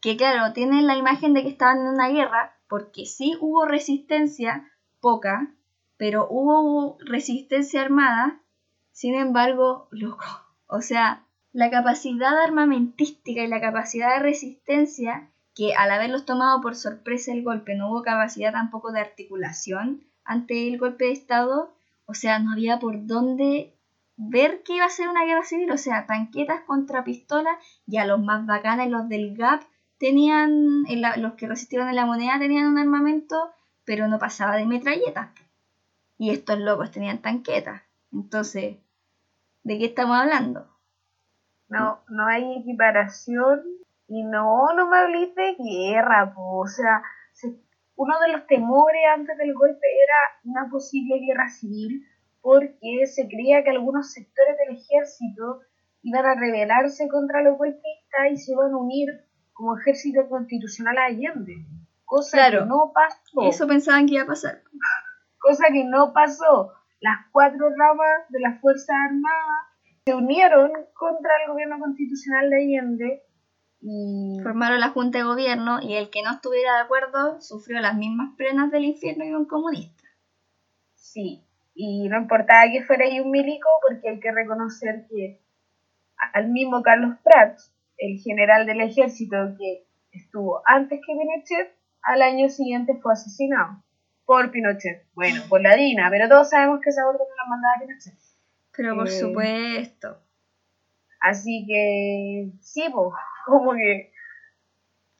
Que 0.00 0.16
claro, 0.16 0.52
tienen 0.52 0.86
la 0.86 0.96
imagen 0.96 1.34
de 1.34 1.42
que 1.42 1.48
estaban 1.48 1.78
en 1.78 1.88
una 1.88 2.08
guerra, 2.08 2.56
porque 2.68 3.04
sí 3.04 3.36
hubo 3.40 3.66
resistencia, 3.66 4.70
poca, 5.00 5.52
pero 5.96 6.28
hubo 6.30 6.98
resistencia 7.00 7.82
armada, 7.82 8.40
sin 8.92 9.16
embargo, 9.16 9.88
loco. 9.90 10.24
O 10.68 10.82
sea, 10.82 11.26
la 11.52 11.70
capacidad 11.70 12.38
armamentística 12.40 13.42
y 13.42 13.48
la 13.48 13.60
capacidad 13.60 14.14
de 14.14 14.22
resistencia, 14.22 15.32
que 15.54 15.74
al 15.74 15.90
haberlos 15.90 16.26
tomado 16.26 16.60
por 16.60 16.76
sorpresa 16.76 17.32
el 17.32 17.42
golpe, 17.42 17.74
no 17.74 17.90
hubo 17.90 18.02
capacidad 18.02 18.52
tampoco 18.52 18.92
de 18.92 19.00
articulación 19.00 20.04
ante 20.24 20.68
el 20.68 20.78
golpe 20.78 21.06
de 21.06 21.12
Estado, 21.12 21.74
o 22.04 22.14
sea, 22.14 22.38
no 22.38 22.52
había 22.52 22.78
por 22.78 23.06
dónde 23.06 23.77
ver 24.18 24.62
que 24.64 24.74
iba 24.74 24.84
a 24.84 24.90
ser 24.90 25.08
una 25.08 25.24
guerra 25.24 25.44
civil, 25.44 25.70
o 25.70 25.78
sea, 25.78 26.06
tanquetas 26.06 26.62
contra 26.62 27.04
pistolas, 27.04 27.56
ya 27.86 28.04
los 28.04 28.20
más 28.20 28.44
bacanes, 28.44 28.90
los 28.90 29.08
del 29.08 29.36
GAP, 29.36 29.62
tenían, 29.98 30.82
los 31.18 31.34
que 31.34 31.46
resistieron 31.46 31.88
en 31.88 31.94
la 31.94 32.04
moneda 32.04 32.38
tenían 32.38 32.66
un 32.66 32.78
armamento, 32.78 33.52
pero 33.84 34.08
no 34.08 34.18
pasaba 34.18 34.56
de 34.56 34.66
metralletas. 34.66 35.30
Y 36.18 36.30
estos 36.30 36.58
locos 36.58 36.90
tenían 36.90 37.22
tanquetas. 37.22 37.82
Entonces, 38.12 38.78
¿de 39.62 39.78
qué 39.78 39.84
estamos 39.86 40.16
hablando? 40.16 40.66
No, 41.68 42.00
no 42.08 42.26
hay 42.26 42.58
equiparación 42.58 43.62
y 44.08 44.24
no, 44.24 44.74
no 44.74 44.88
me 44.88 44.98
hablé 44.98 45.32
de 45.36 45.56
guerra, 45.62 46.34
po. 46.34 46.58
o 46.58 46.66
sea, 46.66 47.02
uno 47.94 48.18
de 48.20 48.32
los 48.32 48.46
temores 48.48 49.02
antes 49.14 49.38
del 49.38 49.54
golpe 49.54 49.86
era 49.86 50.40
una 50.42 50.68
posible 50.68 51.20
guerra 51.20 51.48
civil 51.50 52.04
porque 52.48 53.06
se 53.06 53.28
creía 53.28 53.62
que 53.62 53.68
algunos 53.68 54.10
sectores 54.10 54.56
del 54.56 54.78
ejército 54.78 55.60
iban 56.00 56.24
a 56.24 56.34
rebelarse 56.34 57.06
contra 57.06 57.42
los 57.42 57.58
golpistas 57.58 58.32
y 58.32 58.38
se 58.38 58.52
iban 58.52 58.72
a 58.72 58.76
unir 58.78 59.06
como 59.52 59.76
ejército 59.76 60.26
constitucional 60.30 60.96
a 60.96 61.04
Allende. 61.04 61.66
Cosa 62.06 62.50
que 62.50 62.64
no 62.64 62.90
pasó. 62.94 63.42
Eso 63.42 63.66
pensaban 63.66 64.06
que 64.06 64.14
iba 64.14 64.22
a 64.22 64.28
pasar. 64.28 64.62
Cosa 65.38 65.66
que 65.70 65.84
no 65.84 66.14
pasó. 66.14 66.72
Las 67.00 67.26
cuatro 67.32 67.68
ramas 67.68 68.30
de 68.30 68.40
las 68.40 68.58
Fuerzas 68.62 68.96
Armadas 69.10 69.66
se 70.06 70.14
unieron 70.14 70.72
contra 70.94 71.30
el 71.44 71.52
gobierno 71.52 71.78
constitucional 71.78 72.48
de 72.48 72.56
Allende 72.56 73.22
y 73.82 74.40
formaron 74.42 74.80
la 74.80 74.88
Junta 74.88 75.18
de 75.18 75.24
Gobierno 75.24 75.82
y 75.82 75.96
el 75.96 76.08
que 76.08 76.22
no 76.22 76.30
estuviera 76.30 76.76
de 76.76 76.80
acuerdo 76.80 77.42
sufrió 77.42 77.78
las 77.80 77.94
mismas 77.94 78.34
penas 78.38 78.70
del 78.70 78.86
infierno 78.86 79.26
y 79.26 79.34
un 79.34 79.44
comunista. 79.44 80.04
Sí, 80.94 81.44
y 81.80 82.08
no 82.08 82.18
importaba 82.18 82.68
que 82.72 82.82
fuera 82.82 83.04
ahí 83.04 83.20
un 83.20 83.30
milico 83.30 83.68
porque 83.86 84.08
hay 84.08 84.18
que 84.18 84.32
reconocer 84.32 85.06
que 85.08 85.40
al 86.34 86.48
mismo 86.48 86.82
Carlos 86.82 87.16
Prats, 87.22 87.72
el 87.98 88.18
general 88.18 88.66
del 88.66 88.80
ejército 88.80 89.36
que 89.56 89.84
estuvo 90.10 90.60
antes 90.66 90.98
que 91.06 91.12
Pinochet, 91.12 91.72
al 92.02 92.22
año 92.22 92.48
siguiente 92.48 92.98
fue 93.00 93.12
asesinado 93.12 93.80
por 94.24 94.50
Pinochet. 94.50 95.06
Bueno, 95.14 95.40
por 95.48 95.62
la 95.62 95.76
DINA, 95.76 96.10
pero 96.10 96.28
todos 96.28 96.50
sabemos 96.50 96.80
que 96.82 96.90
esa 96.90 97.06
orden 97.06 97.20
no 97.20 97.36
la 97.36 97.48
mandaba 97.48 97.80
Pinochet. 97.80 98.14
Pero 98.76 98.96
por 98.96 99.06
eh, 99.06 99.10
supuesto. 99.12 100.18
Así 101.20 101.64
que 101.64 102.50
sí, 102.60 102.86
pues, 102.92 103.14
como 103.46 103.74
que 103.74 104.10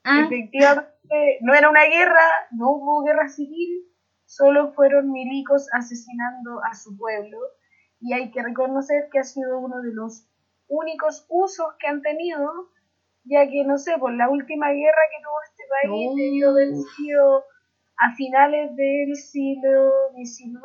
ah. 0.03 0.23
efectivamente 0.27 1.39
no 1.41 1.55
era 1.55 1.71
una 1.71 1.85
guerra, 1.85 2.49
no 2.51 2.73
hubo 2.73 3.05
guerra 3.05 3.29
civil, 3.29 3.85
solo 4.29 4.73
fueron 4.75 5.11
milicos 5.11 5.69
asesinando 5.73 6.61
a 6.71 6.75
su 6.75 6.97
pueblo 6.97 7.39
y 7.99 8.13
hay 8.13 8.31
que 8.31 8.43
reconocer 8.43 9.09
que 9.11 9.19
ha 9.19 9.25
sido 9.25 9.59
uno 9.59 9.81
de 9.81 9.93
los 9.95 10.27
únicos 10.69 11.25
usos 11.31 11.67
que 11.81 11.89
han 11.89 12.03
tenido, 12.03 12.69
ya 13.25 13.49
que 13.49 13.65
no 13.65 13.79
sé, 13.79 13.97
por 13.99 14.13
la 14.13 14.29
última 14.29 14.69
guerra 14.69 15.01
que 15.11 15.25
tuvo 15.25 15.43
este 15.51 15.65
país 15.83 16.11
debió 16.15 16.51
haber 16.51 16.75
sido 16.97 17.45
a 17.97 18.15
finales 18.15 18.77
del 18.77 19.17
siglo 19.17 19.91
XIX. 20.15 20.61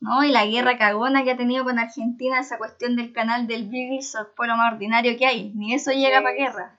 No, 0.00 0.22
y 0.22 0.30
la 0.30 0.44
guerra 0.44 0.76
cagona 0.76 1.24
que 1.24 1.32
ha 1.32 1.36
tenido 1.38 1.64
con 1.64 1.78
Argentina, 1.78 2.38
esa 2.38 2.58
cuestión 2.58 2.96
del 2.96 3.14
canal 3.14 3.46
del 3.46 3.70
Beagle, 3.70 4.00
fue 4.36 4.46
lo 4.46 4.56
más 4.56 4.74
ordinario 4.74 5.16
que 5.18 5.26
hay. 5.26 5.52
Ni 5.54 5.74
eso 5.74 5.90
llega 5.90 6.20
para 6.20 6.36
guerra. 6.36 6.78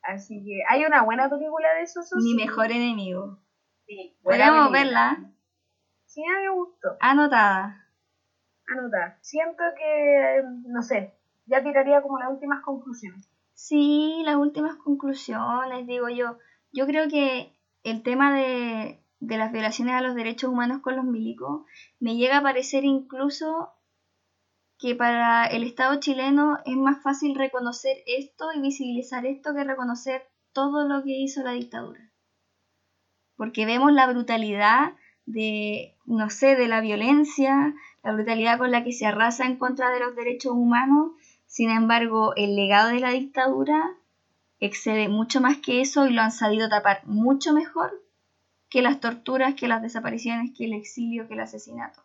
Así 0.00 0.42
que 0.44 0.62
hay 0.68 0.84
una 0.84 1.02
buena 1.02 1.28
película 1.28 1.68
de 1.74 1.82
eso. 1.82 2.00
Mi 2.16 2.34
mejor 2.34 2.70
enemigo. 2.70 3.40
Sí, 3.88 4.14
Podemos 4.22 4.70
verla. 4.70 5.16
Sí, 6.04 6.22
a 6.22 6.36
mí 6.36 6.42
me 6.42 6.50
gustó. 6.50 6.88
Anotada. 7.00 7.88
Anotada. 8.66 9.18
Siento 9.22 9.62
que, 9.78 10.42
no 10.66 10.82
sé, 10.82 11.14
ya 11.46 11.62
tiraría 11.62 12.02
como 12.02 12.18
las 12.18 12.30
últimas 12.30 12.62
conclusiones. 12.62 13.26
Sí, 13.54 14.20
las 14.26 14.36
últimas 14.36 14.76
conclusiones, 14.76 15.86
digo 15.86 16.10
yo. 16.10 16.36
Yo 16.70 16.86
creo 16.86 17.08
que 17.08 17.56
el 17.82 18.02
tema 18.02 18.34
de, 18.34 19.02
las 19.20 19.52
violaciones 19.52 19.94
a 19.94 20.02
los 20.02 20.14
derechos 20.14 20.50
humanos 20.50 20.82
con 20.82 20.94
los 20.94 21.06
milicos 21.06 21.64
me 21.98 22.16
llega 22.16 22.38
a 22.38 22.42
parecer 22.42 22.84
incluso 22.84 23.72
que 24.78 24.94
para 24.96 25.46
el 25.46 25.62
Estado 25.62 25.98
chileno 25.98 26.58
es 26.66 26.76
más 26.76 27.02
fácil 27.02 27.34
reconocer 27.34 27.96
esto 28.06 28.52
y 28.54 28.60
visibilizar 28.60 29.24
esto 29.24 29.54
que 29.54 29.64
reconocer 29.64 30.28
todo 30.52 30.86
lo 30.86 31.02
que 31.02 31.12
hizo 31.12 31.42
la 31.42 31.52
dictadura. 31.52 32.07
Porque 33.38 33.64
vemos 33.64 33.92
la 33.92 34.06
brutalidad 34.06 34.92
de, 35.24 35.94
no 36.04 36.28
sé, 36.28 36.56
de 36.56 36.68
la 36.68 36.82
violencia, 36.82 37.74
la 38.02 38.12
brutalidad 38.12 38.58
con 38.58 38.70
la 38.70 38.84
que 38.84 38.92
se 38.92 39.06
arrasa 39.06 39.46
en 39.46 39.56
contra 39.56 39.90
de 39.90 40.00
los 40.00 40.14
derechos 40.14 40.52
humanos, 40.52 41.12
sin 41.46 41.70
embargo, 41.70 42.34
el 42.36 42.56
legado 42.56 42.90
de 42.90 43.00
la 43.00 43.10
dictadura 43.10 43.96
excede 44.60 45.08
mucho 45.08 45.40
más 45.40 45.56
que 45.58 45.80
eso 45.80 46.06
y 46.06 46.12
lo 46.12 46.20
han 46.20 46.32
sabido 46.32 46.68
tapar 46.68 47.06
mucho 47.06 47.54
mejor 47.54 48.02
que 48.68 48.82
las 48.82 49.00
torturas, 49.00 49.54
que 49.54 49.68
las 49.68 49.82
desapariciones, 49.82 50.50
que 50.56 50.66
el 50.66 50.74
exilio, 50.74 51.26
que 51.26 51.34
el 51.34 51.40
asesinato. 51.40 52.02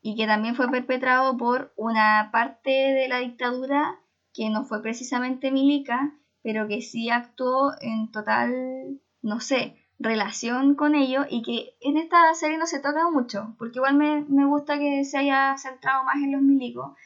Y 0.00 0.16
que 0.16 0.26
también 0.26 0.54
fue 0.54 0.70
perpetrado 0.70 1.36
por 1.36 1.72
una 1.76 2.28
parte 2.30 2.70
de 2.70 3.08
la 3.08 3.18
dictadura 3.18 3.98
que 4.34 4.50
no 4.50 4.64
fue 4.64 4.82
precisamente 4.82 5.50
milica, 5.50 6.14
pero 6.42 6.68
que 6.68 6.82
sí 6.82 7.08
actuó 7.08 7.72
en 7.80 8.12
total, 8.12 9.00
no 9.22 9.40
sé, 9.40 9.76
relación 9.98 10.74
con 10.74 10.94
ello 10.94 11.24
y 11.28 11.42
que 11.42 11.74
en 11.80 11.96
esta 11.96 12.34
serie 12.34 12.58
no 12.58 12.66
se 12.66 12.80
toca 12.80 13.10
mucho, 13.10 13.54
porque 13.58 13.78
igual 13.78 13.94
me, 13.94 14.24
me 14.28 14.44
gusta 14.44 14.78
que 14.78 15.04
se 15.04 15.18
haya 15.18 15.56
centrado 15.56 16.04
más 16.04 16.16
en 16.16 16.32
los 16.32 16.42
milicos, 16.42 16.96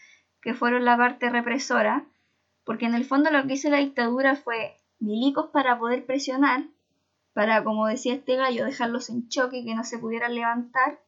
que 0.40 0.54
fueron 0.54 0.84
la 0.84 0.96
parte 0.96 1.30
represora, 1.30 2.06
porque 2.64 2.86
en 2.86 2.94
el 2.94 3.04
fondo 3.04 3.30
lo 3.30 3.46
que 3.46 3.54
hizo 3.54 3.70
la 3.70 3.78
dictadura 3.78 4.36
fue 4.36 4.76
milicos 4.98 5.50
para 5.52 5.78
poder 5.78 6.06
presionar, 6.06 6.64
para, 7.32 7.62
como 7.62 7.86
decía 7.86 8.14
este 8.14 8.36
gallo, 8.36 8.64
dejarlos 8.64 9.10
en 9.10 9.28
choque 9.28 9.64
que 9.64 9.74
no 9.74 9.84
se 9.84 9.98
pudieran 9.98 10.34
levantar, 10.34 11.00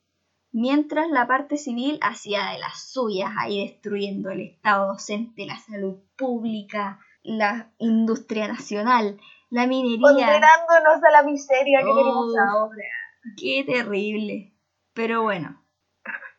mientras 0.52 1.10
la 1.10 1.26
parte 1.26 1.56
civil 1.56 1.98
hacía 2.02 2.50
de 2.50 2.58
las 2.58 2.92
suyas, 2.92 3.32
ahí 3.38 3.64
destruyendo 3.66 4.30
el 4.30 4.40
Estado 4.40 4.88
docente, 4.88 5.46
la 5.46 5.58
salud 5.58 5.98
pública, 6.16 7.00
la 7.22 7.72
industria 7.78 8.48
nacional, 8.48 9.18
la 9.50 9.66
minería. 9.66 10.00
Condenándonos 10.00 11.02
a 11.02 11.10
la 11.10 11.22
miseria 11.22 11.80
que 11.80 11.84
tenemos 11.84 12.36
ahora. 12.36 12.84
Qué 13.36 13.64
terrible. 13.64 14.54
Pero 14.94 15.22
bueno, 15.22 15.60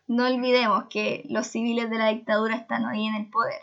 no 0.08 0.26
olvidemos 0.26 0.86
que 0.90 1.24
los 1.30 1.48
civiles 1.48 1.90
de 1.90 1.98
la 1.98 2.08
dictadura 2.08 2.56
están 2.56 2.86
hoy 2.86 3.06
en 3.06 3.16
el 3.16 3.30
poder. 3.30 3.62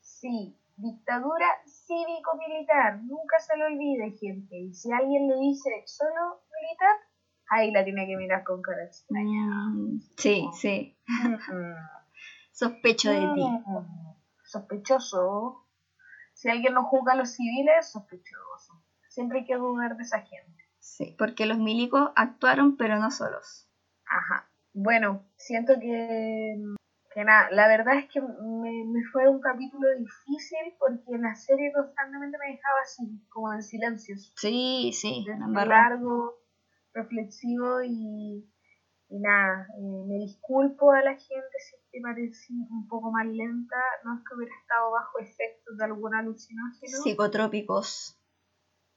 Sí, 0.00 0.56
dictadura 0.76 1.46
cívico-militar, 1.66 3.00
nunca 3.02 3.38
se 3.38 3.56
lo 3.56 3.66
olvide, 3.66 4.12
gente. 4.12 4.58
Y 4.58 4.74
si 4.74 4.92
alguien 4.92 5.28
le 5.28 5.36
dice 5.36 5.70
solo 5.86 6.42
militar, 6.60 6.96
ahí 7.48 7.70
la 7.70 7.84
tiene 7.84 8.06
que 8.06 8.16
mirar 8.16 8.44
con 8.44 8.62
cara 8.62 8.84
extraña. 8.84 9.70
Mm, 9.72 10.00
sí, 10.16 10.48
sí. 10.52 10.96
Sospecho 12.52 13.10
de 13.10 13.20
ti. 13.34 13.44
Sospechoso. 14.44 15.61
Si 16.42 16.50
alguien 16.50 16.74
no 16.74 16.82
juzga 16.82 17.12
a 17.12 17.16
los 17.16 17.36
civiles, 17.36 17.92
sospechoso. 17.92 18.82
Siempre 19.08 19.38
hay 19.38 19.44
que 19.44 19.54
dudar 19.54 19.96
de 19.96 20.02
esa 20.02 20.22
gente. 20.22 20.64
Sí, 20.80 21.14
porque 21.16 21.46
los 21.46 21.56
milicos 21.56 22.10
actuaron, 22.16 22.76
pero 22.76 22.98
no 22.98 23.12
solos. 23.12 23.70
Ajá. 24.04 24.50
Bueno, 24.72 25.24
siento 25.36 25.74
que 25.78 26.56
que 27.14 27.24
nada, 27.24 27.48
la 27.52 27.68
verdad 27.68 27.96
es 27.96 28.08
que 28.10 28.20
me, 28.20 29.04
fue 29.12 29.28
un 29.28 29.40
capítulo 29.40 29.86
difícil 29.96 30.74
porque 30.80 31.16
la 31.16 31.32
serie 31.36 31.72
constantemente 31.72 32.36
me 32.38 32.54
dejaba 32.54 32.80
así, 32.82 33.24
como 33.28 33.52
en 33.52 33.62
silencio. 33.62 34.16
Sí, 34.34 34.90
sí, 34.92 35.24
largo, 35.48 36.40
reflexivo 36.92 37.84
y, 37.84 38.50
y 39.10 39.20
nada, 39.20 39.68
eh, 39.78 40.04
me 40.08 40.16
disculpo 40.16 40.90
a 40.90 41.02
la 41.02 41.12
gente 41.12 41.58
si 41.60 41.76
te 41.92 42.00
parecí 42.00 42.54
un 42.70 42.88
poco 42.88 43.12
más 43.12 43.26
lenta, 43.26 43.76
no 44.04 44.14
es 44.14 44.24
que 44.24 44.34
hubiera 44.34 44.54
estado 44.60 44.90
bajo 44.90 45.18
efectos 45.18 45.76
de 45.76 45.84
algún 45.84 46.14
alucinógeno. 46.14 47.02
Psicotrópicos. 47.04 48.18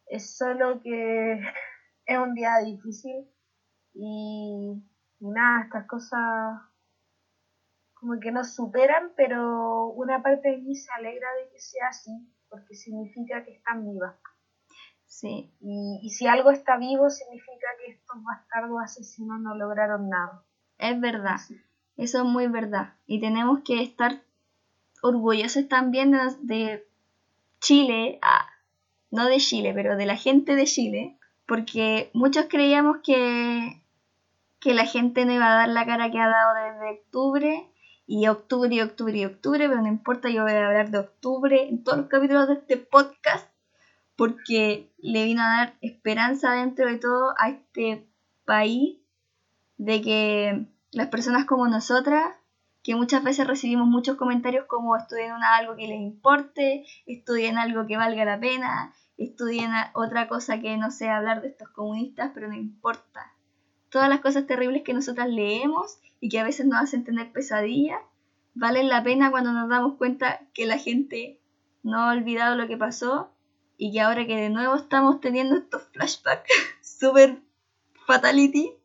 Es 0.08 0.38
solo 0.38 0.82
que 0.82 1.40
es 2.06 2.18
un 2.18 2.34
día 2.34 2.58
difícil 2.64 3.28
y, 3.94 4.82
y 5.20 5.30
nada, 5.30 5.64
estas 5.64 5.86
cosas 5.88 6.62
como 7.94 8.20
que 8.20 8.32
nos 8.32 8.54
superan, 8.54 9.12
pero 9.18 9.90
una 9.90 10.22
parte 10.22 10.50
de 10.50 10.58
mí 10.58 10.76
se 10.76 10.92
alegra 10.94 11.28
de 11.42 11.50
que 11.50 11.60
sea 11.60 11.88
así, 11.90 12.12
porque 12.50 12.76
significa 12.76 13.44
que 13.44 13.56
están 13.56 13.84
vivas. 13.84 14.16
Sí. 15.06 15.52
Y, 15.62 16.10
si 16.10 16.28
algo 16.28 16.52
está 16.52 16.78
vivo, 16.78 17.10
significa 17.10 17.68
que 17.80 17.94
estos 17.94 18.22
bastardos 18.24 18.78
asesinos 18.84 19.40
no 19.40 19.56
lograron 19.56 20.10
nada. 20.10 20.44
Es 20.78 21.00
verdad, 21.00 21.38
eso 21.98 22.20
es 22.20 22.26
muy 22.26 22.48
verdad. 22.48 22.94
Y 23.08 23.20
tenemos 23.20 23.62
que 23.64 23.82
estar 23.82 24.22
orgullosos 25.02 25.68
también 25.68 26.16
de, 26.42 26.86
Chile, 27.62 28.20
ah, 28.22 28.48
no 29.12 29.26
de 29.26 29.38
Chile, 29.38 29.72
pero 29.74 29.96
de 29.96 30.06
la 30.06 30.18
gente 30.18 30.56
de 30.56 30.66
Chile, 30.66 31.18
porque 31.48 32.10
muchos 32.14 32.46
creíamos 32.50 32.98
que, 33.04 33.82
que 34.60 34.74
la 34.74 34.86
gente 34.86 35.26
no 35.26 35.34
iba 35.34 35.52
a 35.52 35.58
dar 35.58 35.70
la 35.70 35.86
cara 35.86 36.12
que 36.12 36.20
ha 36.20 36.28
dado 36.28 36.54
desde 36.56 37.00
octubre 37.00 37.70
y 38.08 38.28
octubre 38.28 38.76
y 38.76 38.82
octubre 38.82 39.18
y 39.18 39.26
octubre, 39.26 39.68
pero 39.68 39.82
no 39.82 39.88
importa, 39.88 40.30
yo 40.30 40.44
voy 40.44 40.52
a 40.52 40.68
hablar 40.68 40.92
de 40.92 41.00
octubre 41.00 41.68
en 41.68 41.84
todos 41.84 42.00
los 42.00 42.08
capítulos 42.08 42.48
de 42.48 42.56
este 42.56 42.78
podcast, 42.78 43.50
porque 44.16 44.92
le 44.98 45.24
vino 45.26 45.42
a 45.42 45.48
dar 45.48 45.74
esperanza 45.82 46.52
dentro 46.52 46.88
de 46.88 46.98
todo 46.98 47.34
a 47.38 47.50
este 47.50 48.08
país 48.46 49.00
de 49.78 50.02
que 50.02 50.68
las 50.96 51.10
personas 51.10 51.44
como 51.44 51.68
nosotras, 51.68 52.34
que 52.82 52.96
muchas 52.96 53.22
veces 53.22 53.46
recibimos 53.46 53.86
muchos 53.86 54.16
comentarios 54.16 54.66
como 54.66 54.96
estudien 54.96 55.34
algo 55.44 55.76
que 55.76 55.88
les 55.88 56.00
importe, 56.00 56.86
estudien 57.06 57.58
algo 57.58 57.86
que 57.86 57.98
valga 57.98 58.24
la 58.24 58.40
pena, 58.40 58.94
estudien 59.18 59.72
otra 59.94 60.30
cosa 60.30 60.62
que 60.62 60.78
no 60.78 60.92
sea 60.92 61.18
hablar 61.18 61.42
de 61.42 61.50
estos 61.50 61.68
comunistas, 61.70 62.32
pero 62.34 62.48
no 62.48 62.54
importa. 62.54 63.34
Todas 63.90 64.08
las 64.08 64.22
cosas 64.22 64.48
terribles 64.48 64.84
que 64.84 64.94
nosotras 64.94 65.28
leemos 65.28 66.00
y 66.22 66.30
que 66.30 66.40
a 66.40 66.46
veces 66.46 66.66
nos 66.66 66.82
hacen 66.82 67.04
tener 67.04 67.30
pesadillas, 67.34 68.00
valen 68.54 68.88
la 68.88 69.04
pena 69.04 69.32
cuando 69.32 69.52
nos 69.52 69.68
damos 69.68 69.98
cuenta 69.98 70.48
que 70.54 70.66
la 70.66 70.78
gente 70.78 71.42
no 71.84 72.00
ha 72.00 72.14
olvidado 72.14 72.56
lo 72.56 72.70
que 72.70 72.78
pasó 72.78 73.32
y 73.78 73.92
que 73.92 74.00
ahora 74.00 74.26
que 74.26 74.38
de 74.38 74.50
nuevo 74.50 74.76
estamos 74.76 75.20
teniendo 75.20 75.58
estos 75.58 75.84
flashbacks 75.92 76.50
super 76.82 77.42
fatality, 78.08 78.78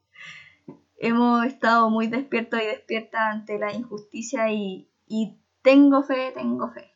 hemos 1.00 1.46
estado 1.46 1.90
muy 1.90 2.06
despiertos 2.06 2.60
y 2.62 2.66
despiertas 2.66 3.20
ante 3.22 3.58
la 3.58 3.72
injusticia 3.72 4.52
y, 4.52 4.92
y 5.06 5.40
tengo 5.62 6.02
fe, 6.02 6.30
tengo 6.32 6.70
fe. 6.70 6.94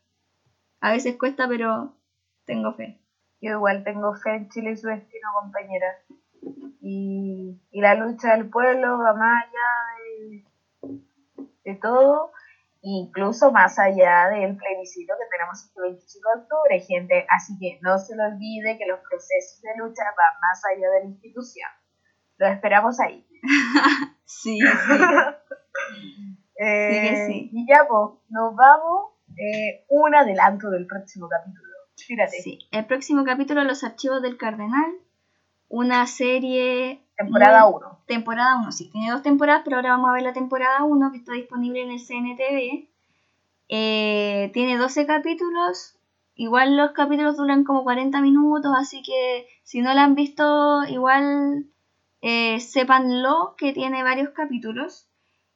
A 0.80 0.92
veces 0.92 1.16
cuesta, 1.18 1.48
pero 1.48 1.96
tengo 2.44 2.74
fe. 2.74 3.00
Yo 3.40 3.52
igual 3.52 3.82
tengo 3.82 4.14
fe 4.14 4.36
en 4.36 4.50
Chile 4.50 4.72
y 4.72 4.76
su 4.76 4.88
destino, 4.88 5.28
compañera. 5.40 5.86
Y, 6.80 7.58
la 7.72 7.94
lucha 7.94 8.36
del 8.36 8.50
pueblo 8.50 8.98
va 8.98 9.14
más 9.14 9.44
allá 9.46 10.42
de, 11.64 11.74
todo 11.76 12.30
incluso 12.82 13.50
más 13.50 13.78
allá 13.78 14.28
del 14.28 14.56
plebiscito 14.58 15.14
que 15.18 15.36
tenemos 15.36 15.64
este 15.64 15.80
25 15.80 16.28
de 16.28 16.42
octubre, 16.42 16.80
gente. 16.80 17.26
Así 17.30 17.58
que 17.58 17.78
no 17.80 17.98
se 17.98 18.14
lo 18.14 18.24
olvide 18.24 18.76
que 18.76 18.86
los 18.86 19.00
procesos 19.00 19.62
de 19.62 19.70
lucha 19.78 20.02
van 20.04 20.40
más 20.42 20.62
allá 20.66 20.90
de 20.90 21.00
la 21.00 21.06
institución. 21.06 21.70
Lo 22.36 22.46
esperamos 22.48 23.00
ahí. 23.00 23.26
sí, 24.24 24.58
sí. 24.58 24.62
eh, 26.58 27.26
sí, 27.26 27.50
Y 27.52 27.66
ya, 27.66 27.86
pues, 27.88 28.18
nos 28.28 28.54
vamos. 28.54 29.10
Eh, 29.36 29.84
un 29.88 30.14
adelanto 30.14 30.70
del 30.70 30.86
próximo 30.86 31.28
capítulo. 31.28 31.68
Fíjate. 31.96 32.40
Sí, 32.40 32.58
el 32.70 32.84
próximo 32.86 33.24
capítulo, 33.24 33.64
Los 33.64 33.82
Archivos 33.84 34.22
del 34.22 34.36
Cardenal. 34.36 34.92
Una 35.68 36.06
serie 36.06 37.04
Temporada 37.16 37.66
1. 37.66 37.98
Temporada 38.06 38.56
1, 38.60 38.72
sí, 38.72 38.90
tiene 38.90 39.10
dos 39.10 39.22
temporadas, 39.22 39.62
pero 39.64 39.76
ahora 39.76 39.90
vamos 39.90 40.10
a 40.10 40.14
ver 40.14 40.22
la 40.22 40.32
temporada 40.32 40.82
1 40.82 41.12
que 41.12 41.18
está 41.18 41.32
disponible 41.32 41.82
en 41.82 41.90
el 41.92 42.00
CNTV. 42.00 42.88
Eh, 43.68 44.50
tiene 44.52 44.76
12 44.76 45.06
capítulos, 45.06 45.96
igual 46.34 46.76
los 46.76 46.90
capítulos 46.92 47.36
duran 47.36 47.64
como 47.64 47.84
40 47.84 48.20
minutos, 48.20 48.72
así 48.76 49.02
que 49.02 49.46
si 49.62 49.80
no 49.80 49.94
la 49.94 50.04
han 50.04 50.14
visto, 50.14 50.84
igual 50.88 51.66
eh, 52.26 52.58
sépanlo 52.58 53.54
que 53.58 53.74
tiene 53.74 54.02
varios 54.02 54.30
capítulos. 54.30 55.10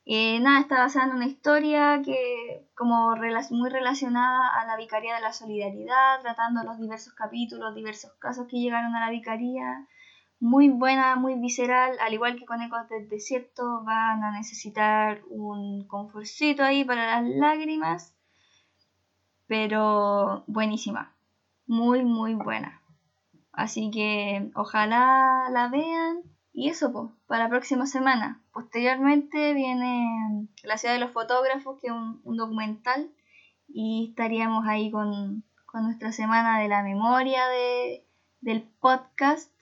Eh, 0.04 0.38
nada, 0.40 0.60
está 0.60 0.78
basada 0.78 1.06
en 1.06 1.16
una 1.16 1.24
historia 1.24 2.02
que 2.04 2.68
como 2.74 3.16
muy 3.52 3.70
relacionada 3.70 4.50
a 4.60 4.66
la 4.66 4.76
Vicaría 4.76 5.14
de 5.14 5.22
la 5.22 5.32
Solidaridad, 5.32 6.20
tratando 6.20 6.62
los 6.64 6.78
diversos 6.78 7.14
capítulos, 7.14 7.74
diversos 7.74 8.12
casos 8.18 8.48
que 8.48 8.58
llegaron 8.58 8.94
a 8.94 9.00
la 9.00 9.10
Vicaría. 9.10 9.86
Muy 10.40 10.68
buena, 10.68 11.16
muy 11.16 11.36
visceral, 11.36 11.96
al 12.00 12.12
igual 12.12 12.36
que 12.36 12.44
con 12.44 12.60
Ecos 12.60 12.86
del 12.90 13.08
Desierto, 13.08 13.82
van 13.84 14.22
a 14.22 14.32
necesitar 14.32 15.22
un 15.30 15.88
conforcito 15.88 16.62
ahí 16.62 16.84
para 16.84 17.22
las 17.22 17.30
lágrimas, 17.30 18.14
pero 19.46 20.44
buenísima, 20.46 21.14
muy, 21.66 22.04
muy 22.04 22.34
buena. 22.34 22.82
Así 23.52 23.90
que 23.90 24.50
ojalá 24.54 25.48
la 25.50 25.68
vean 25.68 26.38
y 26.59 26.70
eso, 26.70 26.93
pues, 26.93 27.12
para 27.28 27.44
la 27.44 27.51
próxima 27.51 27.86
semana. 27.86 28.43
Posteriormente 28.52 29.55
viene 29.55 30.48
La 30.64 30.76
ciudad 30.76 30.94
de 30.94 31.01
los 31.01 31.12
fotógrafos, 31.12 31.78
que 31.80 31.86
es 31.86 31.93
un, 31.93 32.36
documental, 32.36 33.10
y 33.68 34.09
estaríamos 34.10 34.66
ahí 34.66 34.90
con, 34.90 35.44
con, 35.66 35.85
nuestra 35.85 36.10
semana 36.10 36.59
de 36.59 36.66
la 36.66 36.82
memoria 36.82 37.47
de, 37.47 38.05
del 38.40 38.62
podcast 38.80 39.52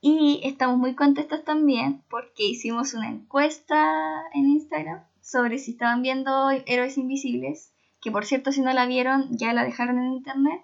y 0.00 0.40
estamos 0.42 0.78
muy 0.78 0.96
contentos 0.96 1.44
también 1.44 2.02
porque 2.10 2.44
hicimos 2.44 2.94
una 2.94 3.08
encuesta 3.08 4.24
en 4.34 4.50
Instagram 4.50 5.04
sobre 5.20 5.58
si 5.58 5.72
estaban 5.72 6.02
viendo 6.02 6.50
Héroes 6.50 6.98
Invisibles, 6.98 7.72
que 8.00 8.10
por 8.10 8.24
cierto 8.24 8.50
si 8.50 8.62
no 8.62 8.72
la 8.72 8.86
vieron 8.86 9.28
ya 9.30 9.52
la 9.52 9.62
dejaron 9.62 9.98
en 9.98 10.12
internet. 10.12 10.60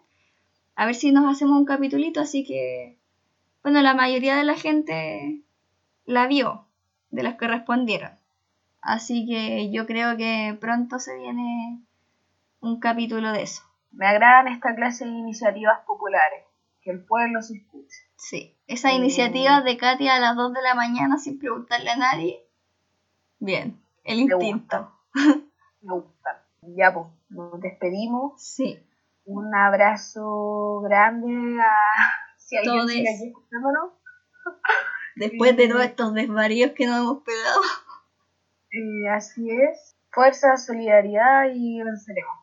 A 0.75 0.87
ver 0.87 0.97
si 0.97 1.13
nos 1.13 1.31
hacemos 1.33 1.57
un 1.57 1.67
capitulito, 1.67 2.21
así 2.21 2.45
que 2.45 2.99
bueno, 3.63 3.81
la 3.81 3.95
mayoría 3.95 4.35
de 4.35 4.45
la 4.45 4.57
gente 4.57 5.43
la 6.05 6.27
vio, 6.27 6.67
de 7.11 7.23
las 7.23 7.37
que 7.37 7.49
respondieron. 7.49 8.13
Así 8.81 9.27
que 9.27 9.71
yo 9.71 9.87
creo 9.87 10.17
que 10.17 10.57
pronto 10.61 10.99
se 10.99 11.17
viene 11.17 11.81
un 12.61 12.81
capítulo 12.81 13.33
de 13.33 13.43
eso. 13.43 13.63
Me 13.93 14.07
agradan 14.07 14.49
esta 14.49 14.75
clase 14.75 15.05
de 15.05 15.11
iniciativas 15.11 15.81
populares, 15.87 16.45
que 16.81 16.91
el 16.91 17.05
pueblo 17.05 17.43
se 17.43 17.59
escuche. 17.59 17.97
Sí, 18.17 18.57
esa 18.67 18.93
iniciativa 18.93 19.61
de 19.61 19.77
Katia 19.77 20.17
a 20.17 20.21
las 20.21 20.37
2 20.37 20.53
de 20.55 20.63
la 20.63 20.75
mañana 20.75 21.19
sin 21.19 21.39
preguntarle 21.39 21.91
a 21.91 21.97
nadie. 21.97 22.45
Bien, 23.39 23.81
el 24.05 24.21
instinto. 24.21 24.93
Me 25.83 25.95
gusta. 25.95 26.45
Ya, 26.63 26.93
pues, 26.95 27.07
nos 27.29 27.61
despedimos. 27.61 28.41
Sí. 28.41 28.81
Un 29.25 29.55
abrazo 29.55 30.81
grande 30.81 31.61
a 31.61 31.75
si 32.37 32.57
alguien 32.57 32.89
sigue 32.89 33.15
aquí 33.15 33.29
escuchándonos. 33.29 33.93
Después 35.17 35.57
de 35.57 35.69
todos 35.69 35.85
estos 35.85 36.15
desvaríos 36.15 36.73
que 36.73 36.87
nos 36.87 36.99
hemos 36.99 37.23
pegado. 37.23 37.61
Eh, 38.71 39.09
así 39.11 39.51
es. 39.51 39.97
Fuerza, 40.11 40.57
solidaridad 40.57 41.51
y 41.55 41.83
venceremos. 41.83 42.42